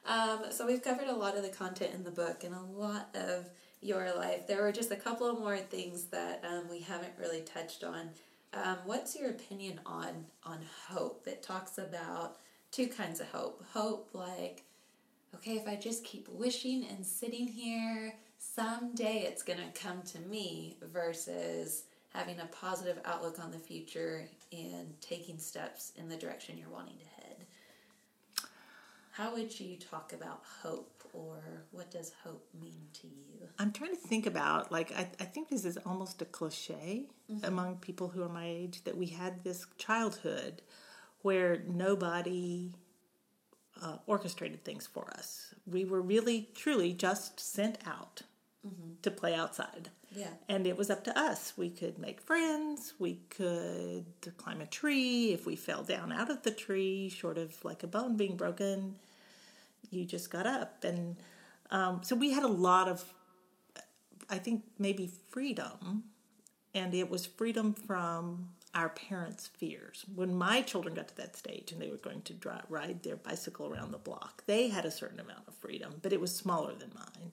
Um, 0.06 0.44
so 0.50 0.66
we've 0.66 0.82
covered 0.82 1.08
a 1.08 1.14
lot 1.16 1.36
of 1.36 1.42
the 1.42 1.48
content 1.48 1.92
in 1.92 2.04
the 2.04 2.10
book 2.12 2.44
and 2.44 2.54
a 2.54 2.62
lot 2.62 3.08
of 3.14 3.50
your 3.86 4.14
life. 4.16 4.46
There 4.46 4.62
were 4.62 4.72
just 4.72 4.90
a 4.90 4.96
couple 4.96 5.28
of 5.28 5.38
more 5.38 5.58
things 5.58 6.04
that 6.06 6.44
um, 6.44 6.64
we 6.68 6.80
haven't 6.80 7.12
really 7.18 7.42
touched 7.42 7.84
on. 7.84 8.10
Um, 8.52 8.78
what's 8.84 9.14
your 9.16 9.30
opinion 9.30 9.80
on 9.86 10.26
on 10.44 10.58
hope? 10.88 11.26
It 11.26 11.42
talks 11.42 11.78
about 11.78 12.38
two 12.72 12.88
kinds 12.88 13.20
of 13.20 13.28
hope. 13.28 13.62
Hope 13.72 14.10
like, 14.12 14.64
okay, 15.34 15.56
if 15.56 15.68
I 15.68 15.76
just 15.76 16.04
keep 16.04 16.28
wishing 16.28 16.86
and 16.86 17.04
sitting 17.04 17.46
here, 17.46 18.14
someday 18.38 19.24
it's 19.28 19.42
gonna 19.42 19.70
come 19.74 20.02
to 20.02 20.18
me. 20.20 20.76
Versus 20.92 21.84
having 22.12 22.40
a 22.40 22.46
positive 22.46 22.98
outlook 23.04 23.38
on 23.38 23.50
the 23.50 23.58
future 23.58 24.26
and 24.52 25.00
taking 25.00 25.38
steps 25.38 25.92
in 25.96 26.08
the 26.08 26.16
direction 26.16 26.56
you're 26.56 26.70
wanting 26.70 26.96
to 26.96 27.22
head. 27.22 27.36
How 29.12 29.32
would 29.34 29.58
you 29.58 29.76
talk 29.76 30.12
about 30.12 30.42
hope, 30.62 30.95
or 31.12 31.65
what 31.70 31.91
does 31.91 32.12
hope 32.24 32.47
mean 32.61 32.83
to 32.95 33.07
you? 33.07 33.49
I'm 33.59 33.73
trying 33.73 33.91
to 33.91 33.97
think 33.97 34.27
about, 34.27 34.70
like, 34.70 34.93
I, 34.93 35.09
I 35.20 35.24
think 35.24 35.49
this 35.49 35.65
is 35.65 35.78
almost 35.87 36.23
a 36.23 36.24
cliche 36.24 37.09
among 37.43 37.77
people 37.77 38.09
who 38.09 38.23
are 38.23 38.28
my 38.28 38.47
age 38.47 38.85
that 38.85 38.97
we 38.97 39.07
had 39.07 39.45
this 39.45 39.66
childhood 39.78 40.62
where 41.23 41.62
nobody 41.66 42.74
uh, 43.83 43.97
orchestrated 44.07 44.65
things 44.65 44.87
for 44.87 45.11
us. 45.11 45.55
We 45.66 45.85
were 45.85 46.01
really, 46.01 46.49
truly 46.55 46.93
just 46.93 47.41
sent 47.41 47.78
out 47.87 48.23
to 49.03 49.11
play 49.12 49.33
outside. 49.35 49.91
Yeah. 50.11 50.31
And 50.49 50.66
it 50.66 50.77
was 50.77 50.91
up 50.91 51.05
to 51.05 51.16
us. 51.16 51.53
We 51.57 51.70
could 51.70 51.99
make 51.99 52.20
friends. 52.20 52.95
We 52.99 53.20
could 53.31 54.07
climb 54.39 54.61
a 54.61 54.66
tree. 54.66 55.33
If 55.33 55.47
we 55.47 55.57
fell 55.57 55.83
down 55.85 56.11
out 56.11 56.31
of 56.31 56.43
the 56.43 56.51
tree, 56.51 57.09
short 57.09 57.39
of 57.39 57.65
like 57.65 57.83
a 57.83 57.87
bone 57.87 58.16
being 58.16 58.37
broken, 58.37 58.97
you 59.90 60.04
just 60.04 60.30
got 60.30 60.46
up. 60.46 60.84
And 60.84 61.16
um, 61.70 62.00
so 62.02 62.16
we 62.16 62.32
had 62.32 62.42
a 62.42 62.48
lot 62.48 62.88
of, 62.88 63.04
I 64.28 64.38
think, 64.38 64.64
maybe 64.78 65.10
freedom. 65.30 66.04
And 66.74 66.94
it 66.94 67.10
was 67.10 67.24
freedom 67.26 67.72
from 67.72 68.50
our 68.74 68.90
parents' 68.90 69.46
fears. 69.46 70.04
When 70.14 70.34
my 70.34 70.60
children 70.60 70.94
got 70.94 71.08
to 71.08 71.16
that 71.16 71.36
stage 71.36 71.72
and 71.72 71.80
they 71.80 71.88
were 71.88 71.96
going 71.96 72.20
to 72.22 72.34
drive, 72.34 72.64
ride 72.68 73.02
their 73.02 73.16
bicycle 73.16 73.72
around 73.72 73.92
the 73.92 73.98
block, 73.98 74.44
they 74.46 74.68
had 74.68 74.84
a 74.84 74.90
certain 74.90 75.18
amount 75.18 75.48
of 75.48 75.54
freedom, 75.54 75.94
but 76.02 76.12
it 76.12 76.20
was 76.20 76.34
smaller 76.34 76.74
than 76.74 76.90
mine. 76.94 77.32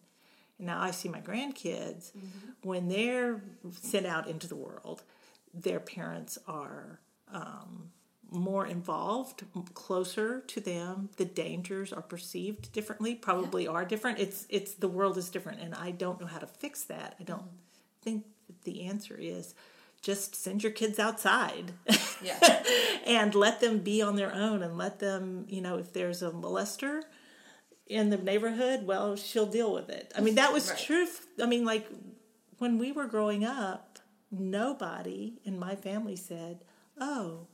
And 0.57 0.67
now 0.67 0.81
I 0.81 0.91
see 0.91 1.09
my 1.09 1.19
grandkids 1.19 2.11
when 2.61 2.87
they're 2.87 3.41
sent 3.81 4.05
out 4.05 4.27
into 4.27 4.47
the 4.47 4.55
world, 4.55 5.03
their 5.53 5.81
parents 5.81 6.37
are 6.47 7.01
um, 7.31 7.91
more 8.33 8.65
involved, 8.65 9.43
closer 9.73 10.41
to 10.41 10.59
them. 10.59 11.09
The 11.17 11.25
dangers 11.25 11.93
are 11.93 12.01
perceived 12.01 12.71
differently, 12.73 13.15
probably 13.15 13.67
are 13.67 13.85
different. 13.85 14.19
It's 14.19 14.45
it's 14.49 14.73
the 14.73 14.87
world 14.87 15.17
is 15.17 15.29
different, 15.29 15.61
and 15.61 15.73
I 15.75 15.91
don't 15.91 16.19
know 16.19 16.27
how 16.27 16.39
to 16.39 16.47
fix 16.47 16.83
that. 16.85 17.15
I 17.19 17.23
don't 17.23 17.39
mm-hmm. 17.41 18.01
think 18.01 18.25
that 18.47 18.63
the 18.63 18.83
answer 18.85 19.15
is 19.19 19.53
just 20.01 20.35
send 20.35 20.61
your 20.63 20.71
kids 20.71 20.99
outside 20.99 21.71
Yeah. 22.21 22.37
and 23.05 23.33
let 23.33 23.61
them 23.61 23.79
be 23.79 24.01
on 24.01 24.15
their 24.17 24.33
own 24.33 24.61
and 24.61 24.77
let 24.77 24.99
them, 24.99 25.45
you 25.47 25.61
know, 25.61 25.77
if 25.77 25.93
there's 25.93 26.21
a 26.21 26.29
molester 26.31 27.01
in 27.87 28.09
the 28.09 28.17
neighborhood, 28.17 28.85
well, 28.85 29.15
she'll 29.15 29.45
deal 29.45 29.73
with 29.73 29.89
it. 29.89 30.11
I 30.15 30.21
mean, 30.21 30.35
that 30.35 30.51
was 30.53 30.69
Right. 30.69 30.79
true. 30.79 31.07
I 31.41 31.45
mean, 31.45 31.63
like 31.65 31.87
when 32.57 32.77
we 32.77 32.91
were 32.91 33.07
growing 33.07 33.45
up, 33.45 33.99
nobody 34.29 35.39
in 35.43 35.57
my 35.57 35.75
family 35.75 36.15
said, 36.15 36.65
"Oh, 36.99 37.47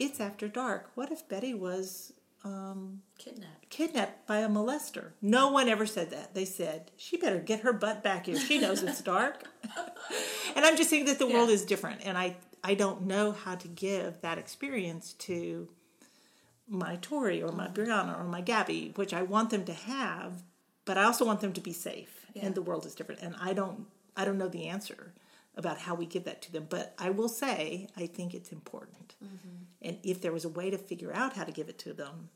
it's 0.00 0.18
after 0.18 0.48
dark. 0.48 0.90
What 0.94 1.12
if 1.12 1.28
Betty 1.28 1.54
was 1.54 2.12
um, 2.42 3.02
Kidnapped. 3.18 3.68
kidnapped 3.68 4.26
by 4.26 4.38
a 4.38 4.48
molester?" 4.48 5.12
No 5.22 5.52
one 5.52 5.68
ever 5.68 5.86
said 5.86 6.10
that. 6.10 6.34
They 6.34 6.46
said, 6.46 6.90
"She 6.96 7.16
better 7.16 7.38
get 7.38 7.60
her 7.60 7.72
butt 7.72 8.02
back 8.02 8.26
here. 8.26 8.38
She 8.38 8.58
knows 8.58 8.82
it's 8.82 9.02
dark." 9.02 9.44
and 10.56 10.64
I'm 10.64 10.76
just 10.76 10.90
saying 10.90 11.04
that 11.04 11.18
the 11.18 11.26
world 11.28 11.50
is 11.50 11.64
different, 11.64 12.00
and 12.04 12.18
I 12.18 12.36
I 12.64 12.74
don't 12.74 13.02
know 13.02 13.32
how 13.32 13.54
to 13.54 13.68
give 13.68 14.20
that 14.22 14.38
experience 14.38 15.12
to 15.14 15.68
my 16.66 16.96
Tori 17.02 17.42
or 17.42 17.52
my 17.52 17.66
mm-hmm. 17.66 17.82
Brianna 17.82 18.18
or 18.18 18.24
my 18.24 18.40
Gabby, 18.40 18.92
which 18.96 19.12
I 19.12 19.22
want 19.22 19.50
them 19.50 19.64
to 19.64 19.72
have, 19.74 20.42
but 20.84 20.96
I 20.96 21.04
also 21.04 21.24
want 21.24 21.40
them 21.40 21.52
to 21.52 21.60
be 21.60 21.72
safe. 21.72 22.26
Yeah. 22.34 22.46
And 22.46 22.54
the 22.54 22.62
world 22.62 22.86
is 22.86 22.94
different, 22.94 23.20
and 23.20 23.36
I 23.40 23.52
don't 23.52 23.86
I 24.16 24.24
don't 24.24 24.38
know 24.38 24.48
the 24.48 24.68
answer 24.68 25.12
about 25.56 25.78
how 25.78 25.94
we 25.94 26.06
give 26.06 26.24
that 26.24 26.42
to 26.42 26.52
them. 26.52 26.66
But 26.68 26.94
I 26.98 27.10
will 27.10 27.28
say 27.28 27.88
I 27.96 28.06
think 28.06 28.34
it's 28.34 28.52
important, 28.52 29.14
mm-hmm. 29.22 29.64
and 29.82 29.98
if 30.02 30.20
there 30.20 30.32
was 30.32 30.44
a 30.44 30.48
way 30.48 30.70
to 30.70 30.78
figure 30.78 31.12
out 31.12 31.34
how 31.34 31.44
to 31.44 31.52
give 31.52 31.68
it 31.68 31.78
to 31.80 31.92
them, 31.92 32.30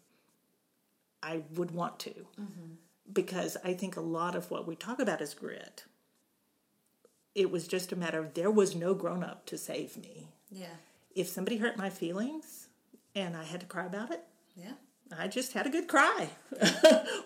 I 1.23 1.43
would 1.55 1.71
want 1.71 1.99
to, 2.01 2.11
mm-hmm. 2.11 2.75
because 3.13 3.57
I 3.65 3.73
think 3.75 3.97
a 3.97 4.03
lot 4.03 4.35
of 4.35 4.51
what 4.51 4.67
we 4.67 4.77
talk 4.77 5.01
about 5.01 5.21
is 5.21 5.35
grit. 5.35 5.85
It 7.35 7.51
was 7.51 7.67
just 7.67 7.91
a 7.91 7.97
matter 7.97 8.21
of 8.21 8.35
there 8.35 8.51
was 8.51 8.77
no 8.77 8.95
grown 8.95 9.25
up 9.25 9.45
to 9.47 9.59
save 9.59 9.97
me. 9.97 10.29
Yeah. 10.51 10.77
If 11.17 11.29
somebody 11.29 11.57
hurt 11.57 11.77
my 11.77 11.91
feelings 11.91 12.69
and 13.15 13.37
I 13.37 13.43
had 13.43 13.61
to 13.61 13.67
cry 13.67 13.87
about 13.87 14.13
it, 14.13 14.23
Yeah. 14.57 14.73
I 15.17 15.29
just 15.29 15.53
had 15.53 15.67
a 15.67 15.71
good 15.71 15.89
cry. 15.89 16.31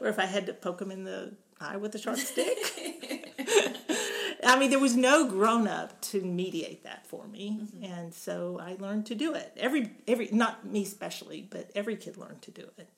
or 0.01 0.09
if 0.09 0.19
I 0.19 0.27
had 0.27 0.47
to 0.47 0.53
poke 0.53 0.81
him 0.81 0.91
in 0.91 1.05
the 1.05 1.35
eye 1.61 1.77
with 1.77 1.95
a 1.95 1.99
sharp 1.99 2.19
stick. 2.19 2.59
I 4.49 4.59
mean, 4.59 4.71
there 4.71 4.79
was 4.79 4.97
no 4.97 5.29
grown 5.29 5.69
up 5.69 6.01
to 6.03 6.23
mediate 6.23 6.83
that 6.85 7.07
for 7.07 7.27
me, 7.27 7.61
and 7.83 8.13
so 8.15 8.59
I 8.63 8.77
learned 8.81 9.07
to 9.07 9.15
do 9.15 9.35
it. 9.35 9.53
Every 9.59 9.91
every 10.07 10.29
not 10.33 10.67
me 10.67 10.83
especially, 10.83 11.47
but 11.49 11.71
every 11.75 11.97
kid 11.97 12.17
learned 12.17 12.43
to 12.43 12.51
do 12.51 12.67
it. 12.79 12.89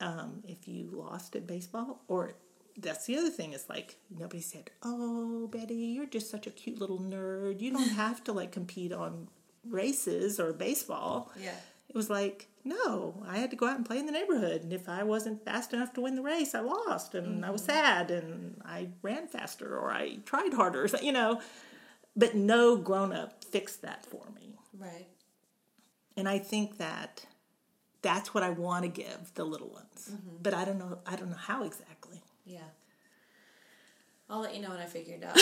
Um, 0.00 0.42
if 0.48 0.66
you 0.66 0.88
lost 0.92 1.36
at 1.36 1.46
baseball, 1.46 2.00
or 2.08 2.32
that's 2.78 3.06
the 3.06 3.16
other 3.16 3.30
thing 3.30 3.52
is 3.52 3.68
like 3.68 3.96
nobody 4.10 4.40
said, 4.40 4.70
"Oh, 4.82 5.48
Betty, 5.48 5.74
you're 5.74 6.06
just 6.06 6.30
such 6.30 6.46
a 6.46 6.50
cute 6.50 6.80
little 6.80 6.98
nerd. 6.98 7.60
You 7.60 7.70
don't 7.72 7.88
have 8.04 8.24
to 8.24 8.32
like 8.32 8.50
compete 8.52 8.92
on 8.92 9.28
races 9.68 10.40
or 10.40 10.52
baseball." 10.52 11.30
Yeah. 11.38 11.56
It 11.88 11.94
was 11.94 12.10
like, 12.10 12.48
no, 12.64 13.22
I 13.28 13.36
had 13.36 13.50
to 13.50 13.56
go 13.56 13.66
out 13.66 13.76
and 13.76 13.84
play 13.84 13.98
in 13.98 14.06
the 14.06 14.12
neighborhood. 14.12 14.62
And 14.62 14.72
if 14.72 14.88
I 14.88 15.02
wasn't 15.02 15.44
fast 15.44 15.74
enough 15.74 15.92
to 15.94 16.00
win 16.00 16.16
the 16.16 16.22
race, 16.22 16.54
I 16.54 16.60
lost. 16.60 17.14
And 17.14 17.44
I 17.44 17.50
was 17.50 17.62
mm-hmm. 17.62 17.70
sad 17.70 18.10
and 18.10 18.60
I 18.64 18.88
ran 19.02 19.28
faster 19.28 19.78
or 19.78 19.92
I 19.92 20.16
tried 20.24 20.54
harder, 20.54 20.88
you 21.02 21.12
know. 21.12 21.40
But 22.16 22.34
no 22.34 22.76
grown 22.76 23.12
up 23.12 23.44
fixed 23.44 23.82
that 23.82 24.06
for 24.06 24.24
me. 24.34 24.54
Right. 24.78 25.08
And 26.16 26.28
I 26.28 26.38
think 26.38 26.78
that 26.78 27.26
that's 28.02 28.32
what 28.32 28.42
I 28.42 28.50
want 28.50 28.84
to 28.84 28.88
give 28.88 29.34
the 29.34 29.44
little 29.44 29.68
ones. 29.68 30.10
Mm-hmm. 30.10 30.36
But 30.42 30.54
I 30.54 30.64
don't 30.64 30.78
know 30.78 30.98
I 31.06 31.16
don't 31.16 31.30
know 31.30 31.36
how 31.36 31.64
exactly. 31.64 32.22
Yeah. 32.46 32.60
I'll 34.30 34.40
let 34.40 34.54
you 34.54 34.62
know 34.62 34.70
when 34.70 34.78
I 34.78 34.86
figure 34.86 35.16
it 35.16 35.24
out. 35.24 35.38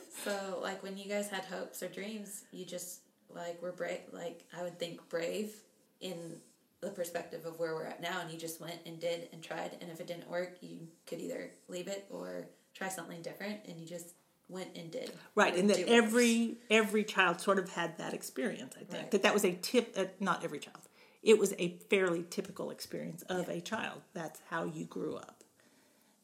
so, 0.24 0.58
like, 0.60 0.82
when 0.82 0.98
you 0.98 1.08
guys 1.08 1.28
had 1.28 1.44
hopes 1.44 1.84
or 1.84 1.88
dreams, 1.88 2.42
you 2.50 2.64
just, 2.64 2.98
like, 3.32 3.62
were 3.62 3.70
brave. 3.70 4.00
Like, 4.12 4.42
I 4.58 4.64
would 4.64 4.76
think 4.76 5.08
brave 5.08 5.54
in 6.00 6.40
the 6.80 6.90
perspective 6.90 7.46
of 7.46 7.58
where 7.58 7.74
we're 7.74 7.86
at 7.86 8.00
now, 8.00 8.20
and 8.20 8.30
you 8.30 8.38
just 8.38 8.60
went 8.60 8.78
and 8.86 9.00
did 9.00 9.28
and 9.32 9.42
tried. 9.42 9.76
And 9.80 9.90
if 9.90 10.00
it 10.00 10.06
didn't 10.06 10.28
work, 10.28 10.58
you 10.60 10.88
could 11.06 11.20
either 11.20 11.50
leave 11.68 11.88
it 11.88 12.06
or 12.10 12.46
try 12.74 12.88
something 12.88 13.22
different, 13.22 13.60
and 13.66 13.80
you 13.80 13.86
just 13.86 14.14
went 14.48 14.76
and 14.76 14.90
did. 14.90 15.10
Right, 15.34 15.56
and 15.56 15.68
that 15.70 15.78
every 15.88 16.58
every 16.70 17.02
child 17.04 17.40
sort 17.40 17.58
of 17.58 17.70
had 17.70 17.98
that 17.98 18.14
experience. 18.14 18.74
I 18.76 18.84
think 18.84 18.92
Right. 18.92 19.10
that 19.10 19.22
that 19.22 19.34
was 19.34 19.44
a 19.44 19.52
tip. 19.54 19.94
Uh, 19.96 20.04
not 20.20 20.44
every 20.44 20.58
child. 20.58 20.82
It 21.22 21.38
was 21.38 21.54
a 21.58 21.78
fairly 21.90 22.24
typical 22.30 22.70
experience 22.70 23.22
of 23.22 23.48
a 23.48 23.60
child. 23.60 24.02
That's 24.12 24.40
how 24.50 24.64
you 24.64 24.84
grew 24.84 25.16
up, 25.16 25.42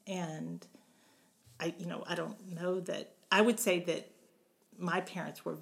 and 0.07 0.65
I, 1.59 1.75
you 1.79 1.87
know, 1.87 2.05
I 2.07 2.15
don't 2.15 2.53
know 2.53 2.81
that. 2.81 3.15
I 3.31 3.41
would 3.41 3.59
say 3.59 3.81
that 3.81 4.11
my 4.79 5.01
parents 5.01 5.45
were 5.45 5.59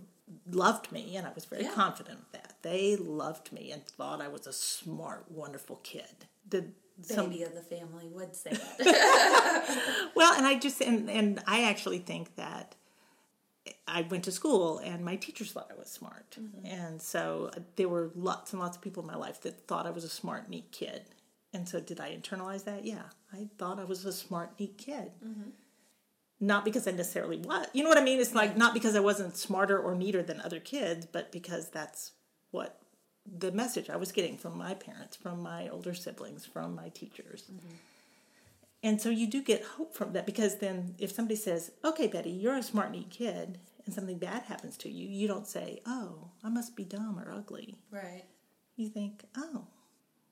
loved 0.50 0.90
me, 0.92 1.16
and 1.16 1.26
I 1.26 1.32
was 1.32 1.44
very 1.44 1.62
Yeah. 1.64 1.72
confident 1.72 2.18
of 2.20 2.32
that. 2.32 2.39
They 2.62 2.96
loved 2.96 3.52
me 3.52 3.70
and 3.72 3.84
thought 3.84 4.20
I 4.20 4.28
was 4.28 4.46
a 4.46 4.52
smart, 4.52 5.26
wonderful 5.30 5.80
kid. 5.82 6.26
The 6.48 6.66
some 7.02 7.30
baby 7.30 7.44
of 7.44 7.54
the 7.54 7.62
family 7.62 8.08
would 8.08 8.36
say 8.36 8.50
that. 8.50 10.10
well, 10.14 10.34
and 10.34 10.46
I 10.46 10.58
just 10.58 10.80
and 10.80 11.08
and 11.08 11.42
I 11.46 11.62
actually 11.64 11.98
think 11.98 12.36
that 12.36 12.74
I 13.88 14.02
went 14.02 14.24
to 14.24 14.32
school 14.32 14.78
and 14.78 15.04
my 15.04 15.16
teachers 15.16 15.52
thought 15.52 15.70
I 15.70 15.78
was 15.78 15.88
smart, 15.88 16.36
and 16.64 17.00
so 17.00 17.50
uh, 17.56 17.60
there 17.76 17.88
were 17.88 18.10
lots 18.14 18.52
and 18.52 18.60
lots 18.60 18.76
of 18.76 18.82
people 18.82 19.02
in 19.02 19.06
my 19.06 19.16
life 19.16 19.40
that 19.42 19.66
thought 19.66 19.86
I 19.86 19.90
was 19.90 20.04
a 20.04 20.08
smart, 20.08 20.48
neat 20.48 20.70
kid. 20.72 21.02
And 21.52 21.68
so, 21.68 21.80
did 21.80 21.98
I 21.98 22.14
internalize 22.14 22.64
that? 22.64 22.84
Yeah, 22.84 23.02
I 23.32 23.48
thought 23.58 23.80
I 23.80 23.84
was 23.84 24.04
a 24.04 24.12
smart, 24.12 24.52
neat 24.60 24.78
kid. 24.78 25.10
Not 26.38 26.64
because 26.64 26.86
I 26.86 26.92
necessarily 26.92 27.38
was. 27.38 27.66
You 27.72 27.82
know 27.82 27.88
what 27.88 27.98
I 27.98 28.04
mean? 28.04 28.20
It's 28.20 28.34
like 28.34 28.56
not 28.56 28.72
because 28.72 28.94
I 28.94 29.00
wasn't 29.00 29.36
smarter 29.36 29.78
or 29.78 29.94
neater 29.94 30.22
than 30.22 30.40
other 30.40 30.60
kids, 30.60 31.06
but 31.06 31.32
because 31.32 31.68
that's 31.70 32.12
what 32.50 32.80
the 33.26 33.52
message 33.52 33.90
I 33.90 33.96
was 33.96 34.12
getting 34.12 34.36
from 34.36 34.56
my 34.56 34.74
parents, 34.74 35.16
from 35.16 35.42
my 35.42 35.68
older 35.68 35.94
siblings, 35.94 36.44
from 36.44 36.74
my 36.74 36.88
teachers. 36.88 37.44
Mm-hmm. 37.52 37.74
And 38.82 39.00
so 39.00 39.10
you 39.10 39.26
do 39.26 39.42
get 39.42 39.62
hope 39.62 39.94
from 39.94 40.14
that 40.14 40.24
because 40.24 40.58
then 40.58 40.94
if 40.98 41.12
somebody 41.12 41.36
says, 41.36 41.72
okay, 41.84 42.06
Betty, 42.06 42.30
you're 42.30 42.56
a 42.56 42.62
smart, 42.62 42.90
neat 42.92 43.10
kid, 43.10 43.58
and 43.84 43.94
something 43.94 44.18
bad 44.18 44.44
happens 44.44 44.76
to 44.78 44.88
you, 44.88 45.06
you 45.06 45.28
don't 45.28 45.46
say, 45.46 45.80
oh, 45.86 46.30
I 46.42 46.48
must 46.48 46.76
be 46.76 46.84
dumb 46.84 47.18
or 47.18 47.30
ugly. 47.32 47.76
right. 47.90 48.24
You 48.76 48.88
think, 48.88 49.24
oh, 49.36 49.66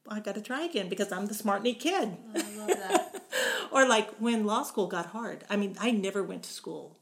I 0.09 0.21
got 0.21 0.35
to 0.37 0.41
try 0.41 0.65
again 0.65 0.89
because 0.89 1.13
I'm 1.13 1.27
the 1.27 1.35
smart, 1.35 1.63
neat 1.63 1.81
kid. 1.81 2.17
Oh, 2.35 2.41
I 2.41 2.57
love 2.57 2.69
that. 2.69 3.23
or 3.71 3.87
like 3.87 4.11
when 4.17 4.47
law 4.47 4.63
school 4.63 4.87
got 4.87 5.07
hard. 5.07 5.45
I 5.51 5.57
mean, 5.57 5.77
I 5.79 5.91
never 5.91 6.23
went 6.23 6.45
to 6.45 6.51
school. 6.51 6.99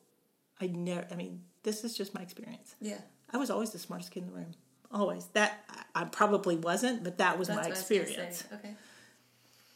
I 0.61 0.67
never, 0.67 1.07
I 1.13 1.15
mean, 1.15 1.43
this 1.63 1.85
is 1.85 1.97
just 1.97 2.15
my 2.15 2.23
experience. 2.23 2.75
Yeah. 2.81 3.01
I 3.33 3.37
was 3.37 3.51
always 3.51 3.71
the 3.71 3.79
smartest 3.79 4.11
kid 4.11 4.25
in 4.25 4.31
the 4.31 4.35
room. 4.35 4.55
Always. 4.97 5.27
That, 5.35 5.63
I 5.95 6.05
probably 6.05 6.57
wasn't, 6.57 7.05
but 7.05 7.19
that 7.19 7.39
was 7.39 7.49
That's 7.49 7.61
my 7.61 7.67
I 7.67 7.69
was 7.69 7.79
experience. 7.79 8.45
Okay. 8.53 8.75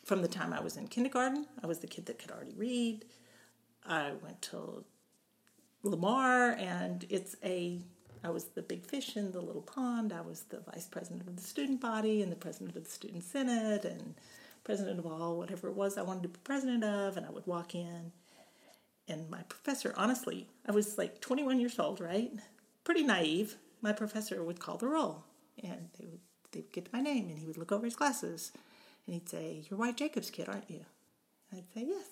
from 0.02 0.22
the 0.22 0.28
time 0.28 0.54
I 0.54 0.60
was 0.60 0.78
in 0.78 0.88
kindergarten. 0.88 1.46
I 1.62 1.66
was 1.66 1.80
the 1.80 1.86
kid 1.86 2.06
that 2.06 2.18
could 2.18 2.30
already 2.30 2.54
read. 2.56 3.04
I 3.86 4.12
went 4.22 4.40
to 4.42 4.82
Lamar, 5.82 6.52
and 6.52 7.04
it's 7.10 7.36
a. 7.44 7.80
I 8.24 8.30
was 8.30 8.44
the 8.44 8.62
big 8.62 8.84
fish 8.86 9.16
in 9.16 9.32
the 9.32 9.40
little 9.42 9.62
pond. 9.62 10.12
I 10.12 10.22
was 10.22 10.44
the 10.44 10.60
vice 10.60 10.86
president 10.86 11.26
of 11.26 11.36
the 11.36 11.42
student 11.42 11.82
body 11.82 12.22
and 12.22 12.32
the 12.32 12.36
president 12.36 12.76
of 12.76 12.84
the 12.84 12.90
student 12.90 13.22
senate 13.22 13.84
and 13.84 14.14
president 14.64 14.98
of 14.98 15.06
all 15.06 15.36
whatever 15.36 15.68
it 15.68 15.74
was 15.74 15.96
I 15.96 16.02
wanted 16.02 16.22
to 16.24 16.28
be 16.28 16.38
president 16.44 16.82
of. 16.82 17.18
And 17.18 17.26
I 17.26 17.30
would 17.30 17.46
walk 17.46 17.74
in, 17.74 18.12
and 19.06 19.28
my 19.28 19.42
professor, 19.50 19.92
honestly, 19.98 20.46
I 20.66 20.72
was 20.72 20.96
like 20.96 21.20
21 21.20 21.60
years 21.60 21.78
old, 21.78 22.00
right? 22.00 22.32
Pretty 22.84 23.02
naive. 23.02 23.56
My 23.82 23.92
professor 23.92 24.42
would 24.42 24.60
call 24.60 24.76
the 24.76 24.88
roll, 24.88 25.24
and 25.62 25.88
they 25.98 26.06
would 26.06 26.20
they 26.52 26.60
would 26.60 26.72
get 26.72 26.92
my 26.92 27.00
name, 27.00 27.28
and 27.28 27.38
he 27.38 27.46
would 27.46 27.58
look 27.58 27.72
over 27.72 27.84
his 27.84 27.96
glasses, 27.96 28.52
and 29.06 29.14
he'd 29.14 29.28
say, 29.28 29.64
"You're 29.68 29.78
White 29.78 29.96
Jacobs' 29.96 30.30
kid, 30.30 30.48
aren't 30.48 30.70
you?" 30.70 30.84
And 31.50 31.60
I'd 31.60 31.74
say, 31.74 31.86
"Yes," 31.88 32.06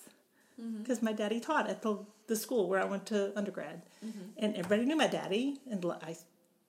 mm-hmm. 0.59 0.79
because 0.79 1.01
my 1.01 1.13
daddy 1.13 1.39
taught 1.39 1.69
at 1.69 1.81
the 1.81 1.99
the 2.27 2.35
school 2.35 2.69
where 2.69 2.81
I 2.81 2.85
went 2.85 3.05
to 3.07 3.37
undergrad, 3.37 3.81
mm-hmm. 4.05 4.29
and 4.37 4.55
everybody 4.55 4.85
knew 4.85 4.95
my 4.95 5.07
daddy, 5.07 5.59
and 5.69 5.83
I 6.01 6.17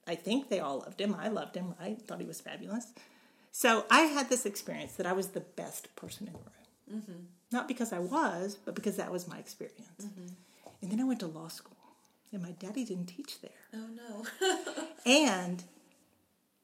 I 0.07 0.15
think 0.17 0.49
they 0.49 0.61
all 0.61 0.79
loved 0.81 1.01
him. 1.01 1.15
I 1.19 1.29
loved 1.29 1.55
him. 1.55 1.75
I 1.81 1.95
thought 1.95 2.21
he 2.21 2.27
was 2.27 2.41
fabulous. 2.41 2.87
So 3.53 3.85
I 3.91 4.03
had 4.03 4.29
this 4.29 4.47
experience 4.47 4.95
that 4.95 5.07
I 5.07 5.13
was 5.13 5.29
the 5.29 5.41
best 5.41 5.95
person 5.97 6.27
in 6.29 6.33
the 6.33 6.39
room. 6.39 7.03
Mm-hmm. 7.03 7.23
Not 7.53 7.69
because 7.69 7.93
I 7.93 7.99
was, 7.99 8.57
but 8.65 8.75
because 8.75 8.97
that 8.97 9.11
was 9.11 9.27
my 9.29 9.39
experience. 9.39 10.05
And 10.83 10.91
then 10.91 11.01
I 11.01 11.05
went 11.05 11.21
to 11.21 11.27
law 11.27 11.49
school, 11.49 11.77
and 12.33 12.43
my 12.43 12.53
daddy 12.53 12.85
didn't 12.85 13.07
teach 13.07 13.41
there. 13.41 13.51
Oh 13.75 13.87
no. 13.95 14.27
And 15.07 15.65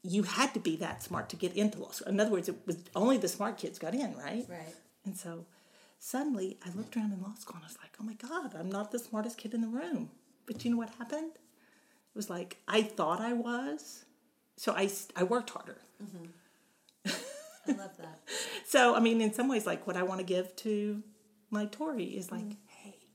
you 0.02 0.22
had 0.22 0.52
to 0.55 0.60
be 0.60 0.76
that 0.76 1.02
smart 1.02 1.28
to 1.30 1.36
get 1.36 1.55
into 1.55 1.80
law 1.80 1.90
school. 1.90 2.09
In 2.12 2.20
other 2.20 2.30
words, 2.30 2.48
it 2.48 2.56
was 2.66 2.76
only 2.94 3.16
the 3.16 3.28
smart 3.28 3.56
kids 3.56 3.78
got 3.78 3.94
in, 3.94 4.14
right? 4.16 4.47
right. 4.48 4.74
And 5.05 5.16
so 5.16 5.47
suddenly 5.98 6.59
I 6.64 6.70
looked 6.76 6.97
around 6.97 7.12
in 7.12 7.22
law 7.22 7.34
school 7.34 7.56
and 7.56 7.64
I 7.64 7.68
was 7.68 7.78
like, 7.82 7.93
oh 8.01 8.05
my 8.05 8.12
God, 8.14 8.55
I'm 8.59 8.70
not 8.70 8.93
the 8.93 8.98
smartest 8.98 9.38
kid 9.38 9.55
in 9.55 9.62
the 9.62 9.68
room. 9.68 10.10
But 10.47 10.64
you 10.64 10.70
know 10.70 10.76
what 10.76 10.90
happened? 10.98 11.32
It 11.34 12.14
was 12.14 12.30
like 12.30 12.59
I 12.68 12.82
thought 12.82 13.20
I 13.20 13.32
was. 13.32 14.05
So 14.56 14.72
I, 14.72 14.90
I 15.16 15.24
worked 15.24 15.51
harder. 15.51 15.78
Mm-hmm. 16.02 16.26
I 17.68 17.72
love 17.72 17.97
that. 17.98 18.20
So, 18.68 18.97
I 18.97 19.01
mean, 19.01 19.20
in 19.20 19.32
some 19.32 19.48
ways, 19.48 19.64
like 19.64 19.86
what 19.86 19.97
I 19.97 20.02
want 20.02 20.18
to 20.18 20.26
give 20.26 20.55
to 20.56 21.01
my 21.51 21.66
Tori 21.66 22.05
is 22.05 22.32
like, 22.32 22.51
hey, 22.51 22.56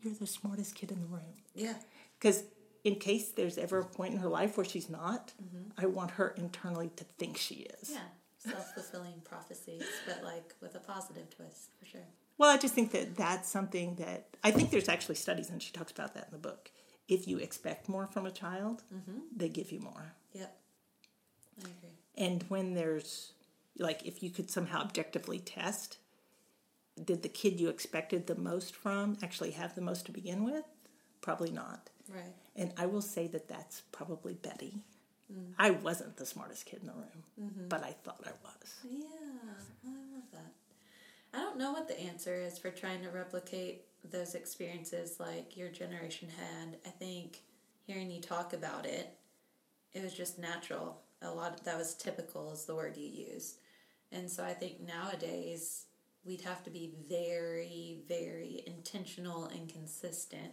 you're 0.02 0.14
the 0.14 0.28
smartest 0.28 0.76
kid 0.76 0.92
in 0.92 1.00
the 1.00 1.08
room. 1.08 1.34
Yeah. 1.56 1.76
Because 2.20 2.44
in 2.84 2.96
case 2.96 3.30
there's 3.30 3.58
ever 3.58 3.80
a 3.80 3.86
point 3.86 4.14
in 4.14 4.20
her 4.20 4.28
life 4.28 4.58
where 4.58 4.66
she's 4.66 4.90
not, 4.90 5.34
mm-hmm. 5.42 5.70
I 5.78 5.86
want 5.86 6.12
her 6.12 6.30
internally 6.38 6.92
to 6.96 7.04
think 7.18 7.38
she 7.38 7.68
is. 7.82 7.92
Yeah. 7.92 8.00
Self 8.40 8.74
fulfilling 8.74 9.14
prophecies, 9.24 9.84
but 10.08 10.24
like 10.24 10.56
with 10.62 10.76
a 10.76 10.80
positive 10.80 11.30
twist 11.30 11.70
for 11.80 11.86
sure. 11.86 12.08
Well, 12.38 12.50
I 12.50 12.58
just 12.58 12.74
think 12.74 12.92
that 12.92 13.16
that's 13.16 13.48
something 13.48 13.96
that 13.96 14.36
I 14.44 14.50
think 14.50 14.72
there's 14.72 14.90
actually 14.90 15.16
studies, 15.16 15.52
and 15.52 15.62
she 15.62 15.72
talks 15.72 15.92
about 15.92 16.16
that 16.16 16.26
in 16.26 16.32
the 16.32 16.40
book. 16.40 16.72
If 17.08 17.28
you 17.28 17.38
expect 17.38 17.88
more 17.88 18.08
from 18.08 18.26
a 18.26 18.32
child, 18.32 18.82
mm-hmm. 18.92 19.20
they 19.36 19.48
give 19.48 19.72
you 19.72 19.80
more. 19.80 20.14
Yep. 20.34 20.58
I 21.60 21.62
agree. 21.62 21.98
And 22.18 22.44
when 22.48 22.74
there's, 22.74 23.34
like, 23.78 24.06
if 24.06 24.24
you 24.24 24.32
could 24.32 24.50
somehow 24.50 24.82
objectively 24.82 25.38
test, 25.38 25.98
did 27.06 27.24
the 27.24 27.30
kid 27.30 27.60
you 27.60 27.70
expected 27.70 28.28
the 28.28 28.36
most 28.36 28.76
from 28.76 29.18
actually 29.22 29.52
have 29.52 29.76
the 29.76 29.82
most 29.82 30.06
to 30.06 30.12
begin 30.12 30.44
with? 30.44 30.66
Probably 31.22 31.52
not. 31.52 31.90
Right. 32.10 32.34
And 32.56 32.74
I 32.78 32.86
will 32.86 33.02
say 33.02 33.28
that 33.28 33.48
that's 33.48 33.82
probably 33.92 34.34
Betty. 34.34 34.84
Mm. 35.32 35.54
I 35.58 35.72
wasn't 35.72 36.18
the 36.18 36.26
smartest 36.26 36.66
kid 36.66 36.80
in 36.82 36.88
the 36.88 36.94
room, 36.94 37.24
mm-hmm. 37.42 37.68
but 37.70 37.84
I 37.84 37.92
thought 38.04 38.22
I 38.26 38.32
was. 38.44 38.76
Yeah, 38.84 39.06
I 39.86 40.16
love 40.16 40.24
that. 40.34 40.52
I 41.34 41.38
don't 41.38 41.58
know 41.58 41.72
what 41.72 41.88
the 41.88 42.00
answer 42.00 42.36
is 42.36 42.60
for 42.60 42.70
trying 42.70 43.02
to 43.04 43.10
replicate 43.10 43.84
those 44.10 44.36
experiences 44.36 45.20
like 45.20 45.56
your 45.56 45.70
generation 45.70 46.28
had. 46.38 46.78
I 46.86 46.90
think 46.90 47.40
hearing 47.86 48.12
you 48.12 48.20
talk 48.20 48.54
about 48.54 48.86
it, 48.86 49.16
it 49.94 50.04
was 50.04 50.14
just 50.14 50.40
natural. 50.40 51.02
A 51.22 51.32
lot 51.32 51.54
of, 51.54 51.64
that 51.64 51.78
was 51.78 51.94
typical 51.94 52.52
is 52.52 52.66
the 52.66 52.76
word 52.76 52.98
you 52.98 53.08
used. 53.08 53.58
And 54.12 54.30
so 54.30 54.44
I 54.44 54.54
think 54.54 54.82
nowadays 54.86 55.86
we'd 56.26 56.42
have 56.42 56.64
to 56.64 56.70
be 56.70 56.94
very, 57.10 58.00
very 58.08 58.64
intentional 58.68 59.46
and 59.46 59.68
consistent 59.70 60.52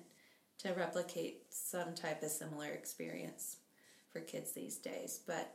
to 0.59 0.73
replicate 0.73 1.43
some 1.51 1.95
type 1.95 2.23
of 2.23 2.31
similar 2.31 2.69
experience 2.69 3.57
for 4.13 4.21
kids 4.21 4.53
these 4.53 4.77
days. 4.79 5.21
But 5.27 5.55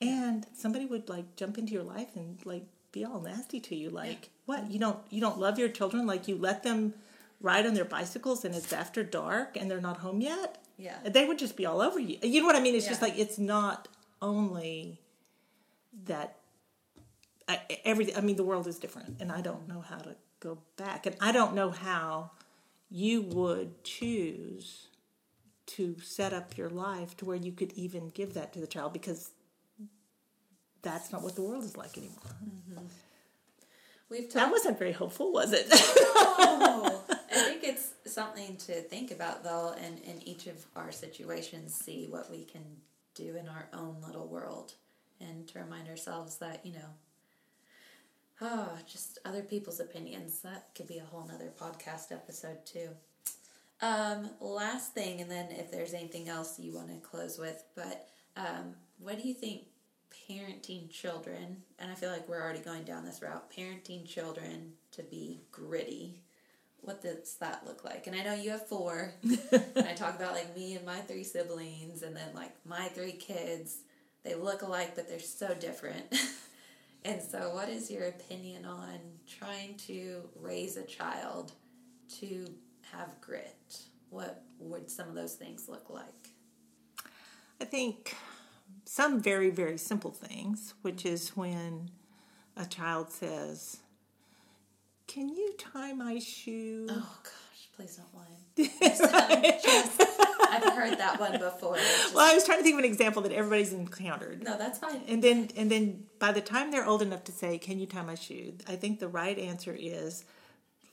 and 0.00 0.46
somebody 0.54 0.86
would 0.86 1.08
like 1.08 1.36
jump 1.36 1.58
into 1.58 1.72
your 1.72 1.82
life 1.82 2.08
and 2.14 2.38
like 2.44 2.66
be 2.92 3.04
all 3.04 3.20
nasty 3.20 3.58
to 3.58 3.74
you 3.74 3.90
like 3.90 4.30
what 4.46 4.70
you 4.70 4.78
don't 4.78 4.98
you 5.10 5.20
don't 5.20 5.38
love 5.38 5.58
your 5.58 5.68
children? 5.68 6.06
Like 6.06 6.28
you 6.28 6.36
let 6.36 6.62
them 6.62 6.94
ride 7.40 7.66
on 7.66 7.74
their 7.74 7.84
bicycles 7.84 8.44
and 8.44 8.54
it's 8.54 8.72
after 8.72 9.02
dark 9.02 9.56
and 9.56 9.70
they're 9.70 9.80
not 9.80 9.98
home 9.98 10.20
yet? 10.20 10.58
Yeah. 10.76 10.98
they 11.04 11.24
would 11.24 11.38
just 11.38 11.56
be 11.56 11.66
all 11.66 11.80
over 11.80 12.00
you. 12.00 12.18
You 12.22 12.40
know 12.40 12.46
what 12.46 12.56
i 12.56 12.60
mean? 12.60 12.74
It's 12.74 12.88
just 12.88 13.02
like 13.02 13.18
it's 13.18 13.38
not 13.38 13.88
only 14.20 15.00
that 16.06 16.36
I, 17.48 17.60
every 17.84 18.14
i 18.16 18.20
mean 18.20 18.36
the 18.36 18.44
world 18.44 18.66
is 18.66 18.78
different 18.78 19.16
and 19.20 19.30
i 19.30 19.40
don't 19.40 19.68
know 19.68 19.80
how 19.80 19.98
to 19.98 20.16
go 20.40 20.58
back 20.76 21.06
and 21.06 21.14
i 21.20 21.30
don't 21.30 21.54
know 21.54 21.70
how 21.70 22.30
you 22.90 23.22
would 23.22 23.84
choose 23.84 24.88
to 25.66 25.96
set 26.00 26.32
up 26.32 26.56
your 26.56 26.70
life 26.70 27.16
to 27.16 27.24
where 27.24 27.36
you 27.36 27.52
could 27.52 27.72
even 27.72 28.10
give 28.10 28.34
that 28.34 28.52
to 28.52 28.60
the 28.60 28.66
child 28.66 28.92
because 28.92 29.30
that's 30.82 31.10
not 31.10 31.22
what 31.22 31.34
the 31.34 31.42
world 31.42 31.64
is 31.64 31.76
like 31.76 31.96
anymore. 31.96 32.18
Mm-hmm. 32.44 32.84
we've 34.10 34.24
talked 34.24 34.34
That 34.34 34.50
wasn't 34.50 34.78
very 34.78 34.92
hopeful, 34.92 35.32
was 35.32 35.52
it? 35.52 35.66
Oh, 36.36 37.02
I 37.08 37.36
think 37.36 37.64
it's 37.64 37.90
something 38.06 38.56
to 38.58 38.82
think 38.82 39.10
about 39.10 39.42
though, 39.42 39.74
and 39.80 39.98
in 40.00 40.22
each 40.28 40.46
of 40.46 40.64
our 40.76 40.92
situations, 40.92 41.74
see 41.74 42.06
what 42.08 42.30
we 42.30 42.44
can 42.44 42.62
do 43.14 43.36
in 43.36 43.48
our 43.48 43.68
own 43.72 43.96
little 44.06 44.28
world, 44.28 44.74
and 45.20 45.48
to 45.48 45.58
remind 45.58 45.88
ourselves 45.88 46.36
that 46.36 46.64
you 46.64 46.72
know 46.72 46.90
Oh, 48.46 48.68
just 48.86 49.18
other 49.24 49.40
people's 49.40 49.80
opinions. 49.80 50.40
That 50.40 50.66
could 50.74 50.86
be 50.86 50.98
a 50.98 51.04
whole 51.04 51.26
nother 51.26 51.50
podcast 51.58 52.12
episode 52.12 52.58
too. 52.66 52.90
Um, 53.80 54.28
last 54.38 54.92
thing, 54.92 55.22
and 55.22 55.30
then 55.30 55.46
if 55.50 55.70
there's 55.70 55.94
anything 55.94 56.28
else 56.28 56.58
you 56.60 56.74
want 56.74 56.88
to 56.88 56.96
close 56.96 57.38
with, 57.38 57.64
but 57.74 58.06
um, 58.36 58.74
what 58.98 59.20
do 59.20 59.26
you 59.26 59.32
think 59.32 59.62
parenting 60.28 60.90
children, 60.90 61.62
and 61.78 61.90
I 61.90 61.94
feel 61.94 62.10
like 62.10 62.28
we're 62.28 62.42
already 62.42 62.58
going 62.58 62.84
down 62.84 63.06
this 63.06 63.22
route, 63.22 63.50
parenting 63.50 64.06
children 64.06 64.74
to 64.92 65.02
be 65.02 65.40
gritty? 65.50 66.20
What 66.82 67.00
does 67.00 67.36
that 67.36 67.64
look 67.66 67.82
like? 67.82 68.06
And 68.06 68.14
I 68.14 68.24
know 68.24 68.34
you 68.34 68.50
have 68.50 68.68
four. 68.68 69.14
and 69.22 69.86
I 69.88 69.94
talk 69.94 70.16
about 70.16 70.34
like 70.34 70.54
me 70.54 70.76
and 70.76 70.84
my 70.84 70.98
three 70.98 71.24
siblings, 71.24 72.02
and 72.02 72.14
then 72.14 72.28
like 72.34 72.52
my 72.66 72.88
three 72.88 73.12
kids. 73.12 73.78
They 74.22 74.34
look 74.34 74.60
alike, 74.60 74.94
but 74.94 75.08
they're 75.08 75.18
so 75.18 75.54
different. 75.54 76.14
and 77.04 77.20
so, 77.22 77.50
what 77.54 77.68
is 77.68 77.90
your 77.90 78.06
opinion 78.06 78.64
on 78.64 78.98
trying 79.26 79.76
to 79.86 80.22
raise 80.40 80.76
a 80.76 80.84
child 80.84 81.52
to 82.20 82.46
have 82.92 83.20
grit? 83.20 83.78
What 84.08 84.42
would 84.58 84.90
some 84.90 85.08
of 85.08 85.14
those 85.14 85.34
things 85.34 85.68
look 85.68 85.90
like? 85.90 86.30
I 87.60 87.66
think 87.66 88.16
some 88.86 89.20
very, 89.20 89.50
very 89.50 89.76
simple 89.76 90.12
things, 90.12 90.74
which 90.82 91.04
mm-hmm. 91.04 91.14
is 91.14 91.36
when 91.36 91.90
a 92.56 92.64
child 92.64 93.10
says, 93.10 93.78
Can 95.06 95.28
you 95.28 95.54
tie 95.58 95.92
my 95.92 96.18
shoe? 96.18 96.86
Oh 96.88 97.16
gosh, 97.22 97.68
please 97.76 97.96
don't 97.96 98.14
whine. 98.14 98.44
I've 100.50 100.72
heard 100.72 100.98
that 100.98 101.18
one 101.20 101.38
before. 101.38 101.76
Just- 101.76 102.14
Well, 102.14 102.30
I 102.30 102.34
was 102.34 102.44
trying 102.44 102.58
to 102.58 102.62
think 102.64 102.74
of 102.74 102.78
an 102.80 102.84
example 102.84 103.22
that 103.22 103.32
everybody's 103.32 103.72
encountered. 103.72 104.42
no, 104.42 104.56
that's 104.58 104.78
fine. 104.78 105.02
And 105.08 105.22
then, 105.22 105.50
and 105.56 105.70
then, 105.70 106.04
by 106.18 106.32
the 106.32 106.40
time 106.40 106.70
they're 106.70 106.86
old 106.86 107.02
enough 107.02 107.24
to 107.24 107.32
say, 107.32 107.58
"Can 107.58 107.78
you 107.78 107.86
tie 107.86 108.02
my 108.02 108.14
shoe?" 108.14 108.54
I 108.68 108.76
think 108.76 109.00
the 109.00 109.08
right 109.08 109.38
answer 109.38 109.74
is, 109.78 110.24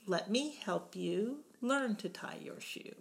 "Let 0.06 0.30
me 0.30 0.58
help 0.64 0.94
you 0.96 1.44
learn 1.60 1.96
to 1.96 2.08
tie 2.08 2.38
your 2.42 2.60
shoe." 2.60 2.94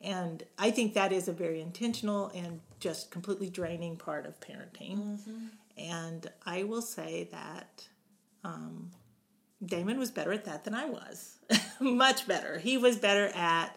And 0.00 0.44
I 0.58 0.70
think 0.70 0.94
that 0.94 1.10
is 1.12 1.26
a 1.26 1.32
very 1.32 1.60
intentional 1.60 2.30
and 2.34 2.60
just 2.80 3.10
completely 3.10 3.48
draining 3.50 3.96
part 3.96 4.26
of 4.26 4.38
parenting. 4.40 5.18
And 5.78 6.30
I 6.44 6.62
will 6.64 6.82
say 6.82 7.28
that 7.32 7.86
um, 8.44 8.90
Damon 9.64 9.98
was 9.98 10.10
better 10.10 10.32
at 10.32 10.44
that 10.44 10.64
than 10.64 10.74
I 10.74 10.84
was. 10.86 11.38
Much 11.80 12.26
better. 12.28 12.58
He 12.58 12.76
was 12.78 12.96
better 12.98 13.26
at, 13.34 13.76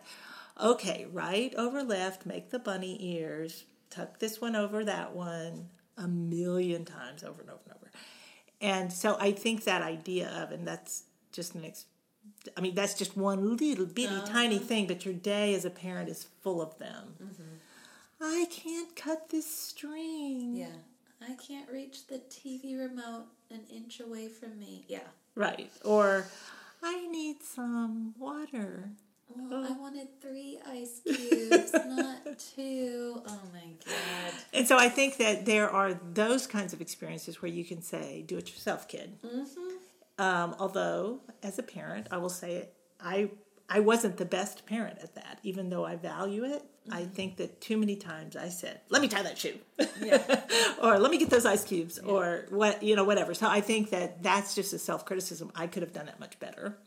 okay, 0.62 1.08
right 1.12 1.54
over 1.56 1.84
left, 1.84 2.26
make 2.26 2.50
the 2.50 2.60
bunny 2.60 2.98
ears, 3.00 3.66
tuck 3.90 4.20
this 4.20 4.42
one 4.42 4.56
over 4.56 4.84
that 4.86 5.16
one 5.16 5.70
a 5.98 6.08
million 6.08 6.86
times 6.86 7.24
over 7.24 7.42
and 7.42 7.50
over 7.50 7.62
and 7.66 7.76
over. 7.76 7.92
And 8.62 8.92
so 8.92 9.18
I 9.20 9.32
think 9.32 9.64
that 9.66 9.82
idea 9.82 10.30
of, 10.30 10.52
and 10.52 10.68
that's 10.68 11.04
just 11.32 11.56
an 11.56 11.66
ex- 11.66 11.86
I 12.56 12.62
mean, 12.62 12.76
that's 12.76 12.94
just 12.94 13.18
one 13.18 13.58
little 13.58 13.86
bitty 13.86 14.08
uh-huh. 14.08 14.26
tiny 14.26 14.60
thing, 14.60 14.88
but 14.88 15.06
your 15.06 15.14
day 15.14 15.54
as 15.56 15.66
a 15.66 15.70
parent 15.70 16.10
is 16.10 16.28
full 16.42 16.62
of 16.62 16.78
them. 16.78 17.16
Mm-hmm. 17.22 17.44
I 18.22 18.46
can't 18.50 18.96
cut 18.96 19.30
this 19.30 19.50
string. 19.50 20.54
Yeah. 20.56 20.68
I 21.22 21.36
can't 21.36 21.70
reach 21.70 22.08
the 22.08 22.20
TV 22.30 22.78
remote 22.78 23.26
an 23.50 23.62
inch 23.74 24.00
away 24.00 24.28
from 24.28 24.60
me. 24.60 24.86
Yeah. 24.88 25.00
Right. 25.36 25.72
Or 25.84 26.28
I 26.84 27.08
need 27.08 27.44
some 27.44 28.14
water. 28.18 28.92
Well, 29.36 29.66
I 29.66 29.72
wanted 29.78 30.08
three 30.22 30.60
ice 30.68 31.02
cubes, 31.06 31.74
not 31.88 32.40
two. 32.56 33.22
Oh 33.28 33.40
my 33.54 33.72
god. 33.86 34.34
And 34.54 34.68
so 34.68 34.78
I 34.78 34.90
think 34.90 35.18
that 35.18 35.46
there 35.46 35.70
are 35.70 35.94
those 36.14 36.48
kinds 36.48 36.74
of 36.74 36.82
experiences 36.82 37.42
where 37.42 37.52
you 37.52 37.64
can 37.64 37.82
say, 37.82 38.24
do 38.28 38.38
it 38.38 38.50
yourself, 38.50 38.88
kid. 38.88 39.18
Um, 40.18 40.56
although, 40.60 41.22
as 41.44 41.60
a 41.60 41.64
parent, 41.64 42.08
I 42.12 42.18
will 42.18 42.30
say 42.30 42.70
I 43.00 43.30
I 43.70 43.82
wasn't 43.82 44.18
the 44.18 44.26
best 44.26 44.66
parent 44.66 44.98
at 45.02 45.14
that, 45.16 45.40
even 45.44 45.70
though 45.70 45.86
I 45.86 45.96
value 45.96 46.44
it. 46.44 46.64
I 46.92 47.04
think 47.04 47.38
that 47.38 47.62
too 47.62 47.78
many 47.78 47.96
times 47.96 48.36
I 48.36 48.50
said, 48.50 48.82
"Let 48.90 49.02
me 49.04 49.08
tie 49.08 49.22
that 49.22 49.38
shoe," 49.38 49.60
Yeah. 50.02 50.42
or 50.82 50.98
"Let 50.98 51.12
me 51.12 51.20
get 51.20 51.30
those 51.30 51.46
ice 51.46 51.64
cubes," 51.64 52.00
or 52.00 52.46
what 52.50 52.82
you 52.82 52.96
know, 52.96 53.04
whatever. 53.04 53.36
So 53.36 53.48
I 53.48 53.62
think 53.62 53.92
that 53.92 54.24
that's 54.24 54.56
just 54.56 54.74
a 54.74 54.80
self 54.80 55.06
criticism. 55.06 55.52
I 55.56 55.68
could 55.68 55.84
have 55.84 55.94
done 55.94 56.08
it 56.08 56.20
much 56.20 56.40
better. 56.40 56.78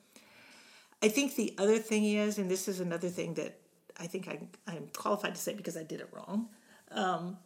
I 1.02 1.08
think 1.08 1.34
the 1.34 1.54
other 1.58 1.78
thing 1.78 2.04
is, 2.04 2.38
and 2.38 2.50
this 2.50 2.68
is 2.68 2.80
another 2.80 3.08
thing 3.08 3.34
that 3.34 3.58
I 3.98 4.06
think 4.06 4.28
I, 4.28 4.38
I'm 4.70 4.88
qualified 4.96 5.34
to 5.34 5.40
say 5.40 5.54
because 5.54 5.76
I 5.76 5.82
did 5.82 6.00
it 6.00 6.08
wrong. 6.12 6.48
Um, 6.90 7.38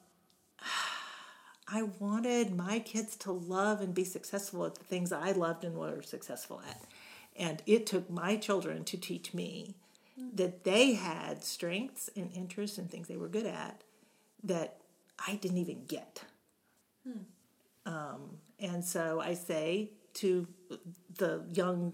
I 1.69 1.83
wanted 1.99 2.55
my 2.55 2.79
kids 2.79 3.17
to 3.17 3.33
love 3.33 3.81
and 3.81 3.93
be 3.93 4.05
successful 4.05 4.65
at 4.67 4.77
the 4.77 4.85
things 4.85 5.11
I 5.11 5.33
loved 5.33 5.65
and 5.65 5.77
were 5.77 6.01
successful 6.03 6.63
at. 6.69 6.83
And 7.37 7.61
it 7.67 7.87
took 7.87 8.09
my 8.09 8.37
children 8.37 8.85
to 8.85 8.97
teach 8.97 9.35
me 9.35 9.75
that 10.35 10.63
they 10.63 10.95
had 10.95 11.43
strengths 11.43 12.09
and 12.17 12.31
interests 12.33 12.79
and 12.79 12.89
things 12.89 13.09
they 13.09 13.17
were 13.17 13.29
good 13.29 13.47
at 13.47 13.83
that 14.45 14.79
I 15.27 15.35
didn't 15.37 15.59
even 15.59 15.85
get. 15.87 16.23
Um, 17.85 18.39
and 18.61 18.85
so 18.85 19.21
I 19.21 19.35
say 19.35 19.91
to 20.15 20.47
the 21.19 21.45
young 21.53 21.93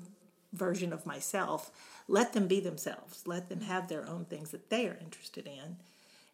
version 0.53 0.93
of 0.93 1.07
myself, 1.07 1.71
let 2.09 2.33
them 2.33 2.47
be 2.47 2.61
themselves. 2.61 3.27
Let 3.27 3.49
them 3.49 3.63
have 3.63 3.89
their 3.89 4.07
own 4.09 4.25
things 4.27 4.51
that 4.51 4.71
they 4.71 4.87
are 4.87 4.99
interested 5.01 5.47
in. 5.47 5.77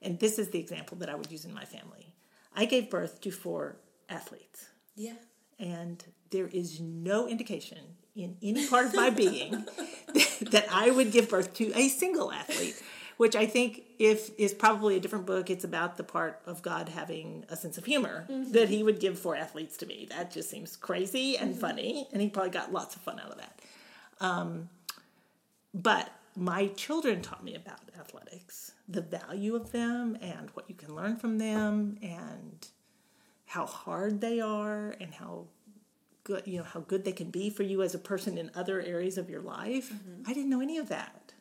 And 0.01 0.19
this 0.19 0.39
is 0.39 0.51
the 0.51 0.59
example 0.59 0.97
that 0.99 1.09
I 1.09 1.15
would 1.15 1.31
use 1.31 1.45
in 1.45 1.55
my 1.55 1.65
family. 1.65 2.15
I 2.55 2.65
gave 2.65 2.91
birth 2.91 3.21
to 3.23 3.31
four 3.31 3.77
athletes, 4.09 4.69
Yeah. 4.97 5.15
and 5.59 6.03
there 6.31 6.49
is 6.49 6.81
no 6.81 7.29
indication 7.29 7.79
in 8.17 8.37
any 8.43 8.67
part 8.67 8.87
of 8.87 8.95
my 8.95 9.11
being 9.11 9.51
that 10.41 10.67
I 10.71 10.91
would 10.91 11.13
give 11.13 11.29
birth 11.29 11.55
to 11.55 11.73
a 11.75 11.89
single 11.89 12.33
athlete. 12.33 12.83
Which 13.17 13.35
I 13.35 13.47
think, 13.47 13.83
if 13.99 14.31
is 14.39 14.55
probably 14.55 14.97
a 14.97 15.01
different 15.01 15.27
book, 15.27 15.51
it's 15.51 15.65
about 15.65 15.97
the 15.97 16.05
part 16.05 16.41
of 16.47 16.63
God 16.63 16.89
having 16.89 17.45
a 17.49 17.57
sense 17.57 17.77
of 17.77 17.85
humor 17.85 18.25
mm-hmm. 18.31 18.53
that 18.53 18.69
He 18.69 18.85
would 18.85 19.01
give 19.01 19.19
four 19.19 19.35
athletes 19.35 19.77
to 19.79 19.87
me. 19.87 20.07
That 20.09 20.31
just 20.31 20.49
seems 20.49 20.77
crazy 20.77 21.37
and 21.37 21.51
mm-hmm. 21.51 21.61
funny, 21.61 22.09
and 22.13 22.23
He 22.23 22.29
probably 22.29 22.53
got 22.53 22.73
lots 22.73 22.95
of 22.95 23.03
fun 23.03 23.19
out 23.19 23.33
of 23.33 23.39
that. 23.39 23.58
Um, 24.21 24.69
but 25.75 26.11
my 26.37 26.69
children 26.69 27.21
taught 27.21 27.45
me 27.45 27.55
about 27.55 27.81
athletics, 27.99 28.73
the 28.89 29.01
value 29.01 29.55
of 29.55 29.73
them, 29.73 30.17
and 30.21 30.51
what 30.55 30.69
you 30.69 30.75
can 30.75 30.95
learn 30.95 31.17
from 31.17 31.39
them, 31.39 31.99
and 32.03 32.67
how 33.47 33.67
hard 33.67 34.21
they 34.21 34.41
are, 34.41 34.95
and 35.01 35.15
how 35.15 35.47
good 36.25 36.43
you 36.47 36.59
know 36.59 36.65
how 36.65 36.81
good 36.81 37.05
they 37.05 37.13
can 37.13 37.31
be 37.31 37.51
for 37.51 37.63
you 37.63 37.83
as 37.83 37.95
a 37.95 37.99
person 37.99 38.39
in 38.39 38.51
other 38.55 38.81
areas 38.81 39.19
of 39.19 39.29
your 39.31 39.41
life. 39.41 39.93
I 40.27 40.33
didn't 40.33 40.51
know 40.51 40.61
any 40.61 40.79
of 40.79 40.89
that, 40.89 41.33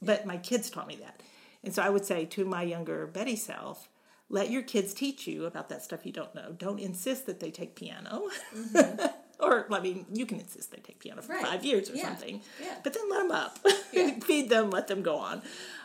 but 0.00 0.26
my 0.26 0.36
kids 0.38 0.70
taught 0.70 0.88
me 0.88 0.96
that, 0.96 1.22
and 1.62 1.74
so 1.74 1.82
I 1.82 1.90
would 1.90 2.04
say 2.04 2.24
to 2.24 2.44
my 2.44 2.62
younger 2.62 3.06
Betty 3.06 3.36
self. 3.36 3.88
Let 4.28 4.50
your 4.50 4.62
kids 4.62 4.92
teach 4.92 5.28
you 5.28 5.44
about 5.44 5.68
that 5.68 5.84
stuff 5.84 6.04
you 6.04 6.10
don't 6.10 6.34
know. 6.34 6.50
Don't 6.50 6.80
insist 6.80 7.26
that 7.26 7.38
they 7.38 7.52
take 7.52 7.76
piano. 7.76 8.24
or, 9.38 9.66
I 9.72 9.80
mean, 9.80 10.06
you 10.12 10.26
can 10.26 10.40
insist 10.40 10.70
they 10.70 10.78
take 10.78 10.98
piano 10.98 11.22
for 11.22 11.32
Right. 11.32 11.44
five 11.46 11.64
years 11.64 11.90
or 11.90 11.94
Yeah. 11.94 12.04
something. 12.04 12.40
Yeah. 12.62 12.76
But 12.82 12.94
then 12.94 13.08
let 13.10 13.18
them 13.22 13.30
up. 13.32 13.58
Yeah. 13.92 14.18
Feed 14.20 14.48
them, 14.48 14.70
let 14.70 14.88
them 14.88 15.02
go 15.02 15.16
on. 15.16 15.42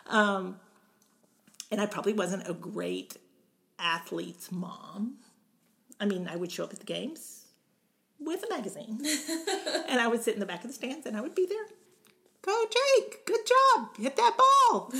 Um, 0.07 0.59
and 1.71 1.79
I 1.81 1.85
probably 1.85 2.13
wasn't 2.13 2.47
a 2.49 2.53
great 2.53 3.17
athlete's 3.79 4.51
mom. 4.51 5.17
I 5.99 6.05
mean, 6.05 6.27
I 6.27 6.35
would 6.35 6.51
show 6.51 6.63
up 6.63 6.73
at 6.73 6.79
the 6.79 6.85
games 6.85 7.45
with 8.19 8.43
a 8.43 8.49
magazine. 8.53 8.99
and 9.87 9.99
I 9.99 10.07
would 10.07 10.21
sit 10.23 10.33
in 10.33 10.39
the 10.39 10.45
back 10.45 10.63
of 10.63 10.67
the 10.69 10.73
stands 10.73 11.05
and 11.05 11.15
I 11.17 11.21
would 11.21 11.35
be 11.35 11.45
there. 11.45 11.65
Go, 12.41 12.65
Jake. 12.65 13.25
Good 13.25 13.41
job. 13.45 13.95
Hit 13.97 14.15
that 14.15 14.35
ball. 14.37 14.93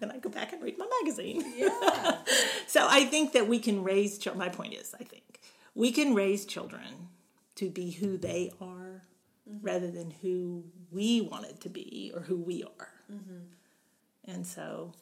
and 0.00 0.10
I'd 0.10 0.20
go 0.22 0.28
back 0.30 0.52
and 0.52 0.62
read 0.62 0.78
my 0.78 0.88
magazine. 1.02 1.44
Yeah. 1.56 2.18
So 2.66 2.86
I 2.88 3.04
think 3.04 3.32
that 3.34 3.46
we 3.48 3.58
can 3.58 3.84
raise 3.84 4.16
children. 4.16 4.38
My 4.38 4.48
point 4.48 4.72
is, 4.72 4.94
I 4.98 5.04
think 5.04 5.40
we 5.74 5.92
can 5.92 6.14
raise 6.14 6.46
children 6.46 7.08
to 7.62 7.70
be 7.70 7.90
who 7.92 8.16
they 8.16 8.50
are 8.60 9.02
rather 9.60 9.88
than 9.90 10.10
who 10.22 10.64
we 10.90 11.20
wanted 11.20 11.60
to 11.60 11.68
be 11.68 12.10
or 12.14 12.22
who 12.22 12.36
we 12.36 12.64
are. 12.64 12.88
And 14.24 14.46
so, 14.46 14.92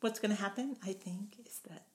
what's 0.00 0.18
going 0.18 0.34
to 0.34 0.40
happen, 0.42 0.76
I 0.84 0.92
think, 0.92 1.36
is 1.46 1.60
that 1.68 1.86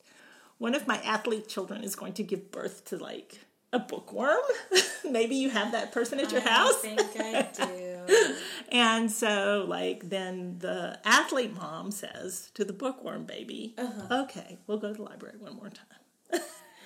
one 0.58 0.74
of 0.74 0.88
my 0.88 0.98
athlete 1.04 1.48
children 1.48 1.84
is 1.84 1.96
going 1.96 2.14
to 2.14 2.24
give 2.24 2.50
birth 2.52 2.86
to 2.86 2.98
like 2.98 3.40
a 3.74 3.80
bookworm. 3.80 4.38
Maybe 5.10 5.36
you 5.36 5.50
have 5.50 5.74
that 5.74 5.92
person 5.92 6.20
at 6.20 6.32
your 6.32 6.42
house. 6.42 6.84
I 6.86 6.96
think 6.96 7.12
I 7.20 7.50
do. 7.54 8.36
And 8.72 9.12
so, 9.12 9.66
like, 9.68 10.10
then 10.10 10.58
the 10.60 11.00
athlete 11.06 11.54
mom 11.56 11.92
says 11.92 12.50
to 12.56 12.64
the 12.66 12.74
bookworm 12.74 13.26
baby, 13.26 13.74
Uh-huh. 13.78 14.24
okay, 14.24 14.58
we'll 14.68 14.78
go 14.80 14.90
to 14.90 14.94
the 14.96 15.02
library 15.04 15.38
one 15.40 15.56
more 15.56 15.70
time. 15.70 16.42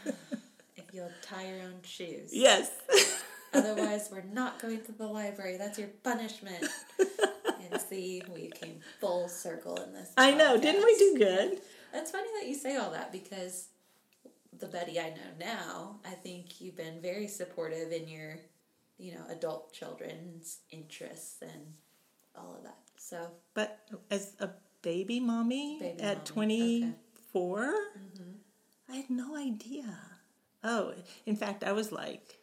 If 0.77 0.95
you'll 0.95 1.11
tie 1.21 1.47
your 1.47 1.61
own 1.67 1.81
shoes. 1.83 2.31
Yes. 2.33 2.71
Otherwise, 3.53 4.09
we're 4.11 4.23
not 4.23 4.61
going 4.61 4.81
to 4.83 4.91
the 4.91 5.07
library. 5.07 5.57
That's 5.57 5.79
your 5.79 5.89
punishment. 6.03 6.65
and 6.99 7.81
see, 7.89 8.21
we 8.33 8.49
came 8.49 8.79
full 8.99 9.27
circle 9.27 9.75
in 9.77 9.93
this. 9.93 10.11
I 10.17 10.31
know. 10.31 10.57
Didn't 10.59 10.83
we 10.83 10.95
do 10.97 11.15
good? 11.17 11.61
That's 11.91 12.11
funny 12.11 12.29
that 12.39 12.47
you 12.47 12.55
say 12.55 12.75
all 12.75 12.91
that 12.91 13.11
because 13.11 13.69
the 14.57 14.67
Betty 14.67 14.99
I 14.99 15.09
know 15.09 15.31
now, 15.39 15.99
I 16.05 16.11
think 16.11 16.61
you've 16.61 16.77
been 16.77 17.01
very 17.01 17.27
supportive 17.27 17.91
in 17.91 18.07
your 18.07 18.39
you 18.99 19.13
know, 19.13 19.23
adult 19.31 19.73
children's 19.73 20.59
interests 20.71 21.41
and 21.41 21.73
all 22.35 22.53
of 22.55 22.63
that. 22.63 22.77
So, 22.97 23.31
But 23.53 23.79
as 24.11 24.33
a 24.39 24.49
baby 24.81 25.19
mommy 25.19 25.79
Baby 25.79 26.01
at 26.01 26.35
mommy, 26.35 26.77
okay. 26.77 26.93
24, 27.33 27.59
mm-hmm. 27.59 28.91
I 28.91 28.95
had 28.97 29.09
no 29.09 29.35
idea. 29.37 29.97
Oh, 30.63 30.93
in 31.25 31.37
fact, 31.37 31.63
I 31.63 31.71
was 31.71 31.91
like, 31.91 32.39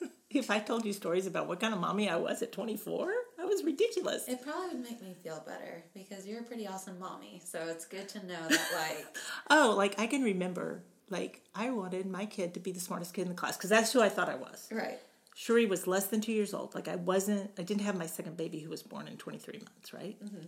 if 0.30 0.50
I 0.50 0.58
told 0.58 0.84
you 0.84 0.92
stories 0.92 1.26
about 1.26 1.48
what 1.48 1.58
kind 1.60 1.72
of 1.72 1.80
mommy 1.80 2.08
I 2.08 2.16
was 2.16 2.42
at 2.42 2.52
24, 2.52 3.12
I 3.40 3.44
was 3.44 3.64
ridiculous. 3.64 4.28
it 4.28 4.42
probably 4.42 4.68
would 4.76 4.82
make 4.84 5.00
me 5.02 5.14
feel 5.22 5.42
better 5.46 5.84
because 5.94 6.26
you're 6.26 6.40
a 6.40 6.44
pretty 6.44 6.66
awesome 6.66 6.98
mommy. 6.98 7.40
So 7.44 7.58
it's 7.68 7.86
good 7.86 8.08
to 8.10 8.26
know 8.26 8.48
that, 8.48 8.68
like, 8.74 9.16
Oh, 9.50 9.74
like 9.76 9.98
I 9.98 10.06
can 10.06 10.22
remember, 10.22 10.82
like 11.08 11.40
I 11.54 11.70
wanted 11.70 12.06
my 12.06 12.26
kid 12.26 12.54
to 12.54 12.60
be 12.60 12.72
the 12.72 12.80
smartest 12.80 13.14
kid 13.14 13.22
in 13.22 13.28
the 13.28 13.34
class 13.34 13.56
because 13.56 13.70
that's 13.70 13.92
who 13.92 14.02
I 14.02 14.08
thought 14.10 14.28
I 14.28 14.36
was. 14.36 14.68
right. 14.70 14.98
Shuri 15.34 15.66
was 15.66 15.86
less 15.86 16.06
than 16.08 16.20
two 16.20 16.32
years 16.32 16.52
old. 16.52 16.74
Like 16.74 16.88
I 16.88 16.96
wasn't, 16.96 17.52
I 17.56 17.62
didn't 17.62 17.82
have 17.82 17.96
my 17.96 18.06
second 18.06 18.36
baby 18.36 18.58
who 18.58 18.70
was 18.70 18.82
born 18.82 19.06
in 19.06 19.16
23 19.16 19.60
months, 19.60 19.92
right? 19.94 20.16
Mm-hmm. 20.22 20.46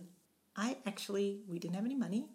I 0.57 0.75
actually, 0.85 1.39
we 1.49 1.59
didn't 1.59 1.75
have 1.75 1.85
any 1.85 1.95
money. 1.95 2.25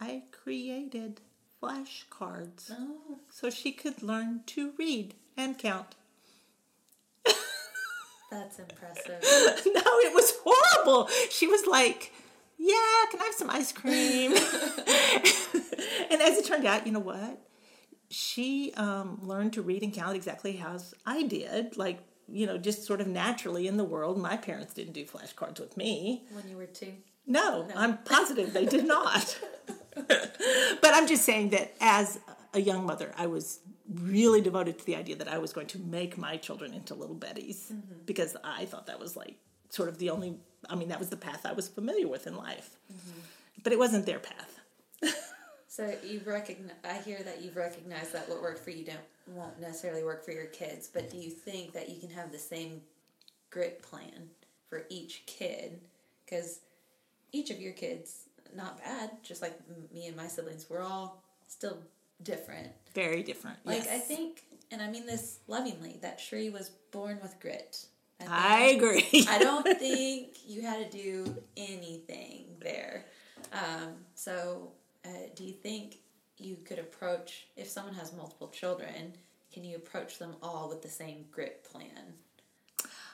I 0.00 0.22
created 0.32 1.20
flashcards 1.62 2.70
Oh, 2.72 3.18
so 3.30 3.50
she 3.50 3.72
could 3.72 4.02
learn 4.02 4.40
to 4.46 4.72
read 4.78 5.14
and 5.36 5.58
count. 5.58 5.96
That's 8.30 8.58
impressive. 8.58 9.22
no, 9.66 9.82
it 9.84 10.14
was 10.14 10.34
horrible. 10.44 11.08
She 11.30 11.46
was 11.46 11.66
like, 11.66 12.12
Yeah, 12.58 12.74
can 13.10 13.20
I 13.20 13.24
have 13.24 13.34
some 13.34 13.50
ice 13.50 13.72
cream? 13.72 14.32
and 16.10 16.22
as 16.22 16.38
it 16.38 16.44
turned 16.46 16.66
out, 16.66 16.86
you 16.86 16.92
know 16.92 16.98
what? 16.98 17.40
She 18.10 18.72
um, 18.76 19.18
learned 19.22 19.52
to 19.54 19.62
read 19.62 19.82
and 19.82 19.92
count 19.92 20.16
exactly 20.16 20.56
how 20.56 20.74
as 20.74 20.94
I 21.04 21.24
did, 21.24 21.76
like, 21.76 22.00
you 22.30 22.46
know, 22.46 22.56
just 22.58 22.84
sort 22.84 23.00
of 23.00 23.06
naturally 23.06 23.66
in 23.66 23.76
the 23.76 23.84
world. 23.84 24.18
My 24.18 24.36
parents 24.36 24.74
didn't 24.74 24.92
do 24.94 25.04
flashcards 25.04 25.60
with 25.60 25.76
me. 25.76 26.24
when 26.32 26.48
you 26.48 26.56
were 26.56 26.66
two. 26.66 26.94
No, 27.26 27.68
I'm 27.76 27.98
positive 27.98 28.54
they 28.54 28.64
did 28.64 28.86
not. 28.86 29.38
but 29.94 30.94
I'm 30.94 31.06
just 31.06 31.24
saying 31.24 31.50
that 31.50 31.74
as 31.80 32.18
a 32.54 32.60
young 32.60 32.86
mother, 32.86 33.12
I 33.18 33.26
was 33.26 33.60
really 33.92 34.40
devoted 34.40 34.78
to 34.78 34.84
the 34.84 34.96
idea 34.96 35.16
that 35.16 35.28
I 35.28 35.38
was 35.38 35.52
going 35.52 35.66
to 35.68 35.78
make 35.78 36.18
my 36.18 36.36
children 36.36 36.74
into 36.74 36.94
little 36.94 37.16
Bettys 37.16 37.72
mm-hmm. 37.72 38.04
because 38.06 38.36
I 38.44 38.66
thought 38.66 38.86
that 38.86 39.00
was 39.00 39.16
like 39.16 39.36
sort 39.70 39.88
of 39.88 39.98
the 39.98 40.10
only, 40.10 40.38
I 40.68 40.74
mean, 40.74 40.88
that 40.88 40.98
was 40.98 41.08
the 41.08 41.16
path 41.16 41.46
I 41.46 41.52
was 41.52 41.68
familiar 41.68 42.08
with 42.08 42.26
in 42.26 42.36
life. 42.36 42.76
Mm-hmm. 42.92 43.20
But 43.62 43.72
it 43.72 43.78
wasn't 43.78 44.06
their 44.06 44.20
path. 44.20 44.60
So 45.78 45.94
you've 46.02 46.26
recognized, 46.26 46.74
I 46.84 46.94
hear 46.94 47.22
that 47.22 47.40
you've 47.40 47.54
recognized 47.54 48.12
that 48.12 48.28
what 48.28 48.42
worked 48.42 48.64
for 48.64 48.70
you 48.70 48.84
don't 48.84 48.98
won't 49.28 49.60
necessarily 49.60 50.02
work 50.02 50.24
for 50.24 50.32
your 50.32 50.46
kids. 50.46 50.90
But 50.92 51.08
do 51.08 51.18
you 51.18 51.30
think 51.30 51.72
that 51.74 51.88
you 51.88 52.00
can 52.00 52.10
have 52.10 52.32
the 52.32 52.38
same 52.38 52.80
grit 53.50 53.80
plan 53.80 54.30
for 54.68 54.86
each 54.88 55.22
kid? 55.26 55.78
Because 56.24 56.60
each 57.30 57.50
of 57.50 57.60
your 57.60 57.74
kids, 57.74 58.24
not 58.56 58.82
bad. 58.82 59.10
Just 59.22 59.40
like 59.40 59.56
m- 59.68 59.84
me 59.94 60.08
and 60.08 60.16
my 60.16 60.26
siblings, 60.26 60.66
we're 60.68 60.82
all 60.82 61.22
still 61.46 61.78
different. 62.22 62.68
Very 62.94 63.22
different. 63.22 63.58
Like 63.64 63.84
yes. 63.84 63.88
I 63.90 63.98
think, 63.98 64.42
and 64.70 64.82
I 64.82 64.90
mean 64.90 65.06
this 65.06 65.38
lovingly, 65.46 65.98
that 66.02 66.20
Shri 66.20 66.50
was 66.50 66.70
born 66.90 67.18
with 67.22 67.38
grit. 67.40 67.84
think- 68.18 68.30
I 68.30 68.60
agree. 68.68 69.26
I 69.28 69.38
don't 69.38 69.66
think 69.78 70.38
you 70.46 70.62
had 70.62 70.90
to 70.90 70.96
do 70.98 71.36
anything 71.56 72.46
there. 72.60 73.06
Um, 73.52 73.94
so, 74.14 74.72
uh, 75.04 75.08
do 75.34 75.44
you 75.44 75.52
think 75.52 75.98
you 76.38 76.56
could 76.56 76.78
approach 76.78 77.46
if 77.56 77.68
someone 77.68 77.94
has 77.94 78.12
multiple 78.12 78.48
children? 78.48 79.12
Can 79.52 79.64
you 79.64 79.76
approach 79.76 80.18
them 80.18 80.36
all 80.42 80.68
with 80.68 80.82
the 80.82 80.88
same 80.88 81.24
grit 81.32 81.64
plan? 81.64 82.14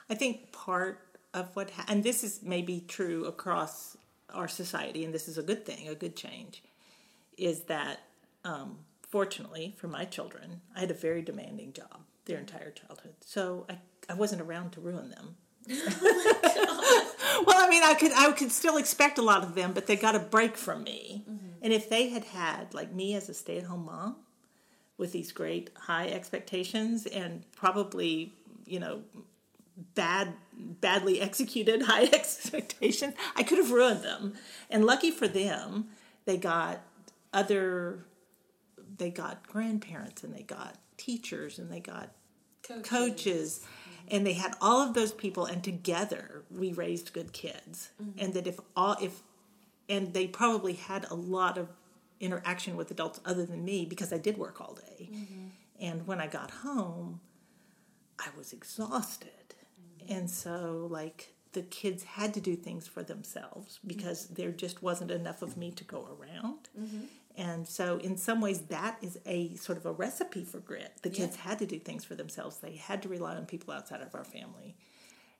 I 0.09 0.15
think 0.15 0.51
part 0.51 0.99
of 1.33 1.55
what, 1.55 1.69
ha- 1.71 1.85
and 1.87 2.03
this 2.03 2.23
is 2.23 2.41
maybe 2.43 2.83
true 2.87 3.25
across 3.25 3.97
our 4.33 4.47
society, 4.47 5.05
and 5.05 5.13
this 5.13 5.27
is 5.27 5.37
a 5.37 5.43
good 5.43 5.65
thing, 5.65 5.87
a 5.87 5.95
good 5.95 6.15
change, 6.15 6.61
is 7.37 7.61
that 7.61 7.99
um, 8.43 8.77
fortunately 9.15 9.73
for 9.77 9.87
my 9.87 10.03
children, 10.03 10.59
I 10.75 10.81
had 10.81 10.91
a 10.91 10.93
very 10.93 11.21
demanding 11.21 11.71
job 11.71 12.01
their 12.25 12.37
entire 12.37 12.71
childhood. 12.71 13.13
So 13.21 13.65
I, 13.69 13.77
I 14.09 14.13
wasn't 14.13 14.41
around 14.41 14.71
to 14.71 14.81
ruin 14.81 15.09
them. 15.09 15.37
well, 15.69 15.79
I 17.47 17.67
mean, 17.69 17.81
I 17.81 17.95
could 17.97 18.11
I 18.11 18.29
could 18.33 18.51
still 18.51 18.75
expect 18.75 19.17
a 19.17 19.21
lot 19.21 19.41
of 19.41 19.55
them, 19.55 19.71
but 19.71 19.87
they 19.87 19.95
got 19.95 20.15
a 20.15 20.19
break 20.19 20.57
from 20.57 20.83
me. 20.83 21.23
Mm-hmm. 21.31 21.47
And 21.61 21.71
if 21.71 21.87
they 21.87 22.09
had 22.09 22.25
had 22.25 22.73
like 22.73 22.91
me 22.93 23.15
as 23.15 23.29
a 23.29 23.33
stay 23.33 23.57
at 23.57 23.63
home 23.63 23.85
mom 23.85 24.17
with 24.97 25.13
these 25.13 25.31
great 25.31 25.69
high 25.77 26.09
expectations 26.09 27.05
and 27.05 27.45
probably 27.53 28.33
you 28.65 28.81
know 28.81 28.99
bad 29.93 30.33
badly 30.81 31.21
executed 31.21 31.81
high 31.93 32.03
expectations 32.13 33.13
i 33.37 33.43
could 33.43 33.59
have 33.59 33.71
ruined 33.71 34.03
them 34.03 34.33
and 34.69 34.83
lucky 34.83 35.11
for 35.11 35.27
them 35.27 35.85
they 36.25 36.37
got 36.37 36.81
other 37.33 38.05
they 38.97 39.09
got 39.09 39.47
grandparents 39.47 40.23
and 40.23 40.33
they 40.33 40.43
got 40.43 40.75
teachers 40.97 41.59
and 41.59 41.71
they 41.71 41.79
got 41.79 42.09
coaches. 42.83 43.61
Mm-hmm. 43.63 44.15
and 44.15 44.27
they 44.27 44.33
had 44.33 44.55
all 44.61 44.81
of 44.81 44.93
those 44.93 45.11
people 45.11 45.45
and 45.45 45.63
together 45.63 46.43
we 46.49 46.73
raised 46.73 47.13
good 47.13 47.33
kids. 47.33 47.91
Mm-hmm. 48.01 48.19
And 48.19 48.33
that 48.33 48.47
if 48.47 48.59
all 48.75 48.97
if 49.01 49.21
and 49.87 50.13
they 50.13 50.27
probably 50.27 50.73
had 50.73 51.05
a 51.09 51.15
lot 51.15 51.57
of 51.57 51.69
interaction 52.19 52.75
with 52.75 52.89
adults 52.91 53.19
other 53.25 53.45
than 53.45 53.63
me 53.63 53.85
because 53.85 54.11
I 54.11 54.17
did 54.17 54.37
work 54.37 54.61
all 54.61 54.73
day. 54.73 55.09
Mm-hmm. 55.11 55.47
And 55.79 56.07
when 56.07 56.19
I 56.21 56.27
got 56.27 56.51
home 56.51 57.19
I 58.19 58.29
was 58.37 58.53
exhausted. 58.53 59.29
And 60.07 60.29
so 60.29 60.87
like 60.89 61.33
the 61.53 61.61
kids 61.61 62.03
had 62.03 62.33
to 62.33 62.41
do 62.41 62.55
things 62.55 62.87
for 62.87 63.01
themselves 63.01 63.79
because 63.85 64.27
there 64.27 64.51
just 64.51 64.83
wasn't 64.83 65.09
enough 65.09 65.41
of 65.41 65.55
me 65.57 65.71
to 65.71 65.83
go 65.83 66.07
around 66.19 66.69
and 67.37 67.67
so, 67.67 67.97
in 67.97 68.17
some 68.17 68.41
ways, 68.41 68.61
that 68.63 68.97
is 69.01 69.19
a 69.25 69.55
sort 69.55 69.77
of 69.77 69.85
a 69.85 69.91
recipe 69.91 70.43
for 70.43 70.59
grit. 70.59 70.93
The 71.01 71.09
kids 71.09 71.35
had 71.35 71.59
to 71.59 71.65
do 71.65 71.79
things 71.79 72.05
for 72.05 72.15
themselves, 72.15 72.57
they 72.57 72.75
had 72.75 73.01
to 73.03 73.09
rely 73.09 73.35
on 73.35 73.45
people 73.45 73.73
outside 73.73 74.01
of 74.01 74.15
our 74.15 74.23
family. 74.23 74.75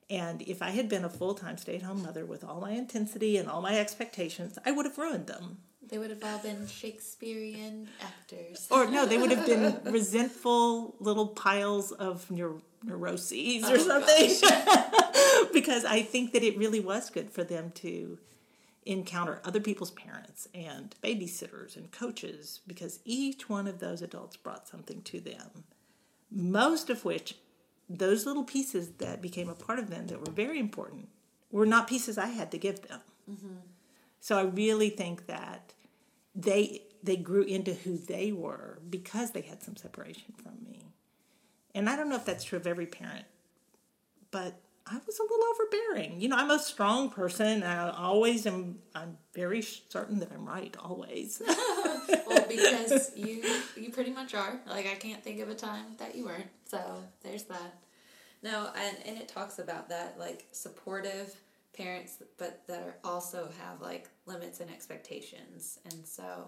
And 0.09 0.41
if 0.43 0.61
I 0.61 0.69
had 0.69 0.87
been 0.87 1.03
a 1.03 1.09
full 1.09 1.33
time 1.33 1.57
stay 1.57 1.77
at 1.77 1.81
home 1.81 2.03
mother 2.03 2.25
with 2.25 2.43
all 2.43 2.61
my 2.61 2.71
intensity 2.71 3.37
and 3.37 3.49
all 3.49 3.61
my 3.61 3.79
expectations, 3.79 4.59
I 4.65 4.71
would 4.71 4.85
have 4.85 4.97
ruined 4.97 5.27
them. 5.27 5.57
They 5.87 5.97
would 5.99 6.09
have 6.09 6.23
all 6.23 6.39
been 6.39 6.67
Shakespearean 6.67 7.87
actors. 8.01 8.67
Or 8.71 8.87
no, 8.87 9.05
they 9.05 9.17
would 9.17 9.31
have 9.31 9.45
been 9.45 9.79
resentful 9.91 10.95
little 10.99 11.27
piles 11.27 11.91
of 11.91 12.27
neur- 12.29 12.61
neuroses 12.83 13.63
oh 13.65 13.73
or 13.73 13.79
something. 13.79 14.29
because 15.53 15.85
I 15.85 16.01
think 16.01 16.33
that 16.33 16.43
it 16.43 16.57
really 16.57 16.79
was 16.79 17.09
good 17.09 17.29
for 17.29 17.43
them 17.43 17.71
to 17.75 18.17
encounter 18.85 19.41
other 19.43 19.59
people's 19.59 19.91
parents 19.91 20.47
and 20.53 20.95
babysitters 21.03 21.75
and 21.75 21.91
coaches 21.91 22.61
because 22.67 22.99
each 23.03 23.49
one 23.49 23.67
of 23.67 23.79
those 23.79 24.01
adults 24.01 24.37
brought 24.37 24.67
something 24.67 25.01
to 25.01 25.19
them. 25.19 25.63
Most 26.31 26.89
of 26.89 27.03
which, 27.03 27.35
those 27.89 28.25
little 28.25 28.43
pieces 28.43 28.89
that 28.97 29.21
became 29.21 29.49
a 29.49 29.55
part 29.55 29.79
of 29.79 29.89
them 29.89 30.07
that 30.07 30.19
were 30.19 30.31
very 30.31 30.59
important, 30.59 31.09
were 31.51 31.65
not 31.65 31.87
pieces 31.87 32.17
I 32.17 32.27
had 32.27 32.51
to 32.51 32.57
give 32.57 32.87
them. 32.87 33.01
So 34.19 34.37
I 34.37 34.43
really 34.43 34.89
think 34.89 35.27
that 35.27 35.73
they 36.35 36.81
they 37.03 37.15
grew 37.15 37.43
into 37.43 37.73
who 37.73 37.97
they 37.97 38.31
were 38.31 38.79
because 38.89 39.31
they 39.31 39.41
had 39.41 39.61
some 39.61 39.75
separation 39.75 40.33
from 40.41 40.53
me. 40.65 40.81
And 41.75 41.87
I 41.87 41.95
don't 41.95 42.09
know 42.09 42.15
if 42.15 42.25
that's 42.25 42.43
true 42.43 42.57
of 42.57 42.65
every 42.65 42.87
parent, 42.87 43.25
but 44.31 44.59
I 44.87 44.97
was 45.05 45.19
a 45.19 45.23
little 45.23 45.45
overbearing. 45.51 46.21
You 46.21 46.29
know, 46.29 46.35
I'm 46.35 46.51
a 46.51 46.59
strong 46.59 47.09
person. 47.09 47.63
I 47.63 47.89
always 47.89 48.45
am. 48.45 48.79
I'm 48.93 49.17
very 49.33 49.61
certain 49.61 50.19
that 50.19 50.31
I'm 50.31 50.45
right 50.45 50.75
always. 50.79 51.41
well, 51.47 52.45
because 52.47 53.11
you 53.15 53.43
you 53.75 53.89
pretty 53.91 54.11
much 54.11 54.35
are. 54.35 54.59
Like 54.67 54.85
I 54.85 54.95
can't 54.95 55.23
think 55.23 55.39
of 55.39 55.49
a 55.49 55.55
time 55.55 55.95
that 55.97 56.15
you 56.15 56.25
weren't. 56.25 56.49
So 56.65 56.79
there's 57.21 57.43
that. 57.43 57.79
No, 58.43 58.69
and 58.75 58.97
and 59.05 59.17
it 59.17 59.27
talks 59.27 59.57
about 59.57 59.89
that 59.89 60.19
like 60.19 60.45
supportive 60.51 61.35
parents, 61.75 62.21
but 62.37 62.61
that 62.67 62.83
are 62.83 62.97
also 63.03 63.49
have 63.63 63.81
like 63.81 64.07
limits 64.27 64.59
and 64.59 64.69
expectations, 64.69 65.79
and 65.85 66.05
so 66.05 66.47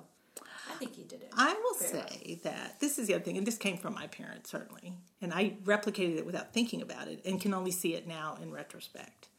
I 0.69 0.73
think 0.75 0.97
you 0.97 1.03
did 1.03 1.21
it. 1.21 1.29
I 1.35 1.53
will 1.53 1.73
very 1.79 1.99
well. 1.99 2.07
say 2.09 2.39
that 2.43 2.79
this 2.79 2.97
is 2.97 3.07
the 3.07 3.15
other 3.15 3.23
thing, 3.23 3.37
and 3.37 3.47
this 3.47 3.57
came 3.57 3.77
from 3.77 3.93
my 3.93 4.07
parents 4.07 4.49
certainly, 4.49 4.93
and 5.21 5.33
I 5.33 5.57
replicated 5.63 6.17
it 6.17 6.25
without 6.25 6.53
thinking 6.53 6.81
about 6.81 7.07
it, 7.07 7.21
and 7.25 7.41
can 7.41 7.53
only 7.53 7.71
see 7.71 7.95
it 7.95 8.07
now 8.07 8.37
in 8.41 8.51
retrospect. 8.51 9.29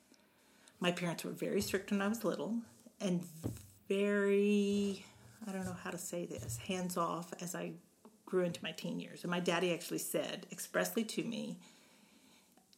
My 0.81 0.93
parents 0.93 1.25
were 1.25 1.33
very 1.33 1.61
strict 1.61 1.91
when 1.91 2.03
I 2.03 2.09
was 2.09 2.25
little, 2.25 2.57
and 3.01 3.25
very 3.89 5.05
I 5.47 5.53
don't 5.53 5.65
know 5.65 5.77
how 5.83 5.91
to 5.91 5.99
say 5.99 6.27
this 6.27 6.59
hands 6.59 6.97
off 6.97 7.33
as 7.41 7.55
I 7.55 7.73
grew 8.27 8.45
into 8.45 8.63
my 8.63 8.73
teen 8.73 9.01
years. 9.01 9.23
And 9.23 9.31
my 9.31 9.41
daddy 9.41 9.73
actually 9.73 9.99
said 9.99 10.47
expressly 10.53 11.05
to 11.05 11.25
me 11.25 11.59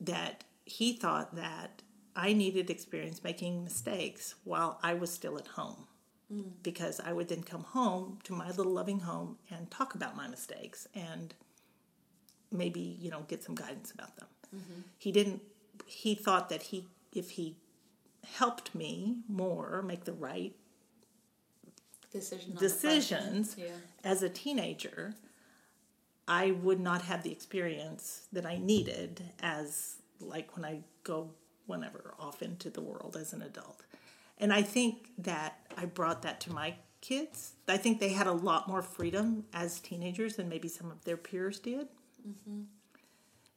that 0.01 0.45
he 0.65 0.93
thought 0.93 1.35
that 1.35 1.83
I 2.15 2.33
needed 2.33 2.71
experience 2.71 3.25
making 3.25 3.65
mistakes 3.65 4.37
while 4.45 4.79
I 4.83 4.95
was 4.95 5.13
still 5.13 5.39
at 5.39 5.49
home 5.49 5.87
Mm. 6.33 6.53
because 6.63 7.01
I 7.01 7.13
would 7.13 7.29
then 7.29 7.43
come 7.43 7.65
home 7.65 8.19
to 8.23 8.33
my 8.33 8.51
little 8.51 8.73
loving 8.73 9.01
home 9.01 9.39
and 9.51 9.69
talk 9.69 9.97
about 9.97 10.17
my 10.17 10.29
mistakes 10.29 10.87
and 10.95 11.35
maybe, 12.53 12.81
you 12.81 13.11
know, 13.11 13.25
get 13.27 13.43
some 13.43 13.57
guidance 13.57 13.91
about 13.91 14.17
them. 14.17 14.29
Mm-hmm. 14.55 14.81
He 14.97 15.11
didn't. 15.11 15.43
He 15.87 16.15
thought 16.15 16.49
that 16.49 16.63
he, 16.65 16.87
if 17.13 17.31
he 17.31 17.57
helped 18.37 18.75
me 18.75 19.17
more 19.29 19.83
make 19.83 20.05
the 20.05 20.13
right 20.13 20.55
Decision 22.13 22.53
on 22.57 22.63
the 22.63 22.69
front 22.69 22.81
decisions. 22.81 23.57
Yeah. 23.59 23.67
as 24.05 24.23
a 24.23 24.29
teenager, 24.29 25.15
I 26.29 26.53
would 26.53 26.81
not 26.81 27.03
have 27.03 27.23
the 27.23 27.33
experience 27.33 28.27
that 28.33 28.47
I 28.47 28.59
needed 28.59 29.23
as 29.41 29.97
like 30.21 30.57
when 30.57 30.65
I 30.65 30.81
go 31.03 31.31
whenever 31.67 32.15
off 32.19 32.43
into 32.43 32.71
the 32.71 32.81
world 32.81 33.17
as 33.19 33.33
an 33.33 33.43
adult. 33.43 33.83
And 34.41 34.53
I 34.53 34.63
think 34.63 35.11
that 35.19 35.59
I 35.77 35.85
brought 35.85 36.23
that 36.23 36.41
to 36.43 36.53
my 36.53 36.75
kids. 37.01 37.53
I 37.69 37.77
think 37.77 38.01
they 38.01 38.11
had 38.11 38.27
a 38.27 38.33
lot 38.33 38.69
more 38.69 38.83
freedom 38.83 39.45
as 39.53 39.81
teenagers 39.81 40.37
than 40.37 40.49
maybe 40.49 40.69
some 40.69 40.91
of 40.91 41.05
their 41.05 41.17
peers 41.17 41.59
did. 41.59 41.89
Mm-hmm. 42.27 42.63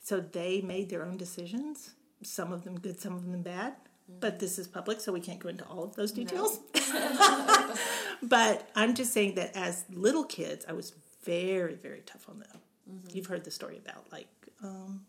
So 0.01 0.19
they 0.19 0.61
made 0.61 0.89
their 0.89 1.03
own 1.03 1.17
decisions, 1.17 1.91
some 2.21 2.51
of 2.51 2.63
them 2.65 2.79
good, 2.79 2.99
some 2.99 3.15
of 3.15 3.29
them 3.29 3.41
bad. 3.41 3.73
Mm-hmm. 3.73 4.19
But 4.19 4.39
this 4.39 4.59
is 4.59 4.67
public, 4.67 4.99
so 4.99 5.13
we 5.13 5.21
can't 5.21 5.39
go 5.39 5.49
into 5.49 5.63
all 5.65 5.83
of 5.83 5.95
those 5.95 6.11
details. 6.11 6.59
but 8.23 8.69
I'm 8.75 8.93
just 8.93 9.13
saying 9.13 9.35
that 9.35 9.55
as 9.55 9.85
little 9.89 10.25
kids, 10.25 10.65
I 10.67 10.73
was 10.73 10.93
very, 11.23 11.75
very 11.75 12.01
tough 12.05 12.27
on 12.29 12.39
them. 12.39 12.59
Mm-hmm. 12.89 13.15
You've 13.15 13.27
heard 13.27 13.45
the 13.45 13.51
story 13.51 13.77
about 13.77 14.11
like 14.11 14.27
um, 14.61 15.05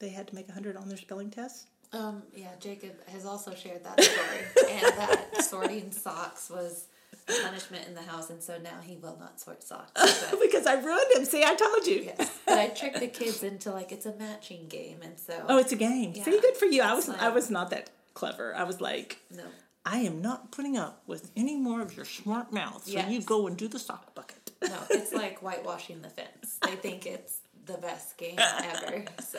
they 0.00 0.08
had 0.08 0.26
to 0.28 0.34
make 0.34 0.48
100 0.48 0.76
on 0.76 0.88
their 0.88 0.98
spelling 0.98 1.30
test. 1.30 1.68
Um, 1.92 2.22
yeah, 2.34 2.48
Jacob 2.58 2.92
has 3.08 3.26
also 3.26 3.54
shared 3.54 3.84
that 3.84 4.02
story, 4.02 4.70
and 4.70 4.82
that 4.98 5.42
sorting 5.44 5.90
socks 5.92 6.48
was 6.50 6.86
a 7.28 7.42
punishment 7.42 7.86
in 7.86 7.94
the 7.94 8.02
house, 8.02 8.30
and 8.30 8.42
so 8.42 8.56
now 8.58 8.80
he 8.82 8.96
will 8.96 9.16
not 9.20 9.38
sort 9.40 9.62
socks. 9.62 9.92
Because 10.40 10.66
I 10.66 10.74
ruined 10.74 11.12
him. 11.14 11.24
See, 11.24 11.44
I 11.44 11.54
told 11.54 11.86
you. 11.86 12.02
yes, 12.16 12.38
but 12.46 12.58
I 12.58 12.68
tricked 12.68 13.00
the 13.00 13.06
kids 13.08 13.42
into 13.42 13.70
like 13.70 13.92
it's 13.92 14.06
a 14.06 14.14
matching 14.16 14.68
game, 14.68 14.98
and 15.02 15.18
so 15.18 15.44
Oh, 15.48 15.58
it's 15.58 15.72
a 15.72 15.76
game. 15.76 16.12
Yeah. 16.14 16.24
See, 16.24 16.40
good 16.40 16.56
for 16.56 16.64
you. 16.66 16.82
I 16.82 16.94
was 16.94 17.08
It's 17.08 17.18
I 17.18 17.28
was 17.28 17.50
not 17.50 17.70
that 17.70 17.90
clever. 18.14 18.54
I 18.54 18.64
was 18.64 18.80
like, 18.80 19.18
no, 19.34 19.44
I 19.84 19.98
am 19.98 20.20
not 20.22 20.50
putting 20.50 20.76
up 20.76 21.02
with 21.06 21.30
any 21.36 21.56
more 21.56 21.80
of 21.82 21.94
your 21.96 22.04
smart 22.06 22.52
mouth. 22.52 22.86
So 22.86 23.00
you 23.00 23.20
go 23.20 23.46
and 23.46 23.56
do 23.56 23.68
the 23.68 23.78
sock 23.78 24.14
bucket. 24.14 24.50
no, 24.62 24.78
it's 24.90 25.12
like 25.12 25.40
whitewashing 25.40 26.02
the 26.02 26.08
fence. 26.10 26.58
They 26.62 26.76
think 26.76 27.04
it's 27.14 27.38
the 27.66 27.78
best 27.78 28.16
game 28.16 28.38
ever. 28.38 29.04
So 29.22 29.38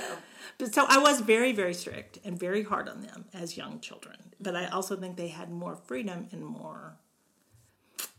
But 0.57 0.73
so 0.73 0.85
I 0.87 0.97
was 0.97 1.21
very, 1.21 1.51
very 1.51 1.73
strict 1.73 2.19
and 2.23 2.39
very 2.39 2.63
hard 2.63 2.87
on 2.87 3.01
them 3.01 3.25
as 3.33 3.57
young 3.57 3.79
children. 3.79 4.17
But 4.39 4.55
I 4.55 4.67
also 4.67 4.95
think 4.95 5.17
they 5.17 5.27
had 5.27 5.51
more 5.51 5.75
freedom 5.75 6.27
and 6.31 6.45
more 6.45 6.95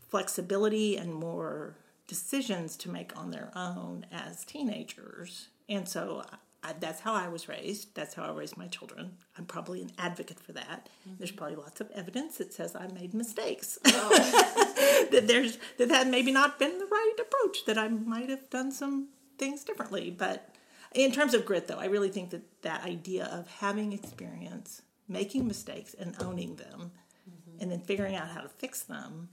flexibility 0.09 0.97
and 0.97 1.13
more 1.13 1.75
decisions 2.07 2.77
to 2.77 2.89
make 2.89 3.17
on 3.17 3.31
their 3.31 3.51
own 3.55 4.05
as 4.11 4.45
teenagers. 4.45 5.49
And 5.67 5.87
so 5.89 6.23
I, 6.63 6.73
that's 6.79 7.01
how 7.01 7.13
I 7.13 7.27
was 7.27 7.47
raised. 7.49 7.93
That's 7.95 8.13
how 8.13 8.23
I 8.23 8.31
raised 8.31 8.57
my 8.57 8.67
children. 8.67 9.17
I'm 9.37 9.45
probably 9.45 9.81
an 9.81 9.91
advocate 9.97 10.39
for 10.39 10.51
that. 10.53 10.89
Mm-hmm. 11.07 11.17
There's 11.17 11.31
probably 11.31 11.57
lots 11.57 11.81
of 11.81 11.91
evidence 11.91 12.37
that 12.37 12.53
says 12.53 12.75
I 12.75 12.87
made 12.87 13.13
mistakes. 13.13 13.77
Oh. 13.85 15.07
that 15.11 15.27
there's 15.27 15.57
that 15.77 15.89
had 15.89 16.07
maybe 16.07 16.31
not 16.31 16.59
been 16.59 16.77
the 16.77 16.85
right 16.85 17.15
approach. 17.19 17.65
That 17.65 17.77
I 17.77 17.87
might 17.87 18.29
have 18.29 18.49
done 18.49 18.71
some 18.71 19.09
things 19.37 19.63
differently. 19.63 20.11
But 20.11 20.49
in 20.93 21.11
terms 21.11 21.33
of 21.33 21.45
grit, 21.45 21.67
though, 21.67 21.77
I 21.77 21.85
really 21.85 22.09
think 22.09 22.29
that 22.31 22.61
that 22.61 22.83
idea 22.83 23.25
of 23.25 23.47
having 23.47 23.93
experience, 23.93 24.81
making 25.07 25.47
mistakes, 25.47 25.93
and 25.93 26.15
owning 26.21 26.55
them, 26.55 26.91
mm-hmm. 27.29 27.61
and 27.61 27.71
then 27.71 27.81
figuring 27.81 28.15
out 28.15 28.29
how 28.29 28.41
to 28.41 28.49
fix 28.49 28.83
them 28.83 29.29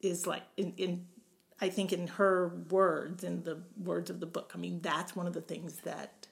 is 0.00 0.26
like 0.26 0.42
in, 0.56 0.72
in 0.76 1.06
I 1.60 1.68
think 1.68 1.92
in 1.92 2.08
her 2.08 2.48
words, 2.70 3.24
in 3.24 3.42
the 3.44 3.62
words 3.76 4.10
of 4.10 4.20
the 4.20 4.26
book. 4.26 4.52
I 4.54 4.58
mean, 4.58 4.80
that's 4.80 5.16
one 5.16 5.26
of 5.26 5.32
the 5.32 5.40
things 5.40 5.78
that 5.78 6.26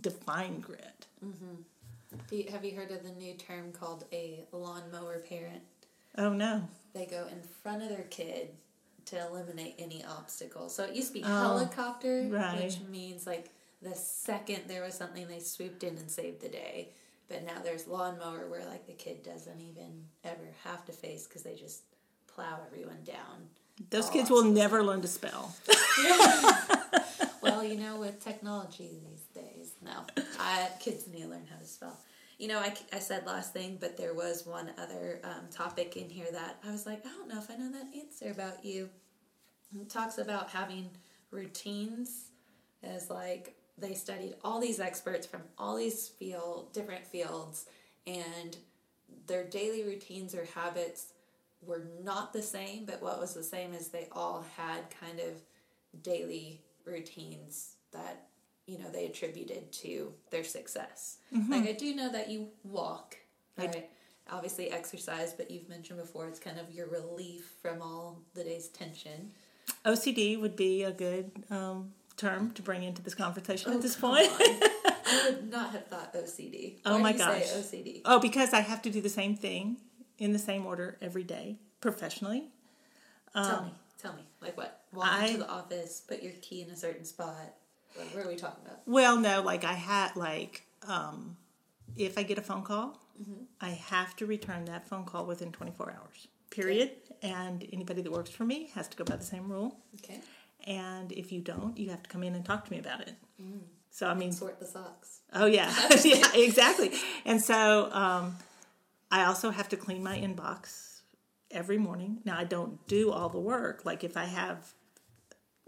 define 0.00 0.60
grit. 0.60 1.06
Mm-hmm. 1.24 1.54
you, 2.30 2.46
have 2.50 2.64
you 2.64 2.74
heard 2.74 2.90
of 2.90 3.02
the 3.02 3.12
new 3.12 3.34
term 3.34 3.72
called 3.72 4.04
a 4.12 4.44
lawnmower 4.52 5.18
parent? 5.20 5.62
Oh 6.18 6.32
no. 6.32 6.68
They 6.94 7.06
go 7.06 7.26
in 7.30 7.40
front 7.62 7.82
of 7.82 7.88
their 7.88 8.06
kid 8.10 8.50
to 9.12 9.26
eliminate 9.26 9.74
any 9.78 10.04
obstacles. 10.04 10.74
So 10.74 10.84
it 10.84 10.94
used 10.94 11.08
to 11.08 11.14
be 11.14 11.22
Oh, 11.24 11.28
helicopter, 11.28 12.26
right. 12.30 12.62
which 12.64 12.80
means 12.90 13.26
like 13.26 13.50
the 13.80 13.94
second 13.94 14.62
there 14.68 14.82
was 14.82 14.94
something, 14.94 15.26
they 15.28 15.38
swooped 15.40 15.82
in 15.84 15.96
and 15.96 16.10
saved 16.10 16.40
the 16.40 16.48
day. 16.48 16.88
But 17.28 17.44
now 17.46 17.60
there's 17.64 17.86
lawnmower 17.86 18.48
where 18.48 18.64
like 18.66 18.86
the 18.86 18.92
kid 18.92 19.22
doesn't 19.22 19.60
even 19.60 20.04
ever 20.24 20.48
have 20.64 20.84
to 20.86 20.92
face 20.92 21.26
because 21.26 21.42
they 21.42 21.54
just 21.54 21.82
plow 22.26 22.58
everyone 22.66 23.04
down. 23.04 23.48
Those 23.90 24.10
kids 24.10 24.30
will 24.30 24.44
never 24.44 24.82
learn 24.82 25.00
to 25.02 25.08
spell. 25.08 25.54
Well, 27.42 27.64
you 27.64 27.76
know, 27.76 27.96
with 27.98 28.22
technology 28.22 29.00
these 29.10 29.22
days, 29.34 29.72
no, 29.84 30.04
I, 30.38 30.68
kids 30.78 31.08
need 31.08 31.22
to 31.22 31.28
learn 31.28 31.44
how 31.50 31.58
to 31.58 31.66
spell. 31.66 31.98
You 32.38 32.46
know, 32.46 32.58
I, 32.60 32.72
I 32.92 33.00
said 33.00 33.26
last 33.26 33.52
thing, 33.52 33.78
but 33.80 33.96
there 33.96 34.14
was 34.14 34.46
one 34.46 34.70
other 34.78 35.20
um, 35.24 35.48
topic 35.50 35.96
in 35.96 36.08
here 36.08 36.26
that 36.32 36.58
I 36.66 36.70
was 36.70 36.86
like, 36.86 37.04
I 37.04 37.08
don't 37.08 37.28
know 37.28 37.38
if 37.38 37.50
I 37.50 37.56
know 37.56 37.72
that 37.72 37.86
answer 37.98 38.30
about 38.30 38.64
you. 38.64 38.88
It 39.80 39.88
talks 39.88 40.18
about 40.18 40.50
having 40.50 40.90
routines 41.30 42.26
as 42.82 43.10
like 43.10 43.56
they 43.78 43.94
studied 43.94 44.34
all 44.44 44.60
these 44.60 44.80
experts 44.80 45.26
from 45.26 45.42
all 45.58 45.76
these 45.76 46.08
field 46.08 46.72
different 46.72 47.06
fields 47.06 47.66
and 48.06 48.56
their 49.26 49.44
daily 49.44 49.82
routines 49.84 50.34
or 50.34 50.44
habits 50.54 51.12
were 51.62 51.86
not 52.02 52.32
the 52.32 52.42
same 52.42 52.84
but 52.84 53.02
what 53.02 53.18
was 53.18 53.34
the 53.34 53.42
same 53.42 53.72
is 53.72 53.88
they 53.88 54.08
all 54.12 54.44
had 54.56 54.82
kind 55.00 55.20
of 55.20 56.02
daily 56.02 56.60
routines 56.84 57.76
that 57.92 58.26
you 58.66 58.78
know 58.78 58.90
they 58.90 59.06
attributed 59.06 59.72
to 59.72 60.12
their 60.30 60.44
success. 60.44 61.18
Mm-hmm. 61.34 61.52
Like 61.52 61.68
i 61.68 61.72
do 61.72 61.94
know 61.94 62.10
that 62.12 62.30
you 62.30 62.48
walk 62.64 63.16
right? 63.56 63.90
Obviously 64.30 64.70
exercise 64.70 65.32
but 65.32 65.50
you've 65.50 65.68
mentioned 65.68 65.98
before 65.98 66.28
it's 66.28 66.38
kind 66.38 66.58
of 66.58 66.70
your 66.70 66.88
relief 66.88 67.54
from 67.60 67.80
all 67.82 68.22
the 68.34 68.44
day's 68.44 68.68
tension 68.68 69.32
OCD 69.84 70.40
would 70.40 70.56
be 70.56 70.82
a 70.84 70.92
good 70.92 71.30
um, 71.50 71.92
term 72.16 72.52
to 72.52 72.62
bring 72.62 72.82
into 72.82 73.02
this 73.02 73.14
conversation 73.14 73.72
at 73.72 73.82
this 73.82 73.96
Oh, 73.98 74.08
point. 74.08 74.28
I 74.40 75.24
would 75.30 75.50
not 75.50 75.72
have 75.72 75.86
thought 75.86 76.14
OCD. 76.14 76.76
Oh 76.86 76.94
Why 76.96 77.02
my 77.02 77.12
do 77.12 77.18
you 77.18 77.24
say 77.24 77.40
gosh. 77.40 77.48
OCD. 77.64 78.00
Oh, 78.04 78.18
because 78.20 78.52
I 78.52 78.60
have 78.60 78.82
to 78.82 78.90
do 78.90 79.00
the 79.00 79.08
same 79.08 79.36
thing 79.36 79.78
in 80.18 80.32
the 80.32 80.38
same 80.38 80.66
order 80.66 80.98
every 81.02 81.24
day 81.24 81.56
professionally. 81.80 82.48
tell 83.34 83.64
me, 83.64 83.72
tell 84.00 84.12
me, 84.14 84.22
like 84.40 84.56
what? 84.56 84.80
Walk 84.92 85.06
I- 85.10 85.26
into 85.26 85.38
the 85.38 85.48
office, 85.50 86.00
put 86.06 86.22
your 86.22 86.32
key 86.42 86.62
in 86.62 86.70
a 86.70 86.76
certain 86.76 87.04
spot. 87.04 87.54
Like, 87.98 88.14
where 88.14 88.24
are 88.24 88.28
we 88.28 88.36
talking 88.36 88.64
about? 88.64 88.80
Well, 88.86 89.18
no, 89.18 89.42
like 89.42 89.64
I 89.64 89.74
had 89.74 90.16
like 90.16 90.62
um, 90.88 91.36
if 91.96 92.16
I 92.16 92.22
get 92.22 92.38
a 92.38 92.42
phone 92.42 92.62
call, 92.62 92.98
Mm-hmm. 93.22 93.44
I 93.60 93.68
have 93.68 94.16
to 94.16 94.26
return 94.26 94.64
that 94.64 94.88
phone 94.88 95.04
call 95.04 95.26
within 95.26 95.52
24 95.52 95.90
hours. 95.90 96.28
Period. 96.52 96.90
And 97.22 97.66
anybody 97.72 98.02
that 98.02 98.12
works 98.12 98.30
for 98.30 98.44
me 98.44 98.70
has 98.74 98.88
to 98.88 98.96
go 98.96 99.04
by 99.04 99.16
the 99.16 99.24
same 99.24 99.50
rule. 99.50 99.76
Okay, 99.98 100.20
And 100.66 101.10
if 101.12 101.32
you 101.32 101.40
don't, 101.40 101.76
you 101.78 101.90
have 101.90 102.02
to 102.02 102.08
come 102.08 102.22
in 102.22 102.34
and 102.34 102.44
talk 102.44 102.64
to 102.66 102.72
me 102.72 102.78
about 102.78 103.00
it. 103.00 103.14
So 103.90 104.08
I 104.08 104.14
mean, 104.14 104.32
sort 104.32 104.58
the 104.58 104.66
socks. 104.66 105.20
Oh 105.32 105.46
yeah, 105.46 105.72
yeah, 106.04 106.26
exactly. 106.34 106.92
And 107.24 107.40
so 107.40 107.90
um, 107.92 108.36
I 109.10 109.24
also 109.24 109.50
have 109.50 109.68
to 109.70 109.76
clean 109.76 110.02
my 110.02 110.18
inbox 110.18 111.00
every 111.50 111.78
morning. 111.78 112.20
Now 112.24 112.38
I 112.38 112.44
don't 112.44 112.86
do 112.86 113.12
all 113.12 113.28
the 113.28 113.40
work. 113.40 113.84
Like 113.84 114.02
if 114.04 114.16
I 114.16 114.24
have 114.24 114.72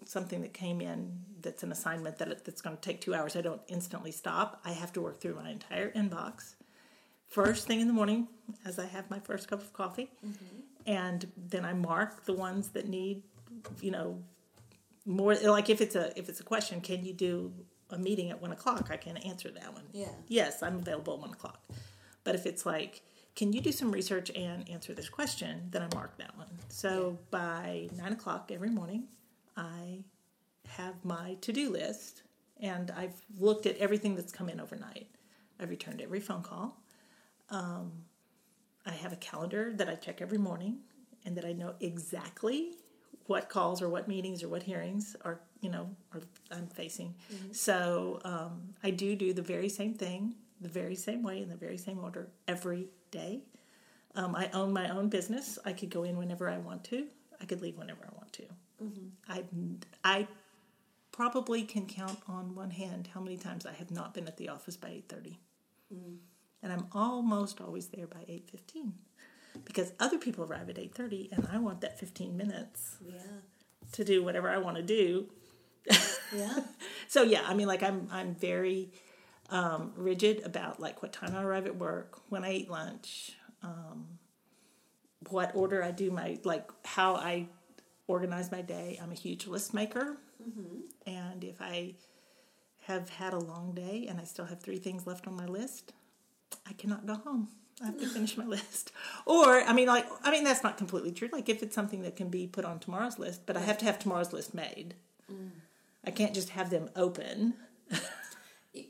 something 0.06 0.42
that 0.42 0.52
came 0.52 0.80
in 0.80 1.20
that's 1.40 1.62
an 1.62 1.72
assignment 1.72 2.18
that 2.18 2.44
that's 2.44 2.60
going 2.60 2.76
to 2.76 2.82
take 2.82 3.00
two 3.00 3.14
hours, 3.14 3.36
I 3.36 3.42
don't 3.42 3.62
instantly 3.68 4.10
stop. 4.10 4.60
I 4.64 4.72
have 4.72 4.92
to 4.94 5.00
work 5.00 5.20
through 5.20 5.36
my 5.36 5.50
entire 5.50 5.90
inbox 5.92 6.54
first 7.34 7.66
thing 7.66 7.80
in 7.80 7.88
the 7.88 7.92
morning 7.92 8.28
as 8.64 8.78
I 8.78 8.86
have 8.86 9.10
my 9.10 9.18
first 9.18 9.48
cup 9.48 9.60
of 9.60 9.72
coffee, 9.72 10.08
and 10.86 11.30
then 11.36 11.64
I 11.64 11.72
mark 11.72 12.24
the 12.24 12.32
ones 12.32 12.68
that 12.70 12.88
need, 12.88 13.22
you 13.80 13.90
know, 13.90 14.22
more 15.06 15.34
like 15.34 15.70
if 15.70 15.80
it's 15.80 15.96
a 15.96 16.18
if 16.18 16.28
it's 16.28 16.40
a 16.40 16.44
question, 16.44 16.80
can 16.80 17.04
you 17.04 17.12
do 17.12 17.52
a 17.90 17.98
meeting 17.98 18.30
at 18.30 18.40
one 18.40 18.52
o'clock? 18.52 18.88
I 18.90 18.96
can 18.96 19.16
answer 19.18 19.50
that 19.50 19.72
one. 19.72 19.84
Yeah. 19.92 20.08
Yes, 20.28 20.62
I'm 20.62 20.76
available 20.76 21.14
at 21.14 21.20
one 21.20 21.32
o'clock. 21.32 21.60
But 22.24 22.34
if 22.34 22.46
it's 22.46 22.64
like, 22.64 23.02
can 23.36 23.52
you 23.52 23.60
do 23.60 23.72
some 23.72 23.90
research 23.90 24.30
and 24.30 24.68
answer 24.68 24.94
this 24.94 25.08
question? 25.08 25.68
Then 25.70 25.82
I 25.82 25.94
mark 25.94 26.16
that 26.18 26.36
one. 26.36 26.48
So 26.68 27.18
by 27.30 27.88
nine 27.96 28.12
o'clock 28.12 28.50
every 28.52 28.70
morning, 28.70 29.08
I 29.56 30.04
have 30.68 31.04
my 31.04 31.36
to 31.42 31.52
do 31.52 31.70
list 31.70 32.22
and 32.60 32.90
I've 32.90 33.14
looked 33.38 33.66
at 33.66 33.76
everything 33.78 34.14
that's 34.14 34.32
come 34.32 34.48
in 34.48 34.60
overnight. 34.60 35.08
I've 35.60 35.70
returned 35.70 36.00
every 36.00 36.20
phone 36.20 36.42
call. 36.42 36.80
Um, 37.50 37.92
I 38.86 38.92
have 38.92 39.12
a 39.12 39.16
calendar 39.16 39.72
that 39.74 39.88
I 39.88 39.94
check 39.94 40.20
every 40.20 40.38
morning 40.38 40.78
and 41.24 41.36
that 41.36 41.44
I 41.44 41.52
know 41.52 41.74
exactly 41.80 42.72
what 43.26 43.48
calls 43.48 43.80
or 43.80 43.88
what 43.88 44.06
meetings 44.06 44.42
or 44.42 44.48
what 44.48 44.62
hearings 44.62 45.16
are, 45.24 45.40
you 45.60 45.70
know, 45.70 45.88
are 46.12 46.20
I'm 46.50 46.66
facing. 46.66 47.14
So 47.52 48.20
um, 48.24 48.74
I 48.82 48.90
do 48.90 49.16
do 49.16 49.32
the 49.32 49.42
very 49.42 49.68
same 49.70 49.94
thing, 49.94 50.34
the 50.60 50.68
very 50.68 50.94
same 50.94 51.22
way, 51.22 51.40
in 51.42 51.48
the 51.48 51.56
very 51.56 51.78
same 51.78 51.98
order 51.98 52.28
every 52.46 52.88
day. 53.10 53.40
Um, 54.14 54.36
I 54.36 54.48
own 54.52 54.72
my 54.72 54.90
own 54.90 55.08
business. 55.08 55.58
I 55.64 55.72
could 55.72 55.90
go 55.90 56.04
in 56.04 56.16
whenever 56.18 56.48
I 56.50 56.58
want 56.58 56.84
to. 56.84 57.06
I 57.40 57.46
could 57.46 57.62
leave 57.62 57.76
whenever 57.78 58.04
I 58.04 58.14
want 58.16 58.32
to. 58.34 58.44
I 59.28 59.44
I 60.04 60.28
probably 61.12 61.62
can 61.62 61.86
count 61.86 62.18
on 62.28 62.54
one 62.54 62.70
hand 62.70 63.08
how 63.14 63.20
many 63.20 63.36
times 63.36 63.64
I 63.66 63.72
have 63.72 63.90
not 63.90 64.12
been 64.14 64.26
at 64.28 64.36
the 64.36 64.48
office 64.50 64.76
by 64.76 64.88
8:30. 64.90 65.36
And 66.64 66.72
I'm 66.72 66.86
almost 66.92 67.60
always 67.60 67.86
there 67.88 68.06
by 68.08 68.24
8:15 68.26 68.92
because 69.64 69.92
other 70.00 70.18
people 70.18 70.44
arrive 70.44 70.68
at 70.70 70.76
8:30 70.78 71.28
and 71.30 71.46
I 71.52 71.58
want 71.58 71.80
that 71.82 71.98
15 72.00 72.36
minutes 72.36 72.96
Yeah. 73.06 73.20
to 73.92 74.02
do 74.04 74.24
whatever 74.24 74.48
I 74.48 74.58
want 74.58 74.76
to 74.78 74.82
do. 74.82 75.28
Yeah. 76.34 76.60
So 77.08 77.22
yeah, 77.22 77.42
I 77.46 77.54
mean 77.54 77.68
like 77.68 77.82
I'm 77.84 78.08
I'm 78.10 78.34
very 78.34 78.90
um, 79.50 79.92
rigid 79.96 80.42
about 80.44 80.80
like 80.80 81.00
what 81.02 81.12
time 81.12 81.36
I 81.36 81.42
arrive 81.44 81.66
at 81.66 81.76
work, 81.76 82.18
when 82.30 82.42
I 82.44 82.52
eat 82.54 82.70
lunch, 82.70 83.36
um, 83.62 84.18
what 85.28 85.54
order 85.54 85.82
I 85.84 85.90
do 85.92 86.10
my 86.10 86.38
like 86.44 86.68
how 86.84 87.14
I 87.14 87.46
organize 88.08 88.50
my 88.50 88.62
day. 88.62 88.98
I'm 89.00 89.12
a 89.12 89.14
huge 89.14 89.46
list 89.46 89.74
maker, 89.74 90.16
and 91.06 91.44
if 91.44 91.60
I 91.60 91.94
have 92.86 93.10
had 93.10 93.32
a 93.32 93.38
long 93.38 93.72
day 93.74 94.06
and 94.08 94.18
I 94.18 94.24
still 94.24 94.46
have 94.46 94.60
three 94.60 94.78
things 94.78 95.06
left 95.06 95.26
on 95.28 95.34
my 95.36 95.46
list, 95.46 95.92
I 96.68 96.72
cannot 96.72 97.06
go 97.06 97.14
home. 97.14 97.48
I 97.82 97.86
have 97.86 97.98
to 97.98 98.06
finish 98.06 98.36
my 98.36 98.44
list. 98.56 98.92
Or 99.26 99.62
I 99.62 99.72
mean 99.72 99.88
like 99.88 100.06
I 100.22 100.30
mean 100.30 100.44
that's 100.44 100.62
not 100.62 100.76
completely 100.76 101.12
true. 101.12 101.28
Like 101.32 101.48
if 101.48 101.62
it's 101.62 101.74
something 101.74 102.02
that 102.02 102.16
can 102.16 102.28
be 102.28 102.46
put 102.46 102.64
on 102.64 102.78
tomorrow's 102.78 103.18
list, 103.18 103.42
but 103.46 103.56
I 103.56 103.60
have 103.60 103.78
to 103.78 103.84
have 103.84 103.98
tomorrow's 103.98 104.32
list 104.32 104.54
made. 104.54 104.94
Mm. 105.30 105.50
I 106.06 106.10
can't 106.10 106.34
just 106.34 106.50
have 106.50 106.70
them 106.70 106.90
open. 106.94 107.54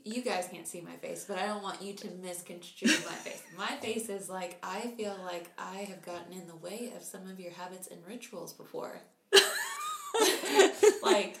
You 0.03 0.23
guys 0.23 0.49
can't 0.51 0.67
see 0.67 0.81
my 0.81 0.95
face, 0.95 1.25
but 1.27 1.37
I 1.37 1.45
don't 1.45 1.61
want 1.61 1.79
you 1.81 1.93
to 1.93 2.09
misconstrue 2.21 2.89
my 2.89 3.15
face. 3.17 3.43
My 3.57 3.67
face 3.77 4.09
is 4.09 4.29
like 4.29 4.57
I 4.63 4.93
feel 4.97 5.15
like 5.23 5.51
I 5.59 5.77
have 5.77 6.03
gotten 6.03 6.33
in 6.33 6.47
the 6.47 6.55
way 6.55 6.91
of 6.97 7.03
some 7.03 7.29
of 7.29 7.39
your 7.39 7.51
habits 7.51 7.87
and 7.87 8.01
rituals 8.07 8.51
before. 8.51 9.01
like 11.03 11.37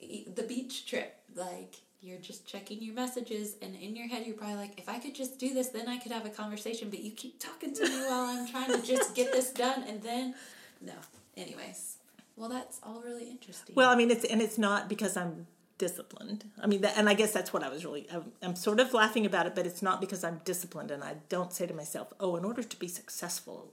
the 0.00 0.44
beach 0.46 0.86
trip, 0.86 1.16
like 1.34 1.76
you're 2.00 2.18
just 2.18 2.46
checking 2.46 2.82
your 2.82 2.94
messages, 2.94 3.56
and 3.62 3.74
in 3.74 3.96
your 3.96 4.08
head 4.08 4.26
you're 4.26 4.36
probably 4.36 4.56
like, 4.56 4.78
if 4.78 4.88
I 4.88 4.98
could 4.98 5.14
just 5.14 5.38
do 5.38 5.52
this, 5.54 5.68
then 5.68 5.88
I 5.88 5.98
could 5.98 6.12
have 6.12 6.26
a 6.26 6.30
conversation. 6.30 6.90
But 6.90 7.00
you 7.00 7.10
keep 7.10 7.40
talking 7.40 7.74
to 7.74 7.84
me 7.84 8.00
while 8.06 8.26
I'm 8.26 8.46
trying 8.48 8.72
to 8.72 8.86
just 8.86 9.14
get 9.14 9.32
this 9.32 9.50
done, 9.50 9.84
and 9.88 10.02
then 10.02 10.34
no. 10.80 10.94
Anyways, 11.36 11.96
well, 12.36 12.48
that's 12.48 12.80
all 12.82 13.02
really 13.04 13.30
interesting. 13.30 13.74
Well, 13.74 13.90
I 13.90 13.96
mean, 13.96 14.10
it's 14.10 14.24
and 14.24 14.40
it's 14.40 14.58
not 14.58 14.88
because 14.88 15.16
I'm 15.16 15.46
disciplined. 15.78 16.44
I 16.62 16.66
mean, 16.66 16.80
that, 16.82 16.96
and 16.96 17.08
I 17.08 17.14
guess 17.14 17.32
that's 17.32 17.52
what 17.52 17.62
I 17.62 17.68
was 17.68 17.84
really. 17.84 18.06
I'm, 18.12 18.32
I'm 18.42 18.56
sort 18.56 18.80
of 18.80 18.92
laughing 18.94 19.26
about 19.26 19.46
it, 19.46 19.54
but 19.54 19.66
it's 19.66 19.82
not 19.82 20.00
because 20.00 20.24
I'm 20.24 20.40
disciplined, 20.44 20.90
and 20.90 21.02
I 21.02 21.16
don't 21.28 21.52
say 21.52 21.66
to 21.66 21.74
myself, 21.74 22.12
"Oh, 22.20 22.36
in 22.36 22.44
order 22.44 22.62
to 22.62 22.78
be 22.78 22.88
successful, 22.88 23.72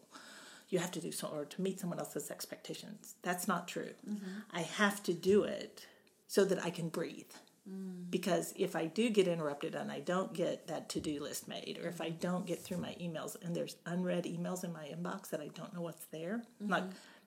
you 0.69 0.79
have 0.79 0.91
to 0.91 0.99
do 0.99 1.11
so, 1.11 1.27
or 1.27 1.45
to 1.45 1.61
meet 1.61 1.79
someone 1.79 1.99
else's 1.99 2.31
expectations." 2.31 3.15
That's 3.21 3.47
not 3.47 3.67
true. 3.67 3.91
Mm-hmm. 4.09 4.29
I 4.51 4.61
have 4.61 5.03
to 5.03 5.13
do 5.13 5.43
it 5.43 5.85
so 6.27 6.45
that 6.45 6.63
I 6.63 6.69
can 6.69 6.89
breathe. 6.89 7.31
Mm. 7.69 8.11
Because 8.11 8.53
if 8.57 8.75
I 8.75 8.85
do 8.85 9.09
get 9.09 9.27
interrupted 9.27 9.75
and 9.75 9.91
I 9.91 9.99
don't 9.99 10.33
get 10.33 10.67
that 10.67 10.89
to 10.89 10.99
do 10.99 11.21
list 11.21 11.47
made, 11.47 11.79
or 11.81 11.87
if 11.87 12.01
I 12.01 12.09
don't 12.09 12.45
get 12.45 12.61
through 12.61 12.77
my 12.77 12.95
emails 12.99 13.41
and 13.43 13.55
there's 13.55 13.77
unread 13.85 14.25
emails 14.25 14.63
in 14.63 14.73
my 14.73 14.85
inbox 14.85 15.29
that 15.29 15.39
I 15.39 15.47
don't 15.47 15.73
know 15.73 15.81
what's 15.81 16.05
there, 16.05 16.43
mm-hmm. 16.61 16.71
like 16.71 16.83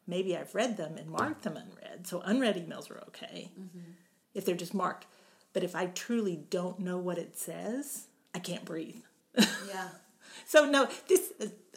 maybe 0.06 0.36
I've 0.36 0.54
read 0.54 0.76
them 0.76 0.96
and 0.98 1.08
marked 1.08 1.42
them 1.42 1.56
unread, 1.56 2.06
so 2.06 2.20
unread 2.20 2.56
emails 2.56 2.90
are 2.90 3.00
okay 3.08 3.50
mm-hmm. 3.58 3.92
if 4.34 4.44
they're 4.44 4.54
just 4.54 4.74
marked. 4.74 5.06
But 5.52 5.64
if 5.64 5.74
I 5.74 5.86
truly 5.86 6.44
don't 6.50 6.80
know 6.80 6.98
what 6.98 7.16
it 7.16 7.38
says, 7.38 8.08
I 8.34 8.38
can't 8.38 8.64
breathe. 8.64 9.02
yeah. 9.36 9.88
So 10.44 10.68
no, 10.68 10.86
this 11.08 11.32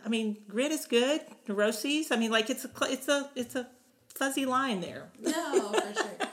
I 0.06 0.10
mean, 0.10 0.38
grit 0.48 0.72
is 0.72 0.86
good. 0.86 1.22
Neuroses, 1.48 2.12
I 2.12 2.18
mean, 2.18 2.32
like 2.32 2.50
it's 2.50 2.66
a 2.66 2.70
it's 2.82 3.08
a 3.08 3.30
it's 3.36 3.56
a 3.56 3.68
fuzzy 4.08 4.46
line 4.46 4.82
there. 4.82 5.10
No, 5.20 5.72
for 5.72 5.94
sure. 5.94 6.10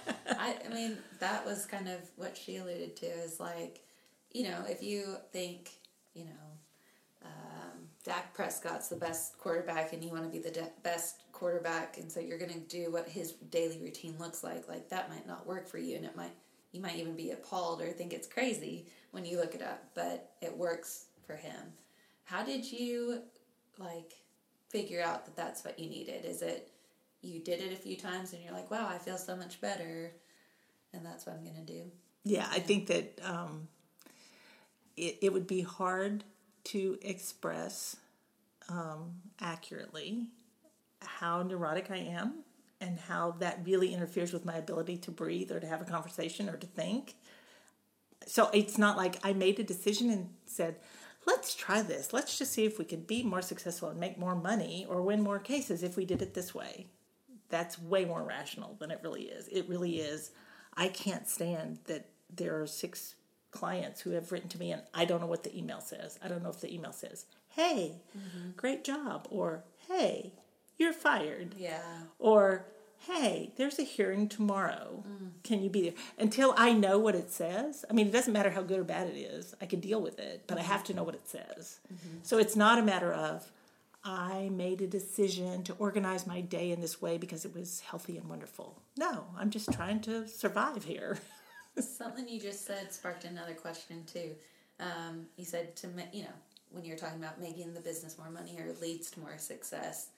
I, 0.47 0.56
I 0.64 0.73
mean, 0.73 0.98
that 1.18 1.44
was 1.44 1.66
kind 1.66 1.89
of 1.89 1.98
what 2.14 2.36
she 2.36 2.59
alluded 2.59 2.94
to 2.97 3.06
is 3.06 3.40
like, 3.40 3.81
you 4.31 4.44
know, 4.44 4.62
if 4.68 4.82
you 4.82 5.16
think, 5.32 5.70
you 6.14 6.24
know, 6.24 6.31
um, 7.24 7.89
Dak 8.05 8.32
Prescott's 8.32 8.89
the 8.89 8.97
best 8.97 9.36
quarterback 9.39 9.93
and 9.93 10.05
you 10.05 10.10
want 10.10 10.23
to 10.23 10.31
be 10.31 10.39
the 10.39 10.52
de- 10.52 10.70
best 10.85 11.23
quarterback, 11.32 11.98
and 11.98 12.10
so 12.10 12.20
you're 12.20 12.39
going 12.39 12.52
to 12.52 12.60
do 12.60 12.93
what 12.93 13.09
his 13.09 13.32
daily 13.51 13.81
routine 13.82 14.14
looks 14.20 14.44
like, 14.44 14.68
like 14.68 14.89
that 14.89 15.10
might 15.10 15.27
not 15.27 15.47
work 15.47 15.66
for 15.66 15.78
you, 15.78 15.97
and 15.97 16.05
it 16.05 16.16
might, 16.16 16.35
you 16.70 16.81
might 16.81 16.97
even 16.97 17.16
be 17.16 17.32
appalled 17.32 17.82
or 17.82 17.89
think 17.89 18.12
it's 18.12 18.28
crazy 18.28 18.86
when 19.10 19.24
you 19.24 19.39
look 19.39 19.55
it 19.55 19.62
up, 19.62 19.82
but 19.94 20.31
it 20.40 20.56
works 20.56 21.06
for 21.27 21.35
him. 21.35 21.73
How 22.24 22.44
did 22.44 22.70
you, 22.70 23.23
like, 23.78 24.12
figure 24.68 25.02
out 25.02 25.24
that 25.24 25.36
that's 25.36 25.64
what 25.64 25.78
you 25.78 25.89
needed? 25.89 26.24
Is 26.24 26.43
it, 26.43 26.70
you 27.23 27.40
did 27.40 27.60
it 27.60 27.73
a 27.73 27.77
few 27.77 27.97
times 27.97 28.32
and 28.32 28.43
you're 28.44 28.52
like, 28.52 28.70
wow, 28.70 28.86
I 28.89 28.98
feel 28.98 29.18
so 29.18 29.35
much 29.35 29.60
better, 29.60 30.12
and 30.93 31.05
that's 31.05 31.27
what 31.27 31.37
I'm 31.37 31.45
gonna 31.45 31.65
do. 31.65 31.91
Yeah, 32.25 32.49
I 32.51 32.59
think 32.59 32.89
that 32.89 33.21
um, 33.23 33.69
it, 34.97 35.19
it 35.23 35.33
would 35.33 35.47
be 35.47 35.61
hard 35.61 36.25
to 36.65 36.99
express 37.03 37.97
um, 38.69 39.13
accurately 39.41 40.27
how 41.01 41.43
neurotic 41.43 41.91
I 41.91 41.99
am 41.99 42.45
and 42.81 42.99
how 42.99 43.33
that 43.39 43.61
really 43.65 43.95
interferes 43.95 44.33
with 44.33 44.45
my 44.45 44.57
ability 44.57 44.99
to 44.99 45.11
breathe 45.11 45.53
or 45.53 45.61
to 45.61 45.67
have 45.67 45.81
a 45.81 45.85
conversation 45.85 46.49
or 46.49 46.57
to 46.57 46.67
think. 46.67 47.15
So 48.27 48.51
it's 48.53 48.77
not 48.77 48.97
like 48.97 49.19
I 49.23 49.33
made 49.33 49.59
a 49.61 49.65
decision 49.65 50.11
and 50.11 50.31
said, 50.47 50.77
let's 51.27 51.55
try 51.55 51.83
this. 51.83 52.13
Let's 52.13 52.39
just 52.39 52.53
see 52.53 52.65
if 52.65 52.79
we 52.79 52.85
could 52.85 53.07
be 53.07 53.23
more 53.23 53.43
successful 53.43 53.89
and 53.89 54.01
make 54.01 54.19
more 54.19 54.35
money 54.35 54.87
or 54.89 55.01
win 55.03 55.23
more 55.23 55.39
cases 55.39 55.83
if 55.83 55.97
we 55.97 56.05
did 56.05 56.23
it 56.23 56.35
this 56.35 56.55
way. 56.55 56.87
That's 57.49 57.81
way 57.81 58.05
more 58.05 58.23
rational 58.23 58.77
than 58.81 58.91
it 58.91 59.01
really 59.03 59.23
is. 59.23 59.47
It 59.49 59.69
really 59.69 60.01
is. 60.01 60.33
I 60.77 60.89
can't 60.89 61.28
stand 61.28 61.78
that 61.86 62.07
there 62.35 62.61
are 62.61 62.66
six 62.66 63.15
clients 63.51 64.03
who 64.03 64.11
have 64.11 64.32
written 64.32 64.48
to 64.51 64.59
me 64.59 64.73
and 64.73 64.82
I 64.93 65.05
don't 65.05 65.20
know 65.20 65.27
what 65.27 65.44
the 65.44 65.57
email 65.57 65.81
says. 65.81 66.19
I 66.23 66.28
don't 66.28 66.43
know 66.43 66.51
if 66.51 66.61
the 66.61 66.73
email 66.73 66.93
says, 66.93 67.27
hey, 67.48 67.97
mm-hmm. 68.16 68.51
great 68.57 68.85
job, 68.85 69.27
or 69.31 69.65
hey, 69.89 70.32
you're 70.78 70.93
fired. 70.93 71.55
Yeah. 71.57 71.81
or 72.19 72.66
hey 72.98 73.53
there's 73.57 73.78
a 73.78 73.82
hearing 73.82 74.28
tomorrow. 74.28 75.05
Mm. 75.07 75.31
Can 75.43 75.62
you 75.62 75.70
be 75.70 75.82
there? 75.82 75.93
Until 76.19 76.55
i 76.57 76.73
know 76.73 76.98
what 76.98 77.15
it 77.15 77.31
says. 77.31 77.85
I 77.89 77.93
mean 77.93 78.09
it 78.09 78.12
doesn't 78.12 78.32
matter 78.32 78.51
how 78.51 78.62
good 78.62 78.78
or 78.78 78.85
bad 78.85 79.09
it 79.09 79.19
is. 79.19 79.55
I 79.61 79.66
can 79.66 79.81
deal 79.81 80.01
with 80.01 80.19
it 80.19 80.44
but 80.47 80.59
i 80.59 80.61
mm-hmm. 80.61 80.70
have 80.73 80.85
to 80.85 80.94
know 80.94 81.05
what 81.05 81.15
it 81.15 81.28
says. 81.28 81.81
Mm-hmm. 81.93 82.19
So 82.23 82.39
it's 82.39 82.57
not 82.57 82.78
a 82.78 82.82
matter 82.82 83.12
of 83.12 83.51
i 84.07 84.49
made 84.53 84.81
a 84.81 84.87
decision 84.87 85.62
to 85.65 85.74
organize 85.74 86.27
my 86.27 86.41
day 86.41 86.70
in 86.70 86.81
this 86.81 87.03
way 87.03 87.19
because 87.19 87.45
it 87.45 87.55
was 87.55 87.81
healthy 87.81 88.16
and 88.16 88.28
wonderful. 88.28 88.81
No 88.97 89.27
i'm 89.37 89.51
just 89.51 89.73
trying 89.73 90.01
to 90.03 90.27
survive 90.28 90.85
here. 90.85 91.19
Something 91.78 92.27
you 92.28 92.41
just 92.41 92.65
said 92.65 92.93
sparked 92.93 93.24
another 93.24 93.53
question 93.53 94.05
too. 94.07 94.31
Um, 94.81 95.27
you 95.37 95.45
said 95.45 95.77
to 95.77 95.89
you 96.12 96.23
know 96.23 96.37
when 96.70 96.85
you're 96.85 96.97
talking 96.97 97.19
about 97.19 97.41
making 97.41 97.74
the 97.74 97.81
business 97.81 98.16
more 98.19 98.31
money 98.31 98.59
or 98.59 98.73
leads 98.81 99.11
to 99.12 99.20
more 99.20 99.39
success, 99.39 100.09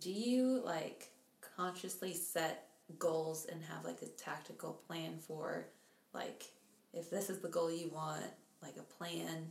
do 0.00 0.10
you 0.10 0.62
like 0.64 1.08
consciously 1.56 2.14
set 2.14 2.68
goals 2.98 3.46
and 3.50 3.62
have 3.62 3.84
like 3.84 4.02
a 4.02 4.06
tactical 4.06 4.80
plan 4.86 5.18
for 5.18 5.66
like 6.14 6.44
if 6.92 7.10
this 7.10 7.30
is 7.30 7.38
the 7.40 7.48
goal 7.48 7.70
you 7.70 7.90
want, 7.90 8.24
like 8.62 8.76
a 8.76 8.82
plan 8.82 9.46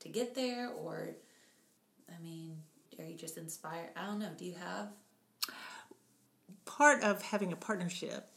to 0.00 0.08
get 0.08 0.34
there, 0.34 0.70
or 0.82 1.10
I 2.08 2.22
mean, 2.22 2.56
are 3.00 3.06
you 3.06 3.16
just 3.16 3.36
inspired? 3.38 3.90
I 3.96 4.06
don't 4.06 4.18
know. 4.18 4.30
Do 4.36 4.44
you 4.44 4.54
have? 4.54 4.88
part 6.64 7.02
of 7.02 7.20
having 7.22 7.52
a 7.52 7.56
partnership 7.56 8.28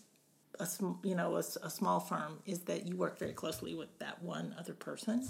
a 0.59 0.65
sm- 0.65 0.93
you 1.03 1.15
know 1.15 1.35
a, 1.35 1.39
a 1.61 1.69
small 1.69 1.99
firm 1.99 2.39
is 2.45 2.59
that 2.61 2.85
you 2.87 2.95
work 2.95 3.17
very 3.19 3.33
closely 3.33 3.73
with 3.75 3.97
that 3.99 4.21
one 4.23 4.55
other 4.57 4.73
person 4.73 5.27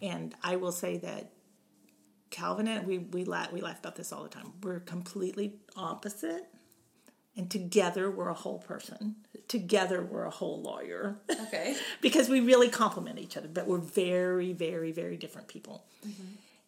and 0.00 0.34
i 0.42 0.56
will 0.56 0.72
say 0.72 0.96
that 0.98 1.32
calvin 2.30 2.66
and 2.68 2.86
we 2.86 2.98
we 2.98 3.24
laugh, 3.24 3.52
we 3.52 3.60
laugh 3.60 3.78
about 3.78 3.96
this 3.96 4.12
all 4.12 4.22
the 4.22 4.28
time 4.28 4.52
we're 4.62 4.80
completely 4.80 5.54
opposite 5.76 6.46
and 7.36 7.50
together 7.50 8.10
we're 8.10 8.28
a 8.28 8.34
whole 8.34 8.58
person 8.58 9.16
together 9.48 10.02
we're 10.02 10.24
a 10.24 10.30
whole 10.30 10.60
lawyer 10.62 11.18
Okay. 11.46 11.74
because 12.00 12.28
we 12.28 12.40
really 12.40 12.68
complement 12.68 13.18
each 13.18 13.36
other, 13.36 13.48
but 13.48 13.66
we're 13.66 13.78
very, 13.78 14.52
very, 14.52 14.92
very 14.92 15.16
different 15.16 15.48
people. 15.48 15.84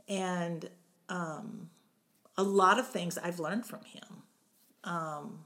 And 0.09 0.69
um, 1.09 1.69
a 2.37 2.43
lot 2.43 2.79
of 2.79 2.89
things 2.89 3.19
I've 3.19 3.39
learned 3.39 3.67
from 3.67 3.81
him. 3.85 4.23
Um, 4.85 5.45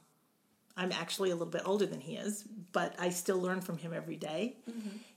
I'm 0.76 0.92
actually 0.92 1.30
a 1.30 1.34
little 1.34 1.50
bit 1.50 1.62
older 1.64 1.86
than 1.86 2.00
he 2.00 2.16
is, 2.16 2.44
but 2.72 2.94
I 2.98 3.08
still 3.08 3.40
learn 3.40 3.60
from 3.60 3.78
him 3.78 3.92
every 3.94 4.16
day. 4.16 4.56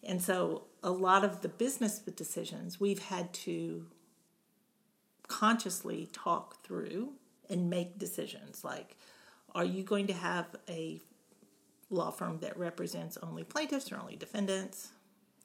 And 0.04 0.22
so 0.22 0.64
a 0.82 0.90
lot 0.90 1.26
of 1.26 1.42
the 1.42 1.50
business 1.50 2.00
decisions 2.00 2.80
we've 2.80 3.04
had 3.04 3.34
to 3.34 3.86
consciously 5.28 6.10
talk 6.14 6.64
through 6.64 7.14
and 7.50 7.70
make 7.70 8.00
decisions 8.00 8.64
like, 8.64 8.96
are 9.54 9.66
you 9.66 9.84
going 9.84 10.08
to 10.08 10.14
have 10.14 10.46
a 10.70 11.02
law 11.90 12.12
firm 12.12 12.40
that 12.40 12.58
represents 12.58 13.18
only 13.22 13.44
plaintiffs 13.44 13.92
or 13.92 13.98
only 14.00 14.16
defendants? 14.16 14.92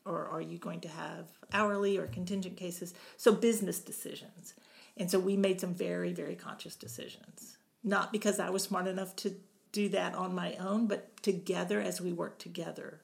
Or 0.07 0.29
are 0.29 0.43
you 0.43 0.59
going 0.59 0.81
to 0.81 0.89
have 0.89 1.29
hourly 1.53 1.97
or 1.97 2.07
contingent 2.07 2.59
cases? 2.59 2.93
So, 3.17 3.33
business 3.33 3.79
decisions. 3.79 4.53
And 4.97 5.11
so, 5.11 5.19
we 5.19 5.37
made 5.37 5.61
some 5.61 5.75
very, 5.75 6.13
very 6.13 6.37
conscious 6.37 6.77
decisions. 6.77 7.59
Not 7.83 8.13
because 8.13 8.41
I 8.41 8.51
was 8.51 8.63
smart 8.63 8.87
enough 8.87 9.15
to 9.17 9.35
do 9.73 9.89
that 9.91 10.15
on 10.15 10.35
my 10.35 10.55
own, 10.55 10.87
but 10.87 11.23
together 11.23 11.81
as 11.81 12.01
we 12.01 12.13
worked 12.13 12.41
together, 12.41 13.01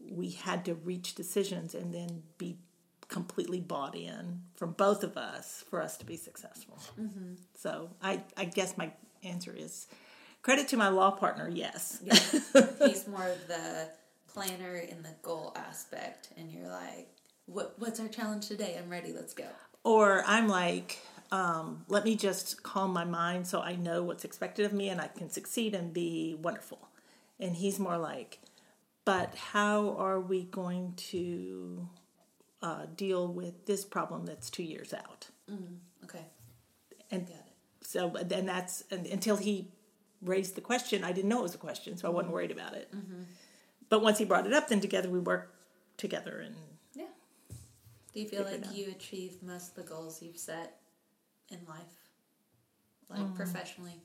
we 0.00 0.30
had 0.30 0.64
to 0.64 0.74
reach 0.74 1.14
decisions 1.14 1.74
and 1.74 1.92
then 1.92 2.22
be 2.38 2.56
completely 3.08 3.60
bought 3.60 3.94
in 3.94 4.40
from 4.54 4.72
both 4.72 5.04
of 5.04 5.16
us 5.16 5.64
for 5.68 5.82
us 5.82 5.96
to 5.98 6.06
be 6.06 6.16
successful. 6.16 6.78
Mm-hmm. 6.98 7.34
So 7.54 7.90
I, 8.02 8.22
I 8.36 8.46
guess 8.46 8.78
my 8.78 8.90
answer 9.22 9.54
is 9.54 9.88
credit 10.42 10.68
to 10.68 10.76
my 10.76 10.88
law 10.88 11.10
partner, 11.10 11.50
yes. 11.52 12.00
Yeah. 12.02 12.18
He's 12.86 13.06
more 13.06 13.28
of 13.28 13.46
the 13.46 13.88
planner 14.32 14.76
in 14.76 15.02
the 15.02 15.14
goal 15.22 15.52
aspect, 15.56 16.30
and 16.36 16.50
you're 16.50 16.68
like, 16.68 17.08
what, 17.46 17.74
what's 17.78 18.00
our 18.00 18.08
challenge 18.08 18.48
today? 18.48 18.76
I'm 18.80 18.88
ready, 18.88 19.12
let's 19.12 19.34
go. 19.34 19.46
Or 19.82 20.22
I'm 20.26 20.48
like, 20.48 20.98
um, 21.32 21.84
let 21.88 22.04
me 22.04 22.16
just 22.16 22.62
calm 22.62 22.92
my 22.92 23.04
mind 23.04 23.46
so 23.46 23.60
I 23.60 23.76
know 23.76 24.02
what's 24.02 24.24
expected 24.24 24.66
of 24.66 24.72
me 24.72 24.88
and 24.88 25.00
I 25.00 25.06
can 25.08 25.30
succeed 25.30 25.74
and 25.74 25.92
be 25.92 26.36
wonderful. 26.40 26.88
And 27.38 27.56
he's 27.56 27.78
more 27.78 27.96
like, 27.98 28.40
but 29.04 29.34
how 29.34 29.96
are 29.96 30.20
we 30.20 30.42
going 30.44 30.94
to 30.96 31.88
uh, 32.62 32.86
deal 32.96 33.28
with 33.28 33.66
this 33.66 33.84
problem 33.84 34.26
that's 34.26 34.50
two 34.50 34.62
years 34.64 34.92
out? 34.92 35.28
Okay. 36.04 36.24
And 37.10 37.26
Got 37.26 37.36
it. 37.36 37.42
so 37.82 38.14
then 38.24 38.46
that's 38.46 38.84
and 38.90 39.06
until 39.06 39.36
he 39.36 39.68
raised 40.22 40.54
the 40.54 40.60
question, 40.60 41.02
I 41.02 41.12
didn't 41.12 41.28
know 41.28 41.38
it 41.40 41.44
was 41.44 41.54
a 41.54 41.58
question, 41.58 41.96
so 41.96 42.08
I 42.08 42.10
wasn't 42.10 42.32
worried 42.34 42.50
about 42.50 42.74
it. 42.74 42.92
But 43.88 44.02
once 44.02 44.18
he 44.18 44.24
brought 44.24 44.46
it 44.46 44.52
up, 44.52 44.68
then 44.68 44.80
together 44.80 45.08
we 45.08 45.18
worked 45.18 45.54
together 45.96 46.40
and 46.44 46.54
Yeah. 46.94 47.06
Do 48.12 48.20
you 48.20 48.28
feel 48.28 48.44
like 48.44 48.64
you 48.74 48.90
achieved 48.90 49.42
most 49.42 49.70
of 49.70 49.74
the 49.76 49.82
goals 49.90 50.22
you've 50.22 50.38
set 50.38 50.79
in 51.50 51.58
life? 51.68 51.96
Like 53.08 53.20
Mm. 53.20 53.34
professionally? 53.36 54.00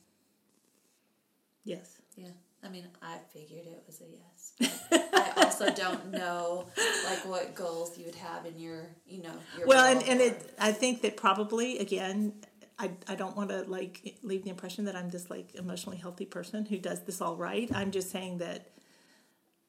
yes. 1.63 1.97
Yeah. 2.15 2.29
I 2.63 2.69
mean, 2.69 2.87
I 3.01 3.17
figured 3.31 3.65
it 3.67 3.83
was 3.85 4.01
a 4.01 4.05
yes. 4.09 4.79
But 4.89 5.13
I 5.37 5.43
also 5.43 5.71
don't 5.71 6.11
know 6.11 6.65
like 7.05 7.25
what 7.25 7.53
goals 7.55 7.97
you 7.97 8.05
would 8.05 8.15
have 8.15 8.45
in 8.45 8.57
your, 8.59 8.87
you 9.05 9.21
know, 9.21 9.33
your 9.57 9.67
well 9.67 9.85
and, 9.85 10.01
and 10.07 10.21
it 10.21 10.53
i 10.59 10.71
think 10.71 11.01
that 11.01 11.17
probably 11.17 11.77
again 11.79 12.33
I, 12.79 12.91
I 13.07 13.15
don't 13.15 13.35
want 13.37 13.49
to 13.49 13.63
like 13.63 14.15
leave 14.23 14.43
the 14.43 14.49
impression 14.49 14.85
that 14.85 14.95
i'm 14.95 15.09
this 15.09 15.29
like 15.29 15.55
emotionally 15.55 15.97
healthy 15.97 16.25
person 16.25 16.65
who 16.65 16.77
does 16.77 17.01
this 17.03 17.21
all 17.21 17.35
right 17.35 17.69
i'm 17.73 17.91
just 17.91 18.09
saying 18.11 18.39
that 18.39 18.71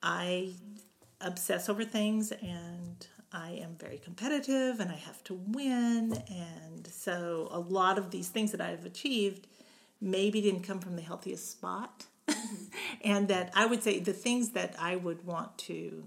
i 0.03 0.53
obsess 1.21 1.69
over 1.69 1.85
things 1.85 2.33
and 2.33 3.07
i 3.37 3.51
am 3.51 3.77
very 3.79 3.99
competitive 3.99 4.81
and 4.81 4.91
i 4.91 4.97
have 4.97 5.23
to 5.25 5.35
win. 5.35 6.23
And 6.29 6.87
so 6.87 7.49
a 7.51 7.61
lot 7.61 7.99
of 7.99 8.11
these 8.11 8.29
things 8.29 8.51
that 8.53 8.61
i've 8.61 8.85
achieved 8.85 9.47
maybe 10.01 10.41
didn't 10.41 10.63
come 10.63 10.81
from 10.81 10.97
the 10.97 11.03
healthiest 11.03 11.51
spot. 11.51 12.07
And 13.03 13.29
that 13.29 13.53
i 13.55 13.67
would 13.67 13.83
say 13.83 14.01
the 14.01 14.13
things 14.13 14.51
that 14.51 14.75
i 14.79 14.97
would 14.97 15.25
want 15.25 15.57
to 15.71 16.05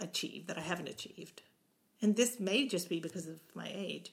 achieve 0.00 0.46
that 0.46 0.58
i 0.58 0.62
haven't 0.62 0.88
achieved 0.88 1.42
and 2.02 2.16
this 2.16 2.40
may 2.40 2.66
just 2.66 2.88
be 2.88 2.98
because 2.98 3.28
of 3.28 3.40
my 3.54 3.70
age, 3.72 4.12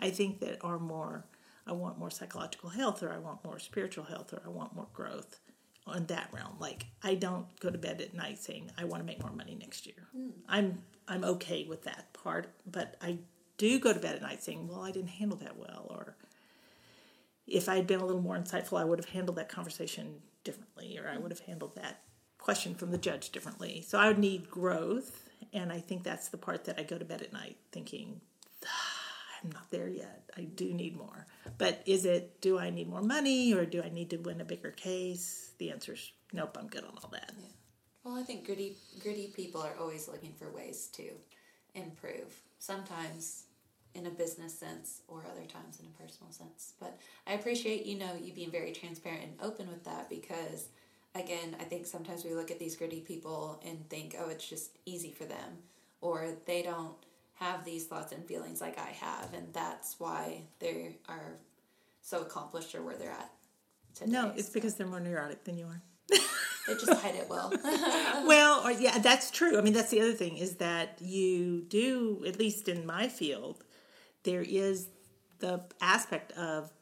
I 0.00 0.10
think 0.10 0.40
that 0.40 0.56
are 0.62 0.78
more, 0.78 1.26
I 1.66 1.72
want 1.72 1.98
more 1.98 2.10
psychological 2.10 2.70
health 2.70 3.02
or 3.02 3.12
I 3.12 3.18
want 3.18 3.44
more 3.44 3.58
spiritual 3.58 4.04
health 4.04 4.32
or 4.32 4.40
I 4.44 4.48
want 4.48 4.74
more 4.74 4.88
growth 4.94 5.38
on 5.90 6.06
that 6.06 6.28
realm. 6.32 6.56
Like 6.58 6.86
I 7.02 7.14
don't 7.14 7.46
go 7.60 7.70
to 7.70 7.78
bed 7.78 8.00
at 8.00 8.14
night 8.14 8.38
saying 8.38 8.70
I 8.78 8.84
want 8.84 9.02
to 9.02 9.06
make 9.06 9.20
more 9.22 9.32
money 9.32 9.56
next 9.58 9.86
year. 9.86 10.08
I'm 10.48 10.82
I'm 11.06 11.24
okay 11.24 11.64
with 11.64 11.84
that 11.84 12.12
part, 12.12 12.48
but 12.70 12.96
I 13.00 13.18
do 13.56 13.78
go 13.80 13.92
to 13.92 13.98
bed 13.98 14.14
at 14.16 14.22
night 14.22 14.42
saying, 14.42 14.68
well, 14.68 14.82
I 14.82 14.90
didn't 14.90 15.08
handle 15.10 15.38
that 15.38 15.56
well 15.56 15.86
or 15.90 16.14
if 17.46 17.68
I 17.68 17.76
had 17.76 17.86
been 17.86 18.00
a 18.00 18.04
little 18.04 18.20
more 18.20 18.36
insightful, 18.36 18.78
I 18.78 18.84
would 18.84 18.98
have 18.98 19.08
handled 19.08 19.36
that 19.38 19.48
conversation 19.48 20.20
differently, 20.44 20.98
or 20.98 21.08
I 21.08 21.16
would 21.16 21.30
have 21.30 21.40
handled 21.40 21.74
that 21.76 22.02
question 22.38 22.74
from 22.74 22.90
the 22.90 22.98
judge 22.98 23.30
differently. 23.30 23.82
So 23.86 23.98
I 23.98 24.08
would 24.08 24.18
need 24.18 24.50
growth, 24.50 25.28
and 25.52 25.72
I 25.72 25.80
think 25.80 26.02
that's 26.02 26.28
the 26.28 26.36
part 26.36 26.64
that 26.64 26.78
I 26.78 26.82
go 26.82 26.98
to 26.98 27.04
bed 27.04 27.22
at 27.22 27.32
night 27.32 27.56
thinking, 27.72 28.20
"Ah, 28.20 28.27
I'm 29.42 29.50
not 29.52 29.70
there 29.70 29.88
yet. 29.88 30.30
I 30.36 30.42
do 30.42 30.72
need 30.72 30.96
more. 30.96 31.26
But 31.58 31.82
is 31.86 32.04
it, 32.04 32.40
do 32.40 32.58
I 32.58 32.70
need 32.70 32.88
more 32.88 33.02
money, 33.02 33.54
or 33.54 33.64
do 33.64 33.82
I 33.82 33.88
need 33.88 34.10
to 34.10 34.16
win 34.16 34.40
a 34.40 34.44
bigger 34.44 34.70
case? 34.70 35.52
The 35.58 35.70
answer 35.70 35.94
is 35.94 36.12
nope, 36.32 36.56
I'm 36.58 36.68
good 36.68 36.84
on 36.84 36.92
all 37.02 37.10
that. 37.10 37.32
Well, 38.04 38.16
I 38.16 38.22
think 38.22 38.46
gritty 38.46 38.76
gritty 39.00 39.32
people 39.34 39.60
are 39.60 39.74
always 39.78 40.08
looking 40.08 40.32
for 40.32 40.50
ways 40.50 40.88
to 40.94 41.04
improve. 41.74 42.40
Sometimes 42.58 43.44
in 43.94 44.06
a 44.06 44.10
business 44.10 44.56
sense 44.56 45.02
or 45.08 45.24
other 45.30 45.46
times 45.46 45.80
in 45.80 45.86
a 45.86 46.02
personal 46.02 46.30
sense. 46.30 46.74
But 46.78 46.98
I 47.26 47.32
appreciate, 47.32 47.86
you 47.86 47.98
know, 47.98 48.12
you 48.20 48.32
being 48.32 48.50
very 48.50 48.72
transparent 48.72 49.24
and 49.24 49.34
open 49.42 49.68
with 49.68 49.84
that 49.84 50.08
because 50.08 50.68
again, 51.14 51.56
I 51.58 51.64
think 51.64 51.86
sometimes 51.86 52.24
we 52.24 52.34
look 52.34 52.50
at 52.50 52.58
these 52.58 52.76
gritty 52.76 53.00
people 53.00 53.60
and 53.66 53.88
think, 53.88 54.14
"Oh, 54.18 54.28
it's 54.28 54.48
just 54.48 54.70
easy 54.86 55.10
for 55.10 55.24
them." 55.24 55.58
Or 56.00 56.28
they 56.46 56.62
don't 56.62 56.94
have 57.38 57.64
these 57.64 57.86
thoughts 57.86 58.12
and 58.12 58.24
feelings 58.24 58.60
like 58.60 58.78
I 58.78 58.90
have, 59.00 59.32
and 59.32 59.52
that's 59.52 59.98
why 59.98 60.42
they 60.58 60.96
are 61.08 61.38
so 62.02 62.22
accomplished 62.22 62.74
or 62.74 62.82
where 62.82 62.96
they're 62.96 63.10
at 63.10 63.30
today. 63.94 64.10
No, 64.10 64.32
it's 64.36 64.48
because 64.48 64.74
they're 64.74 64.86
more 64.86 65.00
neurotic 65.00 65.44
than 65.44 65.56
you 65.56 65.66
are. 65.66 65.82
they 66.08 66.74
just 66.74 66.92
hide 67.00 67.14
it 67.14 67.28
well. 67.28 67.52
well, 68.26 68.66
or, 68.66 68.72
yeah, 68.72 68.98
that's 68.98 69.30
true. 69.30 69.58
I 69.58 69.60
mean, 69.60 69.72
that's 69.72 69.90
the 69.90 70.00
other 70.00 70.12
thing 70.12 70.36
is 70.36 70.56
that 70.56 70.98
you 71.00 71.62
do, 71.62 72.24
at 72.26 72.38
least 72.38 72.68
in 72.68 72.84
my 72.86 73.08
field, 73.08 73.62
there 74.24 74.42
is 74.42 74.88
the 75.38 75.62
aspect 75.80 76.32
of 76.32 76.72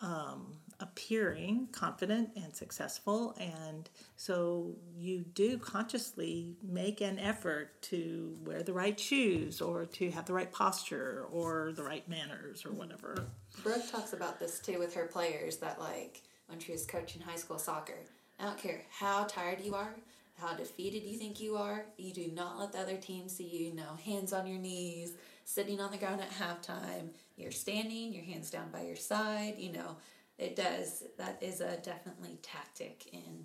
um, 0.00 0.58
appearing 0.80 1.68
confident 1.72 2.30
and 2.36 2.54
successful, 2.54 3.34
and 3.40 3.90
so 4.16 4.76
you 4.96 5.24
do 5.34 5.58
consciously 5.58 6.56
make 6.62 7.00
an 7.00 7.18
effort 7.18 7.80
to 7.82 8.36
wear 8.44 8.62
the 8.62 8.72
right 8.72 8.98
shoes, 8.98 9.60
or 9.60 9.84
to 9.84 10.10
have 10.10 10.26
the 10.26 10.32
right 10.32 10.52
posture, 10.52 11.26
or 11.32 11.72
the 11.74 11.82
right 11.82 12.08
manners, 12.08 12.64
or 12.64 12.72
whatever. 12.72 13.26
Brooke 13.62 13.90
talks 13.90 14.12
about 14.12 14.38
this 14.38 14.60
too 14.60 14.78
with 14.78 14.94
her 14.94 15.06
players 15.06 15.56
that 15.56 15.80
like 15.80 16.22
when 16.46 16.58
she 16.58 16.72
was 16.72 16.86
coaching 16.86 17.22
high 17.22 17.36
school 17.36 17.58
soccer. 17.58 17.98
I 18.38 18.44
don't 18.44 18.58
care 18.58 18.82
how 18.90 19.24
tired 19.24 19.60
you 19.60 19.74
are, 19.74 19.94
how 20.40 20.54
defeated 20.54 21.02
you 21.02 21.18
think 21.18 21.40
you 21.40 21.56
are, 21.56 21.86
you 21.96 22.12
do 22.12 22.30
not 22.32 22.58
let 22.58 22.72
the 22.72 22.78
other 22.78 22.96
team 22.96 23.28
see 23.28 23.44
you, 23.44 23.66
you 23.66 23.74
know, 23.74 23.96
hands 24.04 24.32
on 24.32 24.46
your 24.46 24.58
knees, 24.58 25.14
sitting 25.44 25.80
on 25.80 25.90
the 25.90 25.96
ground 25.96 26.20
at 26.20 26.30
halftime, 26.30 27.08
you're 27.36 27.50
standing, 27.50 28.12
your 28.12 28.22
hands 28.22 28.50
down 28.50 28.70
by 28.70 28.82
your 28.82 28.96
side, 28.96 29.54
you 29.58 29.72
know. 29.72 29.96
It 30.38 30.54
does 30.56 31.02
that 31.18 31.38
is 31.42 31.60
a 31.60 31.76
definitely 31.78 32.38
tactic 32.42 33.08
in 33.12 33.44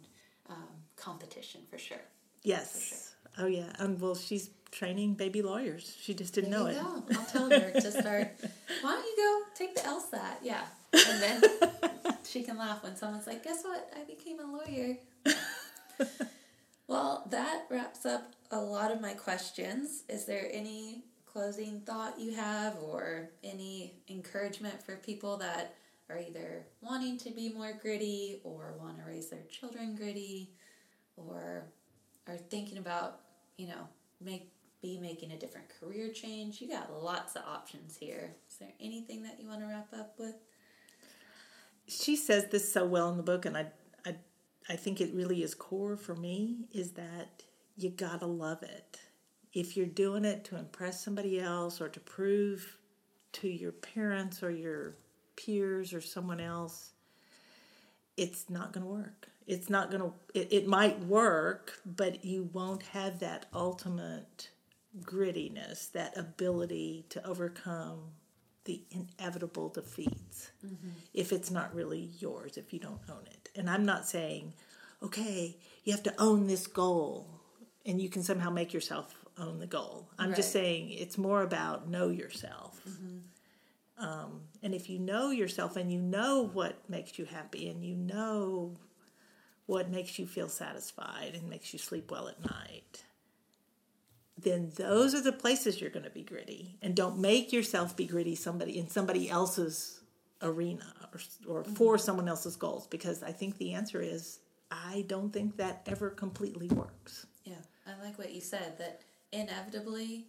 um, 0.49 0.67
competition 0.95 1.61
for 1.69 1.77
sure. 1.77 2.01
Yes. 2.43 3.15
Oh 3.37 3.47
yeah. 3.47 3.71
And 3.79 3.99
well, 3.99 4.15
she's 4.15 4.49
training 4.71 5.13
baby 5.15 5.41
lawyers. 5.41 5.95
She 6.01 6.13
just 6.13 6.33
didn't 6.35 6.51
There 6.51 6.59
know 6.59 6.65
it. 6.67 6.75
go. 6.75 7.03
I'll 7.19 7.25
tell 7.25 7.49
her 7.49 7.71
to 7.71 7.91
start. 7.91 8.31
Why 8.81 8.91
don't 8.91 9.05
you 9.05 9.15
go 9.17 9.41
take 9.55 9.75
the 9.75 9.81
LSAT? 9.81 10.35
Yeah, 10.43 10.63
and 10.93 11.21
then 11.21 11.41
she 12.23 12.43
can 12.43 12.57
laugh 12.57 12.83
when 12.83 12.95
someone's 12.95 13.25
like, 13.27 13.43
"Guess 13.43 13.63
what? 13.63 13.91
I 13.99 14.03
became 14.03 14.39
a 14.39 14.43
lawyer." 14.45 14.97
well, 16.87 17.25
that 17.31 17.63
wraps 17.69 18.05
up 18.05 18.33
a 18.51 18.59
lot 18.59 18.91
of 18.91 19.01
my 19.01 19.13
questions. 19.13 20.03
Is 20.09 20.25
there 20.25 20.47
any 20.51 21.03
closing 21.25 21.81
thought 21.81 22.19
you 22.19 22.33
have, 22.35 22.77
or 22.81 23.29
any 23.43 23.93
encouragement 24.09 24.81
for 24.83 24.95
people 24.97 25.37
that 25.37 25.75
are 26.14 26.19
either 26.19 26.65
wanting 26.81 27.18
to 27.19 27.31
be 27.31 27.49
more 27.49 27.73
gritty, 27.81 28.41
or 28.44 28.76
want 28.80 28.98
to 28.98 29.03
raise 29.03 29.30
their 29.30 29.44
children 29.49 29.95
gritty, 29.95 30.52
or 31.18 31.65
are 32.27 32.38
thinking 32.38 32.77
about, 32.77 33.22
you 33.57 33.68
know, 33.68 33.88
make 34.22 34.49
be 34.81 34.99
making 34.99 35.31
a 35.31 35.40
different 35.40 35.68
career 35.80 36.11
change. 36.11 36.60
You 36.60 36.68
got 36.68 36.91
lots 36.91 37.35
of 37.35 37.44
options 37.48 37.95
here. 37.95 38.35
Is 38.49 38.57
there 38.57 38.73
anything 38.81 39.23
that 39.23 39.40
you 39.40 39.48
want 39.48 39.61
to 39.61 39.68
wrap 39.68 39.88
up 39.98 40.15
with? 40.19 40.35
she 41.88 42.15
says 42.15 42.48
this 42.48 42.72
so 42.72 42.85
well 42.85 43.10
in 43.10 43.18
the 43.18 43.23
book 43.23 43.45
and 43.45 43.57
I, 43.57 43.68
I 44.06 44.15
i 44.69 44.76
think 44.76 45.02
it 45.02 45.14
really 45.14 45.44
is 45.44 45.53
core 45.53 45.98
for 45.98 46.15
me 46.15 46.65
is 46.72 46.91
that 46.91 47.44
you 47.76 47.90
gotta 47.90 48.26
love 48.26 48.64
it 48.64 48.99
if 49.53 49.76
you're 49.77 49.85
doing 49.85 50.26
it 50.26 50.44
to 50.45 50.57
impress 50.57 51.03
somebody 51.03 51.40
else 51.40 51.81
or 51.81 51.90
to 51.90 51.99
prove 51.99 52.77
to 53.34 53.48
your 53.48 53.72
parents 53.72 54.41
or 54.41 54.52
your 54.52 54.95
peers 55.35 55.93
or 55.93 56.01
someone 56.01 56.39
else 56.39 56.91
it's 58.18 58.49
not 58.49 58.72
gonna 58.72 58.85
work 58.85 59.30
it's 59.47 59.69
not 59.69 59.91
gonna 59.91 60.11
it, 60.34 60.47
it 60.51 60.68
might 60.68 60.99
work 61.01 61.80
but 61.85 62.23
you 62.23 62.49
won't 62.53 62.84
have 62.84 63.19
that 63.19 63.45
ultimate 63.53 64.49
grittiness 65.01 65.91
that 65.91 66.15
ability 66.18 67.05
to 67.10 67.26
overcome 67.26 67.99
the 68.65 68.81
inevitable 68.91 69.69
defeats 69.69 70.51
mm-hmm. 70.65 70.89
if 71.14 71.31
it's 71.34 71.51
not 71.51 71.73
really 71.76 72.11
yours, 72.19 72.57
if 72.57 72.73
you 72.73 72.80
don't 72.80 73.01
own 73.10 73.23
it. 73.30 73.49
And 73.55 73.69
I'm 73.69 73.85
not 73.85 74.07
saying, 74.07 74.53
okay, 75.01 75.57
you 75.84 75.91
have 75.91 76.03
to 76.03 76.14
own 76.22 76.47
this 76.47 76.68
goal 76.68 77.27
and 77.85 78.01
you 78.01 78.07
can 78.07 78.23
somehow 78.23 78.49
make 78.49 78.73
yourself 78.73 79.14
own 79.38 79.60
the 79.60 79.68
goal. 79.68 80.10
I'm 80.18 80.34
just 80.34 80.51
saying 80.51 80.91
it's 80.91 81.18
more 81.18 81.41
about 81.41 81.89
know 81.89 82.10
yourself. 82.10 82.80
Mm-hmm. 82.88 83.18
Um, 83.97 84.41
and 84.61 84.73
if 84.73 84.89
you 84.89 84.99
know 84.99 85.29
yourself 85.29 85.75
and 85.75 85.91
you 85.91 86.01
know 86.01 86.49
what 86.51 86.89
makes 86.89 87.19
you 87.19 87.25
happy 87.25 87.69
and 87.69 87.85
you 87.85 87.95
know 87.95 88.75
what 89.65 89.89
makes 89.89 90.17
you 90.19 90.25
feel 90.25 90.49
satisfied 90.49 91.33
and 91.35 91.49
makes 91.49 91.73
you 91.73 91.79
sleep 91.79 92.11
well 92.11 92.27
at 92.27 92.41
night, 92.41 93.03
then 94.37 94.71
those 94.75 95.13
are 95.13 95.21
the 95.21 95.31
places 95.31 95.79
you're 95.79 95.89
going 95.89 96.05
to 96.05 96.09
be 96.09 96.23
gritty. 96.23 96.77
And 96.81 96.95
don't 96.95 97.19
make 97.19 97.53
yourself 97.53 97.95
be 97.95 98.05
gritty 98.05 98.35
somebody 98.35 98.77
in 98.77 98.89
somebody 98.89 99.29
else's 99.29 100.01
arena 100.41 100.93
or, 101.47 101.59
or 101.59 101.63
for 101.63 101.97
someone 101.97 102.27
else's 102.27 102.55
goals 102.55 102.87
because 102.87 103.23
I 103.23 103.31
think 103.31 103.57
the 103.57 103.73
answer 103.73 104.01
is 104.01 104.39
I 104.69 105.05
don't 105.07 105.31
think 105.31 105.57
that 105.57 105.83
ever 105.85 106.09
completely 106.09 106.67
works. 106.67 107.25
Yeah, 107.45 107.55
I 107.87 108.03
like 108.03 108.17
what 108.17 108.33
you 108.33 108.41
said 108.41 108.77
that 108.79 109.01
inevitably 109.31 110.25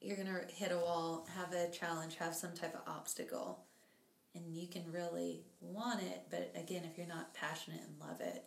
you're 0.00 0.16
going 0.16 0.28
to 0.28 0.54
hit 0.54 0.72
a 0.72 0.78
wall, 0.78 1.26
have 1.36 1.52
a 1.52 1.70
challenge, 1.70 2.16
have 2.16 2.34
some 2.34 2.52
type 2.52 2.74
of 2.74 2.80
obstacle, 2.86 3.64
and 4.34 4.44
you 4.54 4.66
can 4.68 4.82
really 4.92 5.42
want 5.60 6.02
it. 6.02 6.22
But 6.30 6.52
again, 6.54 6.82
if 6.90 6.96
you're 6.96 7.06
not 7.06 7.34
passionate 7.34 7.80
and 7.80 7.98
love 8.00 8.20
it, 8.20 8.44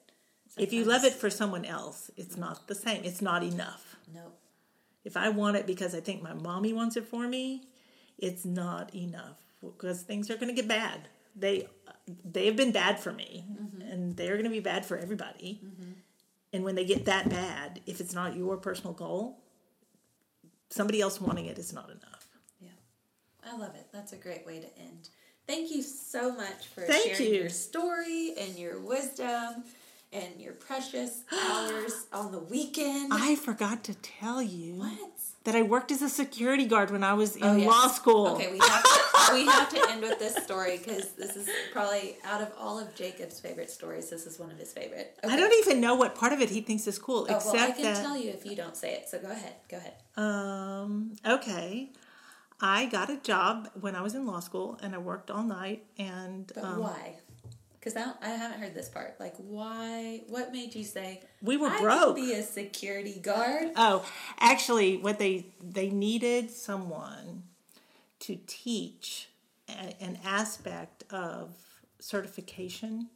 If 0.58 0.74
you 0.74 0.84
love 0.84 1.04
it 1.04 1.14
for 1.14 1.30
someone 1.30 1.66
else, 1.66 2.12
it's 2.18 2.38
not 2.38 2.68
the 2.68 2.76
same. 2.76 3.04
It's 3.04 3.22
not 3.22 3.44
enough. 3.44 3.96
nope. 4.14 4.38
If 5.04 5.18
I 5.18 5.30
want 5.30 5.58
it 5.58 5.66
because 5.66 5.96
I 5.96 6.00
think 6.00 6.22
my 6.22 6.34
mommy 6.34 6.74
wants 6.74 6.96
it 6.96 7.08
for 7.08 7.28
me, 7.28 7.64
it's 8.20 8.46
not 8.46 8.94
enough 8.94 9.40
because 9.62 10.04
things 10.04 10.30
are 10.30 10.36
going 10.36 10.50
to 10.50 10.54
get 10.54 10.68
bad. 10.68 11.08
They 11.36 11.68
they 12.24 12.46
have 12.46 12.56
been 12.56 12.72
bad 12.72 13.00
for 13.00 13.12
me, 13.12 13.46
mm-hmm. 13.50 13.82
and 13.82 14.16
they're 14.16 14.34
going 14.34 14.44
to 14.44 14.52
be 14.52 14.60
bad 14.60 14.86
for 14.86 14.98
everybody. 14.98 15.62
Mm-hmm. 15.66 15.92
And 16.54 16.64
when 16.64 16.76
they 16.76 16.86
get 16.86 17.06
that 17.06 17.30
bad, 17.30 17.80
if 17.86 18.00
it's 18.02 18.14
not 18.14 18.36
your 18.36 18.58
personal 18.58 18.94
goal, 18.94 19.42
somebody 20.72 21.02
else 21.02 21.22
wanting 21.22 21.46
it 21.46 21.58
is 21.58 21.74
not 21.74 21.90
enough. 21.90 22.28
Yeah, 22.60 22.70
I 23.46 23.58
love 23.58 23.76
it. 23.76 23.88
That's 23.92 24.14
a 24.14 24.18
great 24.18 24.46
way 24.46 24.60
to 24.60 24.80
end. 24.80 25.10
Thank 25.48 25.72
you 25.72 25.82
so 25.82 26.34
much 26.36 26.68
for 26.74 26.82
Thank 26.82 27.16
sharing 27.16 27.34
you. 27.34 27.40
your 27.42 27.50
story 27.50 28.34
and 28.40 28.58
your 28.58 28.80
wisdom 28.80 29.64
and 30.14 30.40
your 30.40 30.54
precious 30.54 31.24
hours 31.32 32.06
on 32.14 32.32
the 32.32 32.40
weekend. 32.40 33.12
I 33.14 33.36
forgot 33.36 33.84
to 33.86 33.96
tell 33.96 34.42
you 34.42 34.76
what? 34.76 35.10
That 35.44 35.56
I 35.56 35.64
worked 35.64 35.92
as 35.92 36.02
a 36.04 36.10
security 36.10 36.66
guard 36.66 36.92
when 36.92 37.04
I 37.04 37.14
was 37.14 37.36
in 37.36 37.44
Oh, 37.44 37.56
yes. 37.56 37.68
law 37.68 37.88
school. 37.88 38.28
Okay, 38.36 38.52
we 38.52 38.60
have 38.60 38.84
to, 38.84 39.34
we 39.34 39.46
have 39.46 39.70
to 39.70 39.90
end 39.90 40.02
with 40.02 40.20
this 40.20 40.36
story 40.44 40.78
because 40.78 41.14
this 41.14 41.36
is 41.36 41.50
probably 41.74 42.18
out 42.24 42.42
of 42.42 42.52
all 42.60 42.78
of 42.80 42.94
Jacob's 42.94 43.40
favorite 43.40 43.72
stories, 43.72 44.10
this 44.10 44.28
is 44.28 44.38
one 44.38 44.52
of 44.52 44.58
his 44.60 44.72
favorite. 44.72 45.18
Okay. 45.24 45.34
I 45.34 45.38
don't 45.38 45.54
even 45.66 45.82
know 45.82 45.96
what 45.96 46.14
part 46.16 46.32
of 46.34 46.42
it 46.42 46.50
he 46.52 46.62
thinks 46.62 46.86
is 46.86 47.00
cool, 47.00 47.26
Oh, 47.30 47.36
except 47.36 47.56
well, 47.56 47.68
I 47.70 47.72
can 47.72 47.84
that 47.84 48.02
tell 48.04 48.18
you 48.18 48.30
if 48.30 48.46
you 48.46 48.56
don't 48.56 48.78
say 48.78 48.94
it. 48.94 49.10
So 49.10 49.18
go 49.20 49.32
ahead. 49.32 49.54
Go 49.70 49.78
ahead. 49.78 49.94
Um, 50.16 51.16
okay. 51.26 51.90
I 52.64 52.86
got 52.86 53.10
a 53.10 53.18
job 53.18 53.70
when 53.80 53.96
I 53.96 54.02
was 54.04 54.14
in 54.14 54.28
law 54.28 54.40
school 54.40 54.80
and 54.84 54.94
I 54.94 55.00
worked 55.00 55.32
all 55.32 55.42
night 55.44 55.84
and 55.98 56.52
But 56.54 56.64
um, 56.64 56.80
why? 56.82 57.16
Because 57.82 57.98
I, 57.98 58.14
I 58.22 58.30
haven't 58.30 58.60
heard 58.60 58.76
this 58.76 58.90
part. 58.90 59.20
Like, 59.20 59.34
why? 59.38 60.22
What 60.28 60.52
made 60.52 60.76
you 60.76 60.84
say 60.84 61.24
we 61.42 61.58
were 61.58 61.70
I 61.70 61.80
broke. 61.80 62.16
Be 62.16 62.34
a 62.34 62.44
security 62.44 63.20
guard. 63.20 63.72
Oh, 63.76 64.06
actually 64.40 64.98
what 64.98 65.18
they 65.18 65.48
they 65.62 65.90
needed 65.90 66.52
someone 66.52 67.44
to 68.20 68.38
teach 68.46 69.30
a, 69.68 70.02
an 70.02 70.20
aspect 70.24 71.04
of 71.12 71.56
certification 72.00 73.10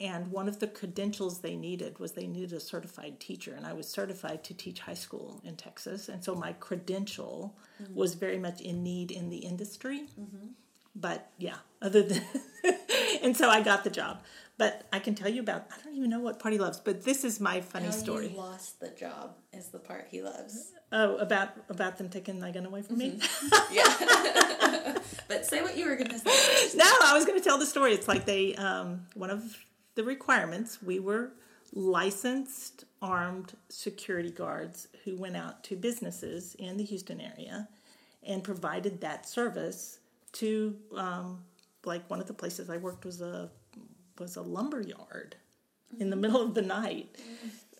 and 0.00 0.30
one 0.30 0.48
of 0.48 0.60
the 0.60 0.66
credentials 0.66 1.40
they 1.40 1.56
needed 1.56 1.98
was 1.98 2.12
they 2.12 2.26
needed 2.26 2.52
a 2.52 2.60
certified 2.60 3.20
teacher 3.20 3.52
and 3.54 3.66
i 3.66 3.72
was 3.72 3.86
certified 3.86 4.42
to 4.42 4.54
teach 4.54 4.80
high 4.80 4.94
school 4.94 5.40
in 5.44 5.54
texas 5.54 6.08
and 6.08 6.24
so 6.24 6.34
my 6.34 6.52
credential 6.54 7.56
mm-hmm. 7.82 7.94
was 7.94 8.14
very 8.14 8.38
much 8.38 8.60
in 8.60 8.82
need 8.82 9.10
in 9.10 9.28
the 9.28 9.38
industry 9.38 10.06
mm-hmm. 10.18 10.48
But 10.94 11.30
yeah 11.38 11.56
other 11.82 12.02
than 12.02 12.22
and 13.22 13.36
so 13.36 13.48
i 13.48 13.60
got 13.60 13.84
the 13.84 13.90
job. 13.90 14.20
But 14.56 14.88
i 14.92 14.98
can 14.98 15.14
tell 15.14 15.28
you 15.28 15.40
about 15.40 15.66
i 15.72 15.82
don't 15.84 15.94
even 15.96 16.10
know 16.10 16.18
what 16.20 16.38
part 16.40 16.52
he 16.52 16.58
loves 16.58 16.80
but 16.80 17.04
this 17.04 17.24
is 17.24 17.38
my 17.40 17.60
funny 17.60 17.86
How 17.86 17.90
story. 17.92 18.34
lost 18.36 18.80
the 18.80 18.90
job 18.90 19.36
is 19.52 19.68
the 19.68 19.78
part 19.78 20.08
he 20.10 20.20
loves. 20.22 20.72
oh 20.90 21.16
about 21.18 21.50
about 21.68 21.98
them 21.98 22.08
taking 22.08 22.40
my 22.40 22.50
gun 22.50 22.66
away 22.66 22.82
from 22.82 22.98
me? 22.98 23.20
Yeah. 23.70 24.98
but 25.28 25.44
say 25.46 25.62
what 25.62 25.76
you 25.76 25.86
were 25.86 25.94
going 25.96 26.08
to 26.10 26.18
say. 26.18 26.76
No 26.76 26.84
i 27.04 27.12
was 27.14 27.24
going 27.24 27.38
to 27.38 27.44
tell 27.44 27.58
the 27.58 27.66
story. 27.66 27.92
It's 27.92 28.08
like 28.08 28.24
they 28.24 28.54
um, 28.56 29.06
one 29.14 29.30
of 29.30 29.56
the 29.94 30.02
requirements 30.04 30.82
we 30.82 30.98
were 30.98 31.30
licensed 31.72 32.84
armed 33.02 33.52
security 33.68 34.30
guards 34.30 34.88
who 35.04 35.16
went 35.16 35.36
out 35.36 35.62
to 35.64 35.76
businesses 35.76 36.56
in 36.58 36.76
the 36.78 36.84
houston 36.84 37.20
area 37.20 37.68
and 38.26 38.42
provided 38.42 39.00
that 39.02 39.28
service 39.28 39.98
to 40.38 40.76
um, 40.96 41.44
like 41.84 42.08
one 42.10 42.20
of 42.20 42.26
the 42.26 42.34
places 42.34 42.68
i 42.70 42.76
worked 42.76 43.04
was 43.04 43.20
a 43.20 43.50
was 44.18 44.36
a 44.36 44.42
lumber 44.42 44.80
yard 44.80 45.36
in 46.00 46.10
the 46.10 46.16
middle 46.16 46.42
of 46.42 46.54
the 46.54 46.62
night 46.62 47.08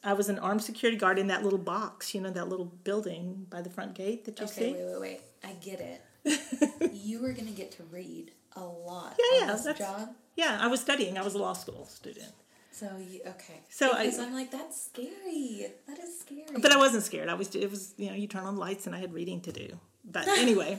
i 0.04 0.12
was 0.12 0.28
an 0.28 0.38
armed 0.38 0.62
security 0.62 0.96
guard 0.96 1.18
in 1.18 1.26
that 1.28 1.42
little 1.44 1.58
box 1.58 2.14
you 2.14 2.20
know 2.20 2.30
that 2.30 2.48
little 2.48 2.66
building 2.84 3.46
by 3.50 3.60
the 3.60 3.70
front 3.70 3.94
gate 3.94 4.24
that 4.24 4.38
you 4.38 4.46
Okay, 4.46 4.54
see 4.54 4.72
wait, 4.72 4.84
wait, 4.92 5.00
wait. 5.00 5.20
I 5.44 5.52
get 5.68 5.80
it. 5.80 6.00
you 6.94 7.20
were 7.22 7.32
going 7.32 7.46
to 7.46 7.52
get 7.52 7.70
to 7.72 7.82
read 7.84 8.32
a 8.56 8.64
lot 8.64 9.16
Yeah, 9.18 9.40
yeah, 9.40 9.52
this 9.52 9.62
that's- 9.64 9.78
job. 9.78 10.14
yeah 10.36 10.58
i 10.60 10.66
was 10.68 10.80
studying 10.80 11.16
i 11.18 11.22
was 11.22 11.34
a 11.34 11.38
law 11.38 11.52
school 11.52 11.84
student 11.86 12.32
So 12.72 12.86
you 13.10 13.20
okay? 13.34 13.58
So 13.70 13.84
I- 13.92 14.04
because 14.04 14.20
I, 14.20 14.24
am 14.26 14.34
like 14.40 14.50
that's 14.52 14.76
scary. 14.88 15.66
That 15.88 15.98
is 15.98 16.20
scary. 16.20 16.58
But 16.64 16.70
I 16.70 16.76
wasn't 16.84 17.02
scared. 17.02 17.28
I 17.28 17.34
was. 17.34 17.48
It 17.64 17.70
was 17.74 17.82
you 17.96 18.08
know 18.10 18.14
you 18.22 18.28
turn 18.34 18.44
on 18.50 18.54
the 18.54 18.60
lights 18.66 18.86
and 18.86 18.94
I 18.94 19.00
had 19.04 19.12
reading 19.20 19.40
to 19.48 19.52
do. 19.62 19.68
But 20.04 20.26
anyway, 20.28 20.78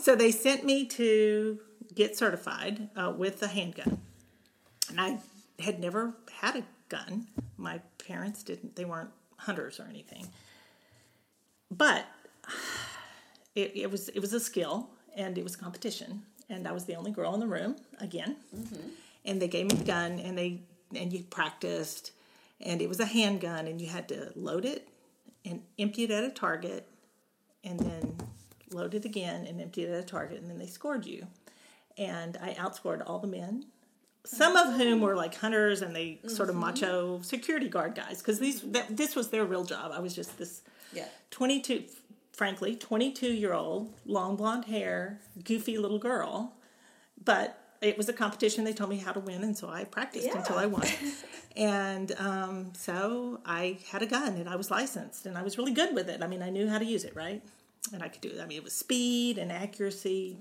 so 0.00 0.14
they 0.14 0.30
sent 0.30 0.64
me 0.64 0.86
to 0.86 1.58
get 1.94 2.16
certified 2.16 2.88
uh, 2.96 3.12
with 3.16 3.42
a 3.42 3.48
handgun, 3.48 4.00
and 4.88 5.00
I 5.00 5.18
had 5.58 5.80
never 5.80 6.14
had 6.40 6.56
a 6.56 6.64
gun. 6.88 7.26
My 7.56 7.80
parents 8.06 8.42
didn't. 8.42 8.76
They 8.76 8.84
weren't 8.84 9.10
hunters 9.36 9.80
or 9.80 9.84
anything. 9.84 10.28
But 11.70 12.06
it, 13.54 13.72
it 13.74 13.90
was 13.90 14.08
it 14.10 14.20
was 14.20 14.32
a 14.32 14.40
skill 14.40 14.90
and 15.16 15.36
it 15.36 15.44
was 15.44 15.54
a 15.54 15.58
competition, 15.58 16.22
and 16.48 16.66
I 16.66 16.72
was 16.72 16.84
the 16.84 16.94
only 16.94 17.10
girl 17.10 17.34
in 17.34 17.40
the 17.40 17.46
room 17.46 17.76
again. 18.00 18.36
And 19.24 19.40
they 19.40 19.48
gave 19.48 19.66
me 19.66 19.76
the 19.76 19.84
gun, 19.84 20.18
and 20.18 20.36
they 20.36 20.60
and 20.94 21.12
you 21.12 21.22
practiced, 21.24 22.12
and 22.60 22.80
it 22.82 22.88
was 22.88 23.00
a 23.00 23.06
handgun, 23.06 23.66
and 23.66 23.80
you 23.80 23.88
had 23.88 24.08
to 24.08 24.32
load 24.34 24.64
it 24.64 24.88
and 25.44 25.62
empty 25.78 26.04
it 26.04 26.10
at 26.10 26.24
a 26.24 26.30
target, 26.30 26.88
and 27.64 27.78
then 27.80 28.16
load 28.74 28.94
it 28.94 29.04
again 29.04 29.46
and 29.46 29.60
empty 29.60 29.84
it 29.84 29.90
at 29.90 30.00
a 30.00 30.02
target, 30.04 30.40
and 30.40 30.50
then 30.50 30.58
they 30.58 30.66
scored 30.66 31.06
you. 31.06 31.26
And 31.98 32.36
I 32.42 32.54
outscored 32.54 33.02
all 33.06 33.18
the 33.18 33.26
men, 33.26 33.66
some 34.24 34.56
of 34.56 34.74
whom 34.74 35.00
were 35.00 35.14
like 35.16 35.34
hunters 35.34 35.82
and 35.82 35.94
they 35.94 36.20
sort 36.26 36.48
of 36.48 36.56
macho 36.56 37.20
security 37.22 37.68
guard 37.68 37.94
guys, 37.94 38.18
because 38.18 38.38
these 38.38 38.60
that, 38.62 38.96
this 38.96 39.14
was 39.16 39.28
their 39.28 39.44
real 39.44 39.64
job. 39.64 39.92
I 39.92 40.00
was 40.00 40.14
just 40.14 40.38
this 40.38 40.62
yeah. 40.92 41.06
22 41.30 41.84
frankly 42.32 42.74
22 42.76 43.26
year 43.32 43.52
old 43.52 43.92
long 44.06 44.36
blonde 44.36 44.64
hair 44.64 45.20
goofy 45.44 45.76
little 45.76 45.98
girl 45.98 46.54
but 47.22 47.58
it 47.82 47.98
was 47.98 48.08
a 48.08 48.12
competition 48.12 48.64
they 48.64 48.72
told 48.72 48.88
me 48.88 48.96
how 48.96 49.12
to 49.12 49.20
win 49.20 49.42
and 49.42 49.56
so 49.56 49.68
i 49.68 49.84
practiced 49.84 50.26
Yeah. 50.26 50.38
until 50.38 50.56
i 50.56 50.64
won 50.64 50.86
and 51.56 52.12
um, 52.18 52.72
so 52.74 53.40
i 53.44 53.78
had 53.90 54.00
a 54.00 54.06
gun 54.06 54.36
and 54.36 54.48
i 54.48 54.56
was 54.56 54.70
licensed 54.70 55.26
and 55.26 55.36
i 55.36 55.42
was 55.42 55.58
really 55.58 55.72
good 55.72 55.94
with 55.94 56.08
it 56.08 56.22
i 56.22 56.26
mean 56.26 56.42
i 56.42 56.48
knew 56.48 56.68
how 56.68 56.78
to 56.78 56.86
use 56.86 57.04
it 57.04 57.14
right 57.14 57.42
and 57.92 58.02
i 58.02 58.08
could 58.08 58.20
do 58.20 58.28
it 58.28 58.40
i 58.40 58.46
mean 58.46 58.58
it 58.58 58.64
was 58.64 58.72
speed 58.74 59.38
and 59.38 59.50
accuracy 59.52 60.36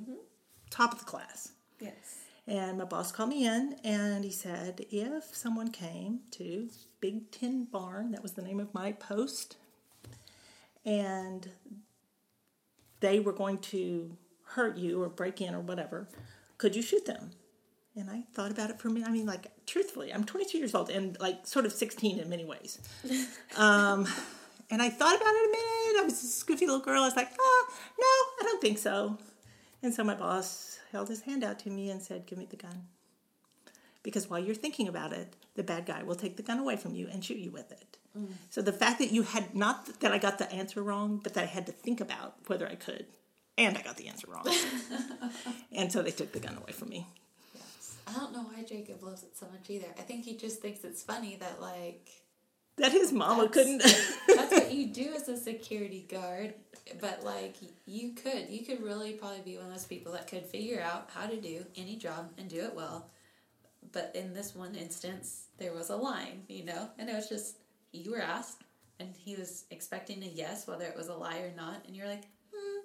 top 0.69 0.93
of 0.93 0.99
the 0.99 1.05
class 1.05 1.51
Yes. 1.79 2.19
and 2.47 2.77
my 2.77 2.85
boss 2.85 3.11
called 3.11 3.29
me 3.29 3.45
in 3.47 3.75
and 3.83 4.23
he 4.23 4.31
said, 4.31 4.85
if 4.91 5.35
someone 5.35 5.71
came 5.71 6.19
to 6.31 6.69
Big 6.99 7.31
Tin 7.31 7.65
Barn, 7.65 8.11
that 8.11 8.21
was 8.21 8.33
the 8.33 8.43
name 8.43 8.59
of 8.59 8.71
my 8.73 8.91
post, 8.91 9.57
and 10.85 11.49
they 12.99 13.19
were 13.19 13.31
going 13.33 13.57
to 13.57 14.15
hurt 14.43 14.77
you 14.77 15.01
or 15.01 15.09
break 15.09 15.41
in 15.41 15.55
or 15.55 15.59
whatever, 15.61 16.07
could 16.59 16.75
you 16.75 16.83
shoot 16.83 17.05
them? 17.07 17.31
And 17.95 18.09
I 18.11 18.25
thought 18.33 18.51
about 18.51 18.69
it 18.69 18.79
for 18.79 18.87
a 18.89 18.91
minute. 18.91 19.09
I 19.09 19.11
mean, 19.11 19.25
like, 19.25 19.47
truthfully, 19.65 20.13
I'm 20.13 20.23
22 20.23 20.57
years 20.59 20.75
old 20.75 20.89
and 20.91 21.19
like 21.19 21.47
sort 21.47 21.65
of 21.65 21.73
16 21.73 22.19
in 22.19 22.29
many 22.29 22.45
ways. 22.45 22.79
Um, 23.57 24.07
and 24.71 24.81
I 24.81 24.89
thought 24.89 25.15
about 25.15 25.33
it 25.33 25.49
a 25.49 25.51
minute. 25.51 26.01
I 26.01 26.03
was 26.05 26.41
a 26.41 26.45
goofy 26.45 26.65
little 26.65 26.81
girl. 26.81 27.03
I 27.03 27.05
was 27.05 27.15
like, 27.15 27.31
oh, 27.39 27.67
no, 27.99 28.05
I 28.05 28.49
don't 28.49 28.61
think 28.61 28.77
so. 28.77 29.17
And 29.83 29.93
so 29.93 30.03
my 30.03 30.15
boss 30.15 30.79
held 30.91 31.09
his 31.09 31.21
hand 31.21 31.43
out 31.43 31.59
to 31.59 31.69
me 31.69 31.89
and 31.89 32.01
said, 32.01 32.25
Give 32.25 32.37
me 32.37 32.47
the 32.49 32.55
gun. 32.55 32.87
Because 34.03 34.29
while 34.29 34.39
you're 34.39 34.55
thinking 34.55 34.87
about 34.87 35.13
it, 35.13 35.35
the 35.55 35.63
bad 35.63 35.85
guy 35.85 36.03
will 36.03 36.15
take 36.15 36.37
the 36.37 36.43
gun 36.43 36.59
away 36.59 36.75
from 36.75 36.95
you 36.95 37.07
and 37.11 37.23
shoot 37.23 37.37
you 37.37 37.51
with 37.51 37.71
it. 37.71 37.97
Mm. 38.17 38.27
So 38.49 38.61
the 38.61 38.73
fact 38.73 38.99
that 38.99 39.11
you 39.11 39.23
had 39.23 39.55
not 39.55 39.99
that 39.99 40.11
I 40.11 40.17
got 40.17 40.37
the 40.37 40.51
answer 40.51 40.81
wrong, 40.81 41.19
but 41.21 41.33
that 41.35 41.43
I 41.43 41.47
had 41.47 41.65
to 41.67 41.71
think 41.71 42.01
about 42.01 42.35
whether 42.47 42.67
I 42.67 42.75
could, 42.75 43.05
and 43.57 43.77
I 43.77 43.81
got 43.81 43.97
the 43.97 44.07
answer 44.07 44.27
wrong. 44.29 44.47
and 45.71 45.91
so 45.91 46.01
they 46.01 46.11
took 46.11 46.31
the 46.31 46.39
gun 46.39 46.57
away 46.57 46.71
from 46.71 46.89
me. 46.89 47.07
Yes. 47.53 47.97
I 48.07 48.13
don't 48.13 48.33
know 48.33 48.43
why 48.43 48.63
Jacob 48.63 49.03
loves 49.03 49.23
it 49.23 49.37
so 49.37 49.45
much 49.51 49.69
either. 49.69 49.87
I 49.97 50.01
think 50.01 50.25
he 50.25 50.35
just 50.35 50.61
thinks 50.61 50.83
it's 50.83 51.03
funny 51.03 51.37
that 51.37 51.61
like 51.61 52.09
That 52.77 52.91
his 52.91 53.11
mama 53.11 53.47
That's- 53.47 53.53
couldn't. 53.53 53.81
that's 54.37 54.51
what 54.51 54.71
you 54.77 54.87
do 54.87 55.13
as 55.15 55.27
a 55.29 55.37
security 55.37 56.05
guard. 56.09 56.53
But 56.99 57.23
like 57.23 57.55
you 57.85 58.13
could, 58.13 58.49
you 58.49 58.65
could 58.65 58.81
really 58.83 59.13
probably 59.13 59.41
be 59.41 59.55
one 59.57 59.67
of 59.67 59.71
those 59.71 59.85
people 59.85 60.11
that 60.13 60.27
could 60.27 60.45
figure 60.45 60.81
out 60.81 61.09
how 61.13 61.27
to 61.27 61.39
do 61.39 61.63
any 61.75 61.95
job 61.95 62.31
and 62.37 62.49
do 62.49 62.61
it 62.63 62.73
well. 62.75 63.07
But 63.91 64.11
in 64.15 64.33
this 64.33 64.55
one 64.55 64.75
instance, 64.75 65.45
there 65.57 65.73
was 65.73 65.89
a 65.89 65.95
line, 65.95 66.43
you 66.47 66.65
know, 66.65 66.89
and 66.97 67.09
it 67.09 67.13
was 67.15 67.29
just 67.29 67.57
you 67.91 68.11
were 68.11 68.21
asked 68.21 68.63
and 68.99 69.13
he 69.17 69.35
was 69.35 69.65
expecting 69.71 70.21
a 70.23 70.27
yes, 70.27 70.67
whether 70.67 70.85
it 70.85 70.95
was 70.95 71.07
a 71.07 71.13
lie 71.13 71.39
or 71.39 71.51
not, 71.55 71.83
and 71.87 71.95
you're 71.95 72.07
like, 72.07 72.23
hmm, 72.53 72.81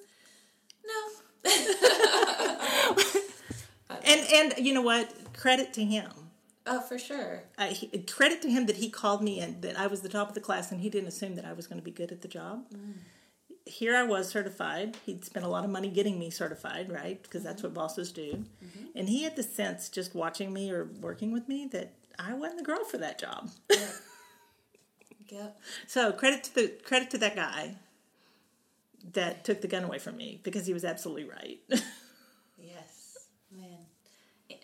no. 0.87 1.11
And 4.05 4.21
and 4.33 4.67
you 4.67 4.75
know 4.75 4.83
what? 4.83 5.13
Credit 5.37 5.73
to 5.75 5.85
him. 5.85 6.11
Oh, 6.67 6.81
for 6.81 6.99
sure. 6.99 7.45
I, 7.57 7.69
he, 7.69 7.87
credit 8.03 8.43
to 8.43 8.51
him 8.51 8.67
that 8.67 8.77
he 8.77 8.91
called 8.91 9.23
me 9.23 9.41
and 9.41 9.63
that 9.63 9.79
I 9.79 9.87
was 9.87 10.03
the 10.03 10.09
top 10.09 10.29
of 10.29 10.35
the 10.35 10.41
class 10.41 10.71
and 10.71 10.81
he 10.81 10.91
didn't 10.91 11.09
assume 11.09 11.37
that 11.37 11.45
I 11.45 11.53
was 11.53 11.67
going 11.67 11.79
to 11.79 11.85
be 11.85 11.91
good 11.91 12.13
at 12.13 12.23
the 12.23 12.29
job. 12.29 12.65
Mm. 12.75 12.95
Here 13.65 13.97
I 13.97 14.05
was 14.05 14.29
certified. 14.29 14.97
He'd 15.05 15.25
spent 15.25 15.45
a 15.45 15.49
lot 15.49 15.65
of 15.65 15.71
money 15.71 15.91
getting 15.91 16.19
me 16.19 16.31
certified, 16.31 16.91
right? 16.91 17.21
Because 17.23 17.43
that's 17.43 17.63
mm-hmm. 17.63 17.75
what 17.75 17.75
bosses 17.75 18.13
do. 18.13 18.45
Mm-hmm. 18.65 18.87
And 18.95 19.09
he 19.09 19.25
had 19.25 19.37
the 19.37 19.43
sense, 19.43 19.89
just 19.89 20.15
watching 20.15 20.53
me 20.53 20.71
or 20.71 20.89
working 21.01 21.33
with 21.33 21.49
me, 21.49 21.69
that 21.73 21.93
I 22.19 22.35
wasn't 22.35 22.59
the 22.59 22.65
girl 22.65 22.85
for 22.85 22.99
that 22.99 23.19
job. 23.19 23.51
Yep. 25.29 25.59
so 25.89 26.13
credit 26.13 26.45
to 26.45 26.55
the 26.55 26.69
credit 26.85 27.11
to 27.11 27.19
that 27.19 27.35
guy 27.35 27.75
that 29.13 29.45
took 29.45 29.61
the 29.61 29.69
gun 29.69 29.85
away 29.85 29.99
from 29.99 30.17
me 30.17 30.41
because 30.43 30.67
he 30.67 30.73
was 30.73 30.85
absolutely 30.85 31.25
right. 31.25 31.61
Yes. 32.59 32.96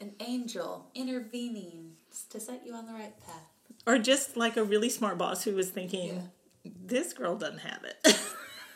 An 0.03 0.15
angel 0.19 0.91
intervening 0.97 1.93
to 2.31 2.41
set 2.41 2.67
you 2.67 2.75
on 2.75 2.87
the 2.87 2.93
right 2.93 3.15
path. 3.25 3.47
or 3.87 3.99
just 3.99 4.37
like 4.37 4.57
a 4.57 4.65
really 4.65 4.91
smart 4.91 5.17
boss 5.17 5.45
who 5.45 5.55
was 5.55 5.71
thinking, 5.71 6.29
this 6.65 7.13
girl 7.13 7.37
doesn't 7.37 7.59
have 7.59 7.85
it. 7.85 8.21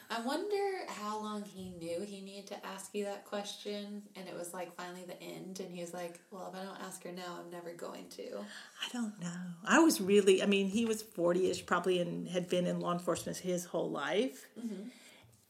I 0.08 0.20
wonder 0.20 0.86
how 0.86 1.18
long 1.20 1.42
he 1.42 1.70
knew 1.70 2.02
he 2.02 2.20
needed 2.20 2.46
to 2.46 2.64
ask 2.64 2.94
you 2.94 3.06
that 3.06 3.24
question, 3.24 4.02
and 4.14 4.28
it 4.28 4.36
was 4.38 4.54
like 4.54 4.76
finally 4.76 5.02
the 5.04 5.20
end, 5.20 5.58
and 5.58 5.74
he 5.74 5.80
was 5.80 5.92
like, 5.92 6.20
"Well, 6.30 6.48
if 6.54 6.60
I 6.60 6.64
don't 6.64 6.80
ask 6.80 7.02
her 7.02 7.10
now, 7.10 7.40
I'm 7.40 7.50
never 7.50 7.72
going 7.72 8.08
to." 8.10 8.36
I 8.36 8.88
don't 8.92 9.20
know. 9.20 9.40
I 9.64 9.80
was 9.80 10.00
really, 10.00 10.44
I 10.44 10.46
mean, 10.46 10.68
he 10.68 10.84
was 10.84 11.02
40 11.02 11.50
ish 11.50 11.66
probably 11.66 11.98
and 11.98 12.28
had 12.28 12.48
been 12.48 12.68
in 12.68 12.78
law 12.78 12.92
enforcement 12.92 13.38
his 13.38 13.64
whole 13.64 13.90
life 13.90 14.46
mm-hmm. 14.56 14.90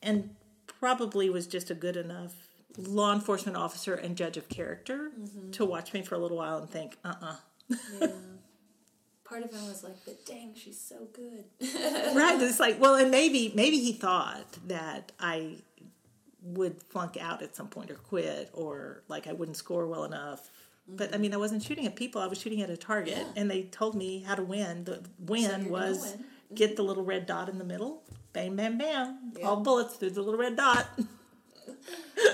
and 0.01 0.31
probably 0.67 1.29
was 1.29 1.47
just 1.47 1.71
a 1.71 1.75
good 1.75 1.99
enough 1.99 2.46
law 2.79 3.13
enforcement 3.13 3.57
officer 3.57 3.95
and 3.95 4.17
judge 4.17 4.37
of 4.37 4.49
character 4.49 5.11
to 5.53 5.65
watch 5.65 5.93
me 5.93 6.03
for 6.03 6.15
a 6.15 6.19
little 6.19 6.37
while 6.37 6.59
and 6.59 6.69
think, 6.71 6.97
uh 7.05 7.15
uh 7.23 7.37
Yeah. 8.01 8.07
Part 9.25 9.43
of 9.43 9.51
him 9.53 9.67
was 9.67 9.83
like, 9.83 9.97
"But 10.05 10.25
dang, 10.25 10.55
she's 10.55 10.81
so 10.81 11.09
good." 11.13 11.45
right. 12.15 12.41
It's 12.41 12.61
like, 12.61 12.81
well, 12.81 12.95
and 12.95 13.11
maybe, 13.11 13.51
maybe 13.57 13.79
he 13.81 13.93
thought 13.93 14.47
that 14.69 15.11
I 15.19 15.57
would 16.43 16.81
flunk 16.85 17.17
out 17.21 17.43
at 17.43 17.57
some 17.57 17.67
point 17.67 17.91
or 17.91 17.95
quit 17.97 18.51
or 18.53 19.03
like 19.09 19.27
I 19.27 19.33
wouldn't 19.33 19.57
score 19.57 19.87
well 19.89 20.05
enough. 20.05 20.49
But 20.87 21.13
I 21.13 21.19
mean, 21.19 21.35
I 21.35 21.39
wasn't 21.39 21.65
shooting 21.65 21.87
at 21.87 21.97
people. 21.97 22.21
I 22.21 22.29
was 22.29 22.41
shooting 22.41 22.63
at 22.63 22.71
a 22.71 22.77
target, 22.77 23.17
Yeah. 23.19 23.25
and 23.35 23.51
they 23.51 23.65
told 23.65 23.97
me 23.97 24.21
how 24.21 24.37
to 24.37 24.45
win. 24.45 24.85
The 24.85 25.03
win 25.19 25.51
gonna 25.51 25.69
was 25.71 26.15
win. 26.17 26.25
get 26.55 26.77
the 26.77 26.85
little 26.85 27.03
red 27.05 27.27
dot 27.27 27.49
in 27.49 27.59
the 27.59 27.65
middle, 27.65 28.05
bam, 28.33 28.55
bam, 28.55 28.79
bam, 28.79 29.33
Yeah. 29.37 29.49
all 29.49 29.57
bullets 29.57 29.97
through 29.97 30.11
the 30.11 30.23
little 30.23 30.39
red 30.39 30.55
dot. 30.57 30.87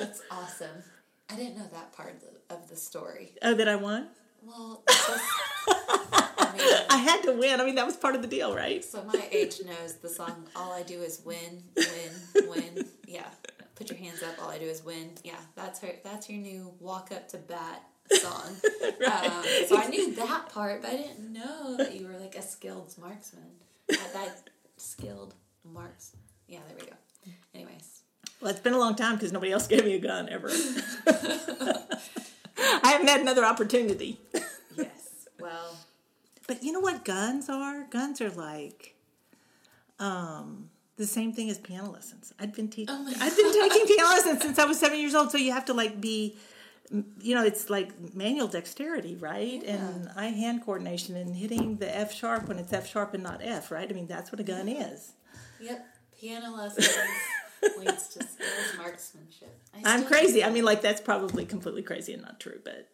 That's 0.01 0.23
awesome. 0.31 0.83
I 1.31 1.37
didn't 1.37 1.57
know 1.57 1.67
that 1.73 1.93
part 1.93 2.23
of 2.51 2.69
the, 2.69 2.77
story. 2.77 3.33
Oh, 3.43 3.55
that 3.55 3.69
I 3.69 3.77
won. 3.77 4.09
Well, 4.43 4.83
I 4.87 6.53
mean, 6.57 6.75
I 6.91 6.99
had 6.99 7.23
to 7.23 7.33
win. 7.33 7.61
I 7.61 7.65
mean, 7.65 7.77
that 7.77 7.87
was 7.87 7.97
part 7.97 8.15
of 8.15 8.23
the 8.23 8.29
deal, 8.29 8.55
right? 8.55 8.85
so 8.85 9.03
my 9.05 9.29
age 9.31 9.61
knows 9.65 9.95
the 9.97 10.09
song. 10.09 10.47
All 10.55 10.73
I 10.73 10.83
do 10.83 11.01
is 11.01 11.23
win, 11.25 11.63
win, 11.77 12.49
win. 12.49 12.87
Yeah, 13.07 13.29
put 13.77 13.89
your 13.89 13.99
hands 13.99 14.23
up. 14.23 14.43
All 14.43 14.51
I 14.51 14.59
do 14.59 14.67
is 14.67 14.85
win. 14.85 15.11
Yeah, 15.25 15.37
that's 15.55 15.81
her. 15.81 15.93
That's 16.05 16.29
your 16.29 16.41
new 16.41 16.75
walk 16.81 17.13
up 17.13 17.29
to 17.29 17.39
bat 17.39 17.83
song. 18.11 18.49
um, 18.85 19.45
so 19.69 19.79
I 19.79 19.87
knew 19.89 20.15
that 20.17 20.49
part, 20.51 20.83
but 20.83 20.91
I 20.91 20.97
didn't 20.97 21.33
know 21.33 21.77
that 21.79 21.99
you 21.99 22.07
were 22.07 22.19
like 22.19 22.35
a 22.35 22.43
skilled 22.43 22.95
marksman. 23.01 23.45
That, 23.89 24.13
that 24.13 24.51
skilled 24.77 25.35
marks. 25.65 26.17
Yeah, 26.47 26.61
there 26.69 26.77
we 26.79 26.87
go. 26.87 26.97
Anyways, 27.55 28.02
Well, 28.43 28.51
it's 28.51 28.61
been 28.61 28.73
a 28.75 28.79
long 28.79 28.97
time 28.97 29.15
because 29.15 29.33
nobody 29.33 29.53
else 29.53 29.69
gave 29.69 29.85
me 29.85 29.95
a 29.95 30.01
gun 30.01 30.29
ever. 30.29 30.51
I 32.85 32.91
haven't 32.91 33.09
had 33.09 33.21
another 33.21 33.45
opportunity. 33.45 34.21
yes. 34.77 35.29
Well, 35.41 35.77
But 36.49 36.63
you 36.65 36.73
know 36.73 36.81
what 36.81 37.05
guns 37.05 37.49
are? 37.49 37.85
Guns 37.85 38.21
are 38.21 38.31
like 38.31 38.95
um 39.99 40.69
the 40.97 41.07
same 41.07 41.33
thing 41.33 41.49
as 41.51 41.59
piano 41.59 41.91
lessons. 41.91 42.33
I'd 42.41 42.53
been 42.53 42.69
teaching 42.69 42.95
Oh 42.99 43.07
I've 43.21 43.37
been 43.37 43.53
taking 43.53 43.87
piano 43.87 44.09
lessons 44.11 44.43
since 44.43 44.59
I 44.59 44.65
was 44.65 44.79
7 44.79 44.99
years 44.99 45.15
old, 45.15 45.31
so 45.31 45.39
you 45.39 45.53
have 45.53 45.65
to 45.67 45.75
like 45.75 46.01
be 46.01 46.37
you 47.23 47.35
know, 47.35 47.43
it's 47.45 47.71
like 47.71 48.15
manual 48.15 48.49
dexterity, 48.49 49.17
right? 49.17 49.63
And 49.65 50.11
eye 50.15 50.27
hand 50.27 50.63
coordination 50.65 51.17
and 51.17 51.35
hitting 51.35 51.77
the 51.77 51.97
F 51.97 52.13
sharp 52.13 52.49
when 52.49 52.59
it's 52.59 52.73
F 52.73 52.87
sharp 52.87 53.15
and 53.15 53.23
not 53.23 53.41
F, 53.43 53.71
right? 53.71 53.89
I 53.89 53.95
mean, 53.95 54.07
that's 54.07 54.31
what 54.31 54.41
a 54.41 54.45
gun 54.45 54.69
is. 54.69 55.13
yep. 55.61 55.87
Piano 56.21 56.55
lessons 56.55 56.89
leads 57.79 58.09
to 58.09 58.25
skills 58.25 58.77
marksmanship. 58.77 59.61
I 59.75 59.95
I'm 59.95 60.05
crazy. 60.05 60.45
I 60.45 60.51
mean, 60.51 60.65
like 60.65 60.83
that's 60.83 61.01
probably 61.01 61.45
completely 61.45 61.83
crazy 61.83 62.13
and 62.13 62.23
not 62.23 62.41
true, 62.41 62.61
but 62.65 62.89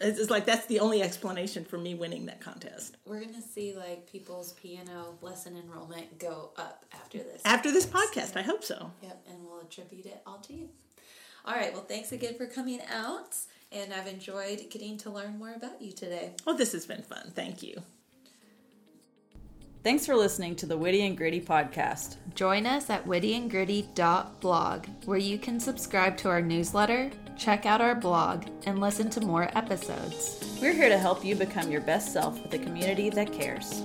it's 0.00 0.18
it's 0.18 0.30
like 0.30 0.46
that's 0.46 0.66
the 0.66 0.80
only 0.80 1.02
explanation 1.02 1.64
for 1.64 1.78
me 1.78 1.94
winning 1.94 2.26
that 2.26 2.40
contest. 2.40 2.96
We're 3.04 3.20
gonna 3.20 3.42
see 3.42 3.74
like 3.74 4.10
people's 4.10 4.52
piano 4.54 5.18
lesson 5.22 5.56
enrollment 5.56 6.18
go 6.18 6.50
up 6.56 6.84
after 6.92 7.18
this. 7.18 7.42
After 7.44 7.72
this 7.72 7.86
podcast, 7.86 8.36
I 8.36 8.42
hope 8.42 8.64
so. 8.64 8.90
Yep, 9.02 9.26
and 9.30 9.44
we'll 9.44 9.60
attribute 9.60 10.06
it 10.06 10.22
all 10.26 10.38
to 10.38 10.52
you. 10.52 10.68
All 11.44 11.54
right, 11.54 11.72
well, 11.72 11.84
thanks 11.84 12.12
again 12.12 12.34
for 12.34 12.46
coming 12.46 12.80
out, 12.92 13.34
and 13.72 13.92
I've 13.92 14.06
enjoyed 14.06 14.68
getting 14.70 14.98
to 14.98 15.10
learn 15.10 15.38
more 15.38 15.54
about 15.54 15.80
you 15.80 15.92
today. 15.92 16.34
Well, 16.44 16.56
this 16.56 16.72
has 16.72 16.84
been 16.84 17.02
fun. 17.02 17.32
Thank 17.34 17.62
you. 17.62 17.82
Thanks 19.84 20.04
for 20.04 20.16
listening 20.16 20.56
to 20.56 20.66
the 20.66 20.76
Witty 20.76 21.06
and 21.06 21.16
Gritty 21.16 21.40
podcast. 21.40 22.16
Join 22.34 22.66
us 22.66 22.90
at 22.90 23.06
wittyandgritty.blog, 23.06 24.86
where 25.04 25.18
you 25.18 25.38
can 25.38 25.60
subscribe 25.60 26.16
to 26.18 26.28
our 26.28 26.42
newsletter, 26.42 27.12
check 27.36 27.64
out 27.64 27.80
our 27.80 27.94
blog, 27.94 28.46
and 28.66 28.80
listen 28.80 29.08
to 29.10 29.20
more 29.20 29.48
episodes. 29.56 30.58
We're 30.60 30.72
here 30.72 30.88
to 30.88 30.98
help 30.98 31.24
you 31.24 31.36
become 31.36 31.70
your 31.70 31.80
best 31.80 32.12
self 32.12 32.42
with 32.42 32.52
a 32.54 32.58
community 32.58 33.08
that 33.10 33.32
cares. 33.32 33.82